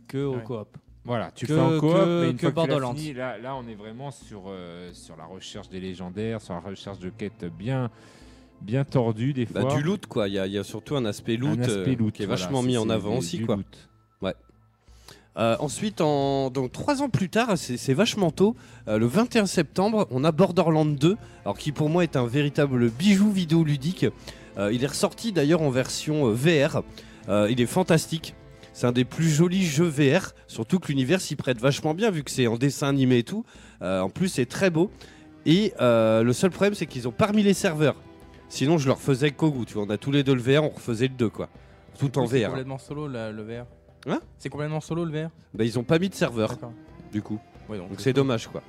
que 0.09 0.18
au 0.24 0.36
Ouais. 0.36 0.42
coop. 0.42 0.76
Voilà, 1.04 1.30
tu 1.30 1.46
Que- 1.46 1.54
fais 1.54 1.61
en 1.61 1.78
coop, 1.78 1.92
que- 1.92 2.20
mais 2.22 2.30
une 2.32 2.36
que 2.36 2.50
fois 2.50 2.66
que 2.66 2.74
tu 2.92 2.96
fini, 2.98 3.14
là, 3.14 3.38
là, 3.38 3.56
on 3.56 3.66
est 3.66 3.74
vraiment 3.74 4.11
sur, 4.11 4.44
euh, 4.48 4.90
sur 4.92 5.16
la 5.16 5.24
recherche 5.24 5.68
des 5.70 5.80
légendaires, 5.80 6.40
sur 6.42 6.52
la 6.54 6.61
recherche 6.61 6.98
de 6.98 7.09
quêtes 7.09 7.46
bien, 7.56 7.90
bien 8.61 8.84
tordues 8.84 9.32
des 9.32 9.46
Bah, 9.46 9.62
fois. 9.62 9.74
du 9.76 9.82
loot, 9.82 10.04
quoi. 10.06 10.28
Il 10.28 10.34
y, 10.34 10.38
a- 10.38 10.46
il 10.46 10.52
y 10.52 10.59
a 10.59 10.64
surtout 10.64 10.96
un 10.96 11.04
aspect 11.06 11.36
loot, 11.36 11.59
Un 11.59 11.62
aspect 11.62 11.92
euh, 11.92 11.96
loot, 11.96 12.12
qui 12.14 12.24
est 12.24 12.26
voilà, 12.26 12.42
vachement 12.42 12.62
mis 12.62 12.76
en 12.76 12.90
avant 12.90 13.12
du- 13.12 13.18
aussi, 13.18 13.38
du 13.38 13.46
quoi. 13.46 13.56
loot. 13.56 13.88
Euh, 15.39 15.57
ensuite, 15.61 16.01
en, 16.01 16.51
donc 16.51 16.72
trois 16.72 17.01
ans 17.01 17.09
plus 17.09 17.28
tard, 17.28 17.57
c'est 17.57 17.95
vachement 17.95 18.30
tôt, 18.32 18.57
euh, 18.89 18.99
le 18.99 19.07
21 19.07 19.47
septembre, 19.47 20.09
on 20.11 20.24
a 20.24 20.32
Borderlands 20.32 20.84
2, 20.84 21.16
alors 21.45 21.57
qui 21.57 21.70
pour 21.70 21.89
moi 21.89 22.03
est 22.03 22.16
un 22.16 22.26
véritable 22.26 22.91
bijou 22.91 23.30
vidéoludique. 23.30 24.07
Euh, 24.59 24.72
il 24.72 24.82
est 24.82 24.89
ressorti 24.89 25.30
d'ailleurs 25.30 25.62
en 25.62 25.70
version 25.70 26.26
euh, 26.28 26.32
VR. 26.34 26.82
Il 27.51 27.61
est 27.61 27.66
fantastique. 27.66 28.34
C'est 28.72 28.86
un 28.86 28.93
des 28.93 29.05
plus 29.05 29.28
jolis 29.28 29.64
jeux 29.64 29.86
VR, 29.89 30.32
surtout 30.47 30.78
que 30.78 30.89
l'univers 30.89 31.20
s'y 31.20 31.36
prête 31.36 31.59
vachement 31.61 31.93
bien 31.95 32.11
vu 32.11 32.24
que 32.24 32.30
c'est 32.30 32.47
en 32.47 32.57
dessin 32.57 32.89
animé 32.89 33.18
et 33.18 33.22
tout. 33.22 33.45
En 33.82 34.09
plus, 34.09 34.28
c'est 34.28 34.47
très 34.47 34.70
beau. 34.70 34.91
Et 35.45 35.74
le 35.78 36.32
seul 36.32 36.51
problème, 36.51 36.74
c'est 36.74 36.86
qu'ils 36.86 37.07
ont 37.07 37.12
parmi 37.12 37.43
les 37.43 37.53
serveurs. 37.53 37.97
Sinon, 38.49 38.78
je 38.78 38.89
leur 38.89 38.99
faisais 38.99 39.30
Kogu. 39.30 39.66
Tu 39.66 39.74
vois, 39.74 39.82
on 39.82 39.91
a 39.91 39.99
tous 39.99 40.11
les 40.11 40.22
deux 40.22 40.34
le 40.34 40.41
VR, 40.41 40.64
on 40.64 40.70
refaisait 40.70 41.09
le 41.09 41.14
2, 41.14 41.28
quoi. 41.28 41.51
Tout 41.99 42.16
en 42.18 42.22
Oui, 42.22 42.28
C'est 42.30 42.41
VR. 42.45 42.49
complètement 42.49 42.78
solo 42.78 43.09
le 43.09 43.43
VR. 43.43 43.66
Hein 44.07 44.20
C'est 44.38 44.49
complètement 44.49 44.80
solo 44.80 45.05
le 45.05 45.11
VR 45.11 45.30
Bah, 45.55 45.64
ils 45.64 45.78
ont 45.78 45.84
pas 45.84 45.99
mis 45.99 46.09
de 46.09 46.14
serveur, 46.14 46.57
du 47.12 47.22
coup. 47.22 47.38
Ouais, 47.68 47.78
donc 47.78 47.88
c'est 47.99 48.12
dommage 48.12 48.46
quoi. 48.49 48.62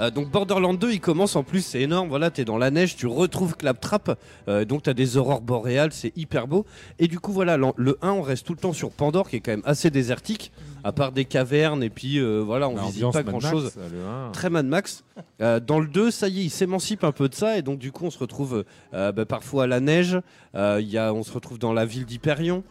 Euh, 0.00 0.10
donc 0.10 0.28
Borderlands 0.28 0.74
2 0.74 0.90
il 0.90 1.00
commence 1.00 1.36
en 1.36 1.44
plus 1.44 1.64
c'est 1.64 1.80
énorme 1.80 2.08
voilà 2.08 2.28
t'es 2.28 2.44
dans 2.44 2.58
la 2.58 2.72
neige 2.72 2.96
tu 2.96 3.06
retrouves 3.06 3.56
Claptrap 3.56 4.18
euh, 4.48 4.64
donc 4.64 4.82
t'as 4.82 4.92
des 4.92 5.16
aurores 5.16 5.40
boréales 5.40 5.92
c'est 5.92 6.12
hyper 6.16 6.48
beau 6.48 6.66
et 6.98 7.06
du 7.06 7.20
coup 7.20 7.30
voilà 7.30 7.56
le 7.56 7.96
1 8.02 8.10
on 8.10 8.22
reste 8.22 8.44
tout 8.44 8.54
le 8.54 8.58
temps 8.58 8.72
sur 8.72 8.90
Pandore 8.90 9.28
qui 9.28 9.36
est 9.36 9.40
quand 9.40 9.52
même 9.52 9.62
assez 9.64 9.90
désertique 9.90 10.50
à 10.84 10.90
part 10.90 11.12
des 11.12 11.24
cavernes 11.24 11.84
et 11.84 11.90
puis 11.90 12.18
euh, 12.18 12.40
voilà 12.40 12.68
on 12.68 12.74
visite 12.74 13.04
pas 13.12 13.22
Mad 13.22 13.26
grand 13.26 13.40
Max, 13.40 13.50
chose 13.52 13.72
le 13.76 14.04
1. 14.04 14.30
très 14.32 14.50
Mad 14.50 14.66
Max. 14.66 15.04
Euh, 15.40 15.58
dans 15.58 15.80
le 15.80 15.86
2, 15.86 16.10
ça 16.10 16.28
y 16.28 16.40
est, 16.40 16.44
il 16.44 16.50
s'émancipe 16.50 17.04
un 17.04 17.12
peu 17.12 17.28
de 17.28 17.34
ça 17.34 17.56
et 17.58 17.62
donc 17.62 17.78
du 17.78 17.90
coup, 17.90 18.04
on 18.04 18.10
se 18.10 18.18
retrouve 18.18 18.64
euh, 18.92 19.12
bah, 19.12 19.24
parfois 19.24 19.64
à 19.64 19.66
la 19.66 19.80
neige. 19.80 20.18
Euh, 20.54 20.78
il 20.80 20.88
y 20.88 20.98
a, 20.98 21.12
on 21.12 21.22
se 21.22 21.32
retrouve 21.32 21.58
dans 21.58 21.72
la 21.72 21.86
ville 21.86 22.04
d'Hyperion. 22.04 22.62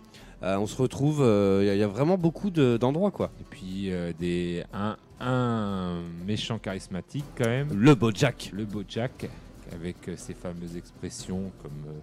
Euh, 0.44 0.58
on 0.58 0.68
se 0.68 0.76
retrouve, 0.82 1.22
euh, 1.22 1.60
il 1.62 1.68
y 1.68 1.70
a- 1.70 1.76
il 1.76 1.80
y, 1.80 1.84
a 1.84 1.88
vraiment 1.88 2.18
beaucoup 2.18 2.50
de- 2.50 2.76
d'endroits 2.78 3.12
quoi. 3.12 3.32
Et 3.40 3.46
puis 3.50 3.92
euh, 3.94 4.12
des, 4.20 4.64
un, 4.74 4.98
un 5.22 6.02
méchant 6.28 6.60
charismatique 6.60 7.24
quand 7.38 7.48
même, 7.48 7.70
Le 7.74 7.96
beau 7.96 8.12
Jack. 8.14 8.50
le 8.54 8.66
beau 8.66 8.84
Jack, 8.88 9.30
avec 9.74 9.96
euh, 10.10 10.16
ses 10.18 10.34
fameuses 10.34 10.76
expressions 10.76 11.52
comme 11.62 11.72
euh, 11.88 12.00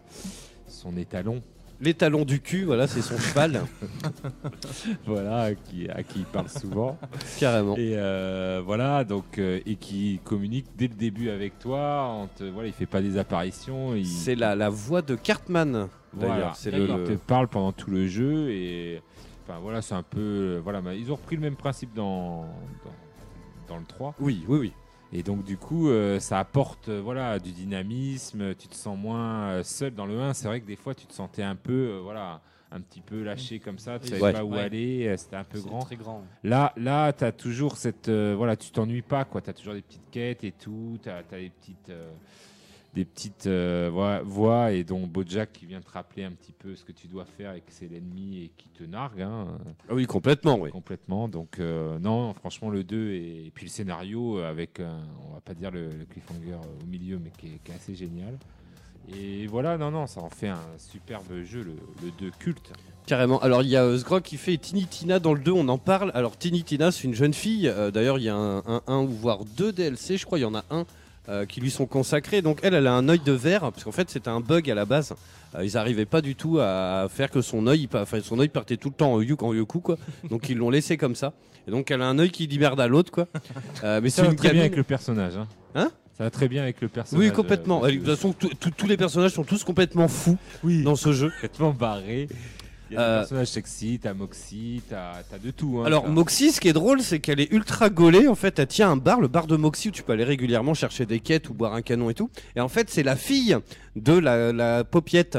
son 0.69 0.97
étalon, 0.97 1.43
Les 1.83 1.93
talons 1.95 2.25
du 2.25 2.41
cul, 2.41 2.65
voilà, 2.65 2.87
c'est 2.87 3.03
son 3.03 3.19
cheval, 3.19 3.63
voilà, 5.07 5.43
à 5.43 5.55
qui, 5.55 5.89
à 5.91 6.03
qui 6.03 6.21
il 6.21 6.25
parle 6.25 6.49
souvent. 6.49 6.99
carrément. 7.39 7.77
Et 7.77 7.93
euh, 7.97 8.63
voilà, 8.65 9.05
donc 9.05 9.39
euh, 9.39 9.61
et 9.67 9.77
qui 9.77 10.21
communique 10.25 10.67
dès 10.77 10.89
le 10.89 10.95
début 10.95 11.31
avec 11.31 11.59
toi. 11.59 12.09
On 12.23 12.27
te, 12.27 12.45
voilà, 12.45 12.69
il 12.69 12.75
fait 12.75 12.87
pas 12.87 13.01
des 13.03 13.17
apparitions. 13.19 13.95
Il, 13.95 14.07
C'est 14.07 14.35
la, 14.35 14.55
la 14.57 14.69
voix 14.71 15.03
de 15.03 15.15
Cartman 15.15 15.89
d'ailleurs. 16.15 16.57
C'est 16.57 16.71
il 16.71 16.87
le, 16.87 17.05
te 17.05 17.13
parle 17.13 17.49
pendant 17.49 17.73
tout 17.73 17.91
le 17.91 18.07
jeu 18.07 18.51
et 18.51 19.03
enfin 19.47 19.59
voilà, 19.61 19.83
c'est 19.83 19.95
un 19.95 20.03
peu 20.03 20.61
voilà, 20.63 20.81
mais 20.83 20.99
ils 20.99 21.11
ont 21.13 21.17
repris 21.17 21.37
le 21.37 21.43
même 21.43 21.57
principe 21.57 21.93
dans 21.95 22.43
dans, 22.85 23.75
dans 23.75 23.77
le 23.79 23.85
3 23.85 24.15
Oui, 24.21 24.45
oui, 24.49 24.59
oui. 24.59 24.73
et 25.13 25.23
donc 25.23 25.45
du 25.45 25.57
coup 25.57 25.89
euh, 25.89 26.19
ça 26.21 26.39
apporte 26.39 26.89
euh, 26.89 27.01
voilà 27.03 27.39
du 27.39 27.53
dynamisme. 27.53 28.55
Tu 28.57 28.69
te 28.69 28.75
sens 28.75 28.99
moins 28.99 29.51
euh, 29.51 29.63
seul 29.63 29.95
dans 29.95 30.07
le 30.07 30.21
1. 30.21 30.35
C'est 30.35 30.49
vrai 30.49 30.61
que 30.61 30.67
des 30.67 30.77
fois 30.77 30.95
tu 30.95 31.07
te 31.07 31.13
sentais 31.13 31.43
un 31.43 31.57
peu 31.57 31.73
euh, 31.73 32.01
voilà 32.03 32.41
un 32.73 32.81
petit 32.81 33.01
peu 33.01 33.25
lâché 33.25 33.59
comme 33.59 33.81
ça, 33.81 33.99
tu 33.99 34.07
savais 34.07 34.23
ouais. 34.23 34.33
pas 34.33 34.45
où 34.45 34.53
Ouais. 34.53 34.61
aller, 34.61 35.15
c'était 35.17 35.35
un 35.35 35.43
peu 35.43 35.61
grand. 35.61 35.81
très 35.81 35.97
grand. 35.97 36.23
Là, 36.45 36.73
là, 36.77 37.13
t'as 37.13 37.33
toujours 37.33 37.77
cette, 37.77 38.09
euh, 38.09 38.33
voilà, 38.37 38.55
tu 38.57 38.71
t'ennuies 38.71 39.03
pas, 39.03 39.25
quoi. 39.25 39.41
T'as 39.41 39.53
toujours 39.53 39.75
des 39.75 39.83
petites 39.83 40.09
quêtes 40.13 40.45
et 40.45 40.53
tout. 40.53 40.97
T'as, 41.03 41.17
as 41.19 41.23
des 41.37 41.51
petites, 41.51 41.89
euh, 41.91 42.13
des 42.95 43.05
petites 43.05 43.47
euh, 43.47 43.89
voix, 44.25 44.73
et 44.73 44.83
dont 44.83 45.07
Bojack 45.07 45.53
qui 45.53 45.67
vient 45.67 45.81
te 45.81 45.91
rappeler 45.91 46.25
un 46.25 46.33
petit 46.33 46.53
peu 46.53 46.75
ce 46.75 46.85
que 46.85 46.91
tu 46.93 47.07
dois 47.07 47.25
faire 47.25 47.55
et 47.55 47.61
que 47.61 47.71
c'est 47.71 47.87
l'ennemi 47.87 48.39
et 48.45 48.51
qui 48.57 48.69
te 48.71 48.83
nargue, 48.83 49.23
hein, 49.23 49.47
Ah 49.89 49.95
oui, 49.95 50.07
complètement, 50.07 50.57
oui. 50.59 50.71
complètement. 50.71 51.29
Donc 51.29 51.61
euh, 51.61 51.99
non, 52.01 52.35
franchement, 52.35 52.69
le 52.69 52.83
2 52.83 53.11
et, 53.13 53.47
et 53.47 53.51
puis 53.55 53.67
le 53.67 53.71
scénario 53.71 54.39
avec, 54.39 54.81
un- 54.81 55.03
on 55.29 55.35
va 55.35 55.41
pas 55.41 55.55
dire 55.55 55.71
le, 55.71 55.89
le 55.89 56.05
cliffhanger 56.05 56.57
au 56.83 56.87
milieu, 56.87 57.21
mais 57.23 57.31
qui 57.39 57.47
est, 57.47 57.59
qui 57.63 57.71
est 57.71 57.75
assez 57.77 57.95
génial. 57.95 58.37
Et 59.15 59.47
voilà, 59.47 59.77
non, 59.79 59.91
non, 59.91 60.07
ça 60.07 60.21
en 60.21 60.31
fait 60.31 60.49
un 60.49 60.61
superbe 60.79 61.43
jeu, 61.45 61.63
le, 61.63 61.75
le 62.05 62.11
2 62.19 62.31
culte. 62.39 62.73
Carrément. 63.07 63.41
Alors, 63.41 63.63
il 63.63 63.69
y 63.69 63.77
a 63.77 63.83
euh, 63.85 63.99
Sgrog 63.99 64.23
qui 64.23 64.37
fait 64.37 64.57
Tini 64.59 64.87
Tina 64.87 65.19
dans 65.19 65.35
le 65.35 65.41
2, 65.41 65.51
on 65.51 65.67
en 65.69 65.79
parle. 65.79 66.13
Alors, 66.15 66.37
Tini 66.37 66.63
Tina, 66.63 66.93
c'est 66.93 67.05
une 67.05 67.15
jeune 67.15 67.35
fille. 67.35 67.67
Euh, 67.67 67.91
D'ailleurs, 67.91 68.19
il 68.19 68.25
y 68.25 68.29
a 68.29 68.37
un, 68.37 68.59
un, 68.59 68.83
un 68.87 68.99
ou 69.03 69.09
voire 69.09 69.45
deux 69.57 69.73
DLC, 69.73 70.17
je 70.17 70.27
crois, 70.27 70.39
il 70.39 70.43
y 70.43 70.45
en 70.45 70.55
a 70.55 70.65
un 70.71 70.85
euh, 71.31 71.47
qui 71.47 71.61
lui 71.61 71.71
sont 71.71 71.87
consacrés. 71.87 72.43
Donc, 72.43 72.59
elle, 72.63 72.75
elle 72.75 72.87
a 72.87 72.93
un 72.95 73.09
œil 73.09 73.21
de 73.25 73.33
verre, 73.33 73.61
parce 73.61 73.85
qu'en 73.85 73.93
fait, 73.93 74.11
c'était 74.11 74.29
un 74.29 74.41
bug 74.41 74.69
à 74.71 74.75
la 74.75 74.85
base. 74.85 75.15
Euh, 75.55 75.65
ils 75.65 75.75
n'arrivaient 75.75 76.05
pas 76.07 76.21
du 76.21 76.35
tout 76.37 76.59
à 76.61 77.07
faire 77.11 77.31
que 77.31 77.41
son 77.41 77.67
œil, 77.67 77.89
enfin, 77.93 78.19
son 78.23 78.39
œil 78.41 78.49
partait 78.49 78.77
tout 78.77 78.89
le 78.89 78.95
temps 78.95 79.15
en, 79.15 79.21
yuk- 79.23 79.43
en 79.45 79.55
yoku, 79.55 79.81
quoi. 79.81 79.97
Donc, 80.29 80.49
ils 80.49 80.59
l'ont 80.59 80.71
laissé 80.71 80.97
comme 80.97 81.15
ça. 81.15 81.33
Et 81.69 81.71
donc, 81.71 81.91
elle 81.91 82.03
a 82.03 82.07
un 82.07 82.19
œil 82.19 82.31
qui 82.31 82.47
dit 82.49 82.59
merde 82.59 82.81
à 82.81 82.87
l'autre, 82.89 83.13
quoi. 83.13 83.27
Euh, 83.85 84.01
mais 84.03 84.11
Ça 84.11 84.25
c'est 84.29 84.35
très 84.37 84.51
bien 84.53 84.61
avec 84.63 84.77
le 84.77 84.83
personnage. 84.83 85.37
Hein, 85.37 85.47
Hein? 85.75 85.91
Ça 86.19 86.25
va 86.25 86.31
très 86.31 86.49
bien 86.49 86.63
avec 86.63 86.81
le 86.83 86.89
personnage. 86.89 87.25
Oui, 87.27 87.33
complètement. 87.33 87.83
euh, 87.85 87.89
De 87.91 87.97
toute 87.97 88.07
façon, 88.07 88.35
tous 88.77 88.87
les 88.87 88.97
personnages 88.99 89.31
sont 89.33 89.45
tous 89.45 89.65
complètement 89.65 90.07
fous 90.09 90.37
oui. 90.65 90.83
dans 90.83 90.97
ce 90.97 91.13
jeu. 91.13 91.31
complètement 91.31 91.71
barré. 91.73 92.29
Il 92.91 92.95
y 92.95 92.97
a 92.97 93.01
Euh, 93.01 93.15
des 93.15 93.21
personnages 93.21 93.47
sexy, 93.49 94.01
t'as 94.03 94.15
Moxie, 94.15 94.83
t'as 94.91 95.23
de 95.43 95.51
tout. 95.53 95.79
hein. 95.81 95.87
Alors 95.87 96.09
Moxie, 96.09 96.51
ce 96.51 96.61
qui 96.61 96.69
est 96.69 96.73
drôle, 96.73 97.03
c'est 97.03 97.21
qu'elle 97.21 97.39
est 97.41 97.53
ultra 97.53 97.89
gaulée. 97.89 98.27
En 98.27 98.35
fait, 98.35 98.59
elle 98.59 98.67
tient 98.67 98.91
un 98.91 98.97
bar, 98.97 99.21
le 99.21 99.29
bar 99.29 99.47
de 99.47 99.57
Moxie, 99.57 99.89
où 99.89 99.93
tu 99.93 100.03
peux 100.03 100.13
aller 100.13 100.25
régulièrement 100.25 100.75
chercher 100.75 101.07
des 101.07 101.21
quêtes 101.21 101.49
ou 101.49 101.55
boire 101.55 101.75
un 101.75 101.83
canon 101.83 102.11
et 102.11 102.15
tout. 102.15 102.31
Et 102.57 102.61
en 102.61 102.69
fait, 102.69 102.91
c'est 102.91 103.05
la 103.05 103.15
fille 103.17 103.57
de 103.95 104.13
la, 104.13 104.53
la 104.53 104.83
paupiette. 104.83 105.39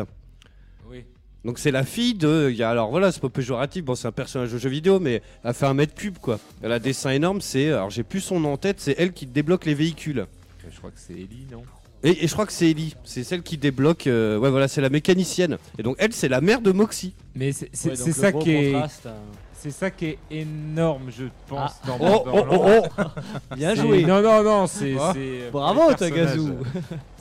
Oui. 0.89 1.03
Donc 1.43 1.59
c'est 1.59 1.71
la 1.71 1.83
fille 1.83 2.13
de. 2.13 2.47
il 2.49 2.55
y 2.55 2.63
a- 2.63 2.69
alors 2.69 2.89
voilà, 2.89 3.11
c'est 3.11 3.19
pas 3.21 3.27
péjoratif. 3.29 3.83
Bon, 3.83 3.95
c'est 3.95 4.07
un 4.07 4.11
personnage 4.13 4.53
de 4.53 4.57
jeu 4.57 4.69
vidéo, 4.69 4.99
mais 5.01 5.21
elle 5.43 5.53
fait 5.53 5.65
un 5.65 5.73
mètre 5.73 5.93
cube 5.93 6.19
quoi. 6.19 6.39
Elle 6.61 6.71
a 6.71 6.79
des 6.79 6.93
seins 6.93 7.11
énormes. 7.11 7.41
C'est. 7.41 7.67
Alors 7.71 7.89
j'ai 7.89 8.03
plus 8.03 8.21
son 8.21 8.39
nom 8.39 8.53
en 8.53 8.57
tête. 8.57 8.79
C'est 8.79 8.95
elle 8.97 9.11
qui 9.11 9.25
débloque 9.25 9.65
les 9.65 9.73
véhicules. 9.73 10.25
Je 10.71 10.77
crois 10.77 10.91
que 10.91 10.99
c'est 10.99 11.13
Ellie, 11.13 11.47
non? 11.51 11.63
Et, 12.03 12.23
et 12.23 12.27
je 12.27 12.33
crois 12.33 12.45
que 12.45 12.53
c'est 12.53 12.69
Ellie. 12.69 12.95
C'est 13.03 13.23
celle 13.23 13.43
qui 13.43 13.57
débloque. 13.57 14.07
euh, 14.07 14.37
ouais, 14.37 14.49
voilà, 14.49 14.67
c'est 14.67 14.81
la 14.81 14.89
mécanicienne. 14.89 15.57
Et 15.77 15.83
donc 15.83 15.95
elle, 15.99 16.13
c'est 16.13 16.29
la 16.29 16.41
mère 16.41 16.61
de 16.61 16.71
Moxie. 16.71 17.13
Mais 17.35 17.51
c'est 17.51 17.69
Ouais, 17.87 17.95
ça 18.11 18.31
qui 18.31 18.51
est. 18.51 18.71
contraste, 18.71 19.05
euh, 19.05 19.13
C'est 19.59 19.69
ça 19.71 19.91
qui 19.91 20.05
est 20.07 20.17
énorme, 20.31 21.11
je 21.15 21.25
pense, 21.47 21.73
dans 21.85 21.97
Oh, 22.01 22.23
oh, 22.33 22.43
oh, 22.51 22.83
oh 22.97 23.03
Bien 23.55 23.75
joué. 23.75 24.03
Non, 24.03 24.21
non, 24.21 24.41
non, 24.43 24.67
c'est. 24.67 24.95
Oh. 24.99 25.13
Bravo. 25.51 25.93
Tagazu. 25.93 26.53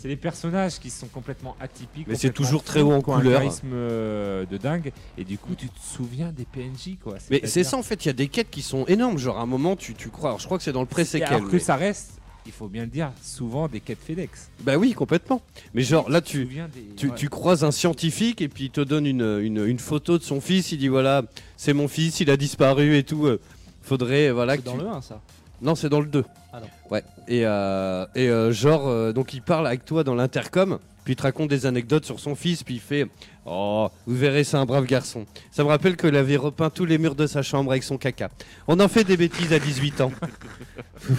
C'est 0.00 0.08
les 0.08 0.16
personnages 0.16 0.78
qui 0.78 0.88
sont 0.88 1.08
complètement 1.08 1.54
atypiques. 1.60 2.06
Mais 2.08 2.14
c'est 2.14 2.32
toujours 2.32 2.62
très 2.64 2.80
haut 2.80 2.92
en 2.92 3.02
couleur. 3.02 3.40
un 3.40 3.42
charisme 3.44 3.68
euh, 3.74 4.46
de 4.46 4.56
dingue. 4.56 4.92
Et 5.18 5.24
du 5.24 5.36
coup, 5.36 5.54
tu 5.54 5.68
te 5.68 5.78
souviens 5.78 6.32
des 6.32 6.46
PNJ, 6.46 6.96
quoi. 7.04 7.16
Mais 7.30 7.42
c'est 7.44 7.64
ça 7.64 7.76
en 7.76 7.82
fait, 7.82 8.06
il 8.06 8.08
y 8.08 8.10
a 8.10 8.14
des 8.14 8.28
quêtes 8.28 8.48
qui 8.50 8.62
sont 8.62 8.86
énormes. 8.86 9.18
Genre 9.18 9.36
à 9.38 9.42
un 9.42 9.46
moment, 9.46 9.76
tu, 9.76 9.92
tu 9.92 10.08
crois. 10.08 10.30
Alors, 10.30 10.38
je 10.40 10.46
crois 10.46 10.56
que 10.56 10.64
c'est 10.64 10.72
dans 10.72 10.80
le 10.80 10.86
pré-séquel. 10.86 11.28
Alors 11.28 11.46
que 11.48 11.52
mais- 11.52 11.58
ça 11.58 11.76
reste, 11.76 12.12
il 12.50 12.52
faut 12.52 12.68
bien 12.68 12.82
le 12.82 12.88
dire, 12.90 13.10
souvent 13.22 13.68
des 13.68 13.80
quêtes 13.80 14.02
FedEx. 14.06 14.50
Bah 14.60 14.76
oui, 14.76 14.92
complètement. 14.92 15.40
Mais 15.74 15.82
genre 15.82 16.10
là, 16.10 16.20
tu, 16.20 16.44
des- 16.46 16.60
tu, 16.96 17.08
Ouais. 17.08 17.14
tu 17.16 17.28
croises 17.28 17.64
un 17.64 17.70
scientifique 17.70 18.40
et 18.42 18.48
puis 18.48 18.64
il 18.64 18.70
te 18.70 18.80
donne 18.80 19.06
une, 19.06 19.38
une, 19.42 19.64
une 19.64 19.78
photo 19.78 20.18
de 20.18 20.22
son 20.22 20.40
fils. 20.40 20.72
Il 20.72 20.78
dit 20.78 20.88
voilà, 20.88 21.22
c'est 21.56 21.72
mon 21.72 21.88
fils, 21.88 22.20
il 22.20 22.30
a 22.30 22.36
disparu 22.36 22.96
et 22.96 23.02
tout. 23.04 23.26
euh, 23.26 23.40
Faudrait 23.82 24.30
voilà 24.30 24.54
C'est 24.54 24.58
que 24.60 24.64
dans 24.66 24.76
tu- 24.76 24.82
le 24.84 24.88
1, 24.88 25.00
ça. 25.00 25.20
Non, 25.62 25.74
c'est 25.74 25.88
dans 25.88 26.00
le 26.00 26.06
2. 26.06 26.24
Ah 26.52 26.60
non. 26.60 26.66
Ouais. 26.90 27.02
Et, 27.28 27.42
euh, 27.46 28.04
et 28.14 28.28
euh, 28.28 28.50
genre, 28.52 28.88
euh, 28.88 29.12
donc 29.12 29.32
il 29.34 29.42
parle 29.42 29.66
avec 29.66 29.84
toi 29.84 30.02
dans 30.04 30.14
l'intercom, 30.14 30.78
puis 31.04 31.12
il 31.12 31.16
te 31.16 31.22
raconte 31.22 31.48
des 31.50 31.64
anecdotes 31.66 32.04
sur 32.04 32.18
son 32.18 32.34
fils, 32.34 32.62
puis 32.62 32.74
il 32.74 32.80
fait 32.80 33.06
Oh, 33.46 33.88
vous 34.06 34.16
verrez, 34.16 34.44
c'est 34.44 34.58
un 34.58 34.66
brave 34.66 34.84
garçon. 34.86 35.24
Ça 35.50 35.64
me 35.64 35.68
rappelle 35.68 35.96
qu'il 35.96 36.14
avait 36.14 36.36
repeint 36.36 36.68
tous 36.70 36.84
les 36.84 36.98
murs 36.98 37.14
de 37.14 37.26
sa 37.26 37.42
chambre 37.42 37.70
avec 37.70 37.82
son 37.82 37.96
caca. 37.98 38.28
On 38.68 38.78
en 38.80 38.86
fait 38.88 39.02
des 39.04 39.16
bêtises 39.16 39.52
à 39.52 39.58
18 39.58 40.00
ans. 40.02 40.12
Non, 41.08 41.14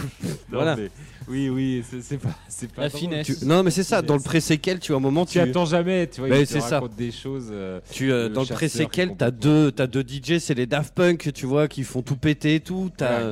Voilà. 0.52 0.76
mais- 0.76 0.92
Oui, 1.28 1.50
oui, 1.50 1.84
c'est 2.02 2.18
pas, 2.18 2.30
c'est 2.48 2.72
pas 2.72 2.84
La 2.84 2.90
drôle. 2.90 3.00
finesse. 3.00 3.40
Tu- 3.40 3.46
Non, 3.46 3.64
mais 3.64 3.72
c'est 3.72 3.84
ça, 3.84 4.02
dans 4.02 4.16
le 4.16 4.22
pré-séquel, 4.22 4.80
tu 4.80 4.92
vois, 4.92 4.98
un 4.98 5.02
moment, 5.04 5.26
Tu 5.26 5.34
tu. 5.34 5.40
attends 5.40 5.66
jamais, 5.66 6.08
tu 6.08 6.20
vois, 6.22 6.30
Bah, 6.30 6.46
c'est 6.46 6.60
ça. 6.62 6.82
des 6.98 7.12
choses. 7.12 7.50
euh, 7.52 7.80
Tu, 7.92 8.12
euh, 8.12 8.28
Le 8.28 8.34
dans 8.34 8.42
le 8.42 8.48
pré-séquel, 8.48 9.16
t'as 9.18 9.32
deux, 9.32 9.72
t'as 9.72 9.88
deux 9.88 10.04
DJ, 10.04 10.40
c'est 10.40 10.54
les 10.56 10.66
Daft 10.66 10.94
Punk, 10.94 11.32
tu 11.34 11.46
vois, 11.46 11.68
qui 11.68 11.84
font 11.84 12.02
tout 12.02 12.16
péter 12.18 12.56
et 12.56 12.60
tout. 12.60 12.90
T'as 12.98 13.32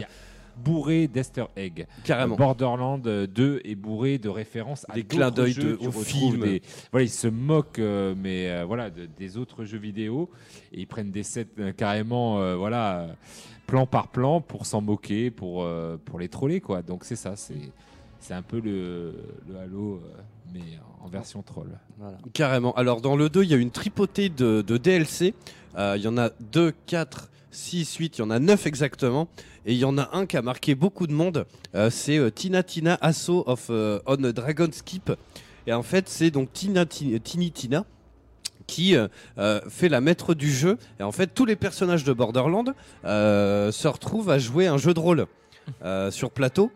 bourré 0.64 1.08
d'Easter 1.08 1.46
egg. 1.56 1.88
carrément. 2.04 2.36
Borderland 2.36 3.02
2 3.02 3.62
est 3.64 3.76
bourré 3.76 4.18
de 4.18 4.28
références 4.28 4.86
à 4.90 4.94
Des 4.96 5.04
clins 5.04 5.32
d'œil 5.32 5.54
de- 5.54 5.78
aux 5.82 5.92
films. 5.92 6.42
des- 6.42 6.62
voilà, 6.92 7.06
ils 7.06 7.10
se 7.10 7.28
moquent, 7.30 7.80
euh, 7.80 8.14
mais 8.22 8.50
euh, 8.50 8.66
voilà, 8.66 8.90
de- 8.90 9.08
des 9.18 9.38
autres 9.38 9.64
jeux 9.64 9.78
vidéo 9.78 10.30
et 10.74 10.82
ils 10.82 10.86
prennent 10.86 11.12
des 11.12 11.24
sets 11.24 11.48
euh, 11.60 11.72
carrément, 11.72 12.42
euh, 12.42 12.56
voilà, 12.58 13.00
euh, 13.00 13.08
plan 13.70 13.86
par 13.86 14.08
plan 14.08 14.42
pour 14.42 14.66
s'en 14.66 14.82
moquer, 14.82 15.30
pour 15.32 15.64
euh, 15.64 15.98
pour 16.04 16.20
les 16.20 16.28
troller 16.30 16.60
quoi. 16.62 16.82
Donc 16.82 17.04
c'est 17.04 17.16
ça, 17.16 17.36
c'est 17.36 17.72
c'est 18.20 18.34
un 18.34 18.42
peu 18.42 18.60
le, 18.60 19.14
le 19.48 19.58
Halo, 19.58 20.02
euh, 20.04 20.22
mais 20.54 20.62
en 21.02 21.08
version 21.08 21.42
troll. 21.42 21.70
Voilà. 21.98 22.18
Carrément. 22.34 22.74
Alors 22.74 23.00
dans 23.02 23.16
le 23.16 23.30
2, 23.30 23.44
il 23.44 23.50
y 23.50 23.54
a 23.54 23.58
une 23.58 23.72
tripotée 23.72 24.30
de, 24.30 24.62
de 24.62 24.78
DLC. 24.78 25.34
Euh, 25.78 25.94
Il 25.98 26.04
y 26.04 26.08
en 26.08 26.18
a 26.18 26.32
2, 26.52 26.74
4, 26.88 27.30
6, 27.52 27.96
8, 27.96 28.18
il 28.18 28.22
y 28.22 28.24
en 28.24 28.30
a 28.32 28.40
9 28.40 28.66
exactement. 28.68 29.28
Et 29.66 29.74
il 29.74 29.80
y 29.80 29.86
en 29.86 29.98
a 29.98 30.10
un 30.14 30.26
qui 30.26 30.36
a 30.36 30.42
marqué 30.42 30.74
beaucoup 30.76 31.06
de 31.08 31.14
monde. 31.14 31.46
Euh, 31.76 31.90
c'est 31.90 32.18
euh, 32.18 32.30
Tina 32.32 32.64
Tina 32.64 32.98
Assault 33.02 33.44
of 33.48 33.68
euh, 33.70 34.00
on 34.08 34.18
Dragon's 34.18 34.82
Keep. 34.82 35.12
Et 35.68 35.74
en 35.74 35.84
fait, 35.84 36.10
c'est 36.10 36.32
donc 36.32 36.52
Tina 36.52 36.86
Ti- 36.86 37.20
Tini 37.22 37.52
Tina 37.52 37.86
qui 38.70 38.96
euh, 38.96 39.08
euh, 39.40 39.60
fait 39.68 39.90
la 39.90 40.00
maître 40.00 40.36
du 40.36 40.52
jeu. 40.52 40.78
Et 41.00 41.04
en 41.04 41.12
fait, 41.12 41.34
tous 41.34 41.46
les 41.46 41.56
personnages 41.56 42.04
de 42.04 42.14
Borderland 42.14 42.76
euh, 43.04 43.72
se 43.72 43.88
retrouvent 43.88 44.30
à 44.30 44.38
jouer 44.38 44.68
un 44.68 44.78
jeu 44.78 44.94
de 44.94 45.00
rôle 45.00 45.26
sur 46.12 46.32
plateau. 46.32 46.72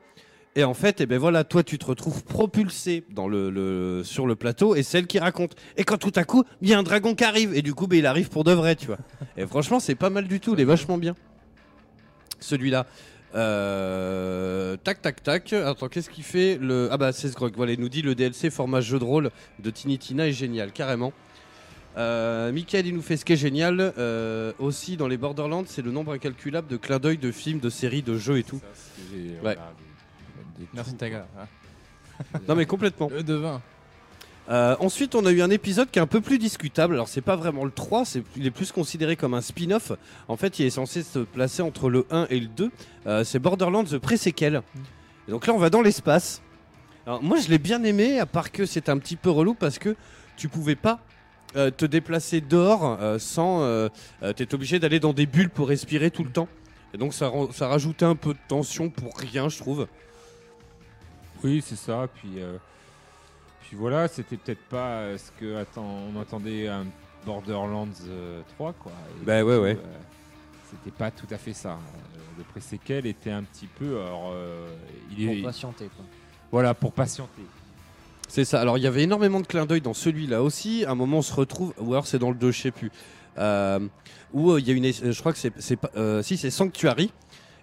Et 0.55 0.63
en 0.63 0.75
fait, 0.75 1.01
eh 1.01 1.07
ben 1.07 1.17
voilà, 1.17 1.43
toi 1.43 1.63
tu 1.63 1.79
te 1.79 1.85
retrouves 1.85 2.23
propulsé 2.23 3.03
dans 3.09 3.27
le, 3.27 4.03
sur 4.03 4.27
le 4.27 4.35
plateau 4.35 4.75
et 4.75 4.83
celle 4.83 5.07
qui 5.07 5.17
raconte. 5.17 5.55
Et 5.77 5.83
quand 5.83 5.97
tout 5.97 6.11
à 6.15 6.25
coup, 6.25 6.43
il 6.61 6.69
y 6.69 6.73
a 6.75 6.79
un 6.79 6.83
dragon 6.83 7.15
qui 7.15 7.23
arrive 7.23 7.55
et 7.55 7.63
du 7.63 7.73
coup, 7.73 7.87
ben, 7.87 7.97
il 7.97 8.05
arrive 8.05 8.29
pour 8.29 8.43
de 8.43 8.51
vrai, 8.51 8.75
tu 8.75 8.85
vois. 8.85 8.99
Et 9.35 9.47
franchement, 9.47 9.79
c'est 9.79 9.95
pas 9.95 10.11
mal 10.11 10.27
du 10.27 10.39
tout, 10.39 10.53
il 10.53 10.59
est 10.59 10.65
vachement 10.65 10.99
bien. 10.99 11.15
Celui-là. 12.39 12.85
Tac, 14.83 15.01
tac, 15.01 15.23
tac. 15.23 15.53
Attends, 15.53 15.87
qu'est-ce 15.87 16.11
qu'il 16.11 16.23
fait 16.23 16.59
le... 16.61 16.87
Ah 16.91 16.97
bah 16.97 17.11
c'est 17.13 17.29
ce 17.29 17.33
grog. 17.33 17.53
Voilà, 17.55 17.71
il 17.71 17.79
nous 17.79 17.89
dit 17.89 18.03
le 18.03 18.13
DLC 18.13 18.51
format 18.51 18.81
jeu 18.81 18.99
de 18.99 19.03
rôle 19.03 19.31
de 19.57 19.69
Tiny 19.71 19.97
Tina 19.97 20.27
est 20.27 20.33
génial, 20.33 20.71
carrément. 20.71 21.13
Euh, 21.97 22.51
Michael, 22.51 22.87
il 22.87 22.95
nous 22.95 23.01
fait 23.01 23.17
ce 23.17 23.25
qui 23.25 23.33
est 23.33 23.37
génial. 23.37 23.93
euh, 23.97 24.51
aussi, 24.59 24.97
dans 24.97 25.07
les 25.07 25.17
Borderlands, 25.17 25.63
c'est 25.67 25.81
le 25.83 25.91
nombre 25.91 26.13
incalculable 26.13 26.67
de 26.67 26.77
clins 26.77 26.99
d'œil 26.99 27.17
de 27.17 27.31
films, 27.31 27.59
de 27.59 27.69
séries, 27.69 28.01
de 28.01 28.17
jeux 28.17 28.37
et 28.39 28.43
tout. 28.43 28.59
Ouais. 29.13 29.37
voilà, 29.41 29.73
des- 30.57 30.63
des 30.63 30.69
Merci 30.73 30.95
Taga. 30.95 31.27
Non, 32.47 32.55
mais 32.55 32.65
complètement. 32.65 33.09
Le 33.11 33.23
devin. 33.23 33.61
Euh, 34.49 34.75
ensuite, 34.79 35.15
on 35.15 35.25
a 35.25 35.31
eu 35.31 35.41
un 35.41 35.49
épisode 35.49 35.89
qui 35.89 35.99
est 35.99 36.01
un 36.01 36.07
peu 36.07 36.19
plus 36.21 36.37
discutable. 36.37 36.93
Alors, 36.95 37.07
c'est 37.07 37.21
pas 37.21 37.35
vraiment 37.35 37.63
le 37.65 37.71
3, 37.71 38.05
c'est, 38.05 38.23
il 38.35 38.45
est 38.45 38.51
plus 38.51 38.71
considéré 38.71 39.15
comme 39.15 39.33
un 39.33 39.41
spin-off. 39.41 39.93
En 40.27 40.35
fait, 40.37 40.59
il 40.59 40.65
est 40.65 40.69
censé 40.71 41.01
se 41.03 41.19
placer 41.19 41.61
entre 41.61 41.89
le 41.89 42.05
1 42.11 42.27
et 42.29 42.39
le 42.39 42.47
2. 42.47 42.71
Euh, 43.07 43.23
c'est 43.23 43.39
Borderlands 43.39 43.83
The 43.85 43.97
Pré-Séquel. 43.97 44.61
Et 45.27 45.31
donc 45.31 45.47
là, 45.47 45.53
on 45.53 45.57
va 45.59 45.69
dans 45.69 45.81
l'espace. 45.81 46.41
Alors, 47.07 47.23
moi, 47.23 47.37
je 47.39 47.49
l'ai 47.49 47.57
bien 47.57 47.83
aimé, 47.83 48.19
à 48.19 48.25
part 48.25 48.51
que 48.51 48.65
c'est 48.65 48.89
un 48.89 48.97
petit 48.97 49.15
peu 49.15 49.29
relou 49.29 49.53
parce 49.53 49.79
que 49.79 49.95
tu 50.37 50.49
pouvais 50.49 50.75
pas 50.75 50.99
euh, 51.55 51.71
te 51.71 51.85
déplacer 51.85 52.41
dehors 52.41 52.97
euh, 53.01 53.19
sans. 53.19 53.61
Euh, 53.63 53.89
T'es 54.35 54.53
obligé 54.53 54.79
d'aller 54.79 54.99
dans 54.99 55.13
des 55.13 55.25
bulles 55.25 55.49
pour 55.49 55.67
respirer 55.69 56.11
tout 56.11 56.23
le 56.23 56.31
temps. 56.31 56.47
Et 56.93 56.97
donc, 56.97 57.13
ça, 57.13 57.31
ça 57.51 57.67
rajoutait 57.67 58.05
un 58.05 58.15
peu 58.15 58.33
de 58.33 58.39
tension 58.47 58.89
pour 58.89 59.17
rien, 59.17 59.49
je 59.49 59.57
trouve. 59.57 59.87
Oui, 61.43 61.63
c'est 61.65 61.75
ça. 61.75 62.07
Puis, 62.15 62.33
euh, 62.37 62.57
puis 63.61 63.75
voilà, 63.75 64.07
c'était 64.07 64.37
peut-être 64.37 64.63
pas 64.69 65.17
ce 65.17 65.31
que 65.39 65.57
attend, 65.57 65.83
on 66.15 66.19
attendait 66.21 66.67
un 66.67 66.85
Borderlands 67.25 67.87
euh, 68.07 68.41
3, 68.55 68.73
quoi. 68.73 68.91
Et 69.21 69.25
Bah 69.25 69.43
ouais, 69.43 69.55
coup, 69.57 69.63
ouais. 69.63 69.77
euh, 69.77 69.97
c'était 70.69 70.95
pas 70.95 71.09
tout 71.11 71.27
à 71.31 71.37
fait 71.37 71.53
ça. 71.53 71.71
Euh, 71.71 72.19
le 72.37 72.43
pré-séquel 72.43 73.05
était 73.05 73.31
un 73.31 73.43
petit 73.43 73.67
peu. 73.67 73.99
Alors, 74.01 74.31
euh, 74.33 74.67
il 75.17 75.29
est, 75.29 75.35
Pour 75.35 75.45
patienter, 75.45 75.85
quoi. 75.95 76.05
voilà, 76.51 76.73
pour 76.73 76.91
patienter. 76.93 77.41
C'est 78.33 78.45
ça. 78.45 78.59
Alors 78.59 78.79
il 78.79 78.83
y 78.83 78.87
avait 78.87 79.03
énormément 79.03 79.41
de 79.41 79.45
clins 79.45 79.67
d'œil 79.67 79.81
dans 79.81 79.93
celui-là 79.93 80.41
aussi. 80.41 80.85
À 80.85 80.89
un 80.89 80.95
moment 80.95 81.19
on 81.19 81.21
se 81.21 81.35
retrouve, 81.35 81.71
ou 81.77 81.93
alors 81.93 82.07
c'est 82.07 82.17
dans 82.17 82.31
le 82.31 82.35
2, 82.35 82.49
je 82.49 82.61
sais 82.63 82.71
plus. 82.71 82.91
Euh, 83.37 83.77
où 84.33 84.49
euh, 84.49 84.59
il 84.59 84.67
y 84.67 84.71
a 84.71 84.73
une, 84.73 84.91
je 84.91 85.19
crois 85.19 85.33
que 85.33 85.37
c'est, 85.37 85.77
euh, 85.95 86.23
si 86.23 86.37
c'est 86.37 86.49
Sanctuary. 86.49 87.11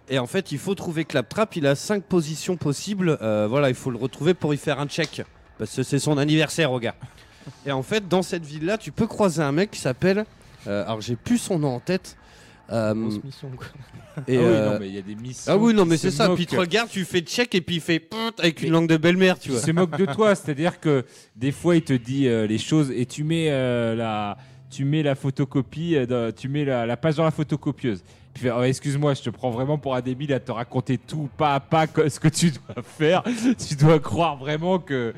Et 0.09 0.21
en 0.21 0.29
fait 0.29 0.53
il 0.53 0.59
faut 0.59 0.77
trouver 0.77 1.05
Claptrap. 1.05 1.57
Il 1.57 1.66
a 1.66 1.75
cinq 1.75 2.05
positions 2.05 2.57
possibles. 2.57 3.18
Voilà, 3.21 3.68
il 3.68 3.75
faut 3.75 3.91
le 3.91 3.99
retrouver 3.99 4.33
pour 4.33 4.55
y 4.55 4.57
faire 4.57 4.79
un 4.79 4.87
check 4.87 5.23
parce 5.59 5.75
que 5.75 5.83
c'est 5.83 5.99
son 5.99 6.18
anniversaire 6.18 6.71
au 6.71 6.79
gars. 6.79 6.95
Et 7.66 7.73
en 7.73 7.83
fait 7.83 8.07
dans 8.07 8.23
cette 8.23 8.47
ville-là, 8.47 8.79
tu 8.79 8.93
peux 8.93 9.09
croiser 9.09 9.43
un 9.43 9.51
mec 9.51 9.73
qui 9.73 9.81
s'appelle, 9.81 10.25
alors 10.66 11.01
j'ai 11.01 11.16
plus 11.16 11.39
son 11.39 11.59
nom 11.59 11.75
en 11.75 11.81
tête. 11.81 12.16
Euh, 12.73 12.95
Grosse 12.95 13.25
mission, 13.25 13.51
quoi. 13.57 13.66
et, 14.29 14.37
ah, 14.37 14.41
oui, 14.41 14.47
euh, 14.47 14.73
non, 14.73 14.79
mais 14.81 14.89
il 14.89 14.95
y 14.95 14.99
a 14.99 15.03
des 15.03 15.14
missions. 15.16 15.53
ah 15.53 15.57
oui, 15.57 15.75
non, 15.75 15.83
qui 15.85 15.89
mais 15.91 15.97
se 15.97 16.11
c'est 16.11 16.16
ça. 16.16 16.29
Puis 16.35 16.47
tu 16.47 16.59
regardes, 16.59 16.89
tu 16.89 17.05
fais 17.05 17.21
check 17.21 17.55
et 17.55 17.61
puis 17.61 17.77
il 17.77 17.81
fait 17.81 18.09
avec 18.39 18.61
une 18.62 18.68
Mais- 18.68 18.73
langue 18.75 18.89
de 18.89 18.97
belle-mère, 18.97 19.39
tu 19.39 19.49
Il 19.49 19.53
vois. 19.53 19.61
se 19.61 19.71
moque 19.73 19.97
de 19.99 20.05
toi, 20.07 20.35
c'est-à-dire 20.35 20.79
que 20.79 21.05
des 21.37 21.51
fois 21.53 21.77
il 21.77 21.83
te 21.83 21.93
dit 21.93 22.29
euh, 22.29 22.47
les 22.47 22.59
choses 22.59 22.91
et 22.95 23.07
tu 23.07 23.25
mets 23.25 23.49
euh, 23.51 23.95
la 23.97 24.37
tu 24.71 24.85
mets 24.85 25.03
la 25.03 25.16
photocopie, 25.16 25.97
euh, 25.97 26.31
tu 26.31 26.49
mets 26.49 26.64
la, 26.64 26.87
la 26.87 26.97
page 26.97 27.16
dans 27.16 27.25
la 27.25 27.33
photocopieuse. 27.33 28.05
Il 28.41 28.51
Oh, 28.57 28.62
excuse-moi, 28.62 29.14
je 29.14 29.23
te 29.23 29.31
prends 29.31 29.51
vraiment 29.51 29.77
pour 29.77 29.95
un 29.97 30.01
débile 30.01 30.33
à 30.33 30.39
te 30.39 30.53
raconter 30.53 30.97
tout 30.97 31.29
pas 31.37 31.57
à 31.57 31.61
pas 31.61 31.87
ce 32.09 32.21
que 32.21 32.29
tu 32.29 32.53
dois 32.53 32.83
faire. 32.85 33.25
tu 33.68 33.75
dois 33.75 33.99
croire 33.99 34.37
vraiment 34.37 34.79
que 34.79 35.12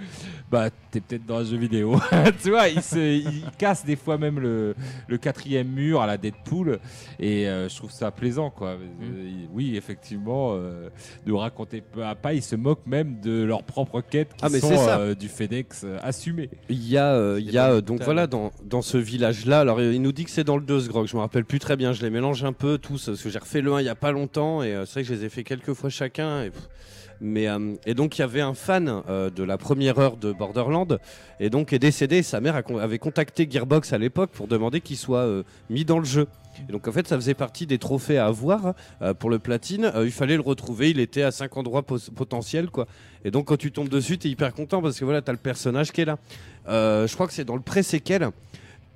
bah 0.53 0.69
t'es 0.91 1.01
peut-être 1.01 1.25
dans 1.25 1.39
un 1.39 1.45
jeu 1.45 1.57
vidéo. 1.57 1.99
tu 2.43 2.51
vois, 2.51 2.69
il, 2.69 2.83
se, 2.83 2.99
il 2.99 3.43
casse 3.59 3.85
des 3.87 3.97
fois 3.97 4.19
même 4.19 4.39
le, 4.39 4.75
le 5.09 5.17
quatrième 5.19 5.69
mur 5.69 6.03
à 6.03 6.07
la 6.07 6.19
Deadpool 6.19 6.79
et 7.19 7.49
euh, 7.49 7.71
je 7.71 7.77
trouve 7.77 7.91
ça 7.91 8.11
plaisant 8.11 8.51
quoi. 8.51 8.75
Mm. 8.75 8.79
Euh, 9.03 9.25
il- 9.27 9.49
oui, 9.53 9.77
effectivement, 9.77 10.51
euh, 10.53 10.91
de 11.27 11.33
raconter 11.33 11.81
peu 11.81 12.05
à 12.05 12.15
pas, 12.15 12.35
ils 12.35 12.43
se 12.43 12.55
moquent 12.55 12.87
même 12.87 13.19
de 13.21 13.43
leurs 13.43 13.63
propres 13.65 14.03
quêtes 14.03 14.29
qui 14.37 14.45
Ah, 14.45 14.49
mais 14.51 14.61
sont 14.61 14.77
ça. 14.77 14.99
euh, 15.01 15.15
du 15.15 15.29
FedEx 15.29 15.87
assumées. 16.03 16.51
Il 16.69 16.87
y 16.87 16.99
a, 16.99 17.39
il 17.39 17.51
y 17.51 17.57
a 17.59 17.81
donc 17.81 18.03
voilà 18.03 18.27
dans, 18.27 18.51
dans 18.65 18.83
ce 18.83 18.99
village-là. 18.99 19.61
Alors 19.61 19.81
il 19.81 20.03
nous 20.03 20.13
dit 20.13 20.25
que 20.27 20.31
c'est 20.31 20.45
dans 20.45 20.57
le 20.59 20.65
2 20.65 20.81
ce 20.81 20.89
grog. 20.89 21.07
Je 21.07 21.17
me 21.17 21.23
rappelle 21.23 21.47
plus 21.47 21.59
très 21.61 21.77
bien. 21.77 21.93
Je 21.95 22.03
les 22.03 22.11
mélange 22.11 22.45
un 22.45 22.53
peu 22.53 22.77
tous 22.77 23.07
parce 23.07 23.23
que 23.23 23.31
j'ai 23.31 23.39
refait 23.39 23.63
le 23.63 23.73
1 23.73 23.81
il 23.81 23.87
y 23.87 23.89
a 23.89 23.95
pas 23.95 24.13
longtemps 24.13 24.63
et 24.63 24.75
c'est 24.85 24.93
vrai 24.93 25.03
que 25.03 25.09
je 25.09 25.15
les 25.15 25.25
ai 25.25 25.29
fait 25.31 25.45
quelques 25.45 25.73
fois 25.73 25.89
chacun. 25.89 26.43
Et, 26.45 26.51
pff, 26.51 26.69
mais 27.23 27.49
euh, 27.49 27.75
et 27.87 27.95
donc 27.95 28.19
il 28.19 28.21
y 28.21 28.25
avait 28.25 28.41
un 28.41 28.55
fan 28.55 29.03
euh, 29.09 29.31
de 29.31 29.43
la 29.43 29.57
première 29.57 29.99
heure 29.99 30.17
de 30.17 30.33
Borderland 30.33 30.99
et 31.41 31.49
donc 31.49 31.73
est 31.73 31.79
décédé. 31.79 32.23
Sa 32.23 32.41
mère 32.41 32.61
avait 32.81 32.99
contacté 32.99 33.49
Gearbox 33.51 33.93
à 33.93 33.99
l'époque 33.99 34.31
pour 34.31 34.49
demander 34.49 34.81
qu'il 34.81 34.97
soit 34.97 35.21
euh, 35.21 35.43
mis 35.71 35.85
dans 35.85 35.99
le 35.99 36.05
jeu. 36.05 36.27
Et 36.69 36.73
donc 36.73 36.87
en 36.87 36.93
fait 36.93 37.09
ça 37.09 37.17
faisait 37.17 37.35
partie 37.35 37.67
des 37.67 37.79
trophées 37.79 38.19
à 38.19 38.27
avoir 38.27 38.75
pour 39.19 39.31
le 39.31 39.39
platine. 39.39 39.91
Il 40.05 40.13
fallait 40.13 40.35
le 40.35 40.43
retrouver. 40.43 40.91
Il 40.91 41.01
était 41.01 41.23
à 41.23 41.31
5 41.31 41.57
endroits 41.57 41.83
potentiels 41.83 42.69
quoi. 42.69 42.87
Et 43.25 43.31
donc 43.31 43.47
quand 43.47 43.57
tu 43.57 43.73
tombes 43.73 43.89
dessus, 43.89 44.19
t'es 44.19 44.29
hyper 44.29 44.53
content 44.53 44.83
parce 44.83 44.99
que 44.99 45.05
voilà 45.07 45.23
t'as 45.23 45.33
le 45.33 45.39
personnage 45.39 45.93
qui 45.93 46.03
est 46.03 46.05
là. 46.05 46.19
Je 46.67 47.15
crois 47.15 47.27
que 47.27 47.33
c'est 47.33 47.47
dans 47.47 47.57
le 47.57 47.63
pré-séquel. 47.63 48.29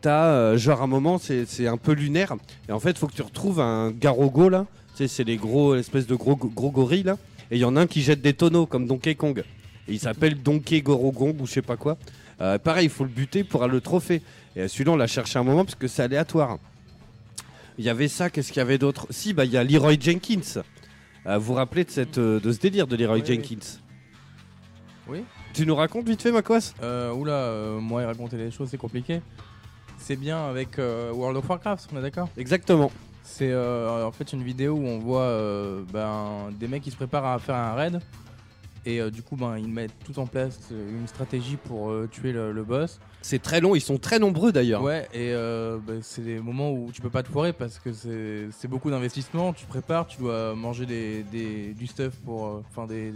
T'as 0.00 0.26
euh, 0.26 0.58
genre 0.58 0.82
un 0.82 0.86
moment, 0.86 1.18
c'est 1.18 1.66
un 1.66 1.78
peu 1.78 1.92
lunaire. 1.92 2.34
Et 2.68 2.72
en 2.72 2.80
fait, 2.80 2.98
faut 2.98 3.06
que 3.06 3.14
tu 3.14 3.22
retrouves 3.22 3.60
un 3.60 3.90
garogo 3.90 4.48
là. 4.48 4.66
Tu 4.94 4.98
sais, 4.98 5.08
c'est 5.08 5.24
les 5.24 5.36
gros, 5.36 5.74
espèces 5.74 6.06
de 6.06 6.14
gros, 6.14 6.36
gros 6.36 6.70
gorilles 6.70 7.02
là. 7.02 7.16
Et 7.51 7.57
il 7.57 7.61
y 7.61 7.64
en 7.64 7.76
a 7.76 7.82
un 7.82 7.86
qui 7.86 8.03
jette 8.03 8.20
des 8.20 8.34
tonneaux 8.34 8.66
comme 8.66 8.86
Donkey 8.86 9.14
Kong. 9.14 9.42
Et 9.88 9.92
il 9.92 10.01
s'appelle 10.01 10.42
Donkey 10.42 10.80
Gorogong 10.82 11.36
ou 11.40 11.47
je 11.47 11.53
sais 11.53 11.62
pas 11.62 11.76
quoi. 11.76 11.97
Euh, 12.40 12.59
pareil, 12.59 12.86
il 12.86 12.90
faut 12.90 13.05
le 13.05 13.11
buter 13.11 13.44
pour 13.44 13.62
avoir 13.62 13.74
le 13.74 13.80
trophée. 13.80 14.20
Et 14.57 14.62
euh, 14.62 14.68
celui-là, 14.68 14.92
on 14.92 14.97
l'a 14.97 15.07
cherché 15.07 15.38
un 15.38 15.42
moment 15.44 15.64
parce 15.64 15.76
que 15.76 15.86
c'est 15.88 16.03
aléatoire. 16.03 16.59
Il 17.78 17.84
y 17.84 17.88
avait 17.88 18.09
ça, 18.09 18.30
qu'est-ce 18.30 18.49
qu'il 18.49 18.59
y 18.59 18.62
avait 18.62 18.78
d'autre? 18.78 19.07
Si, 19.11 19.32
bah 19.32 19.44
il 19.44 19.53
y 19.53 19.57
a 19.57 19.64
Leroy 19.64 19.97
Jenkins. 20.01 20.62
Euh, 21.26 21.38
vous 21.38 21.44
vous 21.47 21.55
rappelez 21.55 21.84
de, 21.84 21.90
cette, 21.90 22.18
euh, 22.18 22.40
de 22.40 22.53
ce 22.53 22.59
délire 22.59 22.86
de 22.86 22.97
Leroy 22.97 23.18
Oui. 23.18 23.24
Jenkins? 23.26 23.78
Oui. 25.09 25.24
Tu 25.53 25.66
nous 25.66 25.74
racontes 25.76 26.07
vite 26.09 26.22
fait, 26.22 26.32
Macos 26.32 26.74
Euh, 26.82 27.12
oula, 27.12 27.78
moi, 27.80 28.05
raconter 28.07 28.36
les 28.36 28.51
choses, 28.51 28.68
c'est 28.70 28.76
compliqué. 28.78 29.20
C'est 29.99 30.16
bien 30.16 30.47
avec 30.47 30.78
World 30.78 31.36
of 31.38 31.49
Warcraft, 31.49 31.88
on 31.92 31.99
est 31.99 32.03
d'accord? 32.03 32.28
Exactement. 32.36 32.90
C'est 33.28 33.50
euh, 33.50 34.06
en 34.06 34.12
fait 34.12 34.32
une 34.32 34.42
vidéo 34.44 34.74
où 34.74 34.86
on 34.86 34.98
voit 34.98 35.22
euh, 35.22 35.82
ben, 35.92 36.48
des 36.58 36.68
mecs 36.68 36.82
qui 36.82 36.90
se 36.92 36.96
préparent 36.96 37.26
à 37.26 37.38
faire 37.40 37.56
un 37.56 37.74
raid. 37.74 38.00
Et 38.88 39.00
euh, 39.00 39.10
du 39.10 39.20
coup, 39.20 39.34
ben, 39.34 39.58
ils 39.58 39.68
mettent 39.68 39.92
tout 40.04 40.16
en 40.20 40.26
place 40.26 40.60
euh, 40.70 40.90
une 41.00 41.08
stratégie 41.08 41.56
pour 41.56 41.90
euh, 41.90 42.08
tuer 42.10 42.30
le, 42.30 42.52
le 42.52 42.62
boss. 42.62 43.00
C'est 43.22 43.42
très 43.42 43.60
long, 43.60 43.74
ils 43.74 43.80
sont 43.80 43.98
très 43.98 44.20
nombreux 44.20 44.52
d'ailleurs. 44.52 44.80
Ouais, 44.80 45.08
et 45.12 45.32
ben, 45.32 45.98
c'est 46.02 46.22
des 46.22 46.38
moments 46.38 46.70
où 46.72 46.90
tu 46.92 47.02
peux 47.02 47.10
pas 47.10 47.24
te 47.24 47.28
foirer 47.28 47.52
parce 47.52 47.80
que 47.80 47.92
c'est 47.92 48.68
beaucoup 48.68 48.90
d'investissement. 48.90 49.52
Tu 49.52 49.66
prépares, 49.66 50.06
tu 50.06 50.18
dois 50.18 50.54
manger 50.54 50.86
des, 50.86 51.24
des- 51.24 51.74
du 51.74 51.88
stuff 51.88 52.14
pour. 52.24 52.62
Enfin, 52.70 52.86
des. 52.86 53.12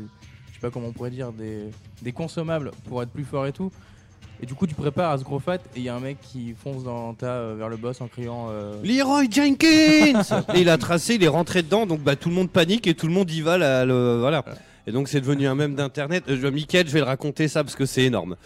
Je 0.49 0.55
sais 0.55 0.61
pas 0.61 0.71
comment 0.71 0.89
on 0.89 0.93
pourrait 0.93 1.11
dire, 1.13 1.31
des, 1.33 1.71
des 2.03 2.11
consommables 2.13 2.73
pour 2.89 3.01
être 3.05 3.11
plus 3.11 3.25
fort 3.25 3.47
et 3.47 3.53
tout. 3.53 3.71
Et 4.43 4.47
du 4.47 4.55
coup, 4.55 4.67
tu 4.67 4.75
prépares 4.75 5.11
à 5.13 5.19
ce 5.19 5.25
gros 5.25 5.39
fight 5.39 5.61
et 5.77 5.81
il 5.81 5.83
y 5.83 5.89
a 5.91 5.95
un 5.95 6.01
mec 6.01 6.17
qui 6.23 6.55
fonce 6.55 6.83
dans 6.83 7.13
tas 7.15 7.27
euh, 7.27 7.55
vers 7.59 7.69
le 7.69 7.77
boss 7.77 8.01
en 8.01 8.09
criant. 8.09 8.49
euh, 8.51 8.75
Leroy 8.83 9.25
Jenkins 9.31 10.23
Et 10.55 10.61
il 10.63 10.69
a 10.71 10.79
tracé, 10.79 11.17
il 11.17 11.25
est 11.25 11.29
rentré 11.29 11.63
dedans, 11.63 11.85
donc 11.87 12.01
bah, 12.01 12.17
tout 12.17 12.29
le 12.31 12.35
monde 12.35 12.51
panique 12.51 12.87
et 12.87 12.95
tout 12.95 13.07
le 13.07 13.13
monde 13.13 13.31
y 13.31 13.43
va. 13.43 13.59
là, 13.59 13.85
le- 13.85 14.19
voilà. 14.21 14.45
Et 14.87 14.93
donc 14.93 15.09
c'est 15.09 15.21
devenu 15.21 15.47
un 15.47 15.55
mème 15.55 15.75
d'internet. 15.75 16.25
Euh, 16.29 16.51
Mickaël, 16.51 16.87
je 16.87 16.93
vais 16.93 17.01
le 17.01 17.05
raconter 17.05 17.49
ça 17.49 17.63
parce 17.65 17.77
que 17.77 17.85
c'est 17.85 18.05
énorme. 18.05 18.37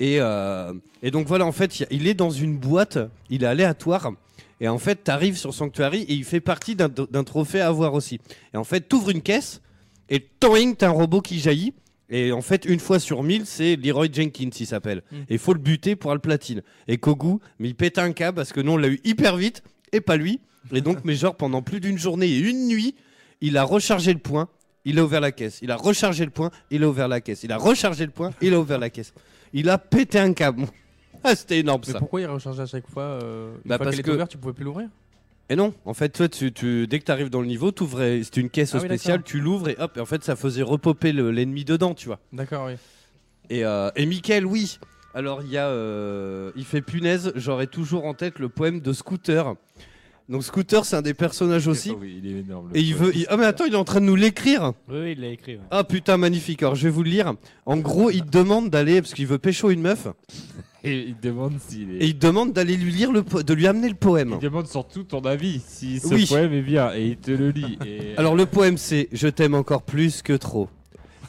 Et, 0.00 0.16
euh, 0.20 0.72
et 1.02 1.10
donc 1.10 1.26
voilà, 1.26 1.44
en 1.46 1.52
fait, 1.52 1.84
il 1.90 2.06
est 2.06 2.14
dans 2.14 2.30
une 2.30 2.56
boîte, 2.56 2.98
il 3.30 3.44
est 3.44 3.46
aléatoire. 3.46 4.10
Et 4.60 4.68
en 4.68 4.78
fait, 4.78 5.04
tu 5.04 5.10
arrives 5.10 5.36
sur 5.36 5.52
Sanctuary 5.52 6.02
et 6.08 6.14
il 6.14 6.24
fait 6.24 6.40
partie 6.40 6.76
d'un 6.76 7.24
trophée 7.24 7.60
à 7.60 7.68
avoir 7.68 7.92
aussi. 7.92 8.20
Et 8.54 8.56
en 8.56 8.64
fait, 8.64 8.88
tu 8.88 8.96
ouvres 8.96 9.10
une 9.10 9.20
caisse 9.20 9.60
et 10.08 10.20
toing, 10.40 10.72
t'as 10.72 10.88
un 10.88 10.92
robot 10.92 11.20
qui 11.20 11.38
jaillit. 11.40 11.74
Et 12.08 12.30
en 12.32 12.40
fait, 12.42 12.64
une 12.64 12.78
fois 12.78 12.98
sur 13.00 13.22
mille, 13.22 13.46
c'est 13.46 13.76
Leroy 13.76 14.06
Jenkins, 14.12 14.50
il 14.60 14.66
s'appelle. 14.66 15.02
Mm. 15.10 15.16
Et 15.28 15.34
il 15.34 15.38
faut 15.38 15.52
le 15.52 15.58
buter 15.58 15.96
pour 15.96 16.12
le 16.12 16.20
platine. 16.20 16.62
Et 16.86 16.98
Kogu, 16.98 17.38
mais 17.58 17.68
il 17.68 17.74
pète 17.74 17.98
un 17.98 18.12
câble 18.12 18.36
parce 18.36 18.52
que 18.52 18.60
nous, 18.60 18.72
on 18.72 18.76
l'a 18.76 18.88
eu 18.88 19.00
hyper 19.04 19.36
vite 19.36 19.62
et 19.92 20.00
pas 20.00 20.16
lui. 20.16 20.40
Et 20.72 20.80
donc, 20.80 20.98
mais 21.04 21.14
genre, 21.14 21.34
pendant 21.34 21.62
plus 21.62 21.80
d'une 21.80 21.98
journée 21.98 22.28
et 22.28 22.38
une 22.38 22.68
nuit, 22.68 22.94
il 23.40 23.56
a 23.56 23.64
rechargé 23.64 24.12
le 24.12 24.18
point, 24.20 24.48
il 24.84 24.98
a 25.00 25.04
ouvert 25.04 25.20
la 25.20 25.32
caisse. 25.32 25.58
Il 25.62 25.70
a 25.72 25.76
rechargé 25.76 26.24
le 26.24 26.30
point, 26.30 26.50
il 26.70 26.84
a 26.84 26.88
ouvert 26.88 27.08
la 27.08 27.20
caisse. 27.20 27.42
Il 27.42 27.50
a 27.52 27.56
rechargé 27.58 28.04
le 28.06 28.12
point, 28.12 28.30
il 28.40 28.54
a 28.54 28.60
ouvert 28.60 28.78
la 28.78 28.88
caisse. 28.90 29.12
Il 29.52 29.68
a 29.68 29.78
pété 29.78 30.18
un 30.18 30.32
câble. 30.32 30.66
Ah, 31.24 31.34
c'était 31.34 31.58
énorme 31.58 31.80
Mais 31.86 31.92
ça. 31.94 31.98
pourquoi 31.98 32.20
il 32.20 32.26
rechargeait 32.26 32.62
à 32.62 32.66
chaque 32.66 32.88
fois 32.88 33.02
euh, 33.02 33.54
Une 33.64 33.68
Bah, 33.68 33.78
fois 33.78 33.86
parce 33.86 33.96
qu'elle 33.96 34.04
que- 34.04 34.10
est 34.10 34.14
ouverte, 34.14 34.30
tu 34.30 34.38
pouvais 34.38 34.52
plus 34.52 34.64
l'ouvrir? 34.64 34.88
Et 35.48 35.54
non, 35.56 35.74
en 35.84 35.94
fait, 35.94 36.08
toi, 36.08 36.28
tu, 36.28 36.52
tu- 36.52 36.86
dès 36.88 36.98
que 36.98 37.04
tu 37.04 37.12
arrives 37.12 37.30
dans 37.30 37.40
le 37.40 37.46
niveau, 37.46 37.70
t'ouvrais- 37.70 38.22
c'était 38.24 38.40
une 38.40 38.50
caisse 38.50 38.74
Ah 38.74 38.78
oui, 38.78 38.86
spéciale, 38.86 39.18
d'accord. 39.18 39.28
tu 39.30 39.40
l'ouvres 39.40 39.68
et 39.68 39.76
hop, 39.78 39.96
et 39.96 40.00
en 40.00 40.06
fait, 40.06 40.24
ça 40.24 40.34
faisait 40.34 40.62
repopper 40.62 41.12
le- 41.12 41.30
l'ennemi 41.30 41.64
dedans, 41.64 41.94
tu 41.94 42.06
vois. 42.06 42.18
D'accord, 42.32 42.66
oui. 42.66 42.72
Et, 43.48 43.64
euh, 43.64 43.90
et 43.94 44.06
Mickaël, 44.06 44.44
oui. 44.44 44.78
Alors, 45.14 45.42
il 45.42 45.50
y 45.50 45.56
a. 45.56 45.68
euh, 45.68 46.50
il 46.56 46.64
fait 46.64 46.82
punaise, 46.82 47.32
j'aurais 47.36 47.68
toujours 47.68 48.04
en 48.06 48.12
tête 48.14 48.38
le 48.40 48.48
poème 48.48 48.80
de 48.80 48.92
Scooter. 48.92 49.54
Donc, 50.28 50.42
Scooter, 50.42 50.84
c'est 50.84 50.96
un 50.96 51.02
des 51.02 51.14
personnages 51.14 51.68
aussi. 51.68 51.92
Oui, 51.92 52.20
il 52.22 52.26
est 52.30 52.40
énorme. 52.40 52.70
le 52.72 52.76
Et 52.76 52.82
il 52.82 52.94
poème. 52.96 53.10
veut. 53.10 53.16
il- 53.16 53.26
Ah, 53.28 53.36
mais 53.36 53.44
attends, 53.46 53.64
il 53.66 53.72
est 53.72 53.76
en 53.76 53.84
train 53.84 54.00
de 54.00 54.06
nous 54.06 54.16
l'écrire. 54.16 54.72
Oui, 54.88 54.98
oui, 55.00 55.12
il 55.12 55.20
l'a 55.20 55.28
écrit. 55.28 55.54
ouais. 55.54 55.62
Ah, 55.70 55.84
putain, 55.84 56.16
magnifique. 56.16 56.62
Alors, 56.64 56.74
je 56.74 56.82
vais 56.82 56.90
vous 56.90 57.04
le 57.04 57.10
lire. 57.10 57.32
En 57.66 57.76
gros, 57.76 58.10
il 58.10 58.24
te 58.24 58.36
demande 58.36 58.68
d'aller. 58.68 59.00
Parce 59.00 59.14
qu'il 59.14 59.28
veut 59.28 59.38
pécho 59.38 59.70
une 59.70 59.80
meuf. 59.80 60.08
Et 60.86 61.06
il 61.08 61.16
demande 61.20 61.54
s'il 61.68 61.90
est. 61.90 61.98
Et 61.98 62.06
il 62.06 62.16
te 62.18 62.26
demande 62.26 62.52
d'aller 62.52 62.76
lui 62.76 62.92
lire 62.92 63.12
le. 63.12 63.22
po- 63.22 63.42
de 63.42 63.54
lui 63.54 63.66
amener 63.66 63.88
le 63.88 63.94
poème. 63.94 64.32
Il 64.40 64.44
demande 64.44 64.66
surtout 64.68 65.02
ton 65.02 65.20
avis, 65.20 65.60
si 65.66 65.98
ce 66.00 66.08
Oui. 66.14 66.26
poème 66.26 66.52
est 66.52 66.62
bien, 66.62 66.94
et 66.94 67.06
il 67.08 67.16
te 67.16 67.30
le 67.32 67.50
lit. 67.50 67.76
Et... 67.84 68.14
Alors, 68.16 68.34
le 68.34 68.46
poème, 68.46 68.78
c'est 68.78 69.08
Je 69.12 69.28
t'aime 69.28 69.54
encore 69.54 69.82
plus 69.82 70.22
que 70.22 70.32
trop. 70.32 70.68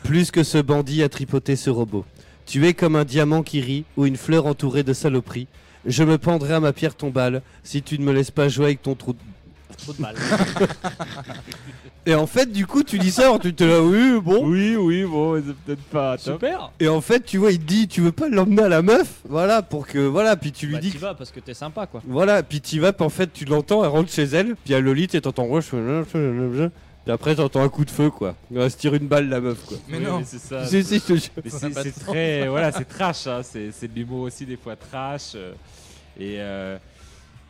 Plus 0.03 0.32
que 0.32 0.43
ce 0.43 0.58
bandit 0.60 1.01
a 1.03 1.10
tripoté 1.10 1.55
ce 1.55 1.70
robot. 1.70 2.05
Tu 2.45 2.66
es 2.68 2.74
comme 2.74 2.95
un 2.95 3.03
diamant 3.03 3.43
qui 3.43 3.60
rit 3.60 3.84
ou 3.97 4.05
une 4.05 4.16
fleur 4.16 4.45
entourée 4.45 4.84
de 4.84 4.93
saloperies. 4.93 5.47
Je 5.86 6.03
me 6.03 6.18
pendrai 6.18 6.53
à 6.53 6.60
ma 6.60 6.72
pierre 6.74 6.95
tombale 6.95 7.41
si 7.64 7.82
tu 7.82 7.97
ne 7.99 8.05
me 8.05 8.12
laisses 8.14 8.32
pas 8.32 8.47
jouer 8.49 8.66
avec 8.66 8.82
ton 8.82 8.95
trou 8.95 9.14
de 9.14 9.20
Trop 9.78 9.93
de 9.93 10.01
mal. 10.01 10.16
Et 12.10 12.16
en 12.16 12.26
fait, 12.26 12.49
du 12.51 12.66
coup, 12.66 12.84
tu 12.84 12.97
dis 12.97 13.12
ça, 13.12 13.24
alors 13.24 13.39
tu 13.39 13.53
te 13.53 13.66
là, 13.66 13.82
oui, 13.82 14.20
bon. 14.22 14.45
Oui, 14.47 14.78
oui, 14.78 15.03
bon, 15.03 15.36
c'est 15.45 15.53
peut-être 15.53 15.84
pas 15.91 16.18
top. 16.18 16.36
Super. 16.36 16.72
Et 16.80 16.88
en 16.88 17.01
fait, 17.01 17.20
tu 17.26 17.38
vois, 17.38 17.51
il 17.51 17.60
te 17.60 17.66
dit, 17.66 17.88
tu 17.89 17.99
veux 17.99 18.14
pas 18.14 18.30
l'emmener 18.30 18.64
à 18.64 18.70
la 18.70 18.82
meuf 18.82 19.20
Voilà, 19.28 19.62
pour 19.62 19.86
que. 19.86 19.99
Voilà, 19.99 20.38
puis 20.38 20.53
tu 20.53 20.68
lui 20.68 20.76
Bah, 20.76 20.80
dis. 20.80 20.91
t'y 20.91 20.95
que- 20.97 21.01
vas 21.01 21.14
parce 21.16 21.32
que 21.32 21.41
t'es 21.41 21.53
sympa 21.53 21.86
quoi. 21.86 22.01
Voilà, 22.08 22.43
puis 22.43 22.62
tu 22.62 22.80
vas, 22.80 22.93
puis 22.93 23.05
en 23.05 23.10
fait, 23.10 23.32
tu 23.34 23.43
l'entends, 23.43 23.84
elle 23.84 23.89
rentre 23.89 24.10
chez 24.10 24.24
elle, 24.24 24.55
puis 24.55 24.74
elle 24.74 24.86
le 24.86 24.93
lit, 24.93 25.10
et 25.14 25.20
t'entends. 25.20 25.47
Puis 25.60 27.14
après, 27.14 27.36
t'entends 27.36 27.62
un 27.62 27.70
coup 27.70 27.84
de 27.86 27.91
feu, 27.91 28.10
quoi. 28.10 28.36
Elle 28.55 28.72
se 28.72 28.78
tire 28.78 28.93
une 28.93 29.08
balle, 29.08 29.28
la 29.30 29.39
meuf, 29.41 29.66
quoi. 29.66 29.78
Mais 29.89 29.97
Oui, 29.97 30.03
non. 30.05 30.22
c'est 30.26 30.39
ça. 30.39 30.66
Si, 30.66 30.84
si, 30.84 30.95
je 30.99 31.03
te 31.03 31.14
jure. 31.14 31.30
Mais 31.43 31.49
Ça 31.49 31.60
c'est 31.60 31.68
n'a 31.70 31.76
pas 31.76 31.84
de 31.84 31.89
c'est 31.89 31.93
sens. 31.99 32.03
très, 32.05 32.47
voilà, 32.47 32.72
c'est 32.72 32.86
trash. 32.86 33.28
hein, 33.28 33.41
C'est 33.43 33.72
c'est 33.72 33.88
de 33.88 33.97
l'humour 33.99 34.22
aussi 34.22 34.45
des 34.45 34.58
fois 34.58 34.76
trash. 34.76 35.34
euh, 35.36 35.51
et 36.20 36.38
euh, 36.39 36.78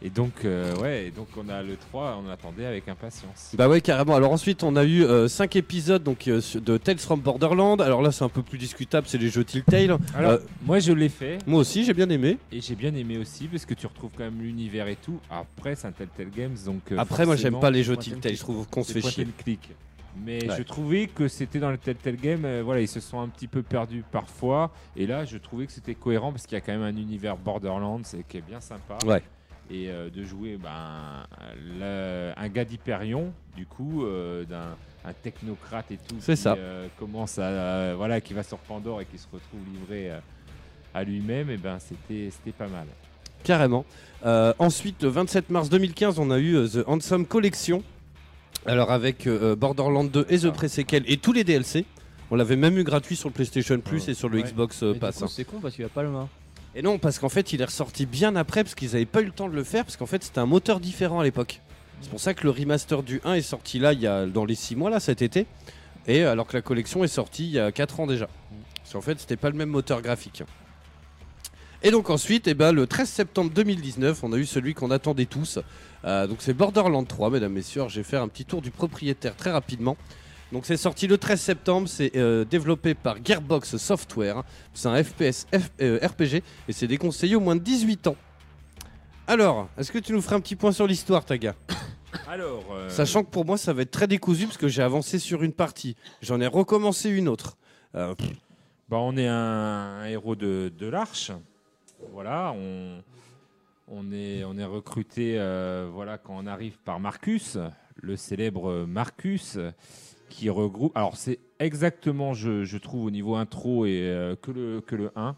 et 0.01 0.09
donc 0.09 0.45
euh, 0.45 0.75
ouais, 0.77 1.07
et 1.07 1.11
donc 1.11 1.27
on 1.37 1.49
a 1.49 1.63
le 1.63 1.75
3, 1.75 2.21
on 2.23 2.29
attendait 2.29 2.65
avec 2.65 2.87
impatience. 2.87 3.53
Bah 3.57 3.67
ouais, 3.67 3.81
carrément. 3.81 4.15
Alors 4.15 4.31
ensuite, 4.31 4.63
on 4.63 4.75
a 4.75 4.85
eu 4.85 5.03
5 5.27 5.55
épisodes 5.55 6.03
donc, 6.03 6.27
euh, 6.27 6.39
de 6.55 6.77
Tales 6.77 6.99
from 6.99 7.19
Borderland. 7.19 7.81
Alors 7.81 8.01
là, 8.01 8.11
c'est 8.11 8.23
un 8.23 8.29
peu 8.29 8.43
plus 8.43 8.57
discutable, 8.57 9.07
c'est 9.07 9.17
les 9.17 9.29
jeux 9.29 9.43
Telltale. 9.43 9.97
Alors 10.15 10.31
Euh, 10.33 10.37
moi 10.63 10.79
je 10.79 10.91
l'ai 10.93 11.09
fait 11.09 11.39
moi 11.47 11.61
aussi, 11.61 11.83
j'ai 11.83 11.93
bien 11.93 12.09
aimé. 12.09 12.37
et 12.51 12.61
j'ai 12.61 12.75
bien 12.75 12.93
aimé 12.93 13.17
aussi 13.17 13.47
parce 13.47 13.65
que 13.65 13.73
tu 13.73 13.87
retrouves 13.87 14.11
quand 14.15 14.23
même 14.23 14.39
l'univers 14.41 14.87
et 14.87 14.97
tout. 14.97 15.19
Après 15.31 15.75
c'est 15.75 15.87
un 15.87 15.91
Telltale 15.91 16.29
Games 16.35 16.55
donc. 16.65 16.81
euh, 16.91 16.97
Après, 16.97 17.25
moi, 17.25 17.35
j'aime 17.35 17.59
pas 17.59 17.71
les 17.71 17.83
jeux 17.83 17.97
Telltale, 17.97 18.35
je 18.35 18.39
trouve 18.39 18.67
qu'on 18.67 18.83
se 18.83 18.91
fait 18.93 19.01
chier. 19.01 19.25
and 19.25 19.41
click. 19.43 19.69
Mais 20.25 20.47
Ouais. 20.49 20.55
je 20.57 20.63
trouvais 20.63 21.05
que 21.07 21.27
c'était 21.27 21.59
dans 21.59 21.69
le 21.69 21.77
Telltale 21.77 22.15
Game, 22.15 22.43
euh, 22.43 22.61
voilà, 22.65 22.81
ils 22.81 22.87
se 22.87 22.99
sont 22.99 23.19
un 23.19 23.27
petit 23.27 23.47
peu 23.47 23.61
perdus 23.61 24.03
parfois. 24.11 24.71
Et 24.95 25.05
là, 25.05 25.25
je 25.25 25.37
trouvais 25.37 25.67
que 25.67 25.71
c'était 25.71 25.93
cohérent 25.93 26.31
parce 26.31 26.47
qu'il 26.47 26.55
y 26.55 26.57
a 26.57 26.61
quand 26.61 26.71
même 26.71 26.81
un 26.81 26.97
univers 26.97 27.37
Borderlands 27.37 28.01
qui 28.27 28.37
est 28.37 28.41
bien 28.41 28.59
sympa. 28.59 28.97
Ouais. 29.05 29.21
Et 29.69 29.89
euh, 29.89 30.09
de 30.09 30.23
jouer 30.23 30.57
ben, 30.61 31.25
le- 31.79 32.31
un 32.37 32.47
gars 32.49 32.63
d'Hyperion, 32.65 33.33
du 33.55 33.65
coup, 33.65 34.05
euh, 34.05 34.45
d'un 34.45 34.75
un 35.05 35.13
technocrate 35.13 35.91
et 35.91 35.97
tout. 35.97 36.15
C'est 36.19 36.35
qui, 36.35 36.41
ça. 36.41 36.55
euh, 36.57 36.87
commence 36.99 37.37
à, 37.39 37.43
euh, 37.43 37.93
voilà, 37.95 38.19
qui 38.19 38.33
va 38.33 38.43
sur 38.43 38.57
Pandore 38.57 38.99
et 39.01 39.05
qui 39.05 39.17
se 39.17 39.27
retrouve 39.31 39.59
livré 39.73 40.11
euh, 40.11 40.19
à 40.93 41.03
lui-même, 41.03 41.49
et 41.49 41.55
ben 41.57 41.77
c'était 41.79 42.29
c'était 42.31 42.51
pas 42.51 42.67
mal. 42.67 42.87
Carrément. 43.43 43.85
Euh, 44.25 44.53
ensuite, 44.59 45.03
le 45.03 45.09
27 45.09 45.49
mars 45.49 45.69
2015, 45.69 46.19
on 46.19 46.29
a 46.31 46.39
eu 46.39 46.55
The 46.67 46.79
Handsome 46.87 47.25
Collection. 47.25 47.83
Alors 48.65 48.91
avec 48.91 49.27
euh, 49.27 49.55
Borderlands 49.55 50.03
2 50.05 50.25
et 50.29 50.39
The 50.39 50.45
Ah. 50.45 50.51
Pre-Sequel 50.51 51.03
et 51.07 51.17
tous 51.17 51.31
les 51.33 51.43
DLC. 51.45 51.85
On 52.29 52.35
l'avait 52.35 52.57
même 52.57 52.77
eu 52.77 52.83
gratuit 52.83 53.15
sur 53.15 53.29
le 53.29 53.33
PlayStation 53.33 53.79
Plus 53.79 54.05
Ouais. 54.07 54.11
et 54.11 54.13
sur 54.13 54.27
le 54.27 54.37
Ouais. 54.39 54.43
Xbox 54.43 54.83
euh, 54.83 54.93
Pass. 54.93 55.21
hein. 55.23 55.27
C'est 55.29 55.45
con 55.45 55.59
parce 55.61 55.75
qu'il 55.75 55.85
a 55.85 55.89
pas 55.89 56.03
le 56.03 56.09
main. 56.09 56.27
Et 56.77 56.83
non, 56.83 56.99
parce 56.99 57.17
qu'en 57.17 57.27
fait, 57.27 57.53
il 57.53 57.61
est 57.63 57.65
ressorti 57.65 58.05
bien 58.05 58.35
après, 58.35 58.63
parce 58.63 58.75
qu'ils 58.75 58.91
n'avaient 58.91 59.07
pas 59.07 59.21
eu 59.21 59.25
le 59.25 59.31
temps 59.31 59.49
de 59.49 59.55
le 59.55 59.63
faire, 59.63 59.83
parce 59.83 59.97
qu'en 59.97 60.05
fait, 60.05 60.23
c'était 60.23 60.37
un 60.37 60.45
moteur 60.45 60.79
différent 60.79 61.19
à 61.19 61.23
l'époque. 61.23 61.59
C'est 62.01 62.09
pour 62.11 62.19
ça 62.19 62.35
que 62.35 62.43
le 62.43 62.51
remaster 62.51 63.01
du 63.01 63.19
1 63.25 63.33
est 63.33 63.41
sorti 63.41 63.79
là, 63.79 63.93
il 63.93 63.99
y 63.99 64.05
a, 64.05 64.27
dans 64.27 64.45
les 64.45 64.53
6 64.53 64.75
mois, 64.75 64.91
là, 64.91 64.99
cet 64.99 65.23
été. 65.23 65.47
Et 66.05 66.21
alors 66.21 66.45
que 66.45 66.55
la 66.55 66.61
collection 66.61 67.03
est 67.03 67.07
sortie 67.07 67.45
il 67.45 67.53
y 67.53 67.59
a 67.59 67.71
4 67.71 67.99
ans 68.01 68.05
déjà. 68.05 68.29
Parce 68.75 68.93
qu'en 68.93 69.01
fait, 69.01 69.19
c'était 69.19 69.37
pas 69.37 69.49
le 69.49 69.55
même 69.55 69.69
moteur 69.69 70.03
graphique. 70.03 70.43
Et 71.81 71.89
donc 71.89 72.11
ensuite, 72.11 72.47
eh 72.47 72.53
ben, 72.53 72.71
le 72.71 72.85
13 72.85 73.09
septembre 73.09 73.49
2019, 73.55 74.23
on 74.23 74.31
a 74.33 74.37
eu 74.37 74.45
celui 74.45 74.75
qu'on 74.75 74.91
attendait 74.91 75.25
tous. 75.25 75.57
Euh, 76.05 76.27
donc 76.27 76.37
c'est 76.41 76.53
Borderlands 76.53 77.05
3, 77.05 77.31
mesdames, 77.31 77.53
messieurs. 77.53 77.81
Alors, 77.81 77.89
Je 77.89 77.97
vais 77.97 78.03
faire 78.03 78.21
un 78.21 78.27
petit 78.27 78.45
tour 78.45 78.61
du 78.61 78.69
propriétaire 78.69 79.35
très 79.35 79.49
rapidement. 79.49 79.97
Donc 80.51 80.65
c'est 80.65 80.77
sorti 80.77 81.07
le 81.07 81.17
13 81.17 81.39
septembre, 81.41 81.87
c'est 81.89 82.15
euh, 82.15 82.45
développé 82.45 82.93
par 82.93 83.17
Gearbox 83.23 83.75
Software. 83.77 84.43
C'est 84.73 84.87
un 84.87 85.03
FPS 85.03 85.45
F- 85.51 85.69
euh, 85.81 85.99
RPG 86.01 86.41
et 86.67 86.73
c'est 86.73 86.87
déconseillé 86.87 87.35
au 87.35 87.41
moins 87.41 87.55
de 87.55 87.61
18 87.61 88.07
ans. 88.07 88.15
Alors, 89.27 89.67
est-ce 89.77 89.91
que 89.91 89.99
tu 89.99 90.13
nous 90.13 90.21
ferais 90.21 90.35
un 90.37 90.39
petit 90.39 90.55
point 90.55 90.71
sur 90.71 90.87
l'histoire, 90.87 91.25
Taga 91.25 91.53
Alors, 92.29 92.63
euh, 92.71 92.87
Sachant 92.89 93.23
que 93.25 93.29
pour 93.29 93.43
moi, 93.45 93.57
ça 93.57 93.73
va 93.73 93.81
être 93.81 93.91
très 93.91 94.07
décousu 94.07 94.45
parce 94.45 94.57
que 94.57 94.69
j'ai 94.69 94.81
avancé 94.81 95.19
sur 95.19 95.43
une 95.43 95.51
partie. 95.51 95.97
J'en 96.21 96.39
ai 96.39 96.47
recommencé 96.47 97.09
une 97.09 97.27
autre. 97.27 97.57
Euh, 97.95 98.15
pff, 98.15 98.29
Bah, 98.87 98.97
on 98.97 99.17
est 99.17 99.27
un, 99.27 99.35
un 99.35 100.05
héros 100.05 100.35
de, 100.37 100.71
de 100.77 100.87
l'Arche. 100.87 101.31
Voilà, 102.13 102.53
on, 102.55 103.03
on, 103.89 104.11
est, 104.13 104.45
on 104.45 104.57
est 104.57 104.63
recruté 104.65 105.35
euh, 105.37 105.89
voilà, 105.91 106.17
quand 106.17 106.35
on 106.37 106.47
arrive 106.47 106.77
par 106.85 107.01
Marcus, 107.01 107.57
le 107.97 108.15
célèbre 108.15 108.85
Marcus, 108.87 109.57
qui 110.29 110.49
regroupe. 110.49 110.95
Alors, 110.95 111.17
c'est 111.17 111.39
exactement, 111.59 112.33
je, 112.33 112.63
je 112.63 112.77
trouve, 112.77 113.05
au 113.05 113.11
niveau 113.11 113.35
intro 113.35 113.85
et 113.85 114.01
euh, 114.03 114.35
que, 114.35 114.51
le, 114.51 114.81
que 114.81 114.95
le 114.95 115.11
1. 115.15 115.35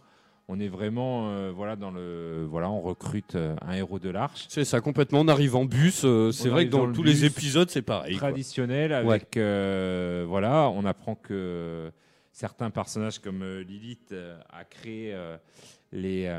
On 0.52 0.60
est 0.60 0.68
vraiment 0.68 1.30
euh, 1.30 1.52
voilà, 1.56 1.76
dans 1.76 1.92
le. 1.92 2.44
Voilà, 2.50 2.72
on 2.72 2.82
recrute 2.82 3.36
euh, 3.36 3.56
un 3.62 3.74
héros 3.74 4.00
de 4.00 4.10
l'Arche. 4.10 4.48
c'est 4.50 4.66
ça, 4.66 4.82
complètement. 4.82 5.20
On 5.20 5.28
arrive 5.28 5.56
en 5.56 5.66
bus. 5.66 6.06
c'est 6.32 6.50
vrai 6.50 6.66
que 6.66 6.72
dans, 6.72 6.80
dans 6.80 6.86
le 6.88 6.94
tous 6.94 7.04
les 7.04 7.24
épisodes, 7.24 7.70
c'est 7.70 7.84
pareil. 7.84 8.18
quoi. 8.18 8.30
traditionnel 8.30 8.92
avec 8.92 9.36
voilà 9.36 10.72
on 10.74 10.86
apprend 10.86 11.14
que 11.14 11.92
certains 12.32 12.72
personnages 12.72 13.20
comme 13.20 13.44
Lilith 13.60 14.12
a 14.52 14.64
créé 14.64 15.16
les, 15.92 16.36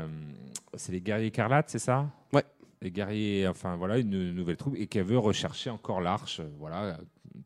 c'est 0.73 0.91
les 0.91 0.99
guerriers 0.99 1.27
écarlates, 1.27 1.69
c'est 1.69 1.79
ça? 1.79 2.09
Ouais. 2.33 2.43
Les 2.81 2.91
guerriers, 2.91 3.47
enfin 3.47 3.77
voilà, 3.77 3.97
une 3.97 4.33
nouvelle 4.33 4.57
troupe 4.57 4.75
et 4.75 4.87
qui 4.87 4.99
veut 4.99 5.19
rechercher 5.19 5.69
encore 5.69 6.01
l'arche, 6.01 6.41
voilà, 6.57 6.97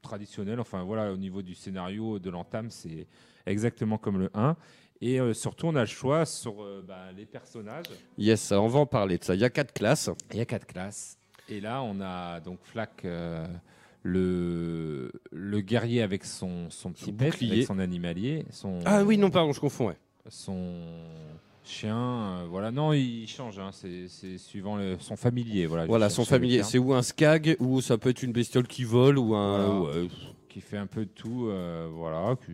traditionnelle. 0.02 0.60
Enfin 0.60 0.84
voilà, 0.84 1.12
au 1.12 1.18
niveau 1.18 1.42
du 1.42 1.56
scénario 1.56 2.20
de 2.20 2.30
l'entame, 2.30 2.70
c'est 2.70 3.08
exactement 3.46 3.98
comme 3.98 4.20
le 4.20 4.30
1. 4.34 4.56
Et 5.02 5.20
euh, 5.20 5.34
surtout, 5.34 5.68
on 5.68 5.76
a 5.76 5.82
le 5.82 5.86
choix 5.88 6.26
sur 6.26 6.64
euh, 6.64 6.84
bah, 6.88 7.12
les 7.16 7.26
personnages. 7.26 7.86
Yes, 8.18 8.52
on 8.52 8.68
va 8.68 8.80
en 8.80 8.86
parler 8.86 9.18
de 9.18 9.24
ça. 9.24 9.36
Il 9.36 9.42
y 9.42 9.44
a 9.44 9.50
quatre 9.50 9.74
classes. 9.74 10.10
Il 10.32 10.38
y 10.38 10.42
a 10.42 10.46
quatre 10.46 10.66
classes. 10.68 11.18
Et 11.50 11.60
là, 11.60 11.82
on 11.84 12.00
a 12.02 12.40
donc 12.40 12.60
Flack, 12.64 13.04
euh, 13.06 13.46
le, 14.04 15.12
le 15.32 15.62
guerrier 15.62 16.02
avec 16.02 16.24
son, 16.26 16.70
son 16.70 16.92
petit 16.92 17.12
bouclier. 17.12 17.52
avec 17.54 17.66
son 17.68 17.78
animalier, 17.80 18.46
son, 18.52 18.80
Ah 18.86 19.04
oui, 19.04 19.18
non, 19.18 19.30
pardon, 19.30 19.52
je 19.52 19.60
confonds. 19.60 19.88
ouais. 19.88 19.98
son 20.30 20.82
chien. 21.66 21.98
euh, 21.98 22.46
voilà, 22.50 22.72
non, 22.72 22.94
il 22.94 23.28
change. 23.28 23.60
hein, 23.60 23.72
c'est 23.72 24.38
suivant 24.38 24.76
le- 24.78 24.98
son 25.00 25.16
familier. 25.16 25.66
Voilà, 25.66 25.86
Voilà, 25.86 26.10
son 26.10 26.26
familier. 26.26 26.64
C'est 26.64 26.78
ou 26.78 26.94
un 26.94 27.02
skag, 27.02 27.56
ou 27.60 27.82
ça 27.82 27.98
peut 27.98 28.10
être 28.10 28.24
une 28.24 28.32
bestiole 28.32 28.68
qui 28.68 28.84
vole, 28.84 29.18
ou 29.18 29.36
un. 29.36 29.78
Voilà. 29.80 30.00
ouais. 30.02 30.08
qui 30.50 30.62
fait 30.62 30.78
un 30.78 30.88
peu 30.88 31.02
de 31.02 31.10
tout. 31.14 31.48
euh, 31.50 31.90
voilà, 31.94 32.36
qui- 32.46 32.54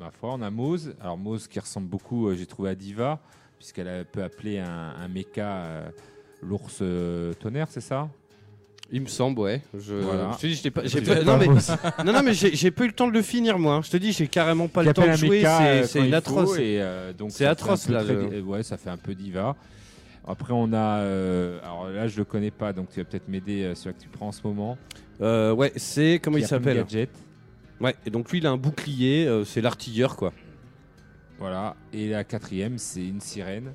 ma 0.00 0.10
foi, 0.10 0.32
on 0.34 0.40
a 0.42 0.50
Mose. 0.50 0.94
Alors 1.00 1.18
Mose 1.18 1.46
qui 1.46 1.60
ressemble 1.60 1.86
beaucoup, 1.88 2.28
euh, 2.28 2.34
j'ai 2.34 2.46
trouvé 2.46 2.70
à 2.70 2.74
Diva, 2.74 3.20
puisqu'elle 3.58 3.88
a- 3.88 4.04
peut 4.04 4.22
appeler 4.22 4.58
un, 4.60 4.94
un 4.98 5.08
mecha 5.08 5.56
euh, 5.64 5.90
l'ours 6.40 6.82
tonnerre, 7.40 7.66
c'est 7.70 7.82
ça? 7.82 8.08
Il 8.90 9.02
me 9.02 9.06
semble, 9.06 9.40
ouais. 9.40 9.60
Je, 9.78 9.94
Voilà. 9.96 10.30
je 10.40 10.46
te 10.46 10.46
dis, 10.62 10.70
pas. 10.70 10.80
J'ai 10.86 11.02
pas- 11.02 11.16
pas, 11.16 11.22
non, 11.24 11.36
mais, 11.36 11.46
non, 12.04 12.12
non, 12.12 12.22
mais 12.22 12.32
j'ai 12.32 12.70
pas 12.70 12.84
eu 12.84 12.86
le 12.86 12.92
temps 12.94 13.06
de 13.06 13.12
le 13.12 13.20
finir, 13.22 13.58
moi. 13.58 13.74
hein. 13.74 13.82
Je 13.82 13.90
te 13.90 13.96
dis, 13.98 14.12
j'ai 14.12 14.28
carrément 14.28 14.66
pas 14.68 14.82
le 14.82 14.94
temps 14.94 15.06
de 15.06 15.12
jouer. 15.12 15.44
euh, 15.44 15.84
C'est 15.84 16.08
faut, 16.08 16.14
atroce. 16.14 16.56
et, 16.58 16.78
euh, 16.80 17.12
donc 17.12 17.30
C'est 17.32 17.44
atroce, 17.44 17.88
là, 17.90 18.02
très 18.02 18.40
Ouais, 18.40 18.62
ça 18.62 18.76
fait 18.78 18.88
un 18.90 18.96
peu 18.96 19.14
diva. 19.14 19.56
Après, 20.26 20.52
on 20.54 20.72
a. 20.72 21.00
euh, 21.00 21.58
alors 21.62 21.88
là, 21.90 22.08
je 22.08 22.16
le 22.18 22.24
connais 22.24 22.50
pas, 22.50 22.72
donc 22.72 22.88
tu 22.90 22.98
vas 23.00 23.04
peut-être 23.04 23.28
m'aider 23.28 23.62
euh, 23.64 23.74
sur 23.74 23.94
que 23.94 24.00
tu 24.00 24.08
prends 24.08 24.28
en 24.28 24.32
ce 24.32 24.40
moment. 24.44 24.78
Euh, 25.20 25.52
ouais, 25.52 25.72
c'est. 25.76 26.20
Comment 26.22 26.38
il 26.38 26.46
s'appelle 26.46 26.76
Gadget. 26.78 27.10
Ouais, 27.80 27.94
et 28.06 28.10
donc 28.10 28.30
lui, 28.30 28.38
il 28.38 28.46
a 28.46 28.50
un 28.50 28.56
bouclier. 28.56 29.26
euh, 29.26 29.44
c'est 29.44 29.60
l'artilleur, 29.60 30.16
quoi. 30.16 30.32
Voilà. 31.38 31.76
Et 31.92 32.08
la 32.08 32.24
quatrième, 32.24 32.78
c'est 32.78 33.04
une 33.06 33.20
sirène. 33.20 33.72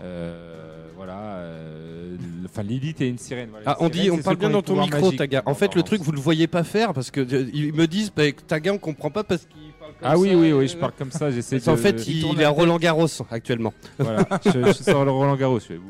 Euh, 0.00 0.88
voilà. 0.96 1.36
euh, 1.38 2.16
Enfin, 2.46 2.62
Lilith 2.62 3.00
est 3.00 3.08
une 3.08 3.18
sirène. 3.18 3.48
voilà. 3.50 3.64
Ah, 3.70 3.76
Les 3.80 3.86
on 3.86 3.88
dit, 3.88 3.98
sirènes, 3.98 4.12
on 4.12 4.16
c'est 4.18 4.22
parle 4.22 4.36
ceux 4.36 4.38
bien 4.40 4.48
ont 4.48 4.52
dans 4.52 4.58
les 4.58 4.62
ton 4.62 4.72
pouvoirs 4.72 4.86
micro, 4.86 5.00
magiques 5.06 5.18
Taga. 5.18 5.42
En 5.46 5.54
fait, 5.54 5.74
le 5.74 5.82
truc, 5.82 6.02
vous 6.02 6.12
le 6.12 6.20
voyez 6.20 6.46
pas 6.46 6.62
faire 6.64 6.92
parce 6.92 7.10
que 7.10 7.20
euh, 7.20 7.50
ils 7.52 7.72
me 7.72 7.86
disent 7.86 8.12
bah, 8.14 8.30
Taga, 8.46 8.72
on 8.72 8.78
comprend 8.78 9.10
pas 9.10 9.24
parce 9.24 9.46
qu'il 9.46 9.72
parle 9.78 9.92
comme 9.92 10.08
Ah 10.08 10.18
oui, 10.18 10.30
ça, 10.30 10.36
oui, 10.36 10.50
euh, 10.50 10.58
oui, 10.58 10.68
je 10.68 10.76
parle 10.76 10.92
comme 10.96 11.10
ça. 11.10 11.30
J'essaie 11.30 11.58
de. 11.58 11.68
En 11.68 11.76
fait, 11.76 12.06
il, 12.06 12.26
il 12.26 12.40
est 12.40 12.44
à 12.44 12.50
Roland 12.50 12.78
Garros 12.78 13.06
actuellement. 13.30 13.72
Voilà. 13.98 14.26
je, 14.44 14.50
je 14.50 14.72
sors 14.82 15.04
le 15.04 15.10
Roland 15.10 15.36
Garros. 15.36 15.58
je 15.60 15.64
fais. 15.64 15.80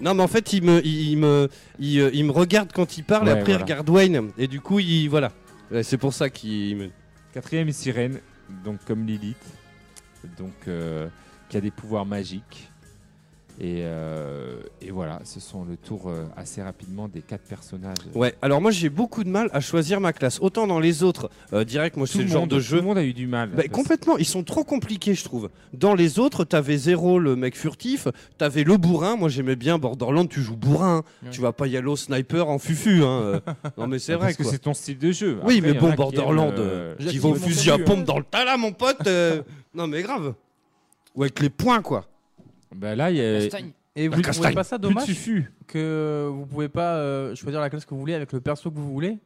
Non, 0.00 0.14
mais 0.14 0.22
en 0.22 0.28
fait, 0.28 0.52
il 0.52 0.62
me, 0.64 0.84
il, 0.84 1.10
il 1.10 1.16
me, 1.18 1.48
il, 1.78 2.00
euh, 2.00 2.10
il 2.12 2.24
me 2.24 2.32
regarde 2.32 2.72
quand 2.72 2.98
il 2.98 3.04
parle, 3.04 3.28
et 3.28 3.32
Ouais, 3.32 3.38
après 3.38 3.52
voilà. 3.52 3.58
il 3.60 3.62
regarde 3.62 3.88
Wayne, 3.90 4.30
et 4.36 4.46
du 4.48 4.60
coup, 4.60 4.78
il, 4.80 5.08
voilà. 5.08 5.30
Ouais, 5.70 5.82
C'est 5.82 5.96
pour 5.98 6.12
ça 6.12 6.28
qu'il 6.30 6.76
me. 6.76 6.88
Quatrième 7.32 7.70
sirène, 7.70 8.18
donc 8.64 8.78
comme 8.86 9.06
Lilith, 9.06 9.36
donc 10.38 10.54
euh, 10.68 11.06
qui 11.48 11.56
a 11.56 11.60
des 11.60 11.70
pouvoirs 11.70 12.06
magiques. 12.06 12.68
Et, 13.58 13.80
euh, 13.84 14.60
et 14.82 14.90
voilà, 14.90 15.20
ce 15.24 15.40
sont 15.40 15.64
le 15.64 15.78
tour 15.78 16.08
euh, 16.10 16.24
assez 16.36 16.60
rapidement 16.62 17.08
des 17.08 17.22
quatre 17.22 17.44
personnages. 17.48 17.96
Ouais, 18.14 18.34
alors 18.42 18.60
moi 18.60 18.70
j'ai 18.70 18.90
beaucoup 18.90 19.24
de 19.24 19.30
mal 19.30 19.48
à 19.54 19.60
choisir 19.60 19.98
ma 19.98 20.12
classe. 20.12 20.38
Autant 20.42 20.66
dans 20.66 20.78
les 20.78 21.02
autres, 21.02 21.30
euh, 21.54 21.64
direct, 21.64 21.96
moi 21.96 22.06
Tout 22.06 22.18
c'est 22.18 22.22
le, 22.24 22.28
genre 22.28 22.46
de 22.46 22.56
tout 22.56 22.60
jeu. 22.62 22.76
le 22.76 22.82
monde 22.82 22.98
a 22.98 23.02
eu 23.04 23.14
du 23.14 23.26
mal. 23.26 23.48
Bah, 23.48 23.62
Parce- 23.62 23.68
complètement, 23.68 24.18
ils 24.18 24.26
sont 24.26 24.44
trop 24.44 24.62
compliqués, 24.62 25.14
je 25.14 25.24
trouve. 25.24 25.48
Dans 25.72 25.94
les 25.94 26.18
autres, 26.18 26.44
t'avais 26.44 26.76
Zéro, 26.76 27.18
le 27.18 27.34
mec 27.34 27.56
furtif, 27.56 28.08
t'avais 28.36 28.62
le 28.62 28.76
bourrin. 28.76 29.16
Moi, 29.16 29.30
j'aimais 29.30 29.56
bien 29.56 29.78
Borderlands, 29.78 30.26
tu 30.26 30.42
joues 30.42 30.56
bourrin. 30.56 30.98
hein. 30.98 31.02
Ouais. 31.24 31.30
Tu 31.30 31.40
vas 31.40 31.52
pas 31.52 31.66
y 31.66 31.78
aller 31.78 31.88
au 31.88 31.96
sniper 31.96 32.48
en 32.50 32.58
fufu. 32.58 33.02
Hein. 33.04 33.40
Non, 33.78 33.86
mais 33.86 33.98
c'est 33.98 34.12
Parce 34.12 34.24
vrai, 34.24 34.34
que 34.34 34.42
quoi. 34.42 34.52
c'est 34.52 34.58
ton 34.58 34.74
style 34.74 34.98
de 34.98 35.12
jeu. 35.12 35.38
Oui, 35.44 35.60
mais 35.62 35.72
bon, 35.72 35.94
Borderlands, 35.94 36.52
qui 36.98 37.06
qui 37.06 37.18
vont 37.18 37.34
fusil 37.34 37.70
à 37.70 37.78
pompe 37.78 38.04
dans 38.04 38.18
le 38.18 38.24
tas, 38.24 38.44
là, 38.44 38.56
mon 38.58 38.72
pote. 38.72 39.08
Non, 39.74 39.86
mais 39.86 40.02
grave. 40.02 40.34
Ou 41.14 41.22
avec 41.22 41.40
les 41.40 41.48
poings, 41.50 41.80
quoi. 41.82 42.04
Bah 42.74 42.94
là, 42.96 43.10
il 43.10 43.16
y 43.16 43.20
a 43.20 43.40
Castagne. 43.40 43.70
Et 43.98 44.08
vous 44.08 44.16
ne 44.18 44.22
trouvez 44.22 44.52
pas 44.52 44.64
ça 44.64 44.76
dommage 44.78 45.06
que 45.66 46.28
vous 46.30 46.44
pouvez 46.46 46.68
pas 46.68 46.96
euh, 46.96 47.34
choisir 47.34 47.60
la 47.60 47.70
classe 47.70 47.84
que 47.86 47.94
vous 47.94 48.00
voulez 48.00 48.14
avec 48.14 48.32
le 48.32 48.40
perso 48.40 48.70
que 48.70 48.76
vous 48.78 48.92
voulez? 48.92 49.18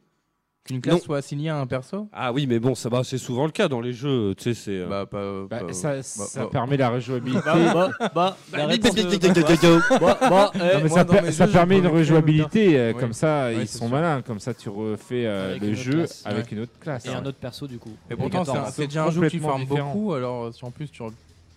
Qu'une 0.63 0.79
classe 0.79 0.97
Non. 0.97 1.01
soit 1.01 1.17
assignée 1.17 1.49
à 1.49 1.57
un 1.57 1.65
perso? 1.65 2.07
Ah 2.13 2.31
oui, 2.31 2.45
mais 2.45 2.59
bon, 2.59 2.75
ça 2.75 2.87
va, 2.87 3.03
c'est 3.03 3.17
souvent 3.17 3.45
le 3.45 3.51
cas 3.51 3.67
dans 3.67 3.81
les 3.81 3.93
jeux. 3.93 4.35
Tu 4.37 4.43
sais, 4.43 4.53
c'est. 4.53 4.77
euh, 4.77 4.87
Bah, 4.87 5.05
pas. 5.07 5.41
Bah, 5.49 5.65
pas- 5.65 5.73
ça 5.73 5.95
bah, 5.95 6.03
ça 6.03 6.43
bah, 6.43 6.49
permet 6.51 6.77
la 6.77 6.89
rejouabilité. 6.91 7.41
Bah, 7.43 7.89
bah, 7.99 8.09
bah, 8.13 8.37
la 8.53 8.67
réponse 8.67 8.93
de- 8.93 9.01
Non, 9.01 9.79
Bah, 9.99 10.19
bah, 10.21 10.51
eh, 10.53 10.57
Non, 10.59 10.63
mais 10.75 10.79
moi, 10.81 10.89
ça, 10.89 11.03
dans 11.03 11.13
per- 11.15 11.21
mes 11.23 11.31
ça 11.31 11.47
jeux, 11.47 11.51
permet 11.51 11.79
une 11.79 11.87
rejouabilité, 11.87 12.77
euh, 12.79 12.93
comme 12.93 13.11
ça 13.13 13.47
Ouais, 13.47 13.55
ils 13.55 13.67
c'est 13.67 13.79
sont 13.79 13.87
sûr. 13.87 13.95
malins, 13.95 14.21
comme 14.21 14.39
ça 14.39 14.53
tu 14.53 14.69
refais 14.69 15.25
euh, 15.25 15.49
Avec 15.49 15.61
le 15.63 15.67
autre 15.69 15.77
jeu 15.77 15.91
classe. 15.97 16.21
avec 16.25 16.51
une 16.51 16.59
autre 16.59 16.79
classe. 16.79 17.05
Et 17.07 17.09
un 17.09 17.25
autre 17.25 17.39
perso 17.39 17.65
du 17.67 17.79
coup. 17.79 17.93
Et 18.11 18.15
pourtant, 18.15 18.45
c'est 18.45 18.51
un- 18.51 18.53
14. 18.53 18.73
c'est 18.75 18.85
déjà 18.87 19.05
un 19.05 19.09
jeu 19.11 19.21
que 19.21 19.27
tu 19.27 19.39
complètement 19.39 19.59
différent. 19.65 19.93
beaucoup, 19.95 20.13
alors 20.13 20.43
euh, 20.45 20.51
si 20.51 20.63
en 20.63 20.69
plus 20.69 20.91
tu 20.91 21.01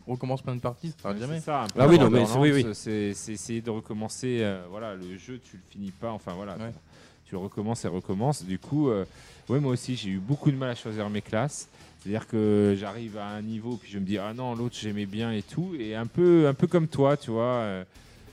re- 0.06 0.10
recommences 0.12 0.42
plein 0.42 0.54
de 0.56 0.60
parties, 0.60 0.90
ça 0.90 0.96
s'arrête 1.02 1.18
C'est 1.20 1.26
jamais. 1.26 1.40
ça, 1.40 1.62
un 1.62 1.66
peu 1.68 1.80
Ah 1.80 1.88
oui, 1.88 1.98
non, 1.98 2.10
mais 2.10 2.26
c'est- 2.26 2.38
oui, 2.38 2.52
oui. 2.52 2.66
C'est 2.74 3.14
c'est 3.14 3.32
essayer 3.32 3.60
de 3.60 3.70
recommencer. 3.70 4.38
euh, 4.42 4.62
voilà, 4.70 4.94
le 4.94 5.16
jeu, 5.16 5.40
tu 5.42 5.56
le 5.56 5.62
finis 5.70 5.90
pas. 5.90 6.10
Enfin 6.12 6.32
voilà, 6.34 6.56
Ouais. 6.56 6.72
tu 7.26 7.32
le 7.32 7.38
recommences 7.38 7.84
et 7.84 7.88
recommences. 7.88 8.44
Du 8.44 8.58
coup, 8.58 8.88
euh, 8.90 9.04
ouais, 9.48 9.60
moi 9.60 9.72
aussi, 9.72 9.96
j'ai 9.96 10.10
eu 10.10 10.18
beaucoup 10.18 10.50
de 10.50 10.56
mal 10.56 10.70
à 10.70 10.74
choisir 10.74 11.08
mes 11.10 11.22
classes. 11.22 11.68
C'est-à-dire 12.00 12.26
que 12.28 12.76
j'arrive 12.78 13.16
à 13.16 13.28
un 13.28 13.40
niveau, 13.40 13.76
puis 13.78 13.90
je 13.90 13.98
me 13.98 14.04
dis 14.04 14.18
ah 14.18 14.34
non, 14.34 14.54
l'autre 14.54 14.76
j'aimais 14.78 15.06
bien 15.06 15.32
et 15.32 15.40
tout, 15.42 15.74
et 15.78 15.94
un 15.94 16.06
peu, 16.06 16.46
un 16.46 16.52
peu 16.52 16.66
comme 16.66 16.86
toi, 16.86 17.16
tu 17.16 17.30
vois, 17.30 17.44
euh, 17.44 17.84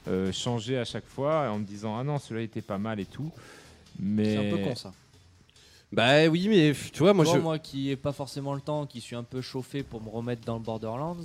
euh, 0.09 0.31
changer 0.33 0.77
à 0.77 0.83
chaque 0.83 1.05
fois 1.07 1.49
en 1.51 1.59
me 1.59 1.63
disant 1.63 1.95
ah 1.97 2.03
non, 2.03 2.19
celui-là 2.19 2.43
était 2.43 2.61
pas 2.61 2.77
mal 2.77 2.99
et 2.99 3.05
tout. 3.05 3.31
Mais 3.97 4.25
C'est 4.35 4.47
un 4.53 4.57
peu 4.57 4.63
con 4.63 4.75
ça. 4.75 4.91
Bah 5.93 6.27
oui, 6.27 6.47
mais 6.47 6.73
tu 6.93 6.99
vois, 6.99 7.13
moi 7.13 7.25
Moi, 7.25 7.33
je. 7.35 7.39
moi 7.39 7.59
qui 7.59 7.89
ai 7.91 7.95
pas 7.97 8.13
forcément 8.13 8.53
le 8.53 8.61
temps, 8.61 8.85
qui 8.85 9.01
suis 9.01 9.15
un 9.15 9.23
peu 9.23 9.41
chauffé 9.41 9.83
pour 9.83 10.01
me 10.01 10.09
remettre 10.09 10.43
dans 10.45 10.55
le 10.55 10.63
Borderlands, 10.63 11.17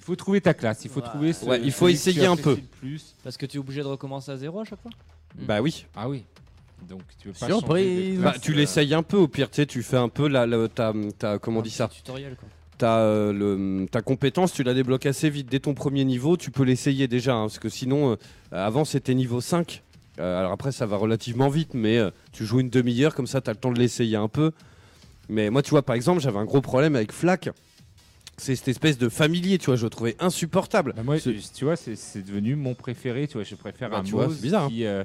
il 0.00 0.04
faut 0.04 0.16
trouver 0.16 0.40
ta 0.40 0.54
classe, 0.54 0.84
il 0.84 0.90
faut 0.90 1.00
Ouais. 1.00 1.06
trouver. 1.06 1.32
ce- 1.34 1.44
Ouais, 1.44 1.60
il 1.62 1.70
faut 1.72 1.88
essayer 1.88 2.24
un 2.26 2.36
peu. 2.36 2.56
plus. 2.80 3.14
parce 3.22 3.36
que 3.36 3.44
tu 3.46 3.58
es 3.58 3.60
obligé 3.60 3.82
de 3.82 3.86
recommencer 3.86 4.30
à 4.32 4.36
zéro 4.38 4.60
à 4.60 4.64
chaque 4.64 4.80
fois. 4.80 4.90
Bah 5.36 5.60
oui. 5.60 5.84
Ah 5.94 6.08
oui. 6.08 6.24
Donc 6.88 7.02
tu 7.20 7.28
veux 7.28 7.34
pas 7.34 7.46
Surprise. 7.46 7.86
changer 7.86 8.16
de 8.16 8.22
Bah, 8.22 8.34
tu 8.40 8.52
euh, 8.52 8.56
l'essayes 8.56 8.94
un 8.94 9.02
peu 9.02 9.18
au 9.18 9.28
pire, 9.28 9.50
tu 9.50 9.56
sais, 9.56 9.66
tu 9.66 9.82
fais 9.82 9.98
un 9.98 10.08
peu 10.08 10.26
la, 10.28 10.46
la- 10.46 10.68
ta, 10.68 10.94
ta- 11.18 11.38
comment 11.38 11.58
on 11.58 11.60
Un 11.60 11.64
dit 11.64 11.70
ça 11.70 11.88
Tutoriel 11.88 12.34
quoi. 12.36 12.48
ta, 12.78 13.00
euh, 13.00 13.32
le- 13.32 13.86
ta 13.86 14.00
compétence, 14.00 14.54
tu 14.54 14.62
la 14.62 14.72
débloques 14.72 15.04
assez 15.04 15.28
vite. 15.28 15.50
Dès 15.50 15.60
ton 15.60 15.74
premier 15.74 16.04
niveau, 16.06 16.38
tu 16.38 16.50
peux 16.50 16.64
l'essayer 16.64 17.06
déjà. 17.06 17.34
hein, 17.34 17.42
parce 17.42 17.58
que 17.58 17.68
sinon, 17.68 18.12
euh, 18.12 18.16
avant, 18.50 18.86
c'était 18.86 19.14
niveau 19.14 19.42
5. 19.42 19.82
Euh, 20.18 20.38
alors 20.38 20.52
après, 20.52 20.72
ça 20.72 20.86
va 20.86 20.96
relativement 20.96 21.48
vite, 21.50 21.74
mais 21.74 21.98
euh, 21.98 22.10
tu 22.32 22.46
joues 22.46 22.60
une 22.60 22.70
demi-heure, 22.70 23.14
comme 23.14 23.26
ça, 23.26 23.40
tu 23.42 23.50
as 23.50 23.52
le 23.52 23.58
temps 23.58 23.72
de 23.72 23.78
l'essayer 23.78 24.16
un 24.16 24.28
peu. 24.28 24.52
Mais 25.28 25.50
moi, 25.50 25.62
tu 25.62 25.70
vois, 25.70 25.82
par 25.82 25.94
exemple, 25.96 26.20
j'avais 26.22 26.38
un 26.38 26.44
gros 26.46 26.60
problème 26.62 26.96
avec 26.96 27.12
Flack. 27.12 27.50
C'est 28.40 28.56
cette 28.56 28.68
espèce 28.68 28.96
de 28.98 29.08
familier, 29.10 29.58
tu 29.58 29.66
vois, 29.66 29.76
je 29.76 29.84
le 29.84 29.90
trouvais 29.90 30.16
insupportable. 30.18 30.94
Bah, 30.96 31.02
moi, 31.02 31.18
Ce- 31.18 31.30
tu 31.54 31.64
vois, 31.66 31.76
c'est 31.76 32.22
devenu 32.22 32.56
mon 32.56 32.74
préféré. 32.74 33.28
Tu 33.28 33.34
vois, 33.34 33.44
je 33.44 33.54
préfère 33.54 33.90
Bah, 33.90 33.98
un 33.98 34.02
tu 34.02 34.12
vois, 34.12 34.28
bizarre, 34.28 34.64
hein. 34.64 34.68
qui, 34.68 34.86
euh, 34.86 35.04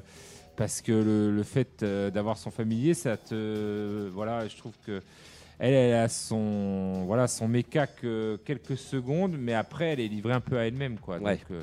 parce 0.56 0.80
que 0.80 0.92
le, 0.92 1.30
le 1.36 1.42
fait 1.42 1.82
euh, 1.82 2.10
d'avoir 2.10 2.38
son 2.38 2.50
familier, 2.50 2.94
ça 2.94 3.16
te, 3.18 4.08
voilà, 4.14 4.48
je 4.48 4.56
trouve 4.56 4.72
que 4.86 5.02
elle, 5.58 5.74
elle 5.74 5.94
a 5.94 6.08
son, 6.08 7.04
voilà, 7.06 7.28
son 7.28 7.46
méca 7.48 7.86
que 7.86 8.38
quelques 8.44 8.76
secondes, 8.78 9.36
mais 9.38 9.52
après, 9.54 9.86
elle 9.92 10.00
est 10.00 10.08
livrée 10.08 10.32
un 10.34 10.40
peu 10.40 10.58
à 10.58 10.66
elle-même, 10.66 10.98
quoi. 10.98 11.18
Ouais. 11.18 11.36
Donc, 11.36 11.44
euh, 11.50 11.62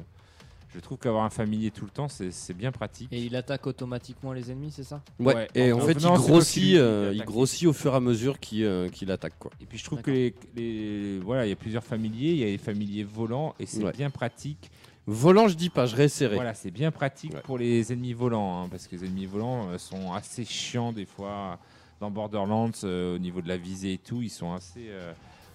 je 0.74 0.80
trouve 0.80 0.98
qu'avoir 0.98 1.24
un 1.24 1.30
familier 1.30 1.72
tout 1.72 1.86
le 1.86 1.92
temps, 1.92 2.08
c'est 2.08 2.54
bien 2.54 2.72
pratique. 2.72 3.10
Et 3.12 3.22
il 3.22 3.36
attaque 3.36 3.68
automatiquement 3.68 4.34
les 4.34 4.52
ennemis, 4.52 4.72
c'est 4.72 4.84
ça? 4.84 5.02
Ouais, 5.20 5.36
Ouais, 5.36 5.48
et 5.56 5.72
en 5.72 5.78
en 5.78 5.82
fait, 5.82 5.94
il 5.94 6.08
grossit, 6.08 6.76
euh, 6.78 7.12
il 7.14 7.24
grossit 7.24 7.68
au 7.68 7.74
fur 7.74 7.94
et 7.94 7.98
à 7.98 8.00
mesure 8.00 8.40
qu'il 8.40 8.64
euh, 8.64 8.90
attaque. 9.10 9.34
Quoi. 9.40 9.52
Et 9.62 9.66
puis 9.66 9.78
je 9.78 9.84
trouve 9.84 10.02
que 10.02 10.12
les, 10.12 10.34
les- 10.56 11.20
voilà, 11.20 11.46
il 11.46 11.50
y 11.50 11.54
a 11.54 11.56
plusieurs 11.56 11.84
familiers, 11.84 12.32
il 12.32 12.38
y 12.38 12.44
a 12.44 12.48
les 12.48 12.58
familiers 12.58 13.04
volants, 13.04 13.54
et 13.60 13.66
c'est 13.66 13.84
Ouais. 13.84 13.92
bien 13.92 14.10
pratique. 14.10 14.72
Volant, 15.06 15.48
je 15.50 15.56
dis 15.56 15.70
pas, 15.70 15.86
je 15.86 15.96
réessayerai. 15.98 16.36
Voilà, 16.36 16.54
c'est 16.54 16.72
bien 16.72 16.90
pratique 16.92 17.34
Ouais. 17.34 17.42
pour 17.42 17.58
les 17.58 17.92
ennemis 17.92 18.14
volants, 18.14 18.64
hein, 18.64 18.68
parce 18.70 18.88
que 18.88 18.96
les 18.96 19.04
ennemis 19.06 19.26
volants 19.26 19.68
euh, 19.70 19.78
sont 19.78 20.14
assez 20.14 20.46
chiants 20.46 20.94
des 20.94 21.06
fois 21.06 21.60
dans 22.00 22.10
Borderlands 22.10 22.72
euh, 22.86 23.16
au 23.16 23.20
niveau 23.20 23.42
de 23.42 23.48
la 23.50 23.58
visée 23.58 23.94
et 23.94 23.98
tout. 23.98 24.22
Ils 24.22 24.30
sont 24.30 24.54
assez, 24.54 24.88
euh, 24.90 25.12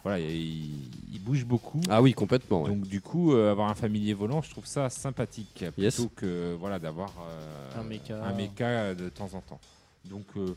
voilà, 0.09 0.21
ils 0.25 1.21
bougent 1.21 1.45
beaucoup. 1.45 1.81
Ah 1.91 2.01
oui, 2.01 2.15
complètement. 2.15 2.63
ouais. 2.63 2.71
Donc 2.71 2.87
du 2.87 3.01
coup, 3.03 3.35
euh, 3.35 3.51
avoir 3.51 3.69
un 3.69 3.75
familier 3.75 4.15
volant, 4.15 4.41
je 4.41 4.51
trouve 4.51 4.65
ça 4.67 4.89
sympathique 4.89 5.65
Yes. 5.77 5.97
plutôt 5.97 6.11
que 6.17 6.55
voilà 6.59 6.79
d'avoir 6.79 7.11
euh, 7.29 7.81
Un 7.81 7.85
méca. 7.85 8.25
un 8.25 8.33
méca 8.33 8.95
de 8.95 9.09
temps 9.11 9.29
en 9.35 9.41
temps. 9.41 9.61
Donc 10.07 10.25
euh, 10.39 10.55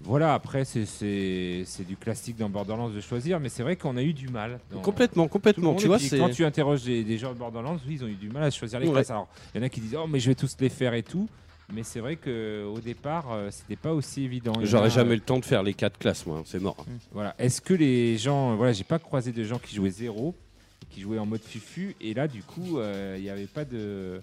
voilà, 0.00 0.32
après 0.32 0.64
c'est- 0.64 0.86
c'est 0.86 1.64
c'est 1.66 1.84
du 1.86 1.96
classique 1.96 2.38
dans 2.38 2.48
Borderlands 2.48 2.88
de 2.88 3.00
choisir, 3.00 3.38
mais 3.40 3.50
c'est 3.50 3.62
vrai 3.62 3.76
qu'on 3.76 3.98
a 3.98 4.02
eu 4.02 4.14
du 4.14 4.28
mal. 4.28 4.58
Complètement, 4.82 5.28
complètement. 5.28 5.74
Tu 5.74 5.86
vois, 5.88 5.98
quand 5.98 6.30
tu 6.30 6.44
interroges 6.44 6.84
des, 6.84 7.04
des 7.04 7.18
gens 7.18 7.34
de 7.34 7.38
Borderlands, 7.38 7.76
oui, 7.86 7.96
ils 7.96 8.04
ont 8.04 8.08
eu 8.08 8.14
du 8.14 8.30
mal 8.30 8.44
à 8.44 8.50
choisir 8.50 8.80
les 8.80 8.86
Ouais. 8.86 8.94
classes. 8.94 9.10
Alors, 9.10 9.28
il 9.54 9.58
y 9.58 9.62
en 9.62 9.66
a 9.66 9.68
qui 9.68 9.80
disent 9.80 9.96
oh 10.02 10.06
mais 10.06 10.18
je 10.20 10.30
vais 10.30 10.34
tous 10.34 10.56
les 10.60 10.70
faire 10.70 10.94
et 10.94 11.02
tout, 11.02 11.28
mais 11.72 11.82
c'est 11.82 12.00
vrai 12.00 12.16
que 12.16 12.64
au 12.64 12.80
départ, 12.80 13.32
euh, 13.32 13.48
c'était 13.50 13.76
pas 13.76 13.92
aussi 13.92 14.24
évident. 14.24 14.52
J'aurais 14.62 14.90
jamais 14.90 15.12
euh, 15.12 15.14
le 15.16 15.20
temps 15.20 15.38
de 15.38 15.44
faire 15.44 15.62
les 15.62 15.74
quatre 15.74 15.98
classes, 15.98 16.26
moi. 16.26 16.38
hein, 16.38 16.42
C'est 16.46 16.60
mort. 16.60 16.84
Voilà. 17.12 17.34
Est-ce 17.38 17.60
que 17.60 17.74
les 17.74 18.16
gens, 18.18 18.56
voilà, 18.56 18.72
j'ai 18.72 18.84
pas 18.84 18.98
croisé 18.98 19.32
de 19.32 19.44
gens 19.44 19.58
qui 19.58 19.74
jouaient 19.74 19.90
zéro. 19.90 20.34
qui 20.90 21.00
jouaient 21.02 21.18
en 21.18 21.26
mode 21.26 21.42
fufu. 21.42 21.94
Et 22.00 22.14
là, 22.14 22.26
du 22.26 22.42
coup, 22.42 22.78
euh, 22.78 23.14
il 23.18 23.22
n'y 23.22 23.30
avait 23.30 23.46
pas 23.46 23.64
de, 23.64 24.20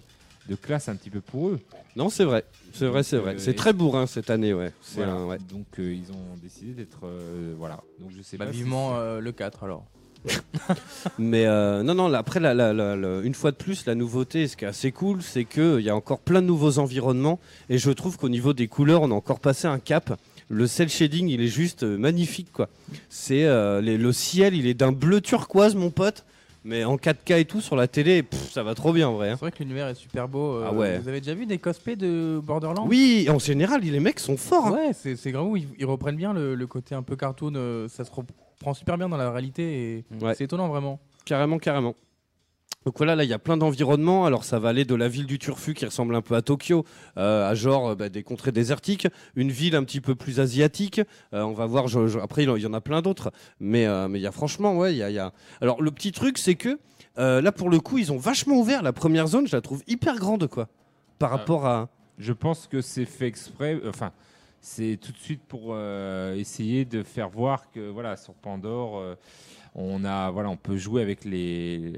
de 0.48 0.54
classe 0.54 0.88
un 0.88 0.96
petit 0.96 1.08
peu 1.10 1.20
pour 1.22 1.48
eux. 1.48 1.60
Non, 1.96 2.10
c'est 2.10 2.24
vrai. 2.24 2.44
C'est 2.74 2.86
vrai, 2.86 3.02
c'est 3.02 3.16
vrai. 3.16 3.34
Euh, 3.36 3.38
C'est 3.38 3.54
très 3.54 3.72
bourrin 3.72 4.06
cette 4.06 4.28
année, 4.28 4.52
ouais. 4.52 4.72
C'est 4.82 4.96
Voilà. 4.98 5.12
un- 5.14 5.26
ouais. 5.26 5.38
Donc 5.50 5.66
euh, 5.78 5.94
ils 5.94 6.12
ont 6.12 6.36
décidé 6.42 6.72
d'être 6.72 7.00
euh, 7.04 7.54
voilà. 7.56 7.80
Donc 8.00 8.10
je 8.16 8.22
sais 8.22 8.36
Bah, 8.36 8.44
pas. 8.44 8.50
vivement 8.50 8.96
euh, 8.98 9.20
le 9.20 9.32
4 9.32 9.64
alors. 9.64 9.86
Mais 11.18 11.46
euh, 11.46 11.82
non, 11.82 11.94
non, 11.94 12.08
là, 12.08 12.18
après, 12.18 12.40
la- 12.40 12.54
la- 12.54 12.72
la- 12.72 12.96
la- 12.96 13.20
une 13.20 13.34
fois 13.34 13.50
de 13.50 13.56
plus, 13.56 13.86
la 13.86 13.94
nouveauté, 13.94 14.46
ce 14.46 14.56
qui 14.56 14.64
est 14.64 14.68
assez 14.68 14.92
cool, 14.92 15.22
c'est 15.22 15.44
qu'il 15.44 15.80
y 15.80 15.90
a 15.90 15.96
encore 15.96 16.18
plein 16.18 16.42
de 16.42 16.46
nouveaux 16.46 16.78
environnements. 16.78 17.38
Et 17.70 17.78
je 17.78 17.90
trouve 17.90 18.16
qu'au 18.18 18.28
niveau 18.28 18.52
des 18.52 18.68
couleurs, 18.68 19.02
on 19.02 19.10
a 19.10 19.14
encore 19.14 19.40
passé 19.40 19.66
un 19.66 19.78
cap. 19.78 20.18
Le 20.50 20.66
cel 20.66 20.88
shading, 20.88 21.28
il 21.28 21.40
est 21.42 21.46
juste 21.48 21.82
euh, 21.82 21.98
magnifique, 21.98 22.52
quoi. 22.52 22.68
C'est 23.10 23.44
euh, 23.44 23.80
le 23.82 24.12
ciel, 24.12 24.54
il 24.54 24.66
est 24.66 24.74
d'un 24.74 24.92
bleu 24.92 25.20
turquoise, 25.20 25.74
mon 25.74 25.90
pote. 25.90 26.24
Mais 26.64 26.84
en 26.84 26.96
4K 26.96 27.38
et 27.40 27.44
tout 27.44 27.60
sur 27.60 27.76
la 27.76 27.86
télé, 27.86 28.22
pff, 28.22 28.50
ça 28.52 28.62
va 28.62 28.74
trop 28.74 28.92
bien, 28.92 29.08
en 29.08 29.14
vrai. 29.14 29.30
hein. 29.30 29.34
C'est 29.34 29.40
vrai 29.46 29.52
que 29.52 29.58
l'univers 29.62 29.86
est 29.88 29.94
super 29.94 30.26
beau. 30.28 30.56
euh, 30.56 30.64
Ah 30.66 30.72
ouais. 30.72 30.98
Vous 30.98 31.08
avez 31.08 31.20
déjà 31.20 31.32
vu 31.34 31.46
des 31.46 31.58
cosplays 31.58 31.96
de 31.96 32.40
Borderlands? 32.42 32.86
Oui, 32.86 33.28
en 33.30 33.38
général, 33.38 33.80
les 33.82 34.00
mecs 34.00 34.18
sont 34.20 34.36
forts. 34.36 34.66
hein. 34.66 34.72
Ouais, 34.72 35.14
c'est 35.16 35.30
grand. 35.32 35.54
Ils, 35.54 35.68
ils 35.78 35.86
reprennent 35.86 36.16
bien 36.16 36.32
le, 36.34 36.54
le 36.56 36.66
côté 36.66 36.94
un 36.94 37.02
peu 37.02 37.14
cartoon. 37.16 37.52
euh, 37.54 37.88
ça 37.88 38.04
se 38.04 38.10
reprend 38.58 38.74
super 38.74 38.98
bien 38.98 39.08
dans 39.08 39.16
la 39.16 39.30
réalité 39.30 39.62
et 39.98 40.04
Ouais. 40.24 40.34
c'est 40.34 40.44
étonnant 40.44 40.68
vraiment. 40.68 40.98
Carrément, 41.24 41.58
carrément. 41.58 41.94
Donc 42.86 42.96
voilà, 42.96 43.16
là 43.16 43.24
il 43.24 43.28
y 43.30 43.32
a 43.34 43.38
plein 43.38 43.56
d'environnements. 43.56 44.24
Alors 44.24 44.44
ça 44.44 44.58
va 44.58 44.70
aller 44.70 44.84
de 44.84 44.94
la 44.94 45.08
ville 45.08 45.26
du 45.26 45.38
Turfu 45.38 45.74
qui 45.74 45.84
ressemble 45.84 46.14
un 46.14 46.22
peu 46.22 46.34
à 46.36 46.42
Tokyo, 46.42 46.84
euh, 47.18 47.48
à 47.50 47.54
genre 47.54 47.88
euh, 47.88 47.94
bah, 47.94 48.08
des 48.08 48.22
contrées 48.22 48.52
désertiques, 48.52 49.08
une 49.36 49.50
ville 49.50 49.74
un 49.76 49.84
petit 49.84 50.00
peu 50.00 50.14
plus 50.14 50.40
asiatique. 50.40 51.00
Euh, 51.34 51.42
on 51.42 51.52
va 51.52 51.66
voir. 51.66 51.88
je- 51.88 52.06
je- 52.06 52.18
après 52.18 52.44
il 52.44 52.48
y 52.62 52.66
en 52.66 52.72
a 52.72 52.80
plein 52.80 53.02
d'autres, 53.02 53.30
mais 53.60 53.86
euh, 53.86 54.08
mais 54.08 54.18
il 54.20 54.22
y 54.22 54.26
a 54.26 54.32
franchement 54.32 54.76
ouais, 54.76 54.94
il 54.94 54.98
y 54.98 55.02
a, 55.02 55.10
il 55.10 55.14
y 55.14 55.18
a- 55.18 55.32
Alors 55.60 55.82
le 55.82 55.90
petit 55.90 56.12
truc 56.12 56.38
c'est 56.38 56.54
que 56.54 56.78
euh, 57.18 57.40
là 57.42 57.52
pour 57.52 57.68
le 57.68 57.78
coup 57.80 57.98
ils 57.98 58.10
ont 58.12 58.16
vachement 58.18 58.56
ouvert 58.56 58.82
la 58.82 58.92
première 58.92 59.26
zone. 59.26 59.46
Je 59.46 59.54
la 59.56 59.60
trouve 59.60 59.82
hyper 59.86 60.16
grande 60.16 60.46
quoi, 60.46 60.68
par 61.18 61.30
rapport 61.30 61.66
à. 61.66 61.88
Je 62.16 62.32
pense 62.32 62.66
que 62.68 62.80
c'est 62.80 63.04
fait 63.04 63.26
exprès. 63.26 63.74
euh, 63.74 63.90
Enfin, 63.90 64.12
c'est 64.60 64.98
tout 65.00 65.12
de 65.12 65.18
suite 65.18 65.42
pour 65.46 65.68
euh, 65.70 66.34
essayer 66.36 66.84
de 66.84 67.02
faire 67.02 67.28
voir 67.28 67.70
que 67.70 67.88
voilà 67.88 68.16
sur 68.16 68.34
Pandore, 68.34 68.98
euh, 68.98 69.14
on 69.74 70.04
a 70.04 70.30
voilà, 70.30 70.50
on 70.50 70.56
peut 70.56 70.76
jouer 70.76 71.02
avec 71.02 71.24
les 71.24 71.92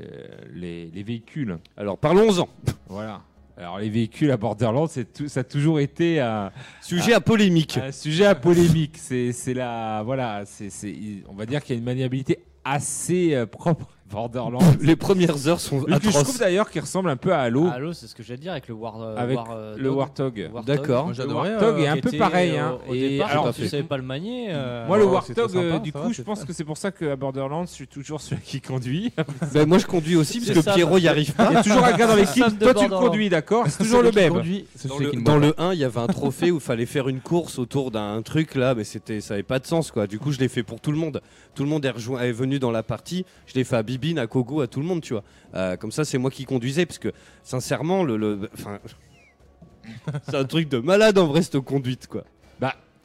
les, 0.52 0.86
les 0.86 1.02
véhicules. 1.02 1.58
Alors 1.76 1.98
parlons-en. 1.98 2.48
Voilà. 2.88 3.22
Alors 3.56 3.78
les 3.78 3.90
véhicules 3.90 4.30
à 4.30 4.36
Borderlands, 4.36 4.86
c'est 4.86 5.12
tout, 5.12 5.28
ça 5.28 5.40
a 5.40 5.44
toujours 5.44 5.80
été 5.80 6.18
un, 6.20 6.50
Sujet 6.80 7.12
à 7.12 7.20
polémique. 7.20 7.76
un 7.76 7.92
sujet 7.92 8.24
à 8.24 8.34
polémique. 8.34 8.96
C'est 8.96 9.54
la 9.54 10.02
voilà, 10.02 10.44
c'est 10.46 10.70
c'est 10.70 10.94
on 11.28 11.34
va 11.34 11.46
dire 11.46 11.62
qu'il 11.62 11.74
y 11.74 11.76
a 11.76 11.78
une 11.78 11.84
maniabilité 11.84 12.42
assez 12.64 13.34
euh, 13.34 13.46
propre 13.46 13.88
Borderlands. 14.10 14.58
Les 14.80 14.96
premières 14.96 15.46
heures 15.48 15.60
sont 15.60 15.84
Mais 15.88 15.98
que 15.98 16.04
je 16.04 16.08
trouve 16.10 16.20
atroces. 16.22 16.38
d'ailleurs 16.38 16.70
qui 16.70 16.80
ressemble 16.80 17.10
un 17.10 17.16
peu 17.16 17.32
à 17.32 17.40
Halo 17.40 17.68
Halo, 17.68 17.92
c'est 17.92 18.06
ce 18.06 18.14
que 18.14 18.22
j'allais 18.22 18.40
dire 18.40 18.52
avec 18.52 18.68
le 18.68 18.74
War. 18.74 19.00
euh, 19.00 19.16
avec 19.16 19.36
War, 19.36 19.48
euh, 19.52 19.76
le. 19.78 19.90
Warthog. 19.90 20.48
Warthog. 20.52 20.64
D'accord. 20.76 21.04
Moi, 21.06 21.14
Le 21.18 21.32
Warthog 21.32 21.74
euh, 21.76 21.82
est 21.82 21.86
un 21.88 21.96
peu 21.98 22.10
pareil. 22.18 22.52
euh, 22.56 22.60
hein. 22.62 22.78
Au 22.88 22.94
Et 22.94 23.08
départ, 23.10 23.30
alors, 23.30 23.54
tu 23.54 23.66
savais 23.68 23.82
pas 23.82 23.96
le 23.96 24.02
manier. 24.02 24.48
euh, 24.50 24.86
Moi, 24.86 24.98
le 24.98 25.04
Warthog, 25.04 25.48
sympa, 25.50 25.58
euh, 25.64 25.78
du 25.78 25.92
coup, 25.92 25.98
va, 26.08 26.12
je 26.12 26.22
pense 26.22 26.44
que 26.44 26.52
c'est 26.52 26.64
pour 26.64 26.76
ça 26.76 26.90
qu'à 26.90 27.14
Borderlands, 27.16 27.64
je 27.66 27.70
suis 27.72 27.86
toujours 27.86 28.20
celui 28.20 28.42
qui 28.42 28.60
conduit. 28.60 29.12
Ben, 29.52 29.66
moi 29.66 29.78
je 29.78 29.86
conduis 29.86 30.16
aussi 30.16 30.38
parce 30.40 30.52
que 30.52 30.62
ça, 30.62 30.74
Pierrot 30.74 30.92
parce 30.92 31.02
y 31.02 31.04
que- 31.04 31.08
arrive 31.10 31.32
pas. 31.34 31.48
Il 31.50 31.54
y 31.54 31.56
a 31.56 31.62
toujours 31.62 31.84
un 31.84 31.92
gars 31.96 32.06
dans 32.06 32.14
l'équipe. 32.16 32.58
Toi, 32.58 32.74
tu 32.74 32.84
le 32.88 32.90
conduis, 32.96 33.28
d'accord 33.28 33.64
C'est 33.68 33.78
toujours 33.84 34.02
le 34.02 34.10
même. 34.12 34.32
Dans, 34.32 34.98
le, 34.98 35.10
qui 35.10 35.16
ne 35.16 35.22
dans 35.22 35.38
boit 35.38 35.46
le 35.46 35.54
1, 35.60 35.72
il 35.74 35.78
y 35.80 35.84
avait 35.84 36.00
un 36.00 36.06
trophée 36.06 36.50
où 36.50 36.56
il 36.56 36.60
fallait 36.60 36.86
faire 36.86 37.08
une 37.08 37.20
course 37.20 37.58
autour 37.58 37.90
d'un 37.90 38.20
truc 38.22 38.54
là, 38.54 38.74
mais 38.74 38.84
c'était, 38.84 39.20
ça 39.20 39.34
avait 39.34 39.42
pas 39.42 39.58
de 39.58 39.66
sens 39.66 39.90
quoi. 39.90 40.06
Du 40.06 40.18
coup, 40.18 40.32
je 40.32 40.38
l'ai 40.38 40.48
fait 40.48 40.62
pour 40.62 40.80
tout 40.80 40.92
le 40.92 40.98
monde. 40.98 41.20
Tout 41.54 41.62
le 41.64 41.68
monde 41.68 41.84
est, 41.84 42.32
venu 42.32 42.58
dans 42.58 42.70
la 42.70 42.82
partie. 42.82 43.24
Je 43.46 43.54
l'ai 43.54 43.64
fait 43.64 43.76
à 43.76 43.82
Bibine, 43.82 44.18
à 44.18 44.26
Kogo, 44.26 44.60
à 44.60 44.66
tout 44.66 44.80
le 44.80 44.86
monde, 44.86 45.00
tu 45.02 45.12
vois. 45.12 45.24
Euh, 45.54 45.76
comme 45.76 45.92
ça, 45.92 46.04
c'est 46.04 46.18
moi 46.18 46.30
qui 46.30 46.44
conduisais 46.44 46.86
parce 46.86 46.98
que 46.98 47.12
sincèrement, 47.42 48.04
le, 48.04 48.16
le- 48.16 48.50
c'est 50.28 50.36
un 50.36 50.44
truc 50.44 50.68
de 50.68 50.78
malade 50.78 51.18
en 51.18 51.26
vrai 51.26 51.42
cette 51.42 51.58
conduite 51.60 52.06
quoi. 52.06 52.24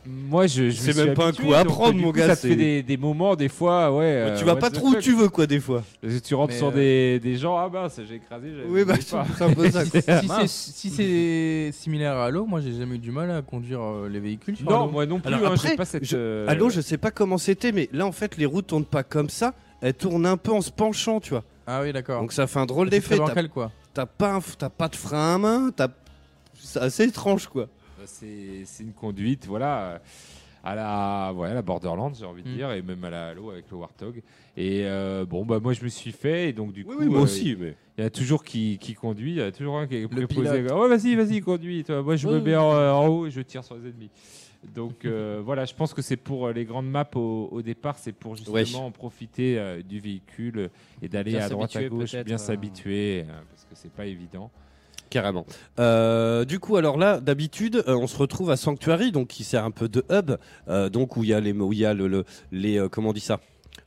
Moi, 0.07 0.45
je. 0.47 0.69
je 0.69 0.75
C'est 0.79 0.95
même 0.95 1.13
pas 1.15 1.25
un 1.25 1.27
habitué, 1.29 1.45
coup 1.47 1.53
à 1.53 1.63
du 1.63 1.69
mon 1.99 2.11
coup, 2.11 2.11
gars, 2.17 2.27
Ça 2.27 2.35
te 2.35 2.41
c'est- 2.41 2.47
fait 2.49 2.55
des, 2.55 2.83
des 2.83 2.97
moments, 2.97 3.35
des 3.35 3.49
fois, 3.49 3.91
ouais. 3.91 4.03
euh, 4.05 4.37
tu 4.37 4.45
vas 4.45 4.53
what 4.53 4.59
pas 4.59 4.69
the 4.69 4.73
trop 4.73 4.87
où 4.89 4.95
tu 4.95 5.13
veux 5.15 5.29
quoi 5.29 5.47
des 5.47 5.59
fois. 5.59 5.83
Parce 6.01 6.13
que 6.13 6.19
tu 6.19 6.35
rentres 6.35 6.53
Mais, 6.53 6.57
sur 6.59 6.67
euh, 6.67 6.71
des, 6.71 7.19
des 7.19 7.35
gens, 7.37 7.57
ah 7.57 7.69
bah, 7.69 7.89
ça 7.89 8.03
j'ai 8.07 8.15
écrasé. 8.15 8.49
Oui, 8.67 8.83
bah 8.85 8.93
c'est 8.99 9.15
un 9.43 9.53
peu 9.53 9.69
ça. 9.71 9.83
Si 9.85 10.01
c'est 10.01 10.47
si 10.47 10.89
c'est 10.91 11.71
similaire 11.73 12.13
à 12.17 12.25
Halo, 12.25 12.45
moi 12.45 12.61
j'ai 12.61 12.73
jamais 12.73 12.95
eu 12.95 12.99
du 12.99 13.11
mal 13.11 13.31
à 13.31 13.41
conduire 13.41 13.81
euh, 13.81 14.07
les 14.09 14.19
véhicules. 14.19 14.55
Non, 14.63 14.83
Halo. 14.83 14.91
moi 14.91 15.05
non 15.05 15.19
plus. 15.19 15.33
Alors 15.33 15.47
hein, 15.51 15.53
après, 15.55 15.69
j'ai 15.69 15.75
pas 15.75 15.85
cette. 15.85 16.05
je- 16.05 16.15
euh, 16.17 16.45
Allô, 16.47 16.69
je 16.69 16.81
sais 16.81 16.97
pas 16.97 17.11
comment 17.11 17.37
c'était, 17.37 17.71
mais 17.71 17.89
là 17.91 18.05
en 18.05 18.11
fait, 18.11 18.37
les 18.37 18.45
routes 18.45 18.67
tournent 18.67 18.85
pas 18.85 19.03
comme 19.03 19.29
ça. 19.29 19.53
Elles 19.81 19.93
tournent 19.93 20.25
un 20.25 20.37
peu 20.37 20.51
en 20.51 20.61
se 20.61 20.71
penchant, 20.71 21.19
tu 21.19 21.31
vois. 21.31 21.43
Ah 21.67 21.81
oui, 21.81 21.91
d'accord. 21.93 22.21
Donc 22.21 22.31
ça 22.31 22.45
fait 22.47 22.59
un 22.59 22.65
drôle 22.67 22.89
d'effet. 22.89 23.17
T'as- 23.17 23.25
bancal 23.25 23.49
quoi. 23.49 23.71
T'as 23.93 24.05
pas, 24.05 24.33
un- 24.35 24.39
t'as 24.57 24.69
pas 24.69 24.87
de 24.87 24.95
frein 24.95 25.35
à 25.35 25.37
main. 25.37 25.69
T'as, 25.75 25.87
c'est 26.53 26.79
assez 26.79 27.03
étrange 27.05 27.47
quoi. 27.47 27.67
C'est 28.05 28.63
c'est 28.65 28.83
une 28.83 28.93
conduite, 28.93 29.45
voilà, 29.47 29.85
euh, 29.93 29.97
à 30.63 30.73
la, 30.75 31.33
ouais, 31.33 31.49
à 31.49 31.53
la 31.53 31.61
Borderlands, 31.61 32.13
j'ai 32.13 32.25
envie 32.25 32.43
de 32.43 32.49
Mm. 32.49 32.55
dire, 32.55 32.71
et 32.71 32.81
même 32.81 33.03
à 33.03 33.09
la 33.09 33.27
Halo 33.29 33.51
avec 33.51 33.65
le 33.69 33.77
Warthog. 33.77 34.21
Et 34.57 34.81
euh, 34.85 35.25
bon, 35.25 35.45
bah 35.45 35.59
moi 35.59 35.73
je 35.73 35.83
me 35.83 35.89
suis 35.89 36.11
fait, 36.11 36.49
et 36.49 36.53
donc 36.53 36.71
du 36.73 36.83
coup, 36.85 36.91
Oui, 36.91 36.97
oui, 37.01 37.07
moi 37.07 37.19
euh, 37.19 37.23
aussi. 37.23 37.55
Mais... 37.59 37.75
il 37.97 38.03
y 38.03 38.07
a 38.07 38.09
toujours 38.09 38.43
qui, 38.43 38.77
qui 38.79 38.93
conduit, 38.95 39.31
il 39.33 39.37
y 39.37 39.41
a 39.41 39.51
toujours 39.51 39.77
un 39.77 39.87
qui 39.87 39.95
est 39.97 40.07
préposé. 40.07 40.65
Oh, 40.71 40.87
vas-y, 40.89 41.15
vas-y, 41.15 41.41
conduis. 41.41 41.83
Toi. 41.83 42.01
Moi 42.01 42.15
je 42.15 42.27
me 42.27 42.33
Ouais, 42.35 42.41
mets 42.41 42.55
en, 42.55 42.71
en 42.71 43.07
haut 43.07 43.27
et 43.27 43.31
je 43.31 43.41
tire 43.41 43.63
sur 43.63 43.75
les 43.75 43.89
ennemis. 43.89 44.09
Donc 44.73 45.05
euh, 45.05 45.41
voilà, 45.45 45.65
je 45.65 45.75
pense 45.75 45.93
que 45.93 46.01
c'est 46.01 46.17
pour 46.17 46.47
euh, 46.47 46.51
les 46.53 46.65
grandes 46.65 46.89
maps 46.89 47.05
au, 47.13 47.49
au 47.51 47.61
départ, 47.61 47.99
c'est 47.99 48.13
pour 48.13 48.35
justement 48.35 48.55
Ouais. 48.55 48.85
en 48.87 48.91
profiter 48.91 49.59
euh, 49.59 49.83
du 49.83 49.99
véhicule 49.99 50.57
euh, 50.57 50.67
et 51.03 51.07
d'aller 51.07 51.33
Bien 51.33 51.45
à 51.45 51.49
droite 51.49 51.75
à 51.75 51.83
gauche, 51.87 52.15
bien 52.23 52.35
euh. 52.35 52.37
s'habituer, 52.39 53.21
euh, 53.29 53.33
parce 53.51 53.65
que 53.65 53.75
c'est 53.75 53.91
pas 53.91 54.07
évident. 54.07 54.49
Carrément. 55.09 55.45
Euh, 55.79 56.45
du 56.45 56.59
coup, 56.59 56.75
alors 56.77 56.97
là, 56.97 57.19
d'habitude, 57.19 57.83
euh, 57.87 57.95
on 57.95 58.07
se 58.07 58.17
retrouve 58.17 58.51
à 58.51 58.57
Sanctuary, 58.57 59.11
donc 59.11 59.27
qui 59.27 59.43
sert 59.43 59.63
un 59.63 59.71
peu 59.71 59.87
de 59.87 60.03
hub, 60.11 60.31
euh, 60.67 60.89
donc 60.89 61.15
où 61.15 61.23
il 61.23 61.29
y 61.29 61.33
a 61.33 61.39
les, 61.39 61.53
où 61.53 61.71
le, 61.93 62.07
le- 62.07 62.25
les, 62.51 62.85
comment 62.91 63.09
on 63.09 63.13
dit 63.13 63.19
ça, 63.19 63.39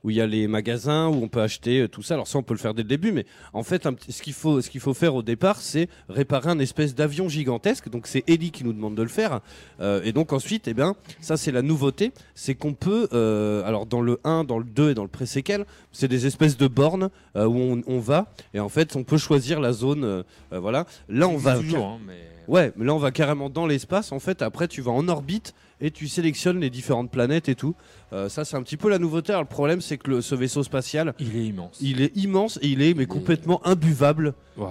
où 0.05 0.11
il 0.11 0.17
y 0.17 0.21
a 0.21 0.27
les 0.27 0.47
magasins 0.49 1.09
où 1.09 1.23
on 1.23 1.29
peut 1.29 1.43
acheter 1.43 1.81
euh, 1.81 1.89
tout 1.89 2.03
ça. 2.03 2.15
Alors 2.15 2.29
ça, 2.29 2.39
on 2.39 2.43
peut 2.43 2.55
le 2.55 2.59
faire 2.59 2.75
dès 2.75 2.83
le 2.83 2.89
début, 2.89 3.13
mais 3.13 3.27
en 3.53 3.63
fait, 3.63 3.87
un 3.87 3.95
ce 4.09 4.23
qu'il 4.23 4.33
faut, 4.33 4.61
ce 4.61 4.71
qu'il 4.71 4.81
faut 4.81 4.95
faire 4.95 5.15
au 5.15 5.23
départ, 5.23 5.61
c'est 5.61 5.89
réparer 6.09 6.51
un 6.51 6.59
espèce 6.59 6.95
d'avion 6.95 7.29
gigantesque. 7.29 7.89
Donc 7.89 8.07
c'est 8.07 8.25
Ellie 8.29 8.51
qui 8.51 8.65
nous 8.65 8.73
demande 8.73 8.95
de 8.95 9.03
le 9.03 9.09
faire, 9.09 9.41
Euh, 9.81 10.01
et 10.05 10.13
donc 10.13 10.33
ensuite, 10.33 10.67
eh 10.69 10.75
bien, 10.75 10.97
ça 11.21 11.37
c'est 11.37 11.53
la 11.53 11.63
nouveauté, 11.63 12.13
c'est 12.35 12.55
qu'on 12.55 12.75
peut, 12.75 13.09
euh, 13.13 13.63
alors 13.65 13.87
dans 13.87 14.01
le 14.01 14.19
1, 14.25 14.45
dans 14.45 14.59
le 14.59 14.65
2 14.65 14.91
et 14.91 14.95
dans 14.95 15.03
le 15.03 15.09
pré-séquel, 15.09 15.67
c'est 15.93 16.09
des 16.09 16.27
espèces 16.27 16.57
de 16.57 16.67
bornes 16.67 17.11
euh, 17.37 17.47
où 17.47 17.57
on, 17.57 17.83
on 17.87 18.01
va, 18.01 18.33
et 18.55 18.61
en 18.61 18.69
fait, 18.69 18.97
on 18.97 19.05
peut 19.05 19.19
choisir 19.19 19.61
la 19.61 19.73
zone, 19.73 20.25
voilà. 20.51 20.87
Là, 21.09 21.29
on 21.29 21.37
va 21.37 21.57
toujours, 21.57 21.87
hein, 21.87 21.99
mais 22.07 22.19
Ouais, 22.49 22.73
mais 22.77 22.87
là 22.87 22.95
on 22.95 22.99
va 22.99 23.11
carrément 23.11 23.51
dans 23.51 23.67
l'espace. 23.67 24.11
En 24.11 24.21
fait, 24.21 24.41
après 24.41 24.69
tu 24.69 24.81
vas 24.81 24.91
en 24.93 25.07
orbite 25.09 25.55
et 25.81 25.91
tu 25.91 26.09
sélectionnes 26.09 26.61
les 26.61 26.71
différentes 26.71 27.11
planètes 27.11 27.49
et 27.49 27.55
tout. 27.55 27.75
Euh, 28.13 28.29
ça, 28.29 28.45
c'est 28.45 28.57
un 28.57 28.63
petit 28.63 28.77
peu 28.77 28.89
la 28.89 28.99
nouveauté. 28.99 29.33
Alors, 29.33 29.43
le 29.43 29.49
problème, 29.49 29.81
c'est 29.81 29.99
que 29.99 30.11
le- 30.11 30.21
ce 30.23 30.35
vaisseau 30.35 30.63
spatial, 30.63 31.15
il 31.19 31.37
est 31.37 31.45
immense. 31.47 31.79
il 31.81 32.01
est 32.01 32.17
immense 32.17 32.59
et 32.63 32.69
il 32.69 32.83
est 32.83 32.95
mais 32.95 33.07
complètement 33.07 33.61
imbuvable. 33.67 34.35
Ouais. 34.57 34.67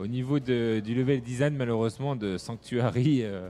Au 0.00 0.06
niveau 0.06 0.38
de- 0.38 0.80
du 0.84 0.94
level 0.94 1.20
design, 1.20 1.56
malheureusement, 1.56 2.14
de 2.14 2.38
Sanctuary, 2.38 3.22
euh, 3.24 3.48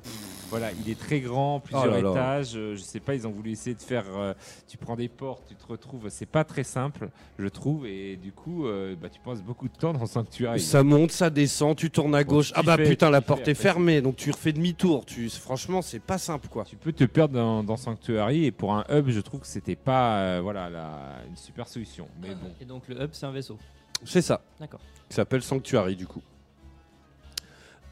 voilà, 0.48 0.70
il 0.82 0.90
est 0.90 0.98
très 0.98 1.20
grand, 1.20 1.60
plusieurs 1.60 1.84
Oh 1.84 1.90
là 1.90 2.00
là. 2.00 2.10
étages. 2.10 2.52
euh, 2.56 2.74
je 2.74 2.80
sais 2.80 3.00
pas, 3.00 3.14
ils 3.14 3.26
ont 3.26 3.30
voulu 3.30 3.50
essayer 3.50 3.74
de 3.76 3.82
faire. 3.82 4.04
euh, 4.16 4.32
tu 4.66 4.78
prends 4.78 4.96
des 4.96 5.08
portes, 5.08 5.42
tu 5.46 5.54
te 5.54 5.66
retrouves. 5.66 6.08
C'est 6.08 6.24
pas 6.24 6.44
très 6.44 6.64
simple, 6.64 7.10
je 7.38 7.46
trouve, 7.48 7.86
et 7.86 8.16
du 8.16 8.32
coup, 8.32 8.66
euh, 8.66 8.96
bah, 8.98 9.10
tu 9.10 9.20
passes 9.20 9.42
beaucoup 9.42 9.68
de 9.68 9.76
temps 9.76 9.92
dans 9.92 10.06
Sanctuary. 10.06 10.58
Ça 10.58 10.82
monte, 10.82 11.10
ça 11.12 11.28
descend, 11.28 11.76
tu 11.76 11.90
tournes 11.90 12.14
à 12.14 12.24
Bon, 12.24 12.36
gauche. 12.36 12.48
tu 12.48 12.54
Ah 12.56 12.62
bah 12.62 12.78
putain, 12.78 13.10
la 13.10 13.20
porte 13.20 13.40
est 13.46 13.50
après, 13.50 13.62
fermée, 13.62 14.00
donc 14.00 14.16
tu 14.16 14.30
refais 14.30 14.54
demi-tour. 14.54 15.04
Tu, 15.04 15.28
franchement, 15.28 15.82
c'est 15.82 15.98
pas 16.00 16.16
simple 16.16 16.48
quoi. 16.48 16.64
Tu 16.64 16.76
peux 16.76 16.92
te 16.94 17.04
perdre 17.04 17.34
dans, 17.34 17.62
dans 17.62 17.76
Sanctuary, 17.76 18.46
et 18.46 18.52
pour 18.52 18.72
un 18.72 18.86
hub, 18.88 19.10
je 19.10 19.20
trouve 19.20 19.40
que 19.40 19.46
c'était 19.46 19.76
pas 19.76 20.16
euh, 20.20 20.40
voilà, 20.42 20.70
la- 20.70 21.16
une 21.28 21.36
super 21.36 21.68
solution. 21.68 22.08
Mais 22.22 22.28
bon. 22.30 22.50
Et 22.58 22.64
donc 22.64 22.88
le 22.88 23.02
hub, 23.02 23.10
c'est 23.12 23.26
un 23.26 23.32
vaisseau. 23.32 23.58
C'est 24.04 24.22
ça. 24.22 24.40
D'accord. 24.58 24.80
Qui 25.10 25.14
s'appelle 25.14 25.42
Sanctuary 25.42 25.94
du 25.96 26.06
coup. 26.06 26.22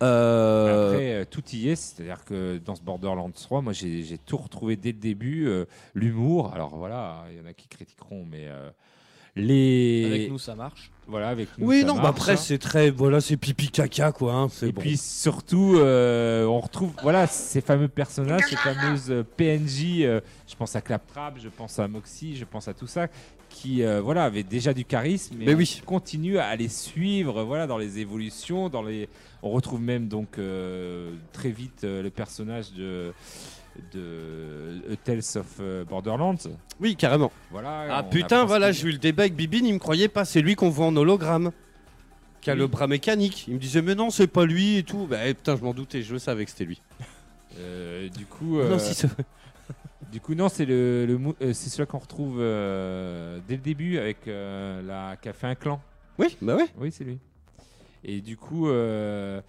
Euh, 0.02 0.90
Après, 0.92 1.12
euh, 1.14 1.24
tout 1.24 1.42
y 1.52 1.68
est, 1.70 1.76
c'est-à-dire 1.76 2.24
que 2.24 2.58
dans 2.58 2.74
ce 2.74 2.82
Borderlands 2.82 3.30
3, 3.30 3.62
moi 3.62 3.72
j'ai 3.72 4.02
j'ai 4.02 4.18
tout 4.18 4.36
retrouvé 4.36 4.76
dès 4.76 4.92
le 4.92 4.98
début. 4.98 5.46
euh, 5.48 5.64
L'humour, 5.94 6.52
alors 6.54 6.76
voilà, 6.76 7.24
il 7.30 7.38
y 7.38 7.40
en 7.40 7.46
a 7.46 7.52
qui 7.54 7.66
critiqueront, 7.68 8.24
mais 8.30 8.46
euh, 8.48 8.70
les. 9.36 10.04
Avec 10.06 10.30
nous, 10.30 10.38
ça 10.38 10.54
marche. 10.54 10.90
Voilà, 11.08 11.28
avec 11.28 11.48
nous. 11.56 11.68
oui, 11.68 11.82
ça 11.82 11.86
non, 11.86 11.94
bah 11.94 12.02
marche, 12.02 12.16
après 12.20 12.32
hein. 12.32 12.36
c'est 12.36 12.58
très, 12.58 12.90
voilà, 12.90 13.20
c'est 13.20 13.36
pipi 13.36 13.68
caca 13.70 14.10
quoi. 14.10 14.32
hein, 14.34 14.48
c'est 14.50 14.70
Et 14.70 14.72
bon. 14.72 14.80
puis 14.80 14.96
surtout, 14.96 15.76
euh, 15.76 16.44
on 16.46 16.58
retrouve 16.58 16.90
voilà 17.00 17.26
ces 17.28 17.60
fameux 17.60 17.86
personnages, 17.86 18.42
ces 18.50 18.56
fameuses 18.56 19.24
PNJ. 19.36 20.00
euh, 20.02 20.20
je 20.48 20.56
pense 20.56 20.74
à 20.74 20.80
Claptrap, 20.80 21.38
je 21.38 21.48
pense 21.48 21.78
à 21.78 21.86
Moxie, 21.86 22.34
je 22.36 22.44
pense 22.44 22.66
à 22.66 22.74
tout 22.74 22.88
ça, 22.88 23.06
qui 23.56 23.82
euh, 23.82 24.02
voilà 24.02 24.24
avaient 24.24 24.42
déjà 24.42 24.74
du 24.74 24.84
charisme. 24.84 25.36
Mais 25.38 25.54
oui. 25.54 25.82
continue 25.86 26.38
à 26.38 26.54
les 26.56 26.68
suivre, 26.68 27.42
voilà, 27.42 27.66
dans 27.66 27.78
les 27.78 27.98
évolutions, 27.98 28.68
dans 28.68 28.82
les. 28.82 29.08
On 29.42 29.50
retrouve 29.50 29.80
même 29.80 30.08
donc 30.08 30.38
euh, 30.38 31.14
très 31.32 31.50
vite 31.50 31.84
euh, 31.84 32.02
le 32.02 32.10
personnage 32.10 32.72
de 32.72 33.12
de 33.92 34.80
A 34.92 34.96
Tales 34.96 35.22
of 35.36 35.60
Borderlands. 35.88 36.36
Oui, 36.80 36.96
carrément. 36.96 37.30
Voilà. 37.50 37.86
Ah 37.90 38.02
putain, 38.02 38.44
voilà, 38.44 38.72
j'ai 38.72 38.88
eu 38.88 38.92
le 38.92 38.98
débat 38.98 39.24
avec 39.24 39.34
Bibine, 39.36 39.66
il 39.66 39.74
me 39.74 39.78
croyait 39.78 40.08
pas, 40.08 40.24
c'est 40.24 40.40
lui 40.40 40.54
qu'on 40.54 40.70
voit 40.70 40.86
en 40.86 40.96
hologramme. 40.96 41.50
Qui 42.40 42.50
a 42.50 42.54
Oui. 42.54 42.60
le 42.60 42.66
bras 42.68 42.86
mécanique. 42.86 43.44
Il 43.48 43.54
me 43.54 43.58
disait, 43.58 43.82
mais 43.82 43.94
non, 43.94 44.08
c'est 44.10 44.28
pas 44.28 44.46
lui 44.46 44.78
et 44.78 44.82
tout. 44.82 45.06
Bah 45.06 45.18
putain, 45.28 45.56
je 45.56 45.62
m'en 45.62 45.74
doutais, 45.74 46.02
je 46.02 46.12
le 46.14 46.18
savais 46.18 46.44
que 46.44 46.50
c'était 46.50 46.64
lui. 46.64 46.80
Euh, 47.58 48.08
du 48.08 48.24
coup, 48.26 48.58
Non, 48.62 48.78
si, 48.78 49.06
du 50.16 50.22
coup, 50.22 50.34
non, 50.34 50.48
c'est 50.48 50.64
le, 50.64 51.06
euh, 51.42 51.52
c'est 51.52 51.68
celui 51.68 51.86
qu'on 51.86 51.98
retrouve 51.98 52.38
euh, 52.40 53.38
dès 53.46 53.56
le 53.56 53.60
début 53.60 53.98
avec 53.98 54.26
euh, 54.28 54.80
la 54.80 55.14
qui 55.18 55.28
a 55.28 55.34
fait 55.34 55.46
un 55.46 55.54
clan. 55.54 55.78
Oui, 56.18 56.38
bah 56.40 56.56
ouais. 56.56 56.64
Oui, 56.78 56.90
c'est 56.90 57.04
lui. 57.04 57.18
Et 58.02 58.22
du 58.22 58.38
coup, 58.38 58.66
euh, 58.66 59.42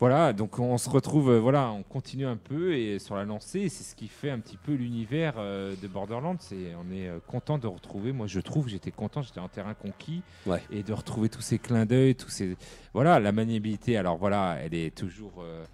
voilà, 0.00 0.32
donc 0.32 0.58
on 0.58 0.78
se 0.78 0.90
retrouve, 0.90 1.30
euh, 1.30 1.38
voilà, 1.38 1.70
on 1.70 1.84
continue 1.84 2.26
un 2.26 2.36
peu 2.36 2.74
et 2.74 2.98
sur 2.98 3.14
la 3.14 3.24
lancée, 3.24 3.68
c'est 3.68 3.84
ce 3.84 3.94
qui 3.94 4.08
fait 4.08 4.30
un 4.30 4.40
petit 4.40 4.56
peu 4.56 4.72
l'univers 4.72 5.34
euh, 5.38 5.76
de 5.80 5.86
Borderlands. 5.86 6.34
Et 6.50 6.72
on 6.74 6.92
est 6.92 7.06
euh, 7.06 7.20
content 7.28 7.58
de 7.58 7.68
retrouver. 7.68 8.10
Moi, 8.10 8.26
je 8.26 8.40
trouve, 8.40 8.66
j'étais 8.66 8.90
content, 8.90 9.22
j'étais 9.22 9.38
en 9.38 9.46
terrain 9.48 9.74
conquis 9.74 10.22
Ouais. 10.44 10.60
et 10.72 10.82
de 10.82 10.92
retrouver 10.92 11.28
tous 11.28 11.40
ces 11.42 11.60
clins 11.60 11.86
d'œil, 11.86 12.16
tous 12.16 12.30
ces, 12.30 12.56
voilà, 12.94 13.20
la 13.20 13.30
maniabilité. 13.30 13.96
Alors 13.96 14.16
voilà, 14.16 14.56
elle 14.60 14.74
est 14.74 14.92
toujours, 14.92 15.34
euh, 15.40 15.64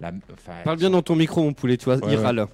la, 0.00 0.12
Parle 0.64 0.76
bien 0.76 0.90
dans 0.90 1.00
ton 1.00 1.16
micro, 1.16 1.42
mon 1.42 1.54
poulet, 1.54 1.78
tu 1.78 1.86
vois, 1.86 1.94
Ouais, 1.96 2.12
il 2.12 2.18
ouais. 2.18 2.22
râle. 2.22 2.46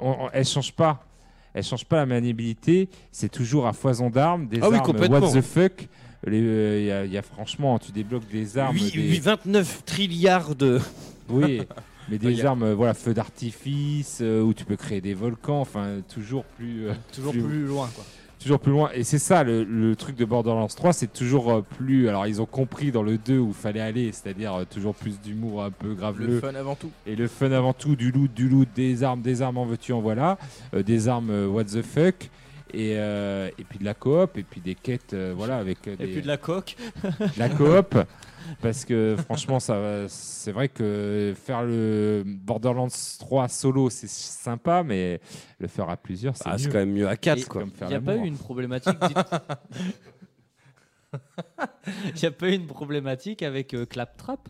On- 0.00 0.08
on- 0.26 0.30
elle 0.32 0.44
change 0.44 0.72
pas. 0.72 1.04
Elle 1.52 1.64
change 1.64 1.84
pas 1.84 1.96
la 1.96 2.06
maniabilité. 2.06 2.88
C'est 3.10 3.28
toujours 3.30 3.66
à 3.66 3.72
foison 3.72 4.08
d'armes, 4.10 4.46
des 4.46 4.58
Ah 4.62 4.68
oui, 4.68 4.76
armes 4.76 4.86
complètement. 4.86 5.18
what 5.20 5.32
the 5.32 5.42
fuck. 5.42 5.88
Les, 6.26 6.40
euh, 6.42 6.78
Il 6.80 6.86
y, 6.86 6.90
a- 6.92 7.04
il 7.06 7.12
y 7.12 7.18
a 7.18 7.22
franchement, 7.22 7.78
tu 7.78 7.92
débloques 7.92 8.28
des 8.30 8.58
armes. 8.58 8.76
Oui, 8.76 8.90
des- 8.94 8.98
oui, 8.98 9.18
29 9.20 9.84
trilliards 9.84 10.54
de. 10.54 10.78
Oui, 11.30 11.62
mais 12.08 12.18
des 12.18 12.44
armes, 12.44 12.64
euh, 12.64 12.74
voilà, 12.74 12.92
feu 12.92 13.14
d'artifice, 13.14 14.18
euh, 14.20 14.42
où 14.42 14.52
tu 14.52 14.64
peux 14.64 14.74
créer 14.76 15.00
des 15.00 15.14
volcans, 15.14 15.60
enfin, 15.60 16.00
toujours 16.12 16.44
plus, 16.44 16.88
euh, 16.88 16.94
Toujours 17.14 17.32
Plus- 17.32 17.42
plus 17.42 17.66
loin, 17.66 17.88
quoi. 17.94 18.04
Toujours 18.40 18.58
plus 18.60 18.72
loin. 18.72 18.90
Et 18.94 19.04
c'est 19.04 19.18
ça, 19.18 19.44
le, 19.44 19.62
le 19.64 19.94
truc 19.94 20.16
de 20.16 20.24
Borderlands 20.24 20.66
3, 20.66 20.92
c'est 20.92 21.12
toujours 21.12 21.50
euh, 21.52 21.60
plus. 21.62 22.08
Alors, 22.08 22.26
ils 22.26 22.40
ont 22.42 22.46
compris 22.46 22.90
dans 22.90 23.02
le 23.02 23.18
2 23.18 23.38
où 23.38 23.48
il 23.48 23.54
fallait 23.54 23.80
aller, 23.80 24.10
c'est-à-dire 24.12 24.54
euh, 24.54 24.64
toujours 24.68 24.94
plus 24.94 25.20
d'humour 25.20 25.62
un 25.64 25.70
peu 25.70 25.94
graveleux. 25.94 26.26
Le 26.26 26.40
fun 26.40 26.54
avant 26.54 26.74
tout. 26.74 26.90
Et 27.06 27.14
le 27.16 27.28
fun 27.28 27.52
avant 27.52 27.72
tout, 27.72 27.94
du 27.96 28.10
loot, 28.10 28.32
du 28.34 28.48
loot, 28.48 28.68
des 28.74 29.02
armes, 29.04 29.22
des 29.22 29.42
armes 29.42 29.58
en 29.58 29.66
veux-tu, 29.66 29.92
en 29.92 30.00
voilà, 30.00 30.38
euh, 30.74 30.82
des 30.82 31.06
armes 31.08 31.30
euh, 31.30 31.46
what 31.46 31.64
the 31.64 31.82
fuck, 31.82 32.30
et, 32.72 32.94
euh, 32.96 33.48
et 33.58 33.64
puis 33.64 33.78
de 33.78 33.84
la 33.84 33.94
coop, 33.94 34.36
et 34.38 34.42
puis 34.42 34.60
des 34.60 34.74
quêtes, 34.74 35.14
voilà, 35.36 35.56
avec 35.58 35.86
Et 35.88 35.96
des- 35.96 36.06
puis 36.06 36.22
de 36.22 36.26
la 36.28 36.36
coque. 36.36 36.76
de 37.04 37.38
la 37.38 37.48
coop. 37.48 37.98
Parce 38.60 38.84
que 38.84 39.16
franchement, 39.24 39.60
ça, 39.60 40.06
c'est 40.08 40.52
vrai 40.52 40.68
que 40.68 41.34
faire 41.36 41.62
le 41.62 42.22
Borderlands 42.26 42.88
3 43.18 43.48
solo, 43.48 43.90
c'est 43.90 44.08
sympa, 44.08 44.82
mais 44.82 45.20
le 45.58 45.68
faire 45.68 45.88
à 45.88 45.96
plusieurs, 45.96 46.36
c'est 46.36 46.44
Ah, 46.46 46.58
c'est 46.58 46.68
quand 46.68 46.78
même 46.78 46.92
mieux 46.92 47.08
à 47.08 47.16
4, 47.16 47.38
Et- 47.38 47.44
quoi. 47.44 47.64
Il 47.82 47.86
n'y 47.88 47.94
a 47.94 48.00
pas 48.00 48.16
eu 48.16 48.26
une 48.26 48.38
problématique. 48.38 48.98
Il 52.14 52.20
n'y 52.20 52.26
a 52.26 52.30
pas 52.30 52.48
eu 52.48 52.52
une 52.54 52.66
problématique 52.66 53.42
avec 53.42 53.74
euh, 53.74 53.86
Claptrap? 53.86 54.48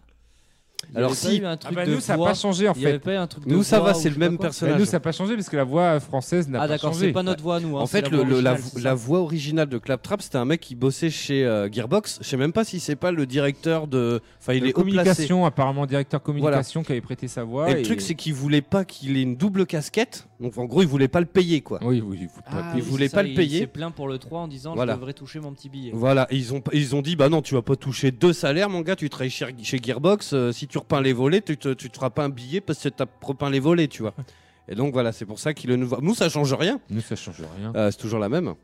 Alors 0.95 1.15
si. 1.15 1.39
eu 1.39 1.45
un 1.47 1.57
Ah 1.65 1.71
bah 1.73 1.87
de 1.87 1.93
nous, 1.95 2.01
ça 2.01 2.17
n'a 2.17 2.25
pas 2.25 2.35
changé 2.35 2.69
en 2.69 2.75
fait. 2.75 2.99
pas 2.99 3.13
eu 3.13 3.17
un 3.17 3.27
truc 3.27 3.47
de 3.47 3.53
Nous, 3.53 3.63
ça 3.63 3.79
voix 3.79 3.89
va, 3.89 3.95
c'est 3.95 4.11
le 4.11 4.17
même 4.17 4.37
quoi 4.37 4.45
Bah, 4.45 4.49
personnage. 4.49 4.79
nous, 4.79 4.85
ça 4.85 4.93
n'a 4.97 5.01
pas 5.01 5.13
changé 5.13 5.35
parce 5.37 5.49
que 5.49 5.57
la 5.57 5.65
voix 5.65 6.01
française 6.01 6.49
n'a 6.49 6.59
Ah 6.59 6.63
pas 6.63 6.69
d'accord, 6.69 6.93
changé. 6.93 7.07
c'est 7.07 7.13
pas 7.13 7.23
notre 7.23 7.43
voix 7.43 7.61
nous. 7.61 7.77
hein, 7.79 7.83
En 7.83 7.87
fait, 7.87 8.03
la 8.03 8.09
le, 8.11 8.17
voix 8.17 8.25
la, 8.43 8.51
originale, 8.53 8.59
c'est 8.75 8.81
la 8.83 8.91
ça 8.91 8.95
voix 8.95 9.19
originale 9.21 9.69
de 9.69 9.79
Claptrap, 9.79 10.23
c'était 10.23 10.39
un 10.39 10.45
mec 10.45 10.61
qui 10.61 10.75
bossait 10.75 11.11
chez 11.11 11.45
euh, 11.47 11.71
Gearbox. 11.71 12.19
Je 12.23 12.27
sais 12.29 12.37
même 12.37 12.53
pas 12.53 12.65
si 12.65 12.81
c'est 12.81 12.97
pas 12.97 13.13
le 13.13 13.27
directeur 13.27 13.87
de. 13.87 14.21
Enfin, 14.41 14.55
il 14.55 14.63
De 14.63 14.67
est 14.67 14.71
haut 14.71 14.83
placé. 14.83 14.95
communication, 14.97 15.47
apparemment 15.47 15.87
directeur 15.87 16.23
communication 16.23 16.83
qui 16.83 16.93
avait 16.93 17.01
prêté 17.01 17.29
sa 17.29 17.45
voix. 17.45 17.71
Et 17.71 17.75
le 17.75 17.83
truc, 17.83 18.01
c'est 18.01 18.15
qu'il 18.15 18.35
voulait 18.35 18.63
pas 18.63 18.85
qu'il 18.85 19.17
ait 19.17 19.23
une 19.23 19.37
double 19.37 19.67
casquette. 19.67 20.27
Donc, 20.41 20.57
en 20.57 20.65
gros, 20.65 20.81
il 20.83 20.89
voulait 20.89 21.07
pas 21.09 21.21
le 21.21 21.27
payer, 21.27 21.61
quoi. 21.61 21.79
Oui, 21.83 22.03
oui, 22.05 22.19
il 22.23 22.27
pas- 22.29 22.33
Ah 22.51 22.73
il 22.75 22.83
oui, 22.83 22.89
voulait 22.89 23.09
c'est 23.09 23.15
pas 23.15 23.19
ça, 23.19 23.23
le 23.25 23.29
il 23.29 23.35
payer. 23.37 23.59
s'est 23.61 23.67
plaint 23.67 23.95
pour 23.95 24.09
le 24.09 24.17
3 24.19 24.41
en 24.41 24.49
disant 24.49 24.75
Voilà. 24.75 24.95
je 24.95 24.99
devrais 24.99 25.13
toucher 25.13 25.39
mon 25.39 25.53
petit 25.53 25.69
billet. 25.69 25.91
Voilà, 25.95 26.27
et 26.31 26.37
ils 26.37 26.55
ont, 26.55 26.63
ils 26.73 26.97
ont 26.97 27.03
dit 27.03 27.15
bah 27.15 27.29
non, 27.29 27.43
tu 27.43 27.55
vas 27.55 27.63
pas 27.63 27.77
toucher 27.77 28.11
deux 28.11 28.33
salaires, 28.33 28.71
mon 28.71 28.81
gars, 28.81 28.97
tu 28.97 29.11
travailles 29.11 29.29
chez, 29.31 29.47
chez 29.63 29.79
Gearbox. 29.83 30.33
euh, 30.33 30.51
si 30.53 30.67
tu 30.67 30.79
repeins 30.79 31.03
les 31.03 31.13
volets, 31.13 31.43
tu 31.43 31.57
te, 31.59 31.75
tu 31.75 31.91
te 31.91 31.97
feras 31.97 32.11
pas 32.11 32.25
un 32.25 32.31
billet 32.31 32.61
parce 32.63 32.83
que 32.83 32.89
t'as 32.89 33.07
repeint 33.23 33.51
les 33.51 33.61
volets, 33.61 33.89
tu 33.89 34.01
vois. 34.03 34.15
Et 34.69 34.75
donc 34.75 34.93
voilà, 34.93 35.13
c'est 35.13 35.27
pour 35.27 35.39
ça 35.39 35.53
qu'il 35.53 35.69
le 35.69 35.77
nouveau. 35.77 35.99
Nous, 36.01 36.15
ça 36.15 36.29
change 36.29 36.55
rien, 36.55 36.81
Nous, 36.91 37.01
ça 37.03 37.17
change 37.17 37.43
rien. 37.59 37.73
euh, 37.77 37.91
c'est 37.91 37.99
toujours 37.99 38.19
la 38.21 38.29
même. 38.29 38.55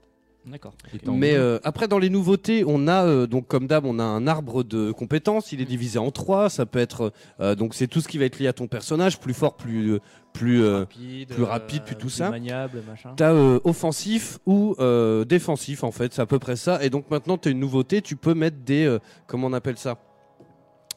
D'accord. 0.46 0.74
Mais 1.08 1.34
euh, 1.34 1.58
après, 1.64 1.88
dans 1.88 1.98
les 1.98 2.08
nouveautés, 2.08 2.62
on 2.64 2.86
a 2.86 3.04
euh, 3.04 3.26
donc 3.26 3.48
comme 3.48 3.66
d'hab, 3.66 3.84
on 3.84 3.98
a 3.98 4.04
un 4.04 4.28
arbre 4.28 4.62
de 4.62 4.92
compétences. 4.92 5.50
Il 5.50 5.60
est 5.60 5.64
divisé 5.64 5.98
en 5.98 6.12
trois. 6.12 6.48
Ça 6.50 6.66
peut 6.66 6.78
être 6.78 7.12
euh, 7.40 7.56
donc 7.56 7.74
c'est 7.74 7.88
tout 7.88 8.00
ce 8.00 8.06
qui 8.06 8.16
va 8.16 8.26
être 8.26 8.38
lié 8.38 8.46
à 8.46 8.52
ton 8.52 8.68
personnage, 8.68 9.18
plus 9.18 9.34
fort, 9.34 9.56
plus 9.56 9.98
euh, 10.36 10.38
plus. 10.38 10.62
euh, 10.62 10.78
rapide, 10.80 11.28
plus 11.28 11.42
rapide, 11.42 11.82
plus 11.84 11.96
tout 11.96 12.08
ça. 12.08 12.30
maniable, 12.30 12.82
machin. 12.86 13.12
T'as 13.16 13.32
euh, 13.32 13.58
offensif 13.64 14.38
ou 14.46 14.74
euh, 14.78 15.24
défensif 15.24 15.82
en 15.84 15.90
fait, 15.90 16.12
c'est 16.14 16.22
à 16.22 16.26
peu 16.26 16.38
près 16.38 16.56
ça. 16.56 16.82
Et 16.84 16.90
donc 16.90 17.10
maintenant 17.10 17.38
t'as 17.38 17.50
une 17.50 17.60
nouveauté, 17.60 18.02
tu 18.02 18.16
peux 18.16 18.34
mettre 18.34 18.58
des 18.64 18.84
euh, 18.86 18.98
comment 19.26 19.46
on 19.48 19.52
appelle 19.52 19.78
ça, 19.78 19.98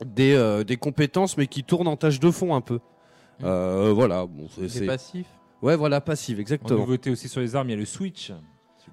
des 0.06 0.34
euh, 0.34 0.64
des 0.64 0.78
compétences 0.78 1.38
mais 1.38 1.48
qui 1.48 1.64
tournent 1.64 1.88
en 1.88 1.98
tâche 1.98 2.20
de 2.20 2.32
fond 2.32 2.56
un 2.56 2.61
peu. 2.61 2.80
Euh, 3.44 3.91
voilà, 3.95 4.26
bon, 4.26 4.48
c'est- 4.68 4.86
passifs? 4.86 5.28
ouais 5.61 5.76
voilà 5.76 6.02
passive 6.02 6.38
En 6.38 6.41
exactement. 6.41 6.80
nouveauté 6.80 7.10
aussi 7.10 7.28
sur 7.30 7.41
les 7.41 7.56
armes, 7.56 7.70
il 7.70 7.72
y 7.72 7.76
a 7.76 7.78
le 7.78 7.86
switch. 7.86 8.32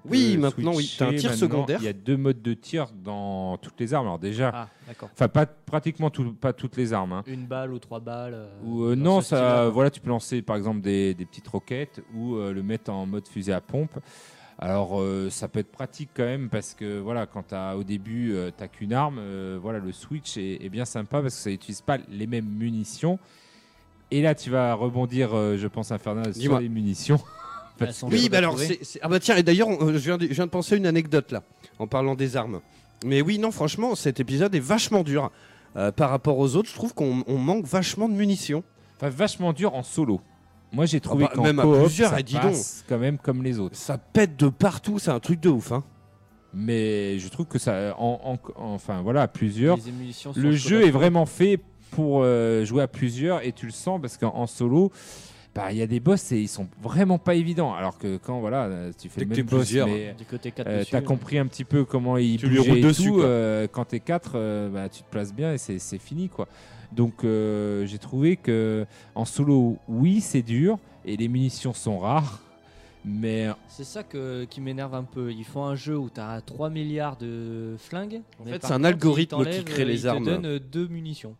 Oui, 0.09 0.37
maintenant, 0.37 0.73
oui. 0.75 0.95
T'as 0.97 1.07
un 1.07 1.13
tir 1.13 1.29
maintenant. 1.31 1.35
secondaire. 1.35 1.79
Il 1.81 1.85
y 1.85 1.89
a 1.89 1.93
deux 1.93 2.17
modes 2.17 2.41
de 2.41 2.53
tir 2.53 2.87
dans 3.03 3.57
toutes 3.57 3.79
les 3.79 3.93
armes. 3.93 4.07
Alors 4.07 4.19
déjà, 4.19 4.51
Ah, 4.53 4.67
enfin 5.13 5.27
pas 5.27 5.45
pratiquement 5.45 6.09
tout- 6.09 6.33
pas 6.33 6.53
toutes 6.53 6.77
les 6.77 6.93
armes. 6.93 7.13
hein. 7.13 7.23
Une 7.27 7.45
balle 7.45 7.73
ou 7.73 7.79
trois 7.79 7.99
balles. 7.99 8.33
euh, 8.33 8.47
Ou 8.63 8.83
euh, 8.85 8.95
non, 8.95 9.21
ça, 9.21 9.69
voilà, 9.69 9.89
tu 9.89 9.99
peux 9.99 10.09
lancer 10.09 10.41
par 10.41 10.55
exemple 10.55 10.81
des, 10.81 11.13
des 11.13 11.25
petites 11.25 11.47
roquettes 11.47 12.01
ou 12.15 12.35
euh, 12.35 12.53
le 12.53 12.63
mettre 12.63 12.91
en 12.91 13.05
mode 13.05 13.27
fusée 13.27 13.53
à 13.53 13.61
pompe. 13.61 13.99
Alors 14.59 14.99
euh, 14.99 15.29
ça 15.29 15.47
peut 15.47 15.59
être 15.59 15.71
pratique 15.71 16.09
quand 16.15 16.23
même 16.23 16.49
parce 16.49 16.73
que 16.73 16.97
voilà, 16.99 17.27
quand 17.27 17.53
as, 17.53 17.75
au 17.77 17.83
début 17.83 18.33
euh, 18.33 18.49
t'as 18.55 18.67
qu'une 18.67 18.91
arme, 18.91 19.17
euh, 19.19 19.59
voilà, 19.61 19.77
le 19.77 19.91
switch 19.91 20.35
est, 20.37 20.65
est 20.65 20.69
bien 20.69 20.85
sympa 20.85 21.21
parce 21.21 21.35
que 21.35 21.41
ça 21.41 21.49
n'utilise 21.51 21.81
pas 21.81 21.97
les 22.09 22.25
mêmes 22.25 22.47
munitions. 22.49 23.19
Et 24.09 24.21
là, 24.21 24.33
tu 24.33 24.49
vas 24.49 24.73
rebondir, 24.73 25.35
euh, 25.35 25.57
je 25.57 25.67
pense, 25.67 25.91
Infernal, 25.91 26.33
sur 26.33 26.59
les 26.59 26.69
munitions. 26.69 27.19
Oui, 28.11 28.29
bah 28.29 28.37
alors 28.39 28.57
c'est 28.59 28.79
c'est- 28.83 28.99
ah 29.01 29.07
bah 29.09 29.19
tiens 29.19 29.35
et 29.35 29.43
d'ailleurs 29.43 29.67
on- 29.69 29.87
je 29.93 29.97
viens, 29.97 30.17
de, 30.17 30.27
je 30.27 30.33
viens 30.33 30.45
de 30.45 30.51
penser 30.51 30.75
à 30.75 30.77
une 30.77 30.85
anecdote 30.87 31.31
là 31.31 31.43
en 31.79 31.87
parlant 31.87 32.15
des 32.15 32.35
armes. 32.37 32.59
Mais 33.05 33.21
oui 33.21 33.37
non 33.39 33.51
franchement 33.51 33.95
cet 33.95 34.19
épisode 34.19 34.53
est 34.55 34.59
vachement 34.59 35.03
dur 35.03 35.31
Euh, 35.75 35.91
par 35.91 36.09
rapport 36.09 36.39
aux 36.39 36.55
autres. 36.55 36.69
Je 36.69 36.73
trouve 36.73 36.95
qu'on 36.95 37.23
on 37.27 37.37
manque 37.37 37.65
vachement 37.67 38.09
de 38.09 38.13
munitions. 38.15 38.63
Enfin, 38.95 39.09
vachement 39.09 39.53
dur 39.53 39.75
en 39.75 39.83
solo. 39.83 40.21
Moi, 40.71 40.85
j'ai 40.87 40.99
trouvé 40.99 41.25
bah, 41.25 41.31
qu'en 41.35 41.43
même 41.43 41.59
à 41.59 41.63
coop, 41.63 41.81
plusieurs, 41.83 42.09
ça 42.09 42.19
eh, 42.19 42.23
dis 42.23 42.33
donc. 42.33 42.43
passe 42.53 42.83
quand 42.89 42.97
même 42.97 43.19
comme 43.19 43.43
les 43.43 43.59
autres. 43.59 43.75
Ça 43.75 43.99
pète 43.99 44.37
de 44.37 44.47
partout, 44.49 44.97
c'est 44.97 45.11
un 45.11 45.19
truc 45.19 45.39
de 45.39 45.49
ouf 45.49 45.71
hein. 45.71 45.83
Mais 46.53 47.19
je 47.19 47.27
trouve 47.27 47.45
que 47.45 47.59
ça, 47.59 47.95
en, 47.99 48.19
en- 48.23 48.61
enfin 48.73 49.01
voilà, 49.03 49.21
à 49.23 49.27
plusieurs, 49.27 49.77
Les 49.77 49.89
émulations 49.89 50.33
sont 50.33 50.39
le 50.39 50.51
jeu 50.53 50.83
est 50.87 50.89
vraiment 50.91 51.25
fait 51.27 51.59
pour 51.91 52.21
euh, 52.23 52.65
jouer 52.65 52.81
à 52.81 52.87
plusieurs 52.87 53.45
et 53.45 53.51
tu 53.51 53.65
le 53.67 53.71
sens 53.71 53.99
parce 54.01 54.17
qu'en 54.17 54.33
en 54.35 54.47
solo, 54.47 54.91
bah 55.57 55.71
il 55.71 55.77
y 55.77 55.81
a 55.81 55.87
des 55.87 55.99
boss 55.99 56.31
et 56.31 56.39
ils 56.39 56.47
sont 56.47 56.67
vraiment 56.81 57.17
pas 57.17 57.35
évidents. 57.35 57.73
Alors 57.73 57.97
que 57.97 58.17
quand 58.17 58.39
voilà, 58.39 58.65
euh, 58.65 58.91
tu 58.97 59.09
fais 59.09 59.25
Dès 59.25 59.25
le 59.25 59.35
même 59.35 59.45
boss, 59.45 59.65
plusieurs, 59.65 59.87
mais 59.87 60.13
Du 60.17 60.25
côté 60.25 60.51
4 60.51 60.67
euh, 60.67 60.83
t'as 60.89 61.01
compris 61.01 61.37
un 61.37 61.47
petit 61.47 61.63
peu 61.63 61.83
comment 61.83 62.17
il 62.17 62.37
Tu 62.37 62.47
lui 62.47 62.59
et 62.61 62.81
dessus, 62.81 63.07
tout, 63.09 63.21
euh, 63.21 63.67
quand 63.71 63.85
t'es 63.85 63.99
4 63.99 64.69
bah, 64.71 64.87
tu 64.89 65.01
te 65.01 65.09
places 65.09 65.33
bien 65.33 65.53
et 65.53 65.57
c'est 65.57 65.79
c'est 65.79 65.97
fini 65.97 66.29
quoi. 66.29 66.47
Donc 66.91 67.23
euh, 67.23 67.85
j'ai 67.85 67.97
trouvé 67.97 68.37
que 68.37 68.85
en 69.15 69.25
solo, 69.25 69.77
oui 69.87 70.21
c'est 70.21 70.41
dur 70.41 70.77
et 71.05 71.17
les 71.17 71.27
munitions 71.27 71.73
sont 71.73 71.99
rares, 71.99 72.41
mais 73.05 73.47
C'est 73.67 73.83
ça 73.83 74.03
que, 74.03 74.45
qui 74.45 74.61
m'énerve 74.61 74.93
un 74.93 75.03
peu. 75.03 75.31
Ils 75.31 75.45
font 75.45 75.63
un 75.65 75.75
jeu 75.75 75.97
où 75.97 76.09
tu 76.09 76.19
as 76.19 76.41
3 76.41 76.69
milliards 76.69 77.17
de 77.17 77.75
flingues. 77.77 78.21
En 78.39 78.43
fait, 78.45 78.63
c'est 78.63 78.73
un 78.73 78.83
algorithme 78.83 79.43
ils 79.45 79.57
qui 79.59 79.63
crée 79.63 79.83
euh, 79.83 79.85
les 79.85 80.01
ils 80.01 80.07
armes. 80.07 80.25
te 80.25 80.29
donnent 80.29 80.45
euh, 80.45 80.59
deux 80.59 80.87
munitions. 80.87 81.35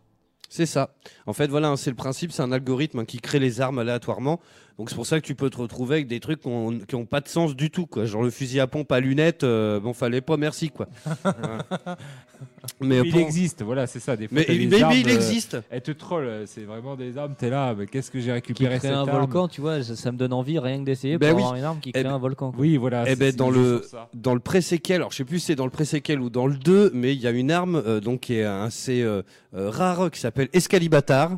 C'est 0.48 0.66
ça. 0.66 0.94
En 1.26 1.32
fait, 1.32 1.48
voilà, 1.48 1.68
hein, 1.68 1.76
c'est 1.76 1.90
le 1.90 1.96
principe, 1.96 2.32
c'est 2.32 2.42
un 2.42 2.52
algorithme 2.52 3.00
hein, 3.00 3.04
qui 3.04 3.18
crée 3.18 3.38
les 3.38 3.60
armes 3.60 3.78
aléatoirement. 3.78 4.40
Donc 4.78 4.90
c'est 4.90 4.96
pour 4.96 5.06
ça 5.06 5.20
que 5.20 5.26
tu 5.26 5.34
peux 5.34 5.50
te 5.50 5.56
retrouver 5.56 5.96
avec 5.96 6.06
des 6.06 6.20
trucs 6.20 6.40
qui 6.42 6.46
ont- 6.46 6.78
qui 6.78 6.94
ont 6.94 7.04
pas 7.04 7.20
de 7.20 7.26
sens 7.28 7.56
du 7.56 7.68
tout, 7.70 7.86
quoi. 7.86 8.04
Genre 8.04 8.22
le 8.22 8.30
fusil 8.30 8.60
à 8.60 8.68
pompe 8.68 8.92
à 8.92 9.00
lunettes, 9.00 9.42
euh, 9.42 9.80
bon, 9.80 9.92
fallait 9.92 10.20
pas, 10.20 10.36
merci, 10.36 10.70
quoi. 10.70 10.86
Mais 12.80 13.00
il 13.04 13.16
existe, 13.16 13.62
voilà, 13.62 13.86
c'est 13.88 13.98
ça. 13.98 14.14
Des 14.16 14.28
fois, 14.28 14.38
mais, 14.38 14.44
t'as 14.44 14.52
des 14.52 14.66
mais- 14.66 14.76
mais 14.76 14.82
armes, 14.82 14.94
il 14.96 15.08
euh, 15.08 15.14
existe. 15.14 15.56
Elle 15.70 15.82
te 15.82 15.90
troll, 15.90 16.44
c'est 16.46 16.62
vraiment 16.62 16.94
des 16.94 17.18
armes, 17.18 17.34
t'es 17.36 17.50
là, 17.50 17.74
mais 17.76 17.86
qu'est-ce 17.86 18.10
que 18.12 18.20
j'ai 18.20 18.26
Qui 18.26 18.30
récupéré 18.32 18.78
crée 18.78 18.88
cette 18.88 18.96
un 18.96 19.00
arme 19.00 19.10
volcan, 19.10 19.48
tu 19.48 19.60
vois, 19.60 19.82
ça, 19.82 19.96
ça 19.96 20.12
me 20.12 20.16
donne 20.18 20.32
envie 20.32 20.58
rien 20.60 20.78
que 20.78 20.84
d'essayer 20.84 21.18
Ben 21.18 21.30
pour 21.30 21.36
oui. 21.38 21.42
avoir 21.42 21.56
une 21.56 21.64
arme 21.64 21.80
qui 21.80 21.88
Eh 21.88 21.92
crée 21.92 22.04
ben- 22.04 22.12
un 22.12 22.18
volcan. 22.18 22.52
quoi. 22.52 22.60
Oui, 22.60 22.76
voilà. 22.76 23.02
Eh 23.06 23.10
c'est- 23.10 23.16
ben, 23.16 23.34
dans 23.34 23.50
le, 23.50 23.82
dans 24.14 24.34
le 24.34 24.40
pré-séquel, 24.40 24.96
alors 24.96 25.10
je 25.10 25.16
sais 25.16 25.24
plus 25.24 25.40
si 25.40 25.46
c'est 25.46 25.54
dans 25.56 25.64
le 25.64 25.70
pré-séquel 25.72 26.20
ou 26.20 26.30
dans 26.30 26.46
le 26.46 26.54
2, 26.56 26.92
mais 26.94 27.12
il 27.14 27.20
y 27.20 27.26
a 27.26 27.30
une 27.32 27.50
arme 27.50 27.74
euh, 27.84 27.98
donc, 28.00 28.20
qui 28.20 28.34
est 28.34 28.44
assez 28.44 29.02
euh, 29.02 29.22
euh, 29.56 29.70
rare 29.70 30.10
qui 30.12 30.20
s'appelle 30.20 30.48
Escalibatar. 30.52 31.36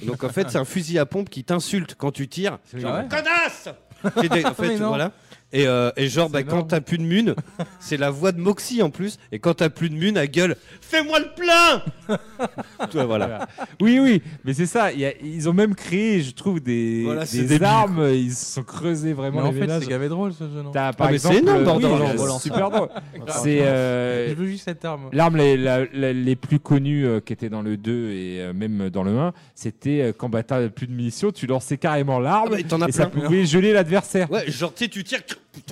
Et 0.00 0.06
donc 0.06 0.22
en 0.24 0.28
fait, 0.28 0.50
c'est 0.50 0.58
un 0.58 0.64
fusil 0.64 0.98
à 0.98 1.06
pompe 1.06 1.30
qui 1.30 1.44
t'insulte 1.44 1.94
quand 1.96 2.10
tu 2.12 2.28
tires. 2.28 2.58
C'est 2.64 2.80
Genre, 2.80 2.92
vrai 2.92 3.08
connasse 3.08 3.68
C'est 4.20 4.28
des- 4.28 4.44
En 4.44 4.54
fait, 4.54 4.68
Mais 4.68 4.78
non. 4.78 4.88
voilà. 4.88 5.12
Et, 5.52 5.66
euh, 5.66 5.90
et 5.96 6.08
genre, 6.08 6.28
C'est 6.32 6.32
bah, 6.32 6.42
quand 6.44 6.62
t'as 6.64 6.80
plus 6.80 6.98
de 6.98 7.02
mune, 7.02 7.34
c'est 7.80 7.96
la 7.96 8.10
voix 8.10 8.32
de 8.32 8.40
Moxie 8.40 8.82
en 8.82 8.90
plus. 8.90 9.18
Et 9.32 9.38
quand 9.38 9.54
t'as 9.54 9.68
plus 9.68 9.90
de 9.90 9.94
mune, 9.94 10.16
elle 10.16 10.30
gueule 10.30 10.56
Fais-moi 10.80 11.18
le 11.20 11.26
plein 11.36 11.82
Toi, 12.90 13.04
voilà. 13.04 13.26
Voilà. 13.26 13.48
Oui, 13.80 13.98
oui, 14.00 14.22
mais 14.44 14.54
c'est 14.54 14.66
ça. 14.66 14.92
il 14.92 15.00
y 15.00 15.04
a- 15.06 15.12
ils 15.22 15.48
ont 15.48 15.52
même 15.52 15.74
créé, 15.74 16.20
je 16.22 16.32
trouve, 16.32 16.60
des, 16.60 17.02
Voilà, 17.04 17.24
c'est 17.26 17.38
des 17.42 17.46
débile, 17.46 17.64
armes. 17.64 18.08
Ils 18.12 18.32
se 18.32 18.54
sont 18.54 18.62
creusés 18.62 19.08
Mais 19.08 19.14
vraiment 19.14 19.40
en 19.40 19.44
les 19.46 19.52
fait, 19.52 19.60
ménages. 19.60 19.82
c'est 19.84 19.90
gavé 19.90 20.08
drôle 20.08 20.32
ce 20.32 20.44
jeu, 20.44 20.62
non 20.62 20.70
T'as, 20.72 20.92
par 20.92 21.06
Ah, 21.08 21.10
mais 21.12 21.18
c'est 21.18 21.28
exemple, 21.28 21.42
énorme, 21.48 21.60
euh, 21.60 21.64
Borderlands. 21.64 22.10
oui, 22.10 22.16
Voilà, 22.16 22.38
super 22.38 22.70
drôle. 22.70 22.88
C'est 23.28 23.60
euh, 23.62 24.28
Je 24.30 24.34
veux 24.34 24.46
juste 24.46 24.64
cette 24.64 24.84
arme. 24.84 25.08
l'arme 25.12 25.36
les, 25.36 25.56
la- 25.56 25.84
la- 25.92 26.12
les 26.12 26.36
plus 26.36 26.58
connues 26.58 27.06
euh, 27.06 27.20
qui 27.20 27.32
étaient 27.32 27.48
dans 27.48 27.62
le 27.62 27.76
2 27.76 28.10
et 28.10 28.40
euh, 28.40 28.52
même 28.52 28.90
dans 28.90 29.02
le 29.04 29.16
1, 29.16 29.32
c'était 29.54 30.00
euh, 30.02 30.12
quand 30.16 30.28
bah, 30.28 30.42
t'as 30.42 30.68
plus 30.68 30.86
de 30.86 30.92
munitions, 30.92 31.30
tu 31.30 31.46
lançais 31.46 31.76
carrément 31.78 32.18
l'arme 32.18 32.48
Ah, 32.52 32.56
bah, 32.56 32.62
t'en 32.68 32.80
as 32.82 32.88
et 32.88 32.92
ça 32.92 33.06
plein. 33.06 33.22
pouvait 33.22 33.44
geler 33.46 33.72
l'adversaire. 33.72 34.30
Ouais, 34.30 34.50
genre, 34.50 34.74
tu 34.74 34.84
sais, 34.84 34.90
tu 34.90 35.04
tires. 35.04 35.20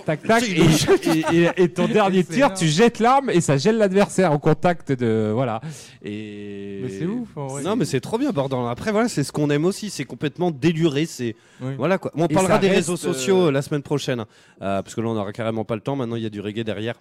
Tac 0.04 0.22
tac 0.22 0.42
et, 0.42 0.68
sais, 0.68 0.96
il 1.06 1.36
et- 1.36 1.42
et- 1.56 1.62
et 1.64 1.68
ton 1.70 1.88
dernier 1.88 2.22
tir, 2.22 2.36
énorme. 2.46 2.54
tu 2.54 2.68
jettes 2.68 2.98
l'arme 2.98 3.30
et 3.30 3.40
ça 3.40 3.56
gèle 3.56 3.78
l'adversaire 3.78 4.32
au 4.32 4.38
contact 4.38 4.92
de 4.92 5.30
voilà. 5.32 5.60
Et 6.04 6.80
Mais 6.82 6.88
c'est 6.90 7.06
ouf, 7.06 7.28
en 7.36 7.46
vrai. 7.46 7.62
Non, 7.62 7.76
mais 7.76 7.84
c'est 7.86 8.00
trop 8.00 8.18
bien, 8.18 8.30
Borderlands. 8.30 8.68
Après, 8.68 8.92
voilà, 8.92 9.08
c'est 9.08 9.24
ce 9.24 9.32
qu'on 9.32 9.48
aime 9.50 9.64
aussi. 9.64 9.88
C'est 9.90 10.04
complètement 10.04 10.50
déluré. 10.50 11.06
C'est 11.06 11.34
Oui. 11.62 11.72
voilà 11.78 11.96
quoi. 11.98 12.10
On 12.14 12.26
Et 12.26 12.34
parlera 12.34 12.58
des 12.58 12.68
réseaux 12.68 12.96
sociaux 12.96 13.48
euh, 13.48 13.50
la 13.52 13.62
semaine 13.62 13.82
prochaine, 13.82 14.20
euh, 14.62 14.82
parce 14.82 14.94
que 14.94 15.00
là, 15.00 15.08
on 15.08 15.16
aura 15.16 15.32
carrément 15.32 15.64
pas 15.64 15.74
le 15.76 15.80
temps. 15.80 15.96
Maintenant, 15.96 16.16
il 16.16 16.22
y 16.22 16.26
a 16.26 16.30
du 16.30 16.40
reggae 16.40 16.62
derrière. 16.64 16.94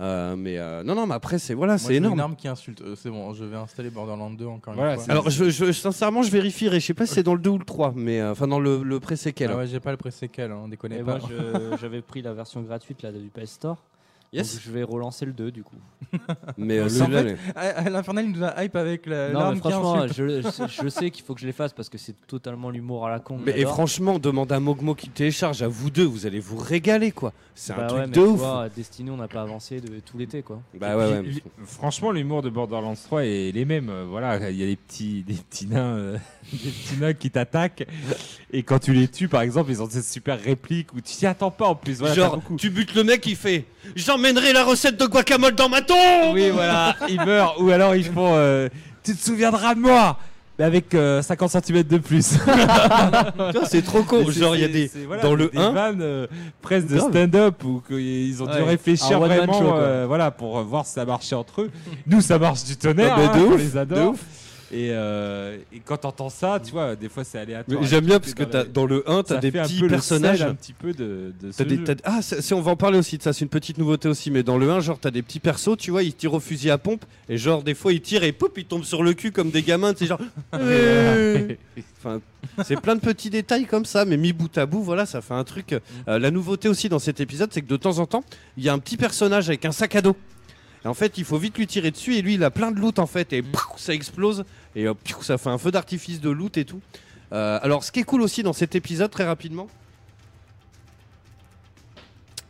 Euh, 0.00 0.34
mais 0.36 0.58
euh, 0.58 0.82
non, 0.82 0.94
non, 0.94 1.06
mais 1.06 1.14
après, 1.14 1.38
c'est 1.38 1.54
voilà, 1.54 1.78
c'est 1.78 1.94
énorme. 1.94 2.14
une 2.14 2.20
arme 2.20 2.36
qui 2.36 2.48
insulte. 2.48 2.80
Euh, 2.80 2.94
c'est 2.96 3.10
bon, 3.10 3.32
je 3.34 3.44
vais 3.44 3.56
installer 3.56 3.90
Borderlands 3.90 4.30
2 4.30 4.46
encore 4.46 4.74
Voilà, 4.74 4.94
une 4.94 5.00
fois. 5.00 5.10
Alors, 5.12 5.30
je, 5.30 5.50
je- 5.50 5.70
sincèrement, 5.72 6.22
je 6.22 6.30
vérifierai. 6.30 6.80
Je 6.80 6.86
sais 6.86 6.94
pas 6.94 7.06
si 7.06 7.14
c'est 7.14 7.22
dans 7.22 7.34
le 7.34 7.40
2 7.40 7.50
ou 7.50 7.58
le 7.58 7.64
3, 7.64 7.92
mais 7.94 8.20
euh, 8.20 8.32
enfin, 8.32 8.48
dans 8.48 8.58
le, 8.60 8.82
le 8.82 9.00
pré-séquel. 9.00 9.50
Ah 9.52 9.56
ouais, 9.58 9.66
j'ai 9.66 9.80
pas 9.80 9.90
le 9.90 9.96
pré-séquel, 9.98 10.50
hein, 10.50 10.66
déconnez 10.68 10.96
Et 10.98 11.02
pas. 11.02 11.18
moi, 11.18 11.28
je- 11.28 11.76
j'avais 11.80 12.00
pris 12.02 12.22
la 12.22 12.32
version 12.32 12.62
gratuite 12.62 13.02
là, 13.02 13.12
du 13.12 13.28
PS 13.28 13.50
Store. 13.52 13.76
Yes. 14.34 14.54
Donc, 14.54 14.62
je 14.64 14.70
vais 14.70 14.82
relancer 14.82 15.26
le 15.26 15.32
2 15.34 15.50
du 15.50 15.62
coup. 15.62 15.76
Mais 16.56 16.78
euh, 16.78 16.86
En 16.86 16.88
fait, 17.06 17.36
ah, 17.54 17.88
L'Infernal, 17.90 18.24
il 18.24 18.32
nous 18.32 18.42
a 18.44 18.64
hype 18.64 18.76
avec 18.76 19.04
la- 19.06 19.30
non, 19.30 19.52
mais 19.52 19.58
franchement, 19.58 20.06
je, 20.08 20.40
je- 20.42 20.82
je 20.82 20.88
sais 20.88 21.10
qu'il 21.10 21.22
faut 21.24 21.34
que 21.34 21.40
je 21.40 21.46
les 21.46 21.52
fasse 21.52 21.72
parce 21.72 21.88
que 21.90 21.98
c'est 21.98 22.14
totalement 22.26 22.70
l'humour 22.70 23.06
à 23.06 23.10
la 23.10 23.18
con. 23.20 23.38
mais 23.44 23.58
et 23.58 23.64
franchement, 23.64 24.18
demande 24.18 24.50
à 24.52 24.58
Mogmo 24.60 24.94
qui 24.94 25.08
télécharge. 25.10 25.62
À 25.62 25.68
vous 25.68 25.90
deux, 25.90 26.04
vous 26.04 26.26
allez 26.26 26.40
vous 26.40 26.56
régaler, 26.56 27.12
quoi. 27.12 27.32
C'est 27.54 27.74
Bah 27.76 27.86
un 27.90 27.94
ouais, 27.94 28.02
truc 28.04 28.14
de 28.14 28.20
ouf. 28.20 28.38
vois, 28.38 28.68
Destiny, 28.74 29.10
on 29.10 29.16
n'a 29.18 29.28
pas 29.28 29.42
avancé 29.42 29.80
de 29.80 30.00
tout 30.00 30.16
l'été 30.16 30.40
quoi. 30.42 30.62
Bah 30.80 30.96
ouais, 30.96 31.10
ouais. 31.20 31.24
Franchement, 31.66 32.10
l'humour 32.10 32.40
de 32.40 32.48
Borderlands 32.48 32.94
3 32.94 33.24
est 33.26 33.52
les 33.52 33.64
mêmes. 33.66 33.90
euh, 33.90 34.04
Voilà, 34.08 34.50
il 34.50 34.56
y 34.56 34.62
a 34.62 34.66
des 34.66 34.76
petits, 34.76 35.22
des 35.22 35.34
petits 35.34 35.66
nains, 35.66 35.96
euh, 35.96 36.16
des 36.52 36.58
petits 36.70 36.96
nains 36.98 37.12
qui 37.12 37.30
t'attaquent. 37.30 37.86
Et 38.50 38.62
quand 38.62 38.78
tu 38.78 38.94
les 38.94 39.08
tues, 39.08 39.28
par 39.28 39.42
exemple, 39.42 39.70
ils 39.70 39.82
ont 39.82 39.88
cette 39.90 40.04
super 40.04 40.40
réplique 40.40 40.92
où 40.94 41.00
tu 41.02 41.14
t'y 41.14 41.26
attends 41.26 41.50
pas 41.50 41.66
en 41.66 41.74
plus. 41.74 41.98
Voilà, 41.98 42.14
Genre, 42.14 42.40
tu 42.56 42.70
butes 42.70 42.94
le 42.94 43.04
mec, 43.04 43.26
il 43.26 43.36
fait 43.36 43.66
J'emmènerai 44.22 44.52
la 44.52 44.62
recette 44.62 45.00
de 45.00 45.06
guacamole 45.06 45.56
dans 45.56 45.68
ma 45.68 45.82
tombe 45.82 46.32
Oui, 46.32 46.50
voilà, 46.50 46.94
ils 47.08 47.20
meurent. 47.20 47.56
Ou 47.60 47.70
alors 47.70 47.96
ils 47.96 48.04
font 48.04 48.34
euh, 48.36 48.68
Tu 49.02 49.16
te 49.16 49.20
souviendras 49.24 49.74
de 49.74 49.80
moi 49.80 50.16
mais 50.58 50.64
avec 50.64 50.94
euh, 50.94 51.22
50 51.22 51.50
cm 51.64 51.82
de 51.82 51.98
plus. 51.98 52.34
C'est 53.68 53.82
trop 53.82 54.02
con. 54.02 54.30
Genre, 54.30 54.54
il 54.54 54.60
y 54.60 54.64
a 54.64 54.68
des. 54.68 54.90
voilà, 55.06 55.22
dans 55.22 55.34
le 55.34 55.48
des 55.48 55.58
1, 55.58 55.70
vannes, 55.72 56.02
euh, 56.02 56.26
presque 56.60 56.88
de 56.88 56.98
stand-up 56.98 57.64
où 57.64 57.82
ils 57.90 58.42
ont 58.42 58.46
dû 58.46 58.52
Ouais, 58.52 58.62
réfléchir 58.62 59.18
vraiment 59.18 59.52
show, 59.52 59.74
euh, 59.74 60.04
voilà, 60.06 60.30
pour 60.30 60.58
euh, 60.58 60.62
voir 60.62 60.84
si 60.84 60.92
ça 60.92 61.06
marchait 61.06 61.34
entre 61.34 61.62
eux. 61.62 61.70
Nous, 62.06 62.20
ça 62.20 62.38
marche 62.38 62.64
du 62.64 62.76
tonnerre. 62.76 63.14
Ah, 63.16 63.32
hein, 63.34 63.38
de 63.38 63.44
on 63.46 63.56
les 63.56 63.70
de 63.70 63.78
adore. 63.78 64.10
ouf. 64.10 64.20
Et, 64.72 64.88
euh, 64.92 65.58
et 65.72 65.80
quand 65.84 65.98
t'entends 65.98 66.30
ça, 66.30 66.58
tu 66.64 66.70
vois, 66.72 66.96
des 66.96 67.08
fois 67.10 67.24
c'est 67.24 67.38
aléatoire. 67.38 67.82
J'aime 67.84 68.06
bien 68.06 68.18
parce 68.18 68.32
que 68.32 68.42
dans 68.44 68.58
la- 68.58 68.64
dans 68.64 68.86
le 68.86 69.08
1, 69.10 69.22
t'as 69.22 69.36
des 69.36 69.50
fait 69.50 69.58
un 69.58 69.64
petits 69.64 69.80
peu 69.80 69.88
personnages. 69.88 70.42
un 70.42 70.54
petit 70.54 70.72
peu 70.72 70.92
de, 70.94 71.32
de 71.42 71.52
ce 71.52 71.62
des- 71.62 71.76
jeu. 71.76 71.96
ah, 72.04 72.20
si 72.22 72.54
on 72.54 72.60
va 72.62 72.70
en 72.72 72.76
parler 72.76 72.98
aussi 72.98 73.18
de 73.18 73.22
ça, 73.22 73.32
c'est 73.34 73.42
une 73.44 73.50
petite 73.50 73.76
nouveauté 73.78 74.08
aussi. 74.08 74.30
Mais 74.30 74.42
dans 74.42 74.56
le 74.56 74.70
1, 74.70 74.80
genre, 74.80 74.98
t'as 74.98 75.10
des 75.10 75.20
petits 75.22 75.40
persos, 75.40 75.76
tu 75.78 75.90
vois, 75.90 76.02
ils 76.02 76.14
tirent 76.14 76.34
au 76.34 76.40
fusil 76.40 76.70
à 76.70 76.78
pompe. 76.78 77.04
Et 77.28 77.36
genre, 77.36 77.62
des 77.62 77.74
fois, 77.74 77.92
ils 77.92 78.00
tirent 78.00 78.24
et 78.24 78.32
poup, 78.32 78.52
ils 78.56 78.64
tombent 78.64 78.84
sur 78.84 79.02
le 79.02 79.12
cul 79.12 79.30
comme 79.30 79.50
des 79.50 79.62
gamins. 79.62 79.92
C'est 79.96 80.06
genre. 80.06 80.20
Euh. 80.54 81.48
Enfin, 81.98 82.20
c'est 82.64 82.80
plein 82.80 82.94
de 82.96 83.00
petits 83.00 83.30
détails 83.30 83.66
comme 83.66 83.84
ça, 83.84 84.04
mais 84.04 84.16
mis 84.16 84.32
bout 84.32 84.56
à 84.58 84.66
bout, 84.66 84.82
voilà, 84.82 85.06
ça 85.06 85.20
fait 85.20 85.34
un 85.34 85.44
truc. 85.44 85.74
Euh, 86.08 86.18
la 86.18 86.30
nouveauté 86.30 86.68
aussi 86.68 86.88
dans 86.88 86.98
cet 86.98 87.20
épisode, 87.20 87.50
c'est 87.52 87.62
que 87.62 87.68
de 87.68 87.76
temps 87.76 87.98
en 87.98 88.06
temps, 88.06 88.24
il 88.56 88.64
y 88.64 88.68
a 88.68 88.72
un 88.72 88.78
petit 88.78 88.96
personnage 88.96 89.48
avec 89.48 89.64
un 89.64 89.72
sac 89.72 89.94
à 89.96 90.02
dos. 90.02 90.16
Et 90.84 90.88
en 90.88 90.94
fait, 90.94 91.18
il 91.18 91.24
faut 91.24 91.38
vite 91.38 91.58
lui 91.58 91.66
tirer 91.66 91.90
dessus 91.90 92.16
et 92.16 92.22
lui, 92.22 92.34
il 92.34 92.44
a 92.44 92.50
plein 92.50 92.72
de 92.72 92.80
loot 92.80 92.98
en 92.98 93.06
fait, 93.06 93.32
et 93.32 93.42
pouf, 93.42 93.74
ça 93.76 93.94
explose 93.94 94.44
et 94.74 94.86
euh, 94.86 94.94
ça 95.20 95.38
fait 95.38 95.50
un 95.50 95.58
feu 95.58 95.70
d'artifice 95.70 96.20
de 96.20 96.30
loot 96.30 96.56
et 96.56 96.64
tout. 96.64 96.80
Euh, 97.32 97.58
alors, 97.62 97.84
ce 97.84 97.92
qui 97.92 98.00
est 98.00 98.04
cool 98.04 98.22
aussi 98.22 98.42
dans 98.42 98.52
cet 98.52 98.74
épisode, 98.74 99.10
très 99.10 99.24
rapidement, 99.24 99.68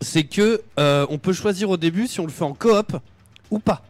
c'est 0.00 0.24
que 0.24 0.62
euh, 0.78 1.06
on 1.10 1.18
peut 1.18 1.32
choisir 1.32 1.70
au 1.70 1.76
début 1.76 2.06
si 2.06 2.20
on 2.20 2.26
le 2.26 2.32
fait 2.32 2.44
en 2.44 2.54
coop 2.54 2.96
ou 3.50 3.58
pas. 3.58 3.82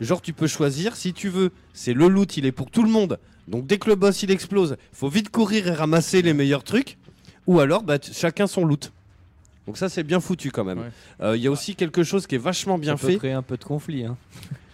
Genre, 0.00 0.20
tu 0.20 0.32
peux 0.32 0.46
choisir 0.46 0.94
si 0.94 1.12
tu 1.12 1.28
veux. 1.28 1.50
C'est 1.72 1.94
le 1.94 2.08
loot, 2.08 2.36
il 2.36 2.46
est 2.46 2.52
pour 2.52 2.70
tout 2.70 2.82
le 2.82 2.90
monde. 2.90 3.18
Donc, 3.48 3.66
dès 3.66 3.78
que 3.78 3.88
le 3.88 3.96
boss 3.96 4.22
il 4.22 4.30
explose, 4.30 4.76
faut 4.92 5.08
vite 5.08 5.30
courir 5.30 5.66
et 5.66 5.72
ramasser 5.72 6.20
les 6.22 6.34
meilleurs 6.34 6.64
trucs. 6.64 6.98
Ou 7.46 7.60
alors, 7.60 7.82
bah, 7.82 7.98
chacun 8.00 8.46
son 8.46 8.64
loot. 8.64 8.92
Donc 9.66 9.76
ça 9.78 9.88
c'est 9.88 10.02
bien 10.04 10.20
foutu 10.20 10.50
quand 10.50 10.64
même. 10.64 10.78
Ouais. 10.78 10.90
Euh, 11.22 11.36
Il 11.36 11.42
y 11.42 11.46
a 11.46 11.50
aussi 11.50 11.74
quelque 11.74 12.02
chose 12.04 12.26
qui 12.26 12.34
est 12.36 12.38
vachement 12.38 12.78
bien 12.78 12.96
ça 12.96 13.06
peut 13.06 13.12
fait. 13.12 13.18
créer 13.18 13.32
un 13.32 13.42
peu 13.42 13.56
de 13.56 13.64
conflit. 13.64 14.04
Hein. 14.04 14.16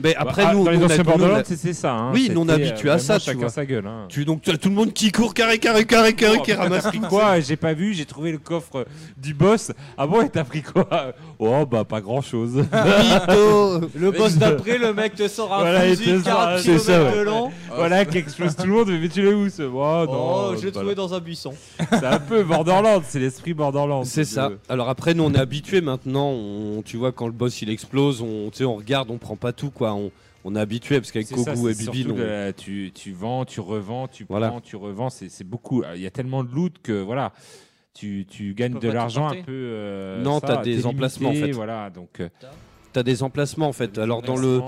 Mais 0.02 0.14
après 0.16 0.42
Ah, 0.46 0.54
nous, 0.54 0.64
dans 0.64 0.70
les 0.70 0.78
nous, 0.78 0.84
anciens 0.86 1.02
Borderlands, 1.02 1.42
ça. 1.72 1.92
hein. 1.94 2.10
Oui, 2.12 2.30
nous, 2.32 2.40
on 2.42 2.48
est 2.48 2.52
C'était, 2.52 2.68
habitués 2.70 2.88
euh, 2.90 2.94
à 2.94 2.98
ça, 2.98 3.18
tu 3.18 3.26
Chacun 3.26 3.38
vois. 3.40 3.48
sa 3.48 3.64
gueule. 3.66 3.86
hein. 3.86 4.06
tu 4.08 4.24
donc 4.24 4.42
tu 4.42 4.50
as 4.50 4.56
tout 4.56 4.68
le 4.68 4.74
monde 4.74 4.92
qui 4.92 5.12
court 5.12 5.34
carré 5.34 5.58
carré 5.58 5.84
carré 5.84 6.12
carré 6.14 6.36
Oh, 6.40 6.42
qui 6.42 6.52
ramasse 6.52 6.84
pris 6.88 7.00
quoi 7.00 7.40
J'ai 7.40 7.56
pas 7.56 7.72
vu, 7.72 7.94
j'ai 7.94 8.04
trouvé 8.04 8.32
le 8.32 8.38
coffre 8.38 8.84
du 9.16 9.34
boss. 9.34 9.72
Ah 9.96 10.06
bon, 10.06 10.22
et 10.22 10.28
t'as 10.28 10.44
pris 10.44 10.62
quoi? 10.62 11.12
Oh, 11.38 11.66
bah 11.66 11.84
pas 11.84 12.00
grand 12.00 12.20
chose. 12.20 12.64
Le 13.94 14.10
boss 14.10 14.36
d'après, 14.36 14.78
le 14.78 14.92
mec 14.94 15.14
te 15.14 15.28
sort 15.28 15.52
un 15.52 15.60
Voilà, 15.60 15.86
il 15.86 15.96
fusil 15.96 16.18
te 16.22 16.24
sort 16.28 16.40
un- 16.40 16.44
40 16.46 16.58
c'est 16.60 16.78
ça, 16.78 16.98
km 16.98 17.16
de 17.16 17.22
long. 17.22 17.50
voilà, 17.74 18.04
qui 18.04 18.18
explose 18.18 18.56
tout 18.56 18.66
le 18.66 18.72
monde, 18.72 18.88
mais 18.90 19.08
tu 19.08 19.22
l'as 19.22 19.30
où 19.32 19.48
ce 19.48 19.62
Oh, 19.62 20.06
non, 20.06 20.08
Oh, 20.12 20.54
je 20.56 20.66
l'ai 20.66 20.70
bah, 20.70 20.80
trouvé 20.80 20.94
dans 20.94 21.14
un 21.14 21.20
buisson. 21.20 21.52
C'est 21.90 22.04
un 22.04 22.18
peu 22.18 22.42
Borderlands, 22.42 23.02
c'est 23.06 23.18
l'esprit 23.18 23.54
Borderlands. 23.54 24.04
C'est 24.04 24.24
ça. 24.24 24.50
Alors 24.68 24.88
après 24.88 25.14
nous 25.14 25.24
on 25.24 25.32
est 25.32 25.38
habitués 25.38 25.80
maintenant. 25.80 26.32
Tu 26.84 26.96
vois 26.96 27.12
quand 27.12 27.26
le 27.26 27.32
boss 27.32 27.60
il 27.62 27.70
explose, 27.70 28.20
on, 28.22 28.50
tu 28.50 28.58
sais, 28.58 28.64
on 28.64 28.76
regarde, 28.76 29.10
on 29.10 29.18
prend 29.18 29.36
pas 29.36 29.52
tout 29.52 29.70
quoi. 29.70 29.91
On, 29.94 30.10
on 30.44 30.56
est 30.56 30.60
habitué 30.60 30.98
parce 31.00 31.12
qu'avec 31.12 31.28
Kogu 31.28 31.70
et 31.70 31.74
Bibi, 31.74 32.06
on- 32.10 32.16
la- 32.16 32.52
tu, 32.52 32.90
tu 32.94 33.12
vends, 33.12 33.44
tu 33.44 33.60
revends, 33.60 34.08
tu 34.08 34.24
Voilà. 34.28 34.48
prends, 34.48 34.60
tu 34.60 34.76
revends, 34.76 35.10
c'est 35.10 35.28
c'est 35.28 35.44
beaucoup. 35.44 35.82
Il 35.94 36.00
y 36.00 36.06
a 36.06 36.10
tellement 36.10 36.42
de 36.44 36.50
loot 36.52 36.74
que 36.82 37.00
voilà, 37.00 37.32
tu, 37.94 38.26
tu 38.28 38.54
gagnes 38.54 38.78
de 38.78 38.88
l'argent 38.88 39.28
un 39.28 39.42
peu. 39.42 39.52
euh, 39.52 40.22
Non, 40.22 40.40
ça, 40.40 40.46
t'as 40.48 40.62
des 40.62 40.86
emplacements, 40.86 41.30
en 41.30 41.34
fait. 41.34 41.52
Voilà, 41.52 41.90
donc. 41.90 42.20
euh, 42.20 42.28
t'as 42.92 43.02
des 43.02 43.22
emplacements 43.22 43.68
en 43.68 43.72
fait. 43.72 43.96
Alors 43.98 44.20
dans 44.20 44.36
le 44.36 44.60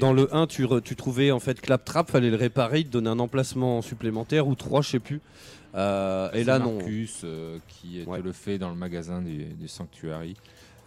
dans 0.00 0.12
le 0.14 0.34
1 0.34 0.46
tu, 0.46 0.64
re- 0.64 0.80
tu 0.80 0.96
trouvais 0.96 1.30
en 1.32 1.38
fait 1.40 1.60
Claptrap, 1.60 2.10
fallait 2.10 2.30
le 2.30 2.36
réparer, 2.36 2.78
il 2.80 2.84
te 2.86 2.90
donnait 2.92 3.10
un 3.10 3.18
emplacement 3.18 3.82
supplémentaire 3.82 4.48
ou 4.48 4.54
trois, 4.54 4.80
je 4.82 4.88
sais 4.90 4.98
plus. 5.00 5.20
Euh, 5.74 6.30
et 6.32 6.44
là 6.44 6.58
non. 6.58 6.76
Marcus 6.76 7.20
euh, 7.24 7.58
qui 7.68 8.02
Ouais. 8.06 8.20
te 8.20 8.24
le 8.24 8.32
fait 8.32 8.56
dans 8.56 8.70
le 8.70 8.74
magasin 8.74 9.20
du, 9.20 9.44
du 9.44 9.68
Sanctuary. 9.68 10.34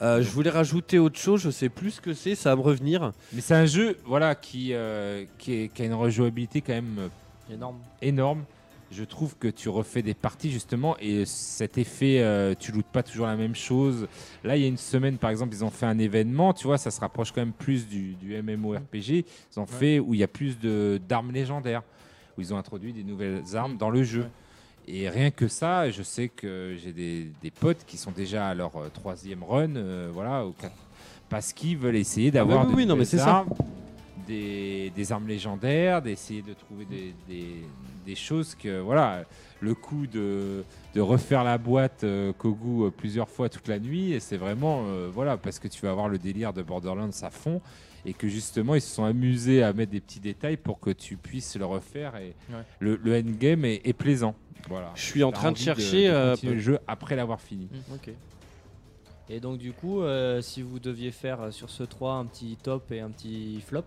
Euh, 0.02 0.22
je 0.24 0.30
voulais 0.32 0.50
rajouter 0.50 0.98
autre 0.98 1.20
chose, 1.20 1.42
je 1.42 1.50
sais 1.52 1.70
plus 1.70 1.92
ce 1.92 2.02
que 2.02 2.14
c'est, 2.14 2.34
ça 2.36 2.50
va 2.52 2.56
me 2.56 2.62
revenir. 2.62 3.12
Mais 3.34 3.42
c'est 3.42 3.54
un 3.54 3.66
jeu, 3.68 3.98
voilà, 4.06 4.34
qui, 4.34 4.74
euh, 4.74 5.26
qui, 5.38 5.54
est- 5.54 5.68
qui 5.74 5.84
a 5.84 5.86
une 5.86 5.94
rejouabilité 5.94 6.62
quand 6.62 6.74
même 6.74 6.96
euh, 7.00 7.54
Énorme. 7.54 7.78
énorme. 8.02 8.44
Je 8.92 9.04
trouve 9.06 9.38
que 9.38 9.48
tu 9.48 9.70
refais 9.70 10.02
des 10.02 10.14
parties 10.14 10.52
justement 10.52 10.98
et 11.00 11.24
cet 11.26 11.78
effet, 11.78 12.20
euh, 12.20 12.54
tu 12.60 12.72
lootes 12.74 12.88
pas 12.88 13.04
toujours 13.04 13.26
la 13.28 13.38
même 13.38 13.56
chose. 13.56 14.08
Là, 14.44 14.58
il 14.58 14.64
y 14.64 14.66
a 14.66 14.68
une 14.68 14.76
semaine, 14.76 15.18
par 15.18 15.30
exemple, 15.30 15.54
ils 15.56 15.64
ont 15.64 15.70
fait 15.70 15.86
un 15.86 15.98
événement, 15.98 16.52
tu 16.54 16.68
vois, 16.68 16.78
ça 16.78 16.92
se 16.92 17.00
rapproche 17.00 17.32
quand 17.32 17.40
même 17.42 17.54
plus 17.54 17.88
du, 17.88 18.16
du 18.16 18.36
MMORPG. 18.42 19.24
Ils 19.56 19.60
ont 19.60 19.66
fait 19.66 20.00
où 20.00 20.14
il 20.14 20.20
y 20.20 20.24
a 20.24 20.28
plus 20.28 20.60
de 20.60 21.00
d'armes 21.08 21.32
légendaires, 21.32 21.84
où 22.38 22.42
ils 22.42 22.54
ont 22.54 22.58
introduit 22.58 22.92
des 22.92 23.04
nouvelles 23.06 23.44
armes 23.54 23.78
dans 23.78 23.90
le 23.92 24.04
jeu. 24.04 24.26
Et 24.94 25.08
rien 25.08 25.32
que 25.32 25.48
ça, 25.48 25.90
je 25.90 26.04
sais 26.04 26.28
que 26.28 26.76
j'ai 26.84 26.92
des, 26.92 27.32
des 27.42 27.50
potes 27.52 27.86
qui 27.88 27.96
sont 27.96 28.12
déjà 28.12 28.50
à 28.50 28.54
leur 28.54 28.76
euh, 28.76 28.90
troisième 28.94 29.42
run, 29.42 29.78
euh, 29.78 30.10
voilà, 30.14 30.44
quatre- 30.60 30.76
parce 31.30 31.54
qu'ils 31.54 31.78
veulent 31.78 31.96
essayer 31.96 32.30
d'avoir 32.30 32.64
Ah 32.64 32.66
oui, 32.66 32.72
de 32.72 32.76
oui, 32.76 32.86
non, 32.86 32.96
mais 32.96 33.04
nouvelles 33.04 33.08
c'est 33.08 33.18
ça. 33.20 33.38
armes, 33.38 33.50
des, 34.28 34.92
des 34.94 35.12
armes 35.14 35.30
légendaires, 35.30 36.02
d'essayer 36.02 36.42
de 36.42 36.54
trouver 36.54 36.86
des, 36.86 38.16
choses 38.16 38.54
que, 38.56 38.82
voilà, 38.82 39.24
le 39.62 39.74
coup 39.74 40.06
de, 40.08 40.66
de 40.94 41.00
refaire 41.00 41.46
la 41.46 41.58
boîte 41.58 42.04
euh, 42.04 42.34
Kogu 42.34 42.84
euh, 42.88 42.90
plusieurs 42.90 43.30
fois 43.30 43.48
toute 43.48 43.70
la 43.70 43.80
nuit, 43.80 44.12
et 44.12 44.20
c'est 44.20 44.36
vraiment, 44.36 44.84
euh, 44.88 45.10
voilà, 45.14 45.38
parce 45.38 45.58
que 45.60 45.70
tu 45.70 45.82
vas 45.84 45.92
avoir 45.92 46.10
le 46.10 46.18
délire 46.18 46.52
de 46.52 46.62
Borderlands 46.62 47.10
à 47.22 47.30
fond, 47.30 47.62
et 48.06 48.14
que 48.14 48.28
justement, 48.28 48.76
ils 48.76 48.82
se 48.82 48.94
sont 48.96 49.04
amusés 49.04 49.62
à 49.64 49.74
mettre 49.74 49.92
des 49.92 50.02
petits 50.02 50.20
détails 50.20 50.58
pour 50.58 50.80
que 50.80 50.90
tu 50.90 51.18
puisses 51.18 51.56
le 51.58 51.66
refaire, 51.66 52.16
et 52.18 52.34
Ouais. 52.50 52.64
le, 52.80 52.96
le 53.04 53.18
endgame 53.20 53.66
est, 53.66 53.82
est 53.86 53.94
plaisant. 53.94 54.36
Voilà. 54.70 54.92
Je 54.96 55.02
suis 55.04 55.24
en 55.24 55.32
train 55.32 55.52
de 55.52 55.58
chercher, 55.58 56.08
euh, 56.10 56.32
continuer 56.34 56.54
le 56.56 56.60
jeu 56.60 56.80
après 56.88 57.16
l'avoir 57.16 57.42
fini. 57.42 57.68
Ok. 57.94 58.12
Et 59.30 59.40
donc 59.40 59.58
du 59.60 59.72
coup, 59.72 60.02
euh, 60.02 60.42
si 60.42 60.62
vous 60.62 60.80
deviez 60.80 61.12
faire 61.12 61.42
euh, 61.42 61.52
sur 61.52 61.70
ce 61.70 61.84
3 61.84 62.14
un 62.16 62.26
petit 62.26 62.58
top 62.62 62.92
et 62.92 63.00
un 63.00 63.10
petit 63.10 63.62
flop, 63.66 63.84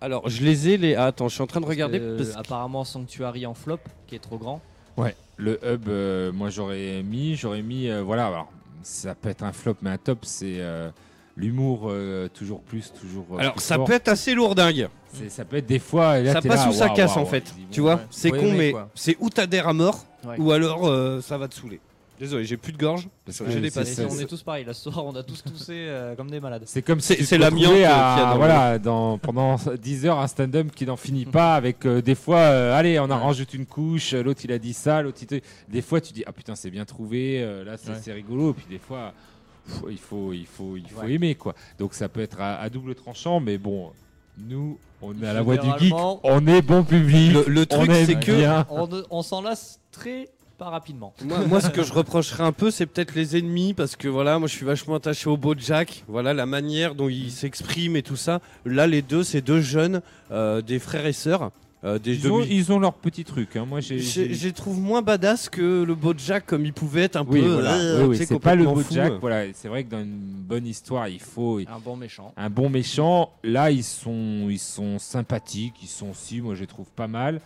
Alors 0.00 0.28
je 0.28 0.42
les 0.44 0.70
ai 0.70 0.76
les. 0.78 0.94
ah, 0.94 1.06
attends, 1.06 1.28
je 1.28 1.34
suis 1.34 1.42
en 1.42 1.46
train 1.46 1.60
de 1.60 1.66
parce 1.66 1.74
regarder. 1.74 1.98
que, 2.00 2.16
parce 2.16 2.30
que- 2.30 2.38
apparemment 2.38 2.84
Sanctuary 2.84 3.44
en 3.46 3.54
flop, 3.54 3.78
qui 4.06 4.14
est 4.14 4.18
trop 4.20 4.38
grand. 4.38 4.60
Ouais. 4.96 5.14
Le 5.36 5.58
hub, 5.66 5.88
euh, 5.88 6.32
moi 6.32 6.48
j'aurais 6.50 7.02
mis, 7.02 7.34
j'aurais 7.36 7.62
mis, 7.62 7.88
euh, 7.88 8.02
voilà. 8.02 8.26
Alors, 8.28 8.52
ça 8.82 9.14
peut 9.14 9.28
être 9.28 9.42
un 9.42 9.52
flop, 9.52 9.76
mais 9.82 9.90
un 9.90 9.98
top, 9.98 10.24
c'est 10.24 10.56
euh, 10.60 10.90
l'humour 11.36 11.88
euh, 11.90 12.28
toujours 12.28 12.60
plus, 12.62 12.92
toujours. 13.00 13.26
euh, 13.32 13.38
Alors 13.38 13.54
plus 13.54 13.62
ça 13.62 13.76
fort. 13.76 13.84
peut 13.86 13.92
être 13.94 14.08
assez 14.08 14.34
lourdingue. 14.34 14.88
C'est- 15.12 15.28
ça 15.28 15.44
peut 15.44 15.56
être 15.56 15.66
des 15.66 15.78
fois. 15.78 16.18
et 16.18 16.24
là, 16.24 16.32
ça 16.34 16.40
t'es 16.40 16.48
passe 16.48 16.64
là, 16.64 16.70
ou 16.70 16.72
ça 16.72 16.86
waouh, 16.86 16.96
casse 16.96 17.14
waouh, 17.16 17.24
en 17.24 17.26
fait. 17.26 17.40
tu 17.42 17.52
dis, 17.54 17.66
Tu 17.70 17.80
bon, 17.80 17.86
vois, 17.86 17.94
ouais. 17.96 18.02
c'est 18.10 18.28
Faut 18.30 18.36
con, 18.36 18.42
aimer, 18.46 18.56
mais 18.58 18.72
quoi. 18.72 18.88
c'est 18.94 19.16
ou 19.20 19.28
t'adhères 19.30 19.68
à 19.68 19.72
mort, 19.72 20.06
Ouais. 20.26 20.36
ou 20.38 20.52
alors 20.52 20.86
euh, 20.86 21.20
ça 21.20 21.36
va 21.38 21.48
te 21.48 21.54
saouler. 21.54 21.80
Désolé, 22.20 22.44
j'ai 22.44 22.56
plus 22.56 22.72
de 22.72 22.78
gorge. 22.78 23.08
Parce 23.24 23.38
J'ai 23.38 23.60
que 23.60 23.68
c'est- 23.68 23.80
pastilles. 23.80 24.06
on 24.08 24.16
est 24.20 24.26
tous 24.26 24.42
pareils. 24.44 24.64
Là, 24.64 24.72
ce 24.74 24.88
soir, 24.90 25.04
on 25.04 25.14
a 25.16 25.24
tous 25.24 25.42
toussé 25.42 25.72
euh, 25.74 26.14
comme 26.14 26.30
des 26.30 26.38
malades. 26.38 26.62
C'est 26.66 26.80
comme 26.82 27.00
si 27.00 27.08
C'est- 27.08 27.16
tu 27.16 27.24
c'est 27.24 27.36
te 27.36 27.40
l'amiante 27.40 27.62
retrouvais 27.72 27.78
qu'il 27.80 27.82
y 27.82 27.92
à- 27.92 28.14
a 28.14 28.24
dans 28.26 28.30
le- 28.32 28.36
voilà, 28.36 28.78
dans, 28.78 29.18
pendant 29.18 29.56
10 29.82 30.06
heures 30.06 30.20
un 30.20 30.28
stand-up 30.28 30.68
qui 30.72 30.86
n'en 30.86 30.96
finit 30.96 31.24
pas 31.26 31.56
avec 31.56 31.84
euh, 31.84 32.00
des 32.00 32.14
fois, 32.14 32.36
euh, 32.38 32.78
allez, 32.78 33.00
on 33.00 33.10
en 33.10 33.26
rajoute 33.26 33.52
une 33.54 33.66
couche, 33.66 34.14
euh, 34.14 34.22
l'autre 34.22 34.40
il 34.44 34.52
a 34.52 34.58
dit 34.60 34.72
ça, 34.72 35.02
l'autre 35.02 35.18
il 35.22 35.26
te... 35.26 35.40
Des 35.68 35.82
fois 35.82 36.00
tu 36.00 36.12
dis, 36.12 36.22
ah 36.24 36.32
putain, 36.32 36.54
c'est 36.54 36.70
bien 36.70 36.84
trouvé, 36.84 37.42
euh, 37.42 37.64
là 37.64 37.76
c'est 37.76 37.90
Ouais. 37.90 37.96
c'est 38.00 38.12
rigolo, 38.12 38.50
et 38.50 38.54
puis 38.54 38.66
des 38.70 38.78
fois, 38.78 39.12
il 39.90 39.98
faut, 39.98 40.32
il 40.32 40.46
faut, 40.46 40.76
il 40.76 40.88
faut 40.88 41.00
Ouais. 41.02 41.12
aimer 41.12 41.34
quoi. 41.34 41.54
Donc 41.78 41.94
ça 41.94 42.08
peut 42.08 42.20
être 42.20 42.40
à, 42.40 42.56
à 42.60 42.68
double 42.68 42.94
tranchant, 42.94 43.40
mais 43.40 43.58
bon, 43.58 43.90
nous, 44.38 44.78
on 45.00 45.20
est 45.22 45.26
à 45.26 45.32
la 45.32 45.42
voix 45.42 45.56
du 45.56 45.68
geek, 45.78 45.92
on 46.22 46.46
est 46.46 46.62
bon 46.62 46.84
public, 46.84 47.32
Le, 47.46 47.66
truc, 47.66 47.90
c'est 48.06 48.18
que 48.18 48.36
bien. 48.36 48.66
On, 49.10 49.22
s'en 49.22 49.42
lasse 49.42 49.78
très 49.90 50.28
pas 50.58 50.70
rapidement. 50.70 51.12
moi, 51.24 51.38
moi, 51.46 51.60
ce 51.60 51.68
que 51.70 51.82
je 51.82 51.92
reprocherais 51.92 52.44
un 52.44 52.52
peu, 52.52 52.70
c'est 52.70 52.86
peut-être 52.86 53.14
les 53.14 53.36
ennemis, 53.36 53.74
parce 53.74 53.96
que 53.96 54.06
voilà, 54.08 54.38
moi 54.38 54.46
je 54.48 54.54
suis 54.54 54.64
vachement 54.66 54.94
attaché 54.94 55.28
au 55.28 55.36
beau 55.36 55.54
Jack. 55.58 56.04
Voilà 56.08 56.34
la 56.34 56.46
manière 56.46 56.94
dont 56.94 57.08
il 57.08 57.30
s'exprime 57.32 57.96
et 57.96 58.02
tout 58.02 58.16
ça. 58.16 58.40
Là, 58.64 58.86
les 58.86 59.02
deux, 59.02 59.24
c'est 59.24 59.40
deux 59.40 59.60
jeunes, 59.60 60.02
euh, 60.30 60.62
des 60.62 60.78
frères 60.78 61.06
et 61.06 61.12
sœurs, 61.12 61.50
euh, 61.84 61.98
des 61.98 62.14
Ils 62.14 62.30
ont, 62.30 62.40
ils 62.44 62.72
ont 62.72 62.78
leur 62.78 62.94
petit 62.94 63.24
truc. 63.24 63.56
Hein. 63.56 63.64
Moi, 63.66 63.80
j'ai. 63.80 64.52
Trouve 64.52 64.78
moins 64.80 65.02
badass 65.02 65.48
que 65.48 65.82
le 65.82 65.94
beau 65.94 66.14
Jack 66.16 66.46
comme 66.46 66.64
il 66.64 66.72
pouvait 66.72 67.02
être 67.02 67.16
un 67.16 67.24
Oui, 67.26 67.40
peu. 67.40 67.48
voilà. 67.54 67.74
euh, 67.74 68.02
oui, 68.06 68.16
oui, 68.18 68.24
c'est 68.26 68.38
pas 68.38 68.54
le 68.54 68.64
complètement 68.64 68.74
beau 68.74 68.80
fou. 68.80 68.94
Jack. 68.94 69.12
Voilà, 69.20 69.52
c'est 69.54 69.68
vrai 69.68 69.82
que 69.84 69.90
dans 69.90 70.00
une 70.02 70.18
bonne 70.18 70.66
histoire, 70.66 71.08
il 71.08 71.20
faut 71.20 71.58
Un 71.66 71.78
bon 71.78 71.96
méchant. 71.96 72.32
un 72.36 72.50
bon 72.50 72.68
méchant. 72.68 73.32
Là, 73.42 73.70
ils 73.70 73.82
sont, 73.84 74.46
ils 74.50 74.58
sont 74.58 74.98
sympathiques, 74.98 75.74
ils 75.82 75.88
sont 75.88 76.10
aussi, 76.10 76.40
moi 76.40 76.54
je 76.54 76.60
les 76.60 76.66
trouve 76.66 76.90
pas 76.94 77.08
mal 77.08 77.40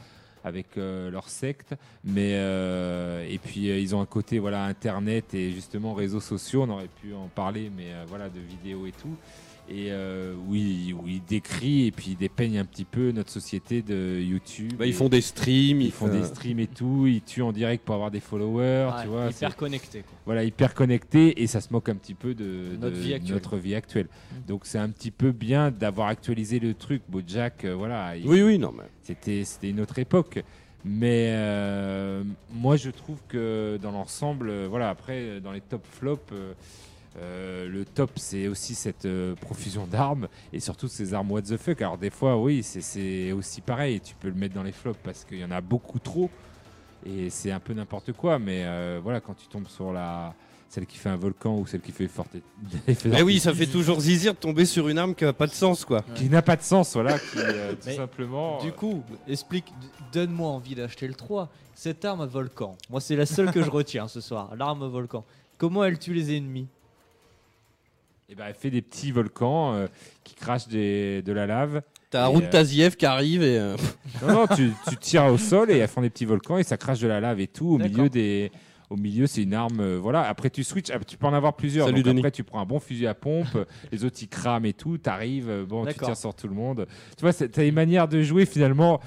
avec 0.44 0.76
euh, 0.76 1.10
leur 1.10 1.28
secte. 1.28 1.74
Mais 2.04 2.32
euh, 2.34 3.26
et 3.28 3.38
puis 3.38 3.70
euh, 3.70 3.78
ils 3.78 3.94
ont 3.96 4.00
un 4.00 4.06
côté 4.06 4.38
voilà 4.38 4.64
internet 4.64 5.32
et 5.34 5.50
justement 5.52 5.94
réseaux 5.94 6.20
sociaux. 6.20 6.64
On 6.68 6.70
aurait 6.70 6.90
pu 7.02 7.14
en 7.14 7.28
parler, 7.34 7.70
mais 7.76 7.86
euh, 7.92 8.04
voilà 8.08 8.28
de 8.28 8.38
vidéos 8.40 8.86
et 8.86 8.92
tout. 8.92 9.16
Et 9.68 9.88
euh, 9.90 10.34
où, 10.46 10.54
ils 10.54 11.22
décrient 11.28 11.86
et 11.86 11.90
puis 11.90 12.10
ils 12.12 12.16
dépeignent 12.16 12.58
un 12.58 12.64
petit 12.64 12.84
peu 12.84 13.10
notre 13.10 13.30
société 13.30 13.82
de 13.82 14.20
YouTube. 14.20 14.74
Bah, 14.78 14.86
ils 14.86 14.92
font 14.94 15.08
des 15.08 15.20
streams, 15.20 15.80
ils 15.80 15.90
font 15.90 16.06
des 16.06 16.22
streams 16.24 16.60
et 16.60 16.68
tout. 16.68 17.06
Ils 17.08 17.20
tuent 17.20 17.42
en 17.42 17.52
direct 17.52 17.84
pour 17.84 17.96
avoir 17.96 18.12
des 18.12 18.20
followers. 18.20 18.90
Ouais, 18.94 19.02
tu 19.02 19.08
vois, 19.08 19.30
hyper 19.30 19.56
connecté. 19.56 20.00
Quoi. 20.02 20.18
voilà, 20.24 20.44
hyper 20.44 20.72
connecté 20.74 21.42
et 21.42 21.46
ça 21.48 21.60
se 21.60 21.72
moque 21.72 21.88
un 21.88 21.96
petit 21.96 22.14
peu 22.14 22.34
de, 22.34 22.76
Notre 22.80 22.94
de 22.96 23.00
vie 23.00 23.14
actuelle. 23.14 23.34
notre 23.34 23.56
vie 23.56 23.74
actuelle. 23.74 24.06
Donc 24.46 24.66
c'est 24.66 24.78
un 24.78 24.88
petit 24.88 25.10
peu 25.10 25.32
bien 25.32 25.72
d'avoir 25.72 26.08
actualisé 26.08 26.60
le 26.60 26.72
truc. 26.74 27.02
Bojack, 27.08 27.64
euh, 27.64 27.74
voilà, 27.74 28.16
il- 28.16 28.26
Oui, 28.28 28.42
oui, 28.42 28.58
non, 28.58 28.72
mais. 28.76 28.84
c'était 29.02 29.42
c'était 29.44 29.70
une 29.70 29.80
autre 29.80 29.98
époque. 29.98 30.44
Mais 30.84 31.30
euh, 31.34 32.22
moi 32.52 32.76
je 32.76 32.90
trouve 32.90 33.18
que 33.28 33.76
dans 33.82 33.90
l'ensemble, 33.90 34.48
euh, 34.48 34.66
voilà, 34.70 34.90
après 34.90 35.14
euh, 35.18 35.40
dans 35.40 35.50
les 35.50 35.60
top 35.60 35.84
flops, 35.90 36.32
euh, 37.18 37.68
le 37.68 37.84
top 37.84 38.10
c'est 38.16 38.46
aussi 38.48 38.74
cette 38.74 39.06
euh, 39.06 39.34
profusion 39.36 39.86
d'armes 39.86 40.28
et 40.52 40.60
surtout 40.60 40.88
ces 40.88 41.14
armes 41.14 41.30
what 41.30 41.42
the 41.42 41.56
fuck. 41.56 41.80
Alors 41.82 41.98
des 41.98 42.10
fois, 42.10 42.36
oui, 42.36 42.62
c'est- 42.62 43.32
aussi 43.32 43.60
pareil. 43.60 44.00
Tu 44.00 44.14
peux 44.14 44.28
le 44.28 44.34
mettre 44.34 44.54
dans 44.54 44.62
les 44.62 44.72
flops 44.72 44.98
parce 45.02 45.24
qu'il 45.24 45.38
y 45.38 45.44
en 45.44 45.50
a 45.50 45.60
beaucoup 45.60 45.98
trop 45.98 46.30
et 47.06 47.30
c'est 47.30 47.50
un 47.52 47.60
peu 47.60 47.72
n'importe 47.72 48.12
quoi. 48.12 48.38
Mais 48.38 48.64
euh, 48.64 49.00
voilà, 49.02 49.20
quand 49.20 49.34
tu 49.34 49.46
tombes 49.46 49.68
sur 49.68 49.92
la 49.92 50.34
celle 50.68 50.84
qui 50.84 50.98
fait 50.98 51.08
un 51.08 51.16
volcan 51.16 51.56
ou 51.56 51.66
celle 51.66 51.80
qui 51.80 51.92
fait 51.92 52.08
forte 52.08 52.36
Mais 53.04 53.22
oui, 53.22 53.38
ça 53.38 53.54
fait 53.54 53.66
toujours 53.66 54.00
zizir 54.00 54.34
de 54.34 54.38
tomber 54.38 54.64
sur 54.66 54.88
une 54.88 54.98
arme 54.98 55.14
qui 55.14 55.24
a 55.24 55.32
pas 55.32 55.46
de 55.46 55.52
sens, 55.52 55.84
quoi. 55.84 56.02
qui 56.16 56.28
n'a 56.28 56.42
pas 56.42 56.56
de 56.56 56.62
sens, 56.62 56.92
voilà, 56.94 57.18
qui 57.20 57.38
euh, 57.38 57.70
tout 57.74 57.78
Mais 57.86 57.94
simplement. 57.94 58.58
Du 58.60 58.72
coup, 58.72 59.04
explique, 59.28 59.72
donne-moi 60.12 60.50
envie 60.50 60.74
d'acheter 60.74 61.06
le 61.06 61.14
3. 61.14 61.48
Cette 61.76 62.04
arme 62.04 62.20
à 62.22 62.26
volcan, 62.26 62.76
moi 62.90 63.00
c'est 63.00 63.14
la 63.16 63.26
seule 63.26 63.52
que 63.52 63.62
je 63.62 63.70
retiens 63.70 64.08
ce 64.08 64.20
soir, 64.20 64.54
l'arme 64.56 64.84
volcan. 64.88 65.24
Comment 65.56 65.84
elle 65.84 65.98
tue 66.00 66.12
les 66.14 66.36
ennemis? 66.36 66.66
Eh 68.28 68.34
ben, 68.34 68.44
elle 68.48 68.54
fait 68.54 68.70
des 68.70 68.82
petits 68.82 69.12
volcans 69.12 69.74
euh, 69.74 69.86
qui 70.24 70.34
crachent 70.34 70.68
des- 70.68 71.22
de 71.22 71.32
la 71.32 71.46
lave. 71.46 71.82
T'as 72.10 72.20
Et, 72.20 72.22
Haroun 72.24 72.42
euh, 72.44 72.50
Taziev 72.50 72.96
qui 72.96 73.06
arrive 73.06 73.42
et. 73.42 73.58
euh, 73.58 73.76
Non, 74.26 74.32
non, 74.34 74.46
tu, 74.54 74.72
tu 74.88 74.96
tires 74.96 75.26
au 75.26 75.38
sol 75.38 75.70
et 75.70 75.78
elles 75.78 75.88
font 75.88 76.02
des 76.02 76.10
petits 76.10 76.24
volcans 76.24 76.58
et 76.58 76.62
ça 76.64 76.76
crache 76.76 76.98
de 77.00 77.08
la 77.08 77.20
lave 77.20 77.40
et 77.40 77.46
tout 77.46 77.68
au 77.74 77.78
D'accord. 77.78 77.96
milieu 77.96 78.08
des. 78.08 78.50
Au 78.88 78.94
milieu, 78.96 79.26
c'est 79.26 79.42
une 79.42 79.54
arme. 79.54 79.80
euh, 79.80 79.98
voilà. 80.00 80.22
Après, 80.28 80.48
tu 80.48 80.62
switches. 80.62 80.92
ah, 80.94 81.00
Tu 81.04 81.16
peux 81.16 81.26
en 81.26 81.34
avoir 81.34 81.54
plusieurs. 81.56 81.86
Salut, 81.88 82.02
Donc 82.02 82.06
Denis. 82.12 82.20
après, 82.20 82.30
tu 82.30 82.44
prends 82.44 82.60
un 82.60 82.64
bon 82.66 82.78
fusil 82.78 83.08
à 83.08 83.14
pompe. 83.14 83.48
les 83.92 84.04
autres, 84.04 84.16
ils 84.22 84.28
crament 84.28 84.64
et 84.66 84.72
tout. 84.74 84.96
T'arrives. 84.96 85.48
euh, 85.50 85.64
Bon, 85.66 85.80
tu 85.80 85.86
D'accord. 85.86 86.06
tires 86.08 86.16
sur 86.16 86.32
tout 86.34 86.46
le 86.46 86.54
monde. 86.54 86.86
Tu 87.16 87.22
vois, 87.22 87.32
c'est- 87.32 87.48
t'as 87.48 87.64
une 87.66 87.74
manière 87.74 88.06
de 88.06 88.22
jouer 88.22 88.46
finalement. 88.46 89.00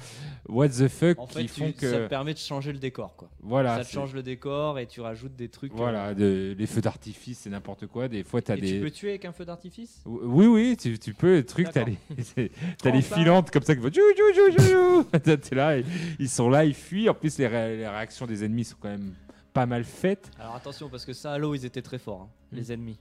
What 0.50 0.68
the 0.70 0.88
fuck 0.88 1.18
En 1.18 1.26
fait, 1.26 1.42
qui 1.46 1.52
tu- 1.52 1.60
font 1.60 1.66
ça 1.66 1.72
que. 1.72 2.04
te 2.04 2.08
permet 2.08 2.34
de 2.34 2.38
changer 2.38 2.72
le 2.72 2.78
décor. 2.78 3.14
Quoi. 3.16 3.30
Voilà. 3.40 3.78
ça 3.78 3.84
te 3.84 3.90
change 3.92 4.12
le 4.14 4.22
décor 4.22 4.78
et 4.78 4.86
tu 4.86 5.00
rajoutes 5.00 5.36
des 5.36 5.48
trucs. 5.48 5.72
Voilà. 5.72 6.08
euh, 6.08 6.14
de- 6.14 6.54
les 6.58 6.66
feux 6.66 6.80
d'artifice, 6.80 7.38
c'est 7.40 7.50
n'importe 7.50 7.86
quoi. 7.86 8.08
Des 8.08 8.24
fois, 8.24 8.42
t'as 8.42 8.56
et 8.56 8.60
des. 8.60 8.72
tu 8.72 8.80
peux 8.80 8.90
tuer 8.90 9.10
avec 9.10 9.24
un 9.24 9.32
feu 9.32 9.44
d'artifice? 9.44 10.02
Oui, 10.06 10.46
oui, 10.46 10.76
tu, 10.80 10.98
tu 10.98 11.14
peux, 11.14 11.36
le 11.36 11.46
truc, 11.46 11.68
t'as 11.72 11.84
les, 11.84 11.96
les 12.92 13.02
filantes 13.02 13.50
comme 13.50 13.62
ça 13.62 13.74
qui 13.74 13.80
vont. 13.80 13.90
T'es 15.22 15.54
là, 15.54 15.78
et 15.78 15.84
ils 16.18 16.28
sont 16.28 16.48
là, 16.50 16.64
ils 16.64 16.74
fuient. 16.74 17.08
En 17.08 17.14
plus, 17.14 17.38
les, 17.38 17.46
ré- 17.46 17.76
les 17.76 17.88
réactions 17.88 18.26
des 18.26 18.44
ennemis 18.44 18.64
sont 18.64 18.76
quand 18.80 18.88
même 18.88 19.14
pas 19.52 19.66
mal 19.66 19.84
faites. 19.84 20.30
Alors 20.38 20.54
attention, 20.56 20.88
parce 20.88 21.04
que 21.04 21.12
ça, 21.12 21.32
Halo, 21.32 21.54
ils 21.54 21.64
étaient 21.64 21.82
très 21.82 21.98
forts, 21.98 22.22
hein, 22.22 22.28
les 22.52 22.72
ennemis. 22.72 22.98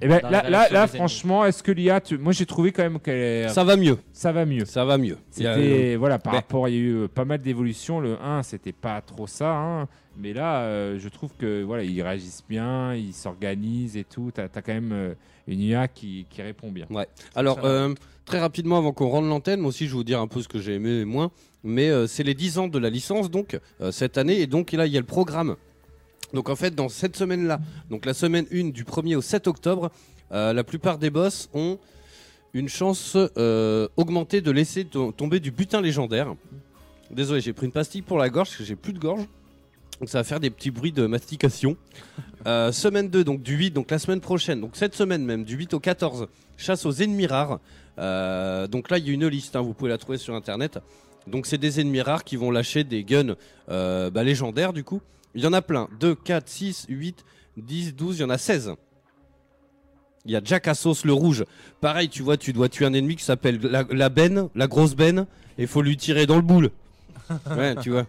Et 0.00 0.08
ben 0.08 0.20
là, 0.70 0.86
franchement, 0.86 1.44
est-ce 1.44 1.62
que 1.62 1.72
l'IA, 1.72 2.00
tu- 2.00 2.18
moi 2.18 2.32
j'ai 2.32 2.46
trouvé 2.46 2.72
quand 2.72 2.82
même 2.82 2.98
qu'elle 3.00 3.16
est- 3.16 3.48
ça, 3.48 3.54
Ça 3.54 3.64
va 3.64 3.76
mieux. 3.76 3.98
va 4.32 4.44
mieux. 4.46 4.64
Ça 4.64 4.84
va 4.84 4.98
mieux. 4.98 5.14
A- 5.14 5.16
C'était 5.30 5.96
voilà 5.96 6.18
par 6.18 6.32
mais- 6.32 6.38
rapport, 6.38 6.68
il 6.68 6.74
y 6.74 6.76
a 6.78 6.80
eu 6.80 6.94
euh, 7.04 7.08
pas 7.08 7.24
mal 7.24 7.40
d'évolutions. 7.40 8.00
Le 8.00 8.16
1, 8.22 8.42
c'était 8.42 8.72
pas 8.72 9.00
trop 9.00 9.26
ça, 9.26 9.52
hein. 9.56 9.88
mais 10.16 10.32
là, 10.32 10.60
euh, 10.62 10.98
je 10.98 11.08
trouve 11.08 11.30
que 11.38 11.62
voilà, 11.62 11.82
ils 11.84 12.00
réagissent 12.02 12.44
bien, 12.48 12.94
ils 12.94 13.12
s'organisent 13.14 13.96
et 13.96 14.04
tout. 14.04 14.30
T'as 14.32 14.44
as 14.44 14.62
quand 14.62 14.72
même 14.74 14.92
euh, 14.92 15.14
une 15.48 15.60
IA 15.60 15.88
qui, 15.88 16.26
qui 16.30 16.42
répond 16.42 16.70
bien. 16.70 16.86
Alors, 17.34 17.56
Ça 17.56 17.62
va. 17.62 17.68
euh, 17.68 17.94
très 18.24 18.38
rapidement, 18.38 18.78
avant 18.78 18.92
qu'on 18.92 19.08
rende 19.08 19.28
l'antenne, 19.28 19.60
moi 19.60 19.70
aussi, 19.70 19.86
je 19.86 19.90
vais 19.92 19.96
vous 19.96 20.04
dire 20.04 20.20
un 20.20 20.28
peu 20.28 20.40
ce 20.42 20.48
que 20.48 20.58
j'ai 20.60 20.74
aimé 20.74 21.00
et 21.00 21.04
moins. 21.04 21.30
Mais 21.64 21.90
euh, 21.90 22.06
c'est 22.06 22.24
les 22.24 22.34
10 22.34 22.58
ans 22.58 22.66
de 22.68 22.78
la 22.78 22.90
licence, 22.90 23.30
donc, 23.30 23.58
euh, 23.80 23.90
cette 23.92 24.18
année. 24.18 24.40
Et 24.40 24.46
donc, 24.46 24.72
là, 24.72 24.86
il 24.86 24.92
y 24.92 24.96
a 24.96 25.00
le 25.00 25.06
programme. 25.06 25.56
Donc, 26.32 26.48
en 26.48 26.56
fait, 26.56 26.74
dans 26.74 26.88
cette 26.88 27.16
semaine-là, 27.16 27.60
donc 27.90 28.06
la 28.06 28.14
semaine 28.14 28.46
1 28.52 28.70
du 28.70 28.84
1er 28.84 29.16
au 29.16 29.22
7 29.22 29.46
octobre, 29.48 29.90
euh, 30.32 30.52
la 30.52 30.64
plupart 30.64 30.98
des 30.98 31.10
boss 31.10 31.48
ont 31.52 31.78
une 32.54 32.68
chance 32.68 33.16
euh, 33.36 33.88
augmentée 33.96 34.40
de 34.40 34.50
laisser 34.50 34.84
to- 34.84 35.12
tomber 35.12 35.40
du 35.40 35.50
butin 35.50 35.80
légendaire. 35.80 36.34
Désolé, 37.10 37.40
j'ai 37.40 37.52
pris 37.52 37.66
une 37.66 37.72
pastille 37.72 38.02
pour 38.02 38.18
la 38.18 38.30
gorge, 38.30 38.48
parce 38.48 38.58
que 38.58 38.64
j'ai 38.64 38.76
plus 38.76 38.92
de 38.94 38.98
gorge. 38.98 39.24
Donc 40.00 40.08
ça 40.08 40.18
va 40.18 40.24
faire 40.24 40.40
des 40.40 40.50
petits 40.50 40.70
bruits 40.70 40.92
de 40.92 41.06
mastication. 41.06 41.76
Euh, 42.44 42.72
semaine 42.72 43.08
2, 43.08 43.22
donc 43.22 43.40
du 43.40 43.54
8, 43.54 43.70
donc 43.70 43.88
la 43.88 44.00
semaine 44.00 44.20
prochaine, 44.20 44.60
donc 44.60 44.72
cette 44.74 44.96
semaine 44.96 45.24
même, 45.24 45.44
du 45.44 45.54
8 45.54 45.74
au 45.74 45.78
14, 45.78 46.26
chasse 46.56 46.84
aux 46.86 46.90
ennemis 46.90 47.28
rares. 47.28 47.60
Donc 47.96 48.90
là, 48.90 48.98
il 48.98 49.06
y 49.06 49.10
a 49.10 49.12
une 49.12 49.28
liste, 49.28 49.54
hein, 49.54 49.60
vous 49.60 49.74
pouvez 49.74 49.90
la 49.90 49.96
trouver 49.96 50.18
sur 50.18 50.34
internet. 50.34 50.80
Donc 51.28 51.46
c'est 51.46 51.56
des 51.56 51.78
ennemis 51.80 52.00
rares 52.00 52.24
qui 52.24 52.34
vont 52.34 52.50
lâcher 52.50 52.82
des 52.82 53.04
guns 53.04 53.36
bah, 53.68 54.24
légendaires 54.24 54.72
du 54.72 54.82
coup. 54.82 55.00
Il 55.34 55.42
y 55.42 55.46
en 55.46 55.52
a 55.52 55.62
plein, 55.62 55.88
2, 56.00 56.14
4, 56.14 56.48
6, 56.48 56.86
8, 56.88 57.24
10, 57.56 57.94
12, 57.94 58.18
il 58.18 58.20
y 58.20 58.24
en 58.24 58.30
a 58.30 58.38
16. 58.38 58.74
Il 60.24 60.30
y 60.32 60.36
a 60.36 60.40
Jack 60.44 60.68
Assos 60.68 61.04
le 61.04 61.12
rouge. 61.12 61.44
Pareil, 61.80 62.08
tu 62.08 62.22
vois, 62.22 62.36
tu 62.36 62.52
dois 62.52 62.68
tuer 62.68 62.84
un 62.86 62.92
ennemi 62.92 63.16
qui 63.16 63.24
s'appelle 63.24 63.58
la, 63.62 63.84
la 63.90 64.08
benne, 64.08 64.48
la 64.54 64.66
grosse 64.68 64.94
benne, 64.94 65.26
et 65.58 65.66
faut 65.66 65.82
lui 65.82 65.96
tirer 65.96 66.26
dans 66.26 66.36
le 66.36 66.42
boule. 66.42 66.70
Ouais, 67.56 67.74
tu 67.76 67.90
vois. 67.90 68.04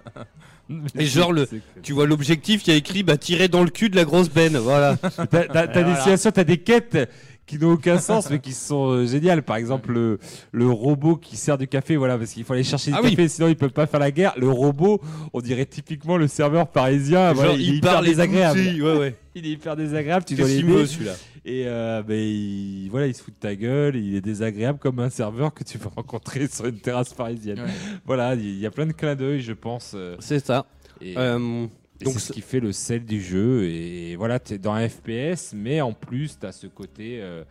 Et 0.98 1.06
genre, 1.06 1.32
le, 1.34 1.48
tu 1.82 1.94
vois 1.94 2.06
l'objectif, 2.08 2.66
il 2.66 2.72
y 2.72 2.74
a 2.74 2.76
écrit 2.78 3.04
bah, 3.04 3.18
tirer 3.18 3.48
dans 3.48 3.64
le 3.64 3.70
cul 3.70 3.90
de 3.90 3.96
la 3.96 4.06
grosse 4.06 4.30
benne. 4.30 4.58
Voilà. 4.58 4.98
T'as 4.98 5.26
t'as- 5.28 5.68
t'as 5.68 5.84
des 5.84 5.96
situations, 5.96 6.32
t'as 6.32 6.44
des 6.44 6.58
quêtes 6.58 6.98
qui 7.46 7.58
n'ont 7.60 7.72
aucun 7.74 8.00
sens 8.00 8.30
mais 8.30 8.40
qui 8.40 8.54
sont 8.54 8.88
euh, 8.90 9.06
géniales. 9.06 9.44
Par 9.44 9.58
exemple, 9.58 9.92
le, 9.92 10.20
le 10.52 10.68
robot 10.70 11.18
qui 11.18 11.36
sert 11.36 11.58
du 11.58 11.68
café, 11.68 11.98
voilà, 11.98 12.18
parce 12.18 12.32
qu'il 12.32 12.44
faut 12.44 12.54
aller 12.54 12.64
chercher 12.64 12.92
du 12.92 12.98
Ah 12.98 13.02
oui. 13.04 13.12
café, 13.12 13.28
sinon 13.28 13.48
ils 13.50 13.56
peuvent 13.56 13.72
pas 13.72 13.86
faire 13.86 14.00
la 14.00 14.12
guerre. 14.12 14.34
Le 14.38 14.50
robot, 14.50 15.02
on 15.34 15.42
dirait 15.42 15.66
typiquement 15.66 16.18
le 16.18 16.28
serveur 16.28 16.68
parisien. 16.68 17.28
Genre, 17.28 17.36
voilà, 17.36 17.54
il, 17.54 17.62
est 17.62 17.78
hyper 17.78 17.92
parle 17.94 18.06
et 18.06 18.10
désagréable. 18.10 18.60
Ouais, 18.60 18.98
ouais. 18.98 19.16
Il 19.36 19.48
est 19.48 19.50
hyper 19.50 19.76
désagréable. 19.76 20.26
Tu 20.26 20.36
dois 20.36 20.48
l'aider. 20.48 20.86
celui-là 20.86 21.14
Et 21.44 21.64
euh, 21.66 22.04
ben, 22.04 22.14
il, 22.20 22.88
voilà, 22.92 23.08
il 23.08 23.16
se 23.16 23.24
fout 23.24 23.34
de 23.34 23.40
ta 23.40 23.56
gueule. 23.56 23.96
Il 23.96 24.16
est 24.16 24.22
désagréable 24.22 24.78
comme 24.78 25.00
un 25.00 25.10
serveur 25.10 25.52
que 25.56 25.64
tu 25.64 25.80
peux 25.80 25.90
rencontrer 25.96 26.48
sur 26.48 26.66
une 26.68 26.78
terrasse 26.78 27.16
parisienne. 27.16 27.60
Ouais. 27.62 27.72
Voilà, 28.06 28.36
il 28.36 28.60
y 28.60 28.66
a 28.68 28.70
plein 28.70 28.86
de 28.86 28.92
clins 28.92 29.16
d'œil, 29.16 29.42
je 29.42 29.54
pense. 29.54 29.94
euh, 29.96 30.16
C'est 30.20 30.46
ça. 30.46 30.68
et, 31.02 31.16
Euh, 31.18 31.66
donc, 32.02 32.20
ce 32.20 32.32
qui 32.32 32.42
fait 32.42 32.60
le 32.60 32.72
sel 32.72 33.06
du 33.06 33.22
jeu. 33.22 33.66
Et 33.66 34.16
voilà, 34.16 34.40
tu 34.40 34.54
es 34.54 34.58
dans 34.58 34.74
un 34.74 34.88
FPS, 34.88 35.54
mais 35.54 35.82
en 35.82 35.94
plus, 35.94 36.38
tu 36.40 36.46
as 36.46 36.52
ce 36.52 36.68
côté 36.68 37.22
euh, 37.22 37.44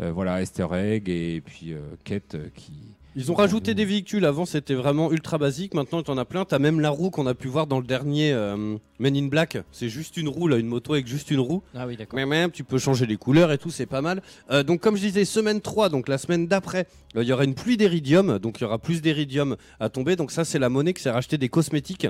euh, 0.00 0.12
voilà, 0.12 0.40
easter 0.40 0.66
egg 0.72 1.08
et 1.08 1.42
puis 1.44 1.72
euh, 1.72 1.80
quête 2.04 2.34
euh, 2.34 2.48
qui, 2.54 2.72
Ils 3.16 3.32
ont 3.32 3.34
rajouté 3.34 3.74
des 3.74 3.84
véhicules. 3.84 4.24
Avant, 4.24 4.46
c'était 4.46 4.74
vraiment 4.74 5.10
ultra 5.10 5.36
basique. 5.36 5.74
Maintenant, 5.74 6.00
tu 6.02 6.12
en 6.12 6.18
as 6.18 6.24
plein. 6.24 6.44
T'as 6.44 6.60
même 6.60 6.78
la 6.78 6.90
roue 6.90 7.10
qu'on 7.10 7.26
a 7.26 7.34
pu 7.34 7.48
voir 7.48 7.66
dans 7.66 7.80
le 7.80 7.84
dernier 7.84 8.32
euh, 8.32 8.76
Men 9.00 9.16
in 9.16 9.26
Black. 9.26 9.58
C'est 9.72 9.88
juste 9.88 10.16
une 10.16 10.28
roue, 10.28 10.46
là, 10.46 10.58
une 10.58 10.68
moto 10.68 10.92
avec 10.92 11.08
juste 11.08 11.32
une 11.32 11.40
roue. 11.40 11.62
Ah 11.74 11.88
oui, 11.88 11.96
d'accord. 11.96 12.16
Mais 12.16 12.24
même, 12.24 12.52
tu 12.52 12.62
peux 12.62 12.78
changer 12.78 13.06
les 13.06 13.16
couleurs 13.16 13.50
et 13.50 13.58
tout, 13.58 13.70
c'est 13.70 13.86
pas 13.86 14.00
mal. 14.00 14.22
Euh, 14.52 14.62
donc, 14.62 14.80
comme 14.80 14.96
je 14.96 15.02
disais, 15.02 15.24
semaine 15.24 15.60
3, 15.60 15.88
donc 15.88 16.08
la 16.08 16.18
semaine 16.18 16.46
d'après, 16.46 16.86
euh, 17.16 17.24
il 17.24 17.28
y 17.28 17.32
aura 17.32 17.42
une 17.42 17.54
pluie 17.54 17.76
d'éridium. 17.76 18.38
Donc, 18.38 18.60
il 18.60 18.62
y 18.62 18.64
aura 18.64 18.78
plus 18.78 19.02
d'éridium 19.02 19.56
à 19.80 19.88
tomber. 19.88 20.14
Donc, 20.14 20.30
ça, 20.30 20.44
c'est 20.44 20.60
la 20.60 20.68
monnaie 20.68 20.94
qui 20.94 21.02
s'est 21.02 21.10
racheter 21.10 21.36
des 21.36 21.48
cosmétiques. 21.48 22.06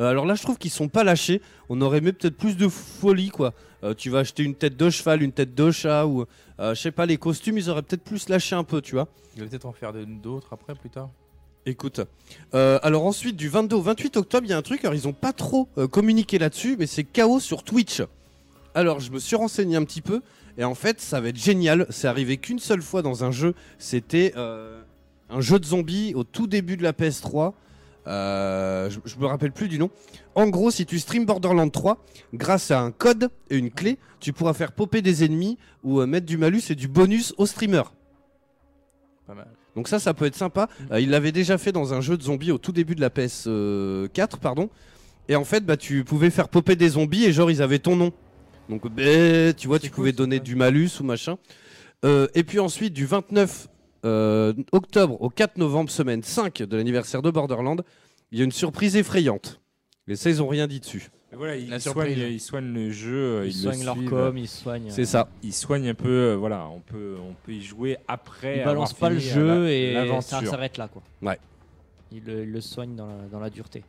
Euh, 0.00 0.10
alors 0.10 0.26
là, 0.26 0.34
je 0.34 0.42
trouve 0.42 0.58
qu'ils 0.58 0.70
sont 0.70 0.88
pas 0.88 1.02
lâchés. 1.02 1.40
On 1.70 1.80
aurait 1.80 1.98
aimé 1.98 2.12
peut-être 2.12 2.36
plus 2.36 2.58
de 2.58 2.68
folie, 2.68 3.30
quoi. 3.30 3.54
Euh, 3.84 3.94
tu 3.94 4.10
vas 4.10 4.20
acheter 4.20 4.42
une 4.44 4.54
tête 4.54 4.76
de 4.76 4.90
cheval, 4.90 5.22
une 5.22 5.32
tête 5.32 5.54
de 5.54 5.70
chat 5.70 6.06
ou 6.06 6.24
euh, 6.60 6.74
je 6.74 6.80
sais 6.80 6.92
pas, 6.92 7.06
les 7.06 7.16
costumes, 7.16 7.58
ils 7.58 7.68
auraient 7.68 7.82
peut-être 7.82 8.04
plus 8.04 8.28
lâché 8.28 8.54
un 8.54 8.64
peu, 8.64 8.80
tu 8.80 8.94
vois. 8.94 9.08
Il 9.34 9.42
va 9.42 9.48
peut-être 9.48 9.66
en 9.66 9.72
faire 9.72 9.92
d'autres 9.92 10.52
après, 10.52 10.74
plus 10.74 10.90
tard. 10.90 11.10
Écoute, 11.64 12.00
euh, 12.54 12.78
alors 12.82 13.06
ensuite 13.06 13.36
du 13.36 13.48
22 13.48 13.76
au 13.76 13.82
28 13.82 14.16
octobre, 14.16 14.46
il 14.46 14.50
y 14.50 14.52
a 14.52 14.56
un 14.56 14.62
truc, 14.62 14.84
alors 14.84 14.94
ils 14.94 15.06
ont 15.06 15.12
pas 15.12 15.32
trop 15.32 15.68
communiqué 15.90 16.38
là-dessus, 16.38 16.76
mais 16.76 16.86
c'est 16.86 17.04
chaos 17.04 17.38
sur 17.38 17.62
Twitch. 17.62 18.02
Alors 18.74 18.98
je 18.98 19.12
me 19.12 19.20
suis 19.20 19.36
renseigné 19.36 19.76
un 19.76 19.84
petit 19.84 20.00
peu, 20.00 20.22
et 20.58 20.64
en 20.64 20.74
fait 20.74 21.00
ça 21.00 21.20
va 21.20 21.28
être 21.28 21.36
génial, 21.36 21.86
c'est 21.90 22.08
arrivé 22.08 22.36
qu'une 22.36 22.58
seule 22.58 22.82
fois 22.82 23.02
dans 23.02 23.22
un 23.22 23.30
jeu, 23.30 23.54
c'était 23.78 24.34
un 24.36 25.40
jeu 25.40 25.60
de 25.60 25.64
zombies 25.64 26.14
au 26.16 26.24
tout 26.24 26.48
début 26.48 26.76
de 26.76 26.82
la 26.82 26.92
PS3, 26.92 27.52
euh, 28.06 28.90
je, 28.90 28.98
je 29.04 29.16
me 29.16 29.26
rappelle 29.26 29.52
plus 29.52 29.68
du 29.68 29.78
nom. 29.78 29.90
En 30.34 30.48
gros, 30.48 30.70
si 30.70 30.86
tu 30.86 30.98
stream 30.98 31.24
Borderlands 31.24 31.68
3, 31.68 32.04
grâce 32.34 32.70
à 32.70 32.80
un 32.80 32.90
code 32.90 33.30
et 33.50 33.56
une 33.56 33.70
clé, 33.70 33.98
tu 34.20 34.32
pourras 34.32 34.54
faire 34.54 34.72
popper 34.72 35.02
des 35.02 35.24
ennemis 35.24 35.58
ou 35.82 36.00
euh, 36.00 36.06
mettre 36.06 36.26
du 36.26 36.36
malus 36.36 36.62
et 36.70 36.74
du 36.74 36.88
bonus 36.88 37.34
au 37.38 37.46
streamer. 37.46 37.82
Pas 39.26 39.34
mal. 39.34 39.48
Donc 39.76 39.88
ça, 39.88 39.98
ça 39.98 40.14
peut 40.14 40.26
être 40.26 40.36
sympa. 40.36 40.68
Euh, 40.90 41.00
il 41.00 41.10
l'avait 41.10 41.32
déjà 41.32 41.58
fait 41.58 41.72
dans 41.72 41.94
un 41.94 42.00
jeu 42.00 42.16
de 42.16 42.22
zombies 42.22 42.50
au 42.50 42.58
tout 42.58 42.72
début 42.72 42.94
de 42.94 43.00
la 43.00 43.08
PS4, 43.08 44.38
pardon. 44.38 44.68
Et 45.28 45.36
en 45.36 45.44
fait, 45.44 45.64
bah, 45.64 45.76
tu 45.76 46.04
pouvais 46.04 46.30
faire 46.30 46.48
popper 46.48 46.76
des 46.76 46.90
zombies 46.90 47.24
et 47.24 47.32
genre 47.32 47.50
ils 47.50 47.62
avaient 47.62 47.78
ton 47.78 47.96
nom. 47.96 48.12
Donc 48.68 48.88
bah, 48.88 49.52
tu 49.56 49.68
vois, 49.68 49.78
tu 49.78 49.88
cool, 49.88 49.96
pouvais 49.96 50.12
donner 50.12 50.40
du 50.40 50.56
malus 50.56 50.90
ou 51.00 51.04
machin. 51.04 51.36
Et 52.34 52.42
puis 52.42 52.58
ensuite, 52.58 52.92
du 52.92 53.06
29 53.06 53.68
euh, 54.04 54.52
octobre 54.72 55.20
au 55.20 55.28
4 55.30 55.56
novembre, 55.58 55.90
semaine 55.90 56.22
5 56.22 56.62
de 56.62 56.76
l'anniversaire 56.76 57.22
de 57.22 57.30
Borderland, 57.30 57.82
il 58.30 58.38
y 58.38 58.40
a 58.40 58.44
une 58.44 58.52
surprise 58.52 58.96
effrayante. 58.96 59.60
Et 60.08 60.16
ça, 60.16 60.30
ils 60.30 60.42
ont 60.42 60.48
rien 60.48 60.66
dit 60.66 60.80
dessus. 60.80 61.10
Mais 61.30 61.38
Voilà, 61.38 61.56
ils, 61.56 61.70
La 61.70 61.78
soignent, 61.80 62.08
surprise. 62.14 62.32
ils 62.34 62.40
soignent 62.40 62.72
le 62.74 62.90
jeu, 62.90 63.42
Ils 63.46 63.50
ils, 63.50 63.64
le 63.64 63.72
soignent 63.72 63.84
leur 63.84 63.96
suivent. 63.96 64.10
com, 64.10 64.36
ils 64.38 64.48
soignent. 64.48 64.90
C'est 64.90 65.04
ça. 65.04 65.28
Ils 65.42 65.52
soignent 65.54 65.88
un 65.90 65.94
peu, 65.94 66.08
euh, 66.08 66.34
voilà, 66.36 66.66
on 66.68 66.80
peut, 66.80 67.16
on 67.22 67.34
peut 67.44 67.52
y 67.52 67.62
jouer 67.62 67.96
après. 68.08 68.58
Ils 68.58 68.64
balancent 68.64 68.92
pas 68.94 69.10
le 69.10 69.18
jeu 69.18 69.48
euh, 69.48 69.64
la- 69.64 69.70
et 69.70 69.94
ça 69.94 70.04
l'aventure. 70.36 70.50
s'arrête 70.50 70.76
là, 70.76 70.88
quoi. 70.88 71.02
Ouais. 71.22 71.38
Ils 72.10 72.24
le, 72.24 72.42
ils 72.42 72.50
le 72.52 72.60
soignent 72.60 72.96
dans 72.96 73.06
la, 73.06 73.14
dans 73.30 73.38
la 73.40 73.48
dureté. 73.48 73.84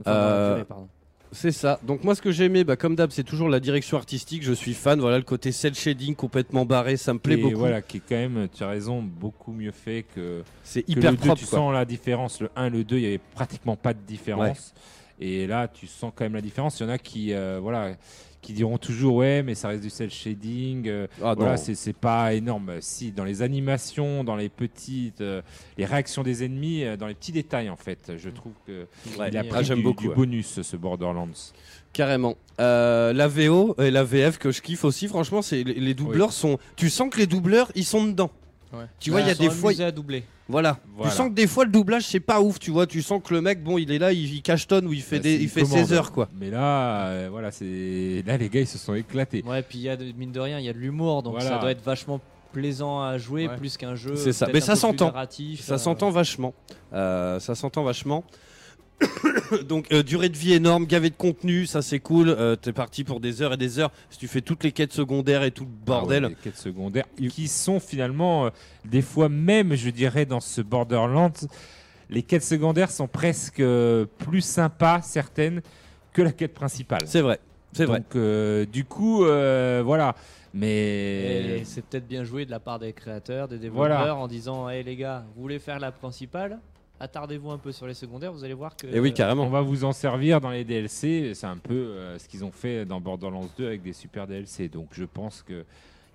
Enfin, 0.00 0.10
dans 0.12 0.16
Euh, 0.20 0.48
la 0.48 0.54
durée, 0.56 0.64
pardon. 0.66 0.88
C'est 1.34 1.50
ça. 1.52 1.78
Donc 1.82 2.04
moi 2.04 2.14
ce 2.14 2.22
que 2.22 2.30
j'ai 2.32 2.44
aimé, 2.44 2.64
bah, 2.64 2.76
comme 2.76 2.94
d'hab, 2.96 3.10
c'est 3.10 3.24
toujours 3.24 3.48
la 3.48 3.60
direction 3.60 3.96
artistique. 3.96 4.42
Je 4.42 4.52
suis 4.52 4.72
fan. 4.72 5.00
Voilà 5.00 5.18
le 5.18 5.24
côté 5.24 5.52
cel 5.52 5.74
shading 5.74 6.14
complètement 6.14 6.64
barré, 6.64 6.96
ça 6.96 7.12
me 7.12 7.18
plaît 7.18 7.34
Et 7.34 7.42
beaucoup. 7.42 7.56
voilà, 7.58 7.82
qui 7.82 7.98
est 7.98 8.02
quand 8.08 8.14
même, 8.16 8.48
tu 8.54 8.62
as 8.62 8.68
raison, 8.68 9.02
beaucoup 9.02 9.52
mieux 9.52 9.72
fait 9.72 10.04
que, 10.14 10.42
C'est 10.62 10.88
hyper 10.88 11.10
le 11.10 11.16
2, 11.18 11.26
propre. 11.26 11.40
tu 11.40 11.46
quoi. 11.46 11.58
sens 11.58 11.72
la 11.74 11.84
différence. 11.84 12.40
Le 12.40 12.50
1, 12.56 12.70
le 12.70 12.84
2, 12.84 12.96
il 12.96 13.02
y 13.02 13.06
avait 13.06 13.18
pratiquement 13.34 13.76
pas 13.76 13.92
de 13.92 14.00
différence. 14.06 14.72
Et 15.20 15.46
là, 15.46 15.68
tu 15.68 15.86
sens 15.86 16.12
quand 16.14 16.24
même 16.24 16.34
la 16.34 16.40
différence. 16.40 16.80
Il 16.80 16.84
y 16.84 16.86
en 16.86 16.90
a 16.90 16.98
qui, 16.98 17.32
euh, 17.32 17.58
voilà, 17.60 17.94
qui 18.44 18.52
diront 18.52 18.76
toujours 18.78 19.16
ouais, 19.16 19.42
mais 19.42 19.54
ça 19.54 19.68
reste 19.68 19.82
du 19.82 19.88
cel 19.90 20.10
shading. 20.10 20.86
euh, 20.86 21.06
Ah, 21.22 21.34
voilà, 21.36 21.56
c'est 21.56 21.74
c'est 21.74 21.94
pas 21.94 22.34
énorme. 22.34 22.72
Si 22.80 23.10
dans 23.10 23.24
les 23.24 23.40
animations, 23.40 24.22
dans 24.22 24.36
les 24.36 24.50
petites, 24.50 25.22
euh, 25.22 25.40
les 25.78 25.86
réactions 25.86 26.22
des 26.22 26.44
ennemis, 26.44 26.84
euh, 26.84 26.96
dans 26.98 27.06
les 27.06 27.14
petits 27.14 27.32
détails 27.32 27.70
en 27.70 27.76
fait, 27.76 28.12
je 28.18 28.28
trouve 28.28 28.52
que 28.66 28.86
Ouais. 29.18 29.28
il 29.30 29.36
a 29.36 29.40
Ah, 29.40 29.44
pris 29.44 29.64
j'aime 29.64 29.78
du, 29.78 29.82
beaucoup, 29.84 30.02
du 30.02 30.08
ouais. 30.08 30.14
bonus 30.14 30.60
ce 30.60 30.76
Borderlands. 30.76 31.28
Carrément. 31.94 32.34
Euh, 32.60 33.12
la 33.12 33.28
VO 33.28 33.74
et 33.78 33.90
la 33.90 34.04
VF 34.04 34.38
que 34.38 34.50
je 34.50 34.60
kiffe 34.60 34.84
aussi, 34.84 35.08
franchement, 35.08 35.42
c'est 35.42 35.62
les, 35.64 35.74
les 35.74 35.94
doubleurs 35.94 36.32
sont. 36.32 36.58
Tu 36.76 36.90
sens 36.90 37.08
que 37.10 37.18
les 37.18 37.26
doubleurs, 37.26 37.72
ils 37.74 37.84
sont 37.84 38.04
dedans. 38.04 38.30
Ouais. 38.78 38.84
Tu 39.00 39.10
vois, 39.10 39.20
il 39.20 39.26
y 39.26 39.30
a 39.30 39.34
des 39.34 39.50
fois. 39.50 39.70
amusés 39.70 39.84
à 39.84 39.90
doubler. 39.92 40.24
Voilà. 40.48 40.78
Voilà. 40.96 41.10
Tu 41.10 41.16
sens 41.16 41.28
que 41.30 41.34
des 41.34 41.46
fois 41.46 41.64
le 41.64 41.70
doublage 41.70 42.02
c'est 42.04 42.20
pas 42.20 42.40
ouf, 42.40 42.58
tu 42.58 42.70
vois. 42.70 42.86
Tu 42.86 43.00
sens 43.02 43.20
que 43.24 43.32
le 43.32 43.40
mec, 43.40 43.62
bon, 43.62 43.78
il 43.78 43.90
est 43.90 43.98
là, 43.98 44.12
il, 44.12 44.34
il 44.34 44.42
cachetonne 44.42 44.86
ou 44.86 44.92
il 44.92 45.00
fait 45.02 45.16
Bah, 45.16 45.22
des, 45.22 45.36
il 45.36 45.48
fait 45.48 45.62
commande. 45.62 45.78
ses 45.86 45.92
heures 45.94 46.12
quoi. 46.12 46.28
Mais 46.38 46.50
là, 46.50 47.06
euh, 47.06 47.28
voilà, 47.30 47.50
c'est 47.50 48.22
là 48.26 48.36
les 48.36 48.48
gars 48.50 48.60
ils 48.60 48.66
se 48.66 48.76
sont 48.78 48.94
éclatés. 48.94 49.42
Ouais, 49.46 49.62
puis 49.62 49.78
il 49.78 49.82
y 49.84 49.88
a 49.88 49.96
de, 49.96 50.04
mine 50.12 50.32
de 50.32 50.40
rien, 50.40 50.58
il 50.58 50.64
y 50.66 50.68
a 50.68 50.72
de 50.74 50.78
l'humour, 50.78 51.22
donc 51.22 51.34
Voilà. 51.34 51.48
ça 51.48 51.58
doit 51.58 51.70
être 51.70 51.82
vachement 51.82 52.20
plaisant 52.52 53.02
à 53.02 53.16
jouer 53.18 53.48
Ouais. 53.48 53.56
plus 53.56 53.76
qu'un 53.76 53.94
jeu. 53.94 54.14
C'est 54.16 54.32
ça. 54.32 54.46
Mais 54.52 54.60
ça 54.60 54.76
s'entend. 54.76 55.06
narratif, 55.06 55.60
Ça 55.62 55.74
euh, 55.74 55.78
s'entend 55.78 56.10
vachement. 56.10 56.52
Euh, 56.92 57.40
ça 57.40 57.54
s'entend 57.54 57.82
vachement. 57.82 58.22
Donc 59.68 59.92
euh, 59.92 60.02
durée 60.02 60.28
de 60.28 60.36
vie 60.36 60.52
énorme, 60.54 60.86
gavé 60.86 61.10
de 61.10 61.14
contenu, 61.16 61.66
ça 61.66 61.82
c'est 61.82 62.00
cool. 62.00 62.28
Euh, 62.28 62.56
T'es 62.56 62.72
parti 62.72 63.04
pour 63.04 63.20
des 63.20 63.42
heures 63.42 63.52
et 63.52 63.56
des 63.56 63.78
heures. 63.78 63.90
Si 64.10 64.18
tu 64.18 64.28
fais 64.28 64.40
toutes 64.40 64.64
les 64.64 64.72
quêtes 64.72 64.92
secondaires 64.92 65.42
et 65.42 65.50
tout 65.50 65.64
le 65.64 65.70
bordel. 65.86 66.24
Ah 66.24 66.28
ouais, 66.28 66.34
les 66.34 66.40
quêtes 66.42 66.56
secondaires 66.58 67.04
qui 67.30 67.48
sont 67.48 67.80
finalement 67.80 68.46
euh, 68.46 68.50
des 68.84 69.02
fois 69.02 69.28
même, 69.28 69.74
je 69.74 69.90
dirais, 69.90 70.26
dans 70.26 70.40
ce 70.40 70.60
Borderlands, 70.60 71.32
les 72.10 72.22
quêtes 72.22 72.44
secondaires 72.44 72.90
sont 72.90 73.08
presque 73.08 73.60
euh, 73.60 74.06
plus 74.18 74.42
sympas 74.42 75.00
certaines 75.02 75.62
que 76.12 76.22
la 76.22 76.32
quête 76.32 76.54
principale. 76.54 77.02
C'est 77.06 77.22
vrai. 77.22 77.40
C'est 77.72 77.86
vrai. 77.86 77.98
Donc 77.98 78.14
euh, 78.16 78.66
du 78.66 78.84
coup, 78.84 79.24
euh, 79.24 79.82
voilà. 79.84 80.14
Mais 80.52 81.62
c'est 81.64 81.84
peut-être 81.84 82.06
bien 82.06 82.22
joué 82.22 82.46
de 82.46 82.50
la 82.52 82.60
part 82.60 82.78
des 82.78 82.92
créateurs, 82.92 83.48
des 83.48 83.58
développeurs, 83.58 83.98
Voilà. 83.98 84.14
en 84.14 84.28
disant 84.28 84.68
Hé 84.70 84.84
les 84.84 84.94
gars, 84.94 85.24
vous 85.34 85.42
voulez 85.42 85.58
faire 85.58 85.80
la 85.80 85.90
principale? 85.90 86.60
Attardez-vous 87.04 87.50
un 87.50 87.58
peu 87.58 87.70
sur 87.70 87.86
les 87.86 87.92
secondaires, 87.94 88.32
vous 88.32 88.44
allez 88.44 88.54
voir 88.54 88.74
que. 88.76 88.86
Et 88.86 88.98
oui, 88.98 89.10
on 89.10 89.12
carrément. 89.14 89.46
va 89.48 89.60
vous 89.60 89.84
en 89.84 89.92
servir 89.92 90.40
dans 90.40 90.50
les 90.50 90.64
DLC. 90.64 91.32
C'est 91.34 91.46
un 91.46 91.58
peu 91.58 91.74
euh, 91.74 92.18
ce 92.18 92.26
qu'ils 92.26 92.44
ont 92.44 92.50
fait 92.50 92.86
dans 92.86 92.98
Borderlands 93.00 93.48
2 93.58 93.66
avec 93.66 93.82
des 93.82 93.92
super 93.92 94.26
DLC. 94.26 94.68
Donc 94.68 94.88
je 94.92 95.04
pense 95.04 95.42
que 95.42 95.64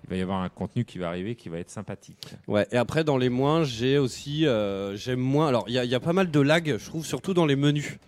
il 0.04 0.10
va 0.10 0.16
y 0.16 0.20
avoir 0.20 0.40
un 0.42 0.48
contenu 0.48 0.84
qui 0.84 0.98
va 0.98 1.08
arriver 1.08 1.34
qui 1.36 1.48
va 1.48 1.58
être 1.58 1.70
sympathique. 1.70 2.34
Ouais. 2.48 2.66
Et 2.72 2.76
après 2.76 3.04
dans 3.04 3.18
les 3.18 3.28
moins, 3.28 3.62
j'ai 3.62 3.98
aussi, 3.98 4.46
euh, 4.46 4.96
j'aime 4.96 5.20
moins. 5.20 5.46
Alors 5.46 5.64
il 5.68 5.74
y, 5.74 5.78
a- 5.78 5.84
il 5.84 5.90
y 5.90 5.94
a 5.94 6.00
pas 6.00 6.12
mal 6.12 6.30
de 6.30 6.40
lag, 6.40 6.76
je 6.78 6.84
trouve, 6.86 7.06
surtout 7.06 7.34
dans 7.34 7.46
les 7.46 7.56
menus. 7.56 7.98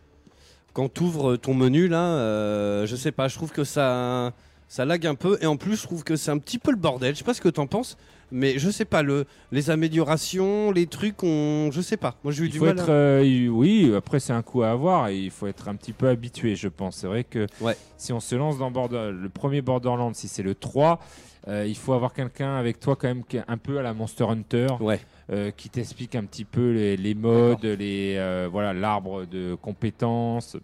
Quand 0.73 0.93
tu 0.93 1.03
ouvres 1.03 1.37
ton 1.37 1.55
menu 1.55 1.87
là, 1.87 2.03
euh, 2.17 2.87
je 2.87 2.97
sais 2.97 3.13
pas, 3.13 3.29
je 3.29 3.37
trouve 3.37 3.53
que 3.53 3.63
ça, 3.63 4.33
ça 4.69 4.85
lag 4.87 5.07
un 5.07 5.15
peu. 5.15 5.39
Et 5.43 5.47
en 5.47 5.57
plus, 5.57 5.77
je 5.77 5.83
trouve 5.83 6.03
que 6.03 6.17
c'est 6.17 6.31
un 6.31 6.39
petit 6.39 6.59
peu 6.59 6.71
le 6.71 6.79
bordel. 6.79 7.13
Je 7.15 7.19
sais 7.19 7.25
pas 7.25 7.35
ce 7.35 7.43
que 7.43 7.51
t'en 7.51 7.67
penses, 7.67 7.97
mais 8.33 8.59
je 8.59 8.71
sais 8.71 8.85
pas 8.85 9.03
le, 9.03 9.27
les 9.53 9.71
améliorations, 9.71 10.71
les 10.73 10.87
trucs, 10.87 11.23
on, 11.23 11.71
je 11.71 11.81
sais 11.81 11.97
pas. 11.97 12.17
Moi 12.25 12.33
j'ai 12.33 12.45
eu 12.45 12.47
Il 12.47 12.53
du 12.53 12.59
faut 12.59 12.65
mal. 12.65 12.79
être, 12.79 12.89
à- 12.89 12.93
euh, 12.93 13.49
oui, 13.49 13.93
après 13.97 14.19
c'est 14.21 14.33
un 14.33 14.43
coup 14.43 14.63
à 14.63 14.71
avoir 14.71 15.09
et 15.09 15.19
il 15.19 15.31
faut 15.31 15.47
être 15.47 15.69
un 15.69 15.77
petit 15.77 15.93
peu 15.93 16.09
habitué, 16.09 16.57
je 16.57 16.69
pense. 16.69 16.97
C'est 16.97 17.07
vrai 17.07 17.25
que 17.25 17.47
Ouais. 17.61 17.77
si 17.97 18.13
on 18.13 18.21
se 18.21 18.35
lance 18.35 18.59
dans 18.59 18.71
Border, 18.71 19.11
le 19.13 19.29
premier 19.29 19.63
Borderlands, 19.63 20.15
si 20.15 20.29
c'est 20.29 20.43
le 20.43 20.55
3, 20.55 20.99
euh, 21.49 21.67
il 21.67 21.77
faut 21.77 21.93
avoir 21.93 22.13
quelqu'un 22.13 22.57
avec 22.57 22.81
toi 22.81 22.97
quand 22.97 23.09
même 23.09 23.25
qui 23.25 23.37
est 23.37 23.45
un 23.49 23.59
peu 23.59 23.79
à 23.79 23.83
la 23.83 23.95
Monster 23.95 24.25
Hunter, 24.25 24.69
Ouais. 24.81 25.01
euh, 25.31 25.51
qui 25.51 25.69
t'explique 25.69 26.15
un 26.15 26.25
petit 26.25 26.45
peu 26.45 26.73
les, 26.73 26.97
les 26.97 27.15
modes, 27.15 27.65
les 27.65 28.15
euh, 28.17 28.49
voilà 28.51 28.73
l'arbre 28.73 29.25
de 29.27 29.55
compétences, 29.61 30.57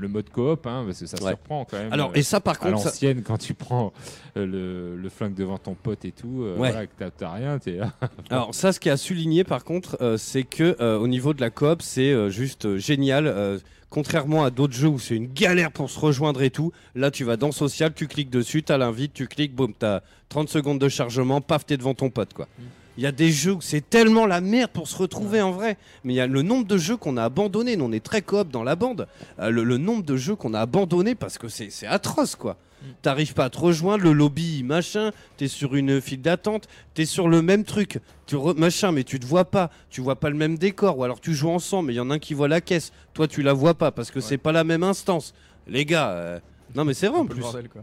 le 0.00 0.08
mode 0.08 0.30
coop, 0.30 0.66
hein, 0.66 0.82
parce 0.86 0.98
que 1.00 1.06
ça 1.06 1.16
Ouais. 1.22 1.28
surprend 1.30 1.64
quand 1.70 1.76
même. 1.78 1.92
Alors 1.92 2.10
euh, 2.10 2.14
et 2.14 2.22
ça 2.22 2.40
par 2.40 2.54
à 2.54 2.56
contre, 2.56 2.78
ça- 2.78 2.84
l'ancienne, 2.88 3.22
quand 3.22 3.38
tu 3.38 3.54
prends 3.54 3.92
euh, 4.36 4.46
le, 4.46 4.96
le 5.00 5.08
flingue 5.08 5.34
devant 5.34 5.58
ton 5.58 5.74
pote 5.74 6.04
et 6.04 6.12
tout, 6.12 6.42
euh, 6.42 6.56
Ouais. 6.56 6.70
voilà, 6.72 6.86
que 6.86 7.04
t'as- 7.16 7.32
rien, 7.32 7.58
t'es 7.58 7.72
là. 7.76 7.92
Alors 8.30 8.54
ça, 8.54 8.72
ce 8.72 8.80
qui 8.80 8.90
a 8.90 8.96
souligné 8.96 9.44
par 9.44 9.64
contre, 9.64 10.16
c'est 10.18 10.42
que 10.44 10.76
au 10.96 11.06
niveau 11.06 11.34
de 11.34 11.40
la 11.40 11.50
coop, 11.50 11.82
c'est 11.82 12.30
juste 12.30 12.76
génial. 12.78 13.60
contrairement 13.90 14.44
à 14.44 14.50
d'autres 14.50 14.72
jeux 14.74 14.86
où 14.86 15.00
c'est 15.00 15.16
une 15.16 15.26
galère 15.32 15.72
pour 15.72 15.90
se 15.90 15.98
rejoindre 15.98 16.40
et 16.42 16.50
tout, 16.50 16.70
là 16.94 17.10
tu 17.10 17.24
vas 17.24 17.36
dans 17.36 17.50
social, 17.50 17.92
tu 17.92 18.06
cliques 18.06 18.30
dessus, 18.30 18.62
t'as 18.62 18.78
l'invite, 18.78 19.12
tu 19.12 19.26
cliques, 19.26 19.52
boum, 19.54 19.72
t'as 19.76 20.02
30 20.28 20.48
secondes 20.48 20.78
de 20.78 20.88
chargement, 20.88 21.40
paf, 21.40 21.66
t'es 21.66 21.76
devant 21.76 21.94
ton 21.94 22.08
pote 22.08 22.32
quoi. 22.32 22.46
Il 22.96 23.04
y 23.04 23.06
a 23.06 23.12
des 23.12 23.30
jeux 23.30 23.52
où 23.52 23.60
c'est 23.60 23.88
tellement 23.88 24.26
la 24.26 24.40
merde 24.40 24.70
pour 24.72 24.88
se 24.88 24.96
retrouver 24.96 25.40
en 25.40 25.52
vrai. 25.52 25.76
Mais 26.04 26.12
il 26.14 26.16
y 26.16 26.20
a 26.20 26.26
le 26.26 26.42
nombre 26.42 26.66
de 26.66 26.76
jeux 26.76 26.96
qu'on 26.96 27.16
a 27.16 27.24
abandonnés. 27.24 27.76
Nous, 27.76 27.84
on 27.84 27.92
est 27.92 28.04
très 28.04 28.20
coop 28.22 28.50
dans 28.50 28.64
la 28.64 28.76
bande. 28.76 29.06
Euh, 29.38 29.50
le, 29.50 29.64
le 29.64 29.78
nombre 29.78 30.02
de 30.02 30.16
jeux 30.16 30.34
qu'on 30.36 30.54
a 30.54 30.60
abandonnés 30.60 31.14
parce 31.14 31.38
que 31.38 31.48
c'est 31.48 31.70
atroce 31.86 32.34
quoi. 32.36 32.56
T'arrives 33.02 33.34
pas 33.34 33.44
à 33.44 33.50
te 33.50 33.58
rejoindre, 33.58 34.02
le 34.04 34.12
lobby 34.14 34.62
machin, 34.62 35.10
t'es 35.36 35.48
sur 35.48 35.74
une 35.74 36.00
file 36.00 36.22
d'attente, 36.22 36.66
t'es 36.94 37.04
sur 37.04 37.28
le 37.28 37.42
même 37.42 37.62
truc, 37.64 37.98
tu 38.26 38.36
re- 38.36 38.56
machin, 38.58 38.90
mais 38.90 39.04
tu 39.04 39.20
te 39.20 39.26
vois 39.26 39.44
pas, 39.44 39.68
tu 39.90 40.00
vois 40.00 40.16
pas 40.16 40.30
le 40.30 40.36
même 40.36 40.56
décor, 40.56 40.96
ou 40.96 41.04
alors 41.04 41.20
tu 41.20 41.34
joues 41.34 41.50
ensemble, 41.50 41.88
mais 41.88 41.92
il 41.92 41.96
y 41.98 42.00
en 42.00 42.08
a 42.10 42.14
un 42.14 42.18
qui 42.18 42.32
voit 42.32 42.48
la 42.48 42.62
caisse, 42.62 42.90
toi 43.12 43.28
tu 43.28 43.42
la 43.42 43.52
vois 43.52 43.74
pas 43.74 43.90
parce 43.92 44.10
que 44.10 44.20
c'est 44.20 44.38
pas 44.38 44.52
la 44.52 44.64
même 44.64 44.82
instance. 44.82 45.34
Les 45.68 45.84
gars, 45.84 46.08
euh, 46.12 46.40
non 46.74 46.86
mais 46.86 46.94
c'est 46.94 47.08
vrai 47.08 47.18
en 47.20 47.26
plus. 47.26 47.40
bordel, 47.42 47.68
quoi. 47.68 47.82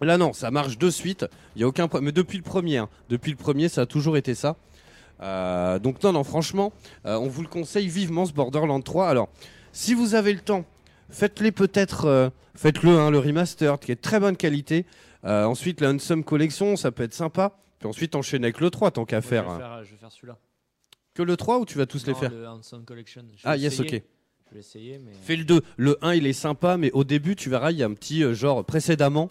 Là 0.00 0.18
non, 0.18 0.32
ça 0.32 0.50
marche 0.50 0.78
de 0.78 0.90
suite. 0.90 1.26
Il 1.56 1.62
y 1.62 1.64
a 1.64 1.68
aucun 1.68 1.88
problème. 1.88 2.06
Mais 2.06 2.12
depuis 2.12 2.38
le 2.38 2.44
premier, 2.44 2.78
hein, 2.78 2.88
depuis 3.08 3.30
le 3.30 3.36
premier, 3.36 3.68
ça 3.68 3.82
a 3.82 3.86
toujours 3.86 4.16
été 4.16 4.34
ça. 4.34 4.56
Euh, 5.20 5.78
donc 5.78 6.02
non, 6.02 6.12
non, 6.12 6.24
franchement, 6.24 6.72
euh, 7.06 7.16
on 7.16 7.28
vous 7.28 7.42
le 7.42 7.48
conseille 7.48 7.88
vivement 7.88 8.26
ce 8.26 8.32
Borderland 8.32 8.82
3. 8.82 9.08
Alors, 9.08 9.28
si 9.72 9.94
vous 9.94 10.14
avez 10.14 10.32
le 10.32 10.40
temps, 10.40 10.64
faites-les 11.10 11.52
peut-être, 11.52 12.06
euh, 12.06 12.30
faites-le, 12.54 12.90
hein, 12.98 13.10
le 13.10 13.18
remaster 13.18 13.78
qui 13.80 13.92
est 13.92 13.96
de 13.96 14.00
très 14.00 14.20
bonne 14.20 14.36
qualité. 14.36 14.86
Ensuite, 15.24 15.80
la 15.80 15.90
Unsum 15.90 16.24
Collection, 16.24 16.76
ça 16.76 16.90
peut 16.90 17.02
être 17.02 17.12
sympa. 17.12 17.52
Puis 17.78 17.88
ensuite, 17.88 18.14
enchaîner 18.14 18.46
avec 18.46 18.60
le 18.60 18.70
3, 18.70 18.92
tant 18.92 19.04
qu'à 19.04 19.20
je 19.20 19.28
vais 19.28 19.36
hein. 19.38 19.58
faire, 19.58 19.84
je 19.84 19.90
vais 19.90 19.96
faire 19.96 20.10
celui-là. 20.10 20.38
Que 21.12 21.22
le 21.22 21.36
3 21.36 21.58
ou 21.58 21.66
tu 21.66 21.76
vas 21.76 21.86
tous 21.86 22.06
les 22.06 22.14
faire? 22.14 22.30
Le 22.30 22.48
Hanson 22.48 22.82
Collection. 22.86 23.24
Je 23.36 23.42
Ah, 23.44 23.56
yes, 23.56 23.78
ok. 23.78 23.90
Je 23.90 24.54
vais 24.54 24.60
essayer, 24.60 24.98
mais. 24.98 25.12
Fais 25.20 25.36
le 25.36 25.44
2. 25.44 25.60
Le 25.76 25.98
1, 26.00 26.14
il 26.14 26.26
est 26.26 26.32
sympa, 26.32 26.76
mais 26.76 26.90
au 26.92 27.04
début, 27.04 27.36
tu 27.36 27.50
verras, 27.50 27.72
il 27.72 27.78
y 27.78 27.82
a 27.82 27.86
un 27.86 27.92
petit 27.92 28.32
genre 28.34 28.64
précédemment. 28.64 29.28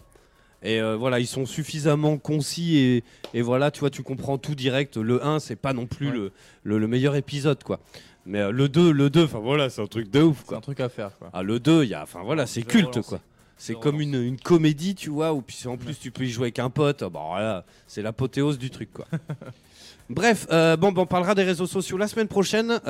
Et 0.62 0.80
euh, 0.80 0.96
voilà, 0.96 1.20
ils 1.20 1.26
sont 1.26 1.46
suffisamment 1.46 2.18
concis 2.18 2.76
et, 2.78 3.04
et 3.32 3.42
voilà, 3.42 3.70
tu 3.70 3.80
vois, 3.80 3.90
tu 3.90 4.02
comprends 4.02 4.38
tout 4.38 4.54
direct. 4.56 4.96
Le 4.96 5.24
1, 5.24 5.38
c'est 5.38 5.54
pas 5.56 5.72
non 5.72 5.86
plus 5.86 6.08
Ouais. 6.08 6.14
le, 6.14 6.32
le, 6.64 6.78
le 6.78 6.86
meilleur 6.88 7.14
épisode, 7.14 7.62
quoi. 7.62 7.78
Mais 8.26 8.40
euh, 8.40 8.50
le 8.50 8.68
2, 8.68 8.90
le 8.90 9.08
2, 9.08 9.24
enfin 9.24 9.38
voilà, 9.38 9.70
c'est 9.70 9.80
un 9.80 9.86
truc 9.86 10.10
de 10.10 10.20
ouf, 10.20 10.38
C'est 10.40 10.46
quoi. 10.46 10.58
un 10.58 10.60
truc 10.60 10.80
à 10.80 10.88
faire 10.88 11.10
quoi. 11.18 11.30
Ah, 11.32 11.42
le 11.42 11.60
2, 11.60 11.84
il 11.84 11.90
y 11.90 11.94
a, 11.94 12.02
enfin 12.02 12.20
voilà, 12.24 12.46
c'est 12.46 12.62
culte, 12.62 13.00
quoi. 13.02 13.20
C'est 13.56 13.74
comme 13.74 14.00
une, 14.00 14.14
une 14.22 14.38
comédie, 14.38 14.94
tu 14.94 15.10
vois, 15.10 15.32
où 15.32 15.40
puis 15.42 15.56
en 15.66 15.76
plus 15.76 15.98
tu 15.98 16.10
peux 16.12 16.24
y 16.24 16.30
jouer 16.30 16.44
avec 16.46 16.58
un 16.60 16.70
pote. 16.70 17.02
Bon, 17.04 17.28
voilà, 17.30 17.64
c'est 17.86 18.02
l'apothéose 18.02 18.58
du 18.58 18.70
truc, 18.70 18.92
quoi. 18.92 19.06
Bref, 20.10 20.46
euh, 20.50 20.76
bon, 20.76 20.90
ben, 20.92 21.02
on 21.02 21.06
parlera 21.06 21.34
des 21.34 21.42
réseaux 21.44 21.66
sociaux 21.66 21.96
la 21.98 22.08
semaine 22.08 22.28
prochaine, 22.28 22.80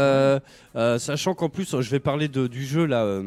sachant 0.98 1.34
qu'en 1.34 1.48
plus, 1.48 1.80
je 1.80 1.90
vais 1.90 2.00
parler 2.00 2.28
de- 2.28 2.46
du 2.46 2.64
jeu 2.64 2.84
là, 2.86 3.20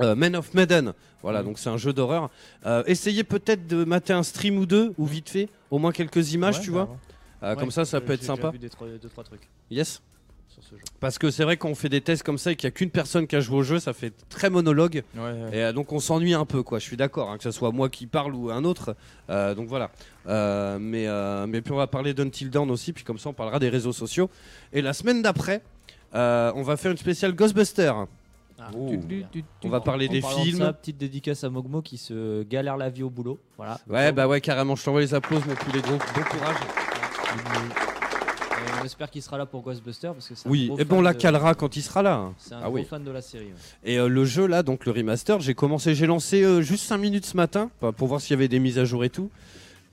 euh, 0.00 0.14
Men 0.14 0.36
of 0.36 0.52
Medan. 0.54 0.92
Voilà, 1.22 1.42
donc 1.42 1.58
c'est 1.58 1.68
un 1.70 1.76
jeu 1.76 1.92
d'horreur. 1.92 2.30
Euh, 2.66 2.82
essayez 2.86 3.24
peut-être 3.24 3.66
de 3.66 3.84
mater 3.84 4.12
un 4.12 4.22
stream 4.22 4.58
ou 4.58 4.66
deux, 4.66 4.92
ou 4.98 5.06
vite 5.06 5.28
fait, 5.30 5.48
au 5.70 5.78
moins 5.78 5.92
quelques 5.92 6.32
images, 6.34 6.58
Ouais, 6.58 6.64
tu 6.64 6.70
vois. 6.70 6.80
carrément. 6.86 7.00
Euh, 7.42 7.50
Ouais, 7.54 7.60
comme 7.60 7.70
ça, 7.70 7.84
ça 7.84 8.00
peut 8.00 8.12
être 8.12 8.22
sympa. 8.24 8.50
vu 8.50 8.58
des 8.58 8.70
trois- 8.70 8.86
deux, 8.88 9.08
trois 9.08 9.24
trucs 9.24 9.48
Yes. 9.70 10.00
sur 10.48 10.62
ce 10.62 10.70
jeu. 10.76 10.82
Parce 11.00 11.18
que 11.18 11.30
c'est 11.30 11.42
vrai 11.44 11.56
qu'on 11.58 11.74
fait 11.74 11.88
des 11.90 12.00
tests 12.00 12.22
comme 12.22 12.38
ça 12.38 12.52
et 12.52 12.56
qu'il 12.56 12.66
n'y 12.66 12.72
a 12.72 12.76
qu'une 12.76 12.90
personne 12.90 13.26
qui 13.26 13.36
a 13.36 13.40
joué 13.40 13.58
au 13.58 13.62
jeu, 13.62 13.78
ça 13.78 13.92
fait 13.92 14.12
très 14.30 14.48
monologue. 14.50 15.02
Ouais. 15.16 15.58
Et 15.68 15.72
donc 15.72 15.92
on 15.92 15.98
s'ennuie 16.00 16.32
un 16.34 16.46
peu, 16.46 16.62
quoi. 16.62 16.78
Je 16.78 16.84
suis 16.84 16.96
d'accord, 16.96 17.30
hein, 17.30 17.36
que 17.36 17.42
ce 17.44 17.50
soit 17.50 17.72
moi 17.72 17.88
qui 17.90 18.06
parle 18.06 18.34
ou 18.34 18.50
un 18.50 18.64
autre. 18.64 18.94
Donc 19.28 19.68
voilà. 19.68 19.90
Mais, 20.78 21.06
mais 21.46 21.60
puis 21.60 21.72
on 21.72 21.76
va 21.76 21.86
parler 21.88 22.14
d'Until 22.14 22.46
Dawn 22.50 22.70
aussi, 22.70 22.92
puis 22.92 23.04
comme 23.04 23.18
ça 23.18 23.28
on 23.28 23.34
parlera 23.34 23.58
des 23.58 23.68
réseaux 23.68 23.92
sociaux. 23.92 24.30
Et 24.72 24.80
la 24.80 24.92
semaine 24.92 25.20
d'après, 25.22 25.62
on 26.14 26.62
va 26.62 26.76
faire 26.76 26.90
une 26.92 26.98
spéciale 26.98 27.34
Ghostbuster. 27.34 27.92
Ah, 28.66 29.40
On 29.64 29.68
va 29.68 29.80
parler 29.80 30.08
en 30.08 30.12
des 30.12 30.22
films. 30.22 30.58
ça, 30.58 30.72
petite 30.72 30.98
dédicace 30.98 31.44
à 31.44 31.50
Mogmo 31.50 31.82
qui 31.82 31.98
se 31.98 32.42
galère 32.42 32.76
la 32.76 32.90
vie 32.90 33.02
au 33.02 33.10
boulot. 33.10 33.38
Voilà. 33.56 33.78
Ouais, 33.88 34.12
bah 34.12 34.26
ouais, 34.28 34.40
carrément. 34.40 34.76
Je 34.76 34.84
t'envoie 34.84 35.00
les 35.00 35.14
applaudissements, 35.14 35.52
mon 35.54 35.56
poulet 35.64 35.80
gros. 35.82 35.92
Bon 35.96 36.22
courage. 36.22 36.56
Et 38.58 38.80
on 38.80 38.84
espère 38.84 39.10
qu'il 39.10 39.22
sera 39.22 39.36
là 39.38 39.46
pour 39.46 39.62
Ghostbuster 39.62 40.08
parce 40.08 40.28
que 40.28 40.34
c'est 40.34 40.48
un 40.48 40.50
Oui, 40.50 40.70
et 40.78 40.84
bon, 40.84 40.98
on 40.98 41.02
la 41.02 41.12
de- 41.12 41.18
calera 41.18 41.54
quand 41.54 41.76
il 41.76 41.82
sera 41.82 42.02
là. 42.02 42.14
hein. 42.14 42.34
C'est 42.38 42.54
un 42.54 42.58
Ah 42.62 42.66
gros 42.68 42.76
oui. 42.76 42.84
fan 42.84 43.04
de 43.04 43.10
la 43.10 43.20
série. 43.20 43.46
ouais. 43.46 43.52
Et 43.84 43.98
euh, 43.98 44.08
le 44.08 44.24
jeu 44.24 44.46
là, 44.46 44.62
donc 44.62 44.86
le 44.86 44.92
remaster, 44.92 45.40
j'ai 45.40 45.54
commencé, 45.54 45.94
j'ai 45.94 46.06
lancé 46.06 46.42
euh, 46.42 46.62
juste 46.62 46.84
5 46.84 46.96
minutes 46.98 47.26
ce 47.26 47.36
matin 47.36 47.70
pour 47.96 48.08
voir 48.08 48.20
s'il 48.20 48.30
y 48.32 48.34
avait 48.34 48.48
des 48.48 48.58
mises 48.58 48.78
à 48.78 48.84
jour 48.84 49.04
et 49.04 49.10
tout. 49.10 49.30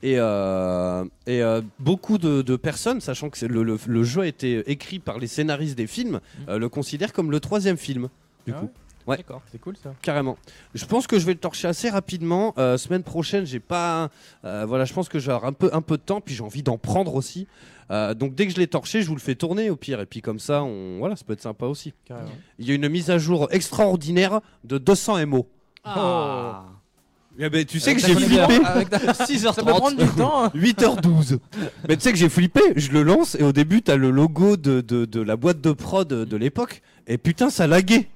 Et, 0.01 0.15
euh, 0.17 1.05
et 1.27 1.41
euh, 1.41 1.61
beaucoup 1.79 2.17
de, 2.17 2.41
de 2.41 2.55
personnes, 2.57 2.99
sachant 2.99 3.29
que 3.29 3.37
c'est 3.37 3.47
le, 3.47 3.63
le- 3.63 3.79
le 3.87 4.03
jeu 4.03 4.21
a 4.21 4.27
été 4.27 4.69
écrit 4.69 4.99
par 4.99 5.17
les 5.17 5.27
scénaristes 5.27 5.77
des 5.77 5.87
films, 5.87 6.19
euh, 6.49 6.57
le 6.59 6.67
considèrent 6.67 7.13
comme 7.13 7.31
le 7.31 7.39
troisième 7.39 7.77
film. 7.77 8.09
Du 8.45 8.53
Ah 8.55 8.59
coup, 8.59 8.65
ouais 8.65 8.71
Ouais. 9.05 9.17
D'accord. 9.17 9.41
C'est 9.51 9.59
cool 9.59 9.75
ça. 9.75 9.93
carrément. 10.01 10.37
Je 10.73 10.85
pense 10.85 11.07
que 11.07 11.19
je 11.19 11.25
vais 11.25 11.33
le 11.33 11.37
torcher 11.39 11.67
assez 11.67 11.89
rapidement. 11.89 12.53
Euh, 12.57 12.77
semaine 12.77 13.03
prochaine, 13.03 13.45
j'ai 13.45 13.59
pas, 13.59 14.09
euh, 14.45 14.65
voilà, 14.65 14.85
je 14.85 14.93
pense 14.93 15.09
que 15.09 15.19
j'ai 15.19 15.29
un 15.31 15.51
peu 15.51 15.69
un 15.73 15.81
peu 15.81 15.97
de 15.97 16.01
temps, 16.03 16.21
puis 16.21 16.33
j'ai 16.35 16.41
envie 16.43 16.63
d'en 16.63 16.77
prendre 16.77 17.13
aussi. 17.15 17.45
Euh, 17.91 18.13
donc 18.13 18.33
dès 18.33 18.47
que 18.47 18.53
je 18.53 18.57
l'ai 18.59 18.67
torché, 18.67 19.01
je 19.01 19.09
vous 19.09 19.15
le 19.15 19.19
fais 19.19 19.35
tourner 19.35 19.69
au 19.69 19.75
pire, 19.75 19.99
et 19.99 20.05
puis 20.05 20.21
comme 20.21 20.39
ça, 20.39 20.63
on, 20.63 20.99
voilà, 20.99 21.17
ça 21.17 21.25
peut 21.27 21.33
être 21.33 21.41
sympa 21.41 21.65
aussi. 21.65 21.93
Carrément. 22.05 22.29
Il 22.59 22.65
y 22.65 22.71
a 22.71 22.75
une 22.75 22.87
mise 22.87 23.11
à 23.11 23.17
jour 23.17 23.49
extraordinaire 23.51 24.39
de 24.63 24.77
200 24.77 25.25
MO. 25.27 25.47
Ah. 25.83 26.63
Eh 27.39 27.49
ben, 27.49 27.65
tu 27.65 27.79
sais 27.81 27.89
Avec 27.91 28.01
que 28.03 28.07
j'ai 28.07 28.15
flippé 28.15 28.35
ta- 28.89 29.13
Ça 29.13 29.53
peut 29.53 29.65
prendre 29.65 29.97
6h30. 29.97 29.99
du 30.01 30.07
temps. 30.15 30.43
hein. 30.45 30.51
8h12. 30.55 31.39
Mais 31.89 31.97
tu 31.97 32.03
sais 32.03 32.11
que 32.13 32.17
j'ai 32.17 32.29
flippé, 32.29 32.61
je 32.77 32.91
le 32.91 33.03
lance 33.03 33.35
et 33.35 33.43
au 33.43 33.51
début 33.51 33.81
t'as 33.81 33.95
le 33.97 34.11
logo 34.11 34.55
de, 34.55 34.81
de, 34.81 35.03
de 35.05 35.19
la 35.19 35.35
boîte 35.35 35.59
de 35.59 35.71
prod 35.73 36.07
de, 36.07 36.23
de 36.25 36.37
l'époque 36.37 36.81
et 37.07 37.17
putain 37.17 37.49
ça 37.49 37.65
laguait. 37.67 38.07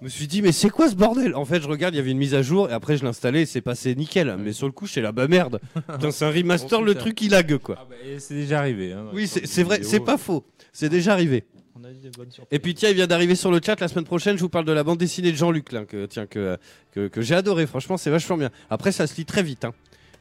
Je 0.00 0.04
me 0.04 0.08
suis 0.08 0.26
dit 0.26 0.40
mais 0.42 0.52
c'est 0.52 0.70
quoi 0.70 0.88
ce 0.88 0.94
bordel? 0.94 1.34
En 1.34 1.44
fait 1.44 1.60
je 1.60 1.68
regarde, 1.68 1.94
il 1.94 1.98
y 1.98 2.00
avait 2.00 2.10
une 2.10 2.18
mise 2.18 2.34
à 2.34 2.42
jour 2.42 2.70
et 2.70 2.72
après 2.72 2.96
je 2.96 3.02
l'ai 3.02 3.08
installé 3.08 3.42
et 3.42 3.46
c'est 3.46 3.60
passé 3.60 3.94
nickel. 3.94 4.34
Mais 4.38 4.52
sur 4.52 4.66
le 4.66 4.72
coup 4.72 4.86
j'étais 4.86 5.02
là 5.02 5.12
bah 5.12 5.28
merde. 5.28 5.60
Putain 5.74 6.10
c'est 6.10 6.24
un 6.24 6.30
remaster, 6.30 6.80
le 6.82 6.94
truc 6.94 7.20
il 7.20 7.30
lag 7.30 7.56
quoi. 7.58 7.76
Ah 7.78 7.86
bah, 7.88 7.96
et 8.04 8.18
c'est 8.18 8.34
déjà 8.34 8.58
arrivé. 8.60 8.92
hein, 8.92 9.06
Oui 9.12 9.26
c'est 9.28 9.46
c'est 9.46 9.62
vrai, 9.62 9.82
c'est 9.82 10.00
pas 10.00 10.16
faux. 10.18 10.44
C'est 10.72 10.88
déjà 10.88 11.12
arrivé. 11.12 11.44
On 11.78 11.84
a 11.84 11.90
eu 11.90 11.94
des 11.94 12.10
bonnes 12.10 12.30
surprises. 12.30 12.48
Et 12.50 12.58
puis 12.58 12.74
tiens, 12.74 12.90
il 12.90 12.94
vient 12.94 13.06
d'arriver 13.06 13.34
sur 13.34 13.50
le 13.50 13.60
chat 13.64 13.78
la 13.80 13.88
semaine 13.88 14.04
prochaine. 14.04 14.36
Je 14.36 14.42
vous 14.42 14.48
parle 14.48 14.64
de 14.66 14.72
la 14.72 14.84
bande 14.84 14.98
dessinée 14.98 15.32
de 15.32 15.36
Jean-Luc, 15.36 15.72
là, 15.72 15.84
que, 15.86 16.04
tiens, 16.06 16.26
que, 16.26 16.58
que, 16.92 17.08
que 17.08 17.22
j'ai 17.22 17.34
adoré. 17.34 17.66
Franchement, 17.66 17.96
c'est 17.96 18.10
vachement 18.10 18.36
bien. 18.36 18.50
Après, 18.68 18.92
ça 18.92 19.06
se 19.06 19.16
lit 19.16 19.24
très 19.24 19.42
vite. 19.42 19.64
hein. 19.64 19.72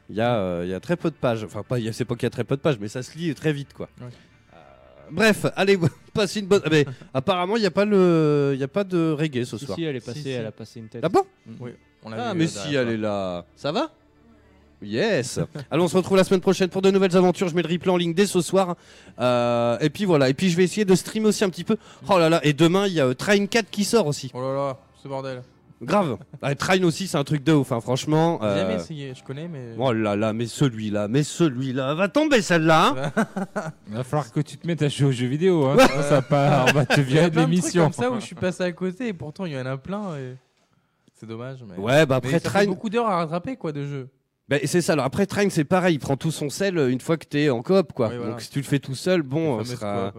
Il 0.10 0.16
y, 0.16 0.22
a, 0.22 0.38
euh, 0.38 0.62
il 0.64 0.70
y 0.72 0.74
a 0.74 0.80
très 0.80 0.96
peu 0.96 1.10
de 1.10 1.16
pages. 1.16 1.44
Enfin, 1.44 1.64
pas, 1.64 1.78
il 1.78 1.86
y 1.86 1.90
a- 1.90 1.94
c'est 1.94 2.06
pas 2.06 2.16
qu'il 2.16 2.24
y 2.24 2.28
a 2.28 2.30
très 2.30 2.46
peu 2.46 2.56
de 2.56 2.62
pages, 2.62 2.78
mais 2.80 2.88
ça 2.88 3.04
se 3.04 3.18
lit 3.18 3.34
très 3.36 3.52
vite, 3.52 3.74
quoi. 3.74 3.90
Ouais. 4.00 4.08
Bref, 5.12 5.46
allez, 5.56 5.78
passez 6.14 6.40
une 6.40 6.48
bonne. 6.48 6.62
ah, 6.66 6.70
mais 6.72 6.86
apparemment, 7.14 7.56
il 7.58 7.62
n'y 7.62 7.66
a 7.66 7.72
pas 7.72 7.86
le, 7.86 8.52
il 8.54 8.60
y 8.60 8.64
a 8.64 8.68
pas 8.68 8.84
de 8.84 9.12
reggae 9.12 9.44
ce 9.46 9.58
soir. 9.58 9.78
si, 9.78 9.84
elle 9.84 9.96
est 9.96 10.00
passée, 10.06 10.20
Si, 10.20 10.24
si. 10.24 10.30
elle 10.30 10.46
a 10.46 10.52
passé 10.52 10.80
une 10.80 10.88
tête. 10.90 11.02
Ah 11.04 11.10
bon 11.10 11.22
Oui, 11.60 11.72
on 12.04 12.10
l'a 12.10 12.30
Ah, 12.30 12.34
vu, 12.34 12.40
mais 12.40 12.46
euh, 12.46 12.48
si, 12.48 12.76
elle 12.76 12.90
est 12.90 12.98
là. 12.98 13.46
Ça 13.56 13.72
va? 13.72 13.92
Yes. 14.82 15.40
Allons, 15.72 15.86
on 15.86 15.88
se 15.90 15.98
retrouve 15.98 16.16
la 16.18 16.24
semaine 16.24 16.40
prochaine 16.40 16.70
pour 16.70 16.82
de 16.82 16.90
nouvelles 16.90 17.16
aventures. 17.18 17.50
Je 17.50 17.56
mets 17.56 17.62
le 17.62 17.68
replay 17.70 17.92
en 17.92 17.98
ligne 17.98 18.14
dès 18.14 18.26
ce 18.26 18.40
soir. 18.42 18.76
Euh, 19.20 19.78
et 19.80 19.90
puis 19.90 20.06
voilà. 20.06 20.30
Et 20.30 20.34
puis 20.34 20.50
je 20.50 20.56
vais 20.56 20.64
essayer 20.64 20.86
de 20.86 20.96
streamer 20.96 21.28
aussi 21.28 21.44
un 21.44 21.50
petit 21.50 21.66
peu. 21.66 21.76
Oh 22.08 22.18
là 22.18 22.30
là. 22.30 22.40
Et 22.46 22.54
demain, 22.54 22.88
il 22.88 22.94
y 22.94 23.02
a 23.02 23.06
euh, 23.08 23.14
Train 23.14 23.46
4 23.46 23.70
qui 23.70 23.84
sort 23.84 24.08
aussi. 24.08 24.32
Oh 24.34 24.40
là 24.42 24.54
là, 24.56 24.78
ce 25.04 25.08
bordel. 25.10 25.42
Grave. 25.82 26.18
Ah, 26.42 26.56
Train 26.56 26.84
aussi, 26.84 27.08
c'est 27.08 27.18
un 27.18 27.24
truc 27.24 27.44
de 27.44 27.54
ouf. 27.54 27.72
hein, 27.72 27.80
franchement. 27.80 28.38
J'ai 28.42 28.48
euh, 28.48 28.58
jamais 28.62 28.76
essayé, 28.76 29.14
je 29.16 29.24
connais, 29.24 29.48
mais. 29.48 29.76
Oh 29.78 29.94
là 29.94 30.16
là, 30.16 30.34
mais 30.34 30.46
celui-là, 30.46 31.08
mais 31.08 31.24
celui-là, 31.24 31.94
va 31.96 32.10
tomber 32.10 32.42
celle-là. 32.42 33.12
hein. 33.16 33.72
Il 33.88 33.94
va 33.96 34.04
falloir 34.04 34.32
que 34.32 34.42
tu 34.42 34.58
te 34.58 34.68
mettes 34.68 34.82
à 34.82 34.90
jouer 34.90 35.08
aux 35.08 35.12
jeux 35.12 35.28
vidéo. 35.28 35.66
Hein. 35.68 35.78
sinon 35.80 36.04
ça 36.04 36.22
part, 36.22 36.66
on 36.70 36.74
va 36.74 36.86
te 36.86 36.94
Il 36.96 36.98
y 37.00 37.02
a 37.02 37.04
virer 37.04 37.30
de 37.30 37.34
plein 37.36 37.42
de 37.44 37.48
trucs 37.48 37.50
l'émission. 37.56 37.84
comme 37.86 37.94
ça 37.94 38.12
où 38.12 38.16
je 38.20 38.26
suis 38.26 38.36
passé 38.36 38.64
à 38.64 38.72
côté 38.74 39.08
et 39.08 39.14
pourtant 39.14 39.46
il 39.46 39.54
y 39.54 39.58
en 39.60 39.66
a 39.66 39.78
plein. 39.78 40.18
Et... 40.18 40.36
C'est 41.14 41.26
dommage. 41.28 41.60
Mais... 41.68 41.82
ouais, 41.82 42.06
bah 42.06 42.20
Mais 42.24 42.28
après 42.30 42.40
ça 42.40 42.40
fait 42.40 42.60
Train. 42.60 42.66
beaucoup 42.66 42.90
d'heures 42.90 43.08
à 43.08 43.16
rattraper 43.18 43.56
quoi 43.56 43.72
de 43.72 43.86
jeu. 43.86 44.10
Bah, 44.50 44.58
c'est 44.66 44.82
ça. 44.82 44.94
Alors 44.94 45.06
après 45.06 45.26
Train, 45.28 45.50
c'est 45.50 45.64
pareil. 45.64 45.96
Il 45.96 46.00
prend 46.00 46.18
tout 46.18 46.32
son 46.32 46.50
sel 46.50 46.78
euh, 46.78 46.90
une 46.90 47.00
fois 47.02 47.18
que 47.18 47.26
t'es 47.26 47.50
en 47.50 47.62
coop, 47.62 47.94
quoi. 47.94 48.10
Oui, 48.10 48.16
voilà. 48.18 48.32
Donc 48.32 48.42
si 48.42 48.50
tu 48.50 48.60
le 48.60 48.66
fais 48.66 48.80
tout 48.80 48.96
seul, 48.96 49.22
bon, 49.22 49.54
on 49.54 49.64
fameuses 49.64 49.80
sera. 49.80 50.14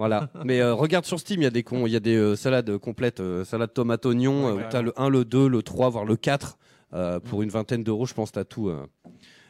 Voilà. 0.00 0.30
Mais 0.46 0.60
euh, 0.62 0.72
regarde 0.72 1.04
sur 1.04 1.20
Steam, 1.20 1.42
il 1.42 1.44
y 1.44 1.46
a 1.46 1.50
des 1.50 1.62
cons, 1.62 1.86
il 1.86 1.92
y 1.92 1.96
a 1.96 2.00
des 2.00 2.16
euh, 2.16 2.34
salades 2.36 2.78
complètes, 2.78 3.20
euh, 3.20 3.44
salade 3.44 3.74
tomate 3.74 4.06
oignon. 4.06 4.46
Ouais, 4.46 4.50
euh, 4.52 4.54
ouais. 4.56 4.66
t'as 4.70 4.80
le 4.80 4.94
1, 4.98 5.10
le 5.10 5.26
2, 5.26 5.46
le 5.46 5.62
3, 5.62 5.90
voire 5.90 6.06
le 6.06 6.16
4 6.16 6.56
euh, 6.94 7.20
pour 7.20 7.42
une 7.42 7.50
vingtaine 7.50 7.84
d'euros. 7.84 8.06
Je 8.06 8.14
pense 8.14 8.32
t'as 8.32 8.44
tout. 8.44 8.70
euh. 8.70 8.86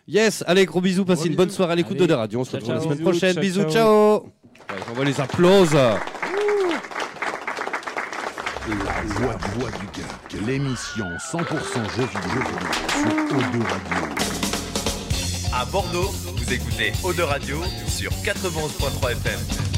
Yes. 0.09 0.43
Allez, 0.49 0.67
gros 0.67 0.81
bisous. 0.81 1.05
Passez 1.05 1.21
Gros 1.23 1.31
une 1.31 1.37
bonne 1.37 1.51
soirée 1.51 1.75
à 1.75 1.77
l'écoute 1.77 1.97
Allez. 1.99 2.09
de 2.09 2.15
Radio. 2.15 2.41
On 2.41 2.45
se 2.45 2.57
retrouve 2.57 2.75
la 2.75 2.81
semaine 2.81 2.99
Bisous, 2.99 3.11
prochaine. 3.11 3.35
ciao, 3.35 3.41
bisous, 3.43 3.63
ciao. 3.63 3.71
ciao. 3.71 4.17
Ouais, 4.25 4.77
J'envoie 4.89 5.05
les 5.05 5.21
applauses. 5.21 5.73
La 5.75 5.97
voix, 9.07 9.37
voix 9.59 9.71
du 9.71 9.87
geek, 9.95 10.47
l'émission 10.47 11.07
100% 11.33 11.41
jeux 11.97 12.07
vidéo 12.07 12.43
sur 12.89 13.37
O2 13.37 13.63
Radio. 13.63 14.09
À 15.55 15.65
Bordeaux, 15.65 16.11
vous 16.37 16.53
écoutez 16.53 16.93
Eau 17.05 17.13
de 17.13 17.23
Radio 17.23 17.59
sur 17.87 18.11
91.3 18.11 19.13
FM. 19.13 19.70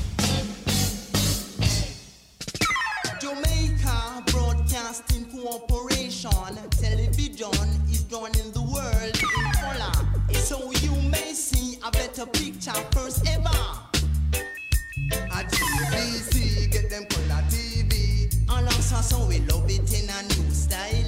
Broadcasting 5.42 5.68
Corporation. 5.68 6.30
Television 6.70 7.82
is 7.90 8.02
done 8.04 8.32
in 8.38 8.52
the 8.52 8.62
world 8.62 9.16
in 9.16 9.52
color. 9.60 9.92
So 10.34 10.70
you 10.72 10.94
may 11.10 11.32
see 11.32 11.78
a 11.84 11.90
better 11.90 12.26
picture 12.26 12.72
first 12.92 13.26
ever. 13.28 13.48
A 15.10 15.44
TVC, 15.44 16.70
get 16.70 16.90
them 16.90 17.06
color 17.06 17.42
TV. 17.48 18.32
And 18.48 18.66
also 18.66 18.96
so 18.96 19.26
we 19.26 19.40
love 19.40 19.68
it 19.70 19.92
in 19.92 20.08
a 20.10 20.22
new 20.22 20.50
style. 20.50 21.01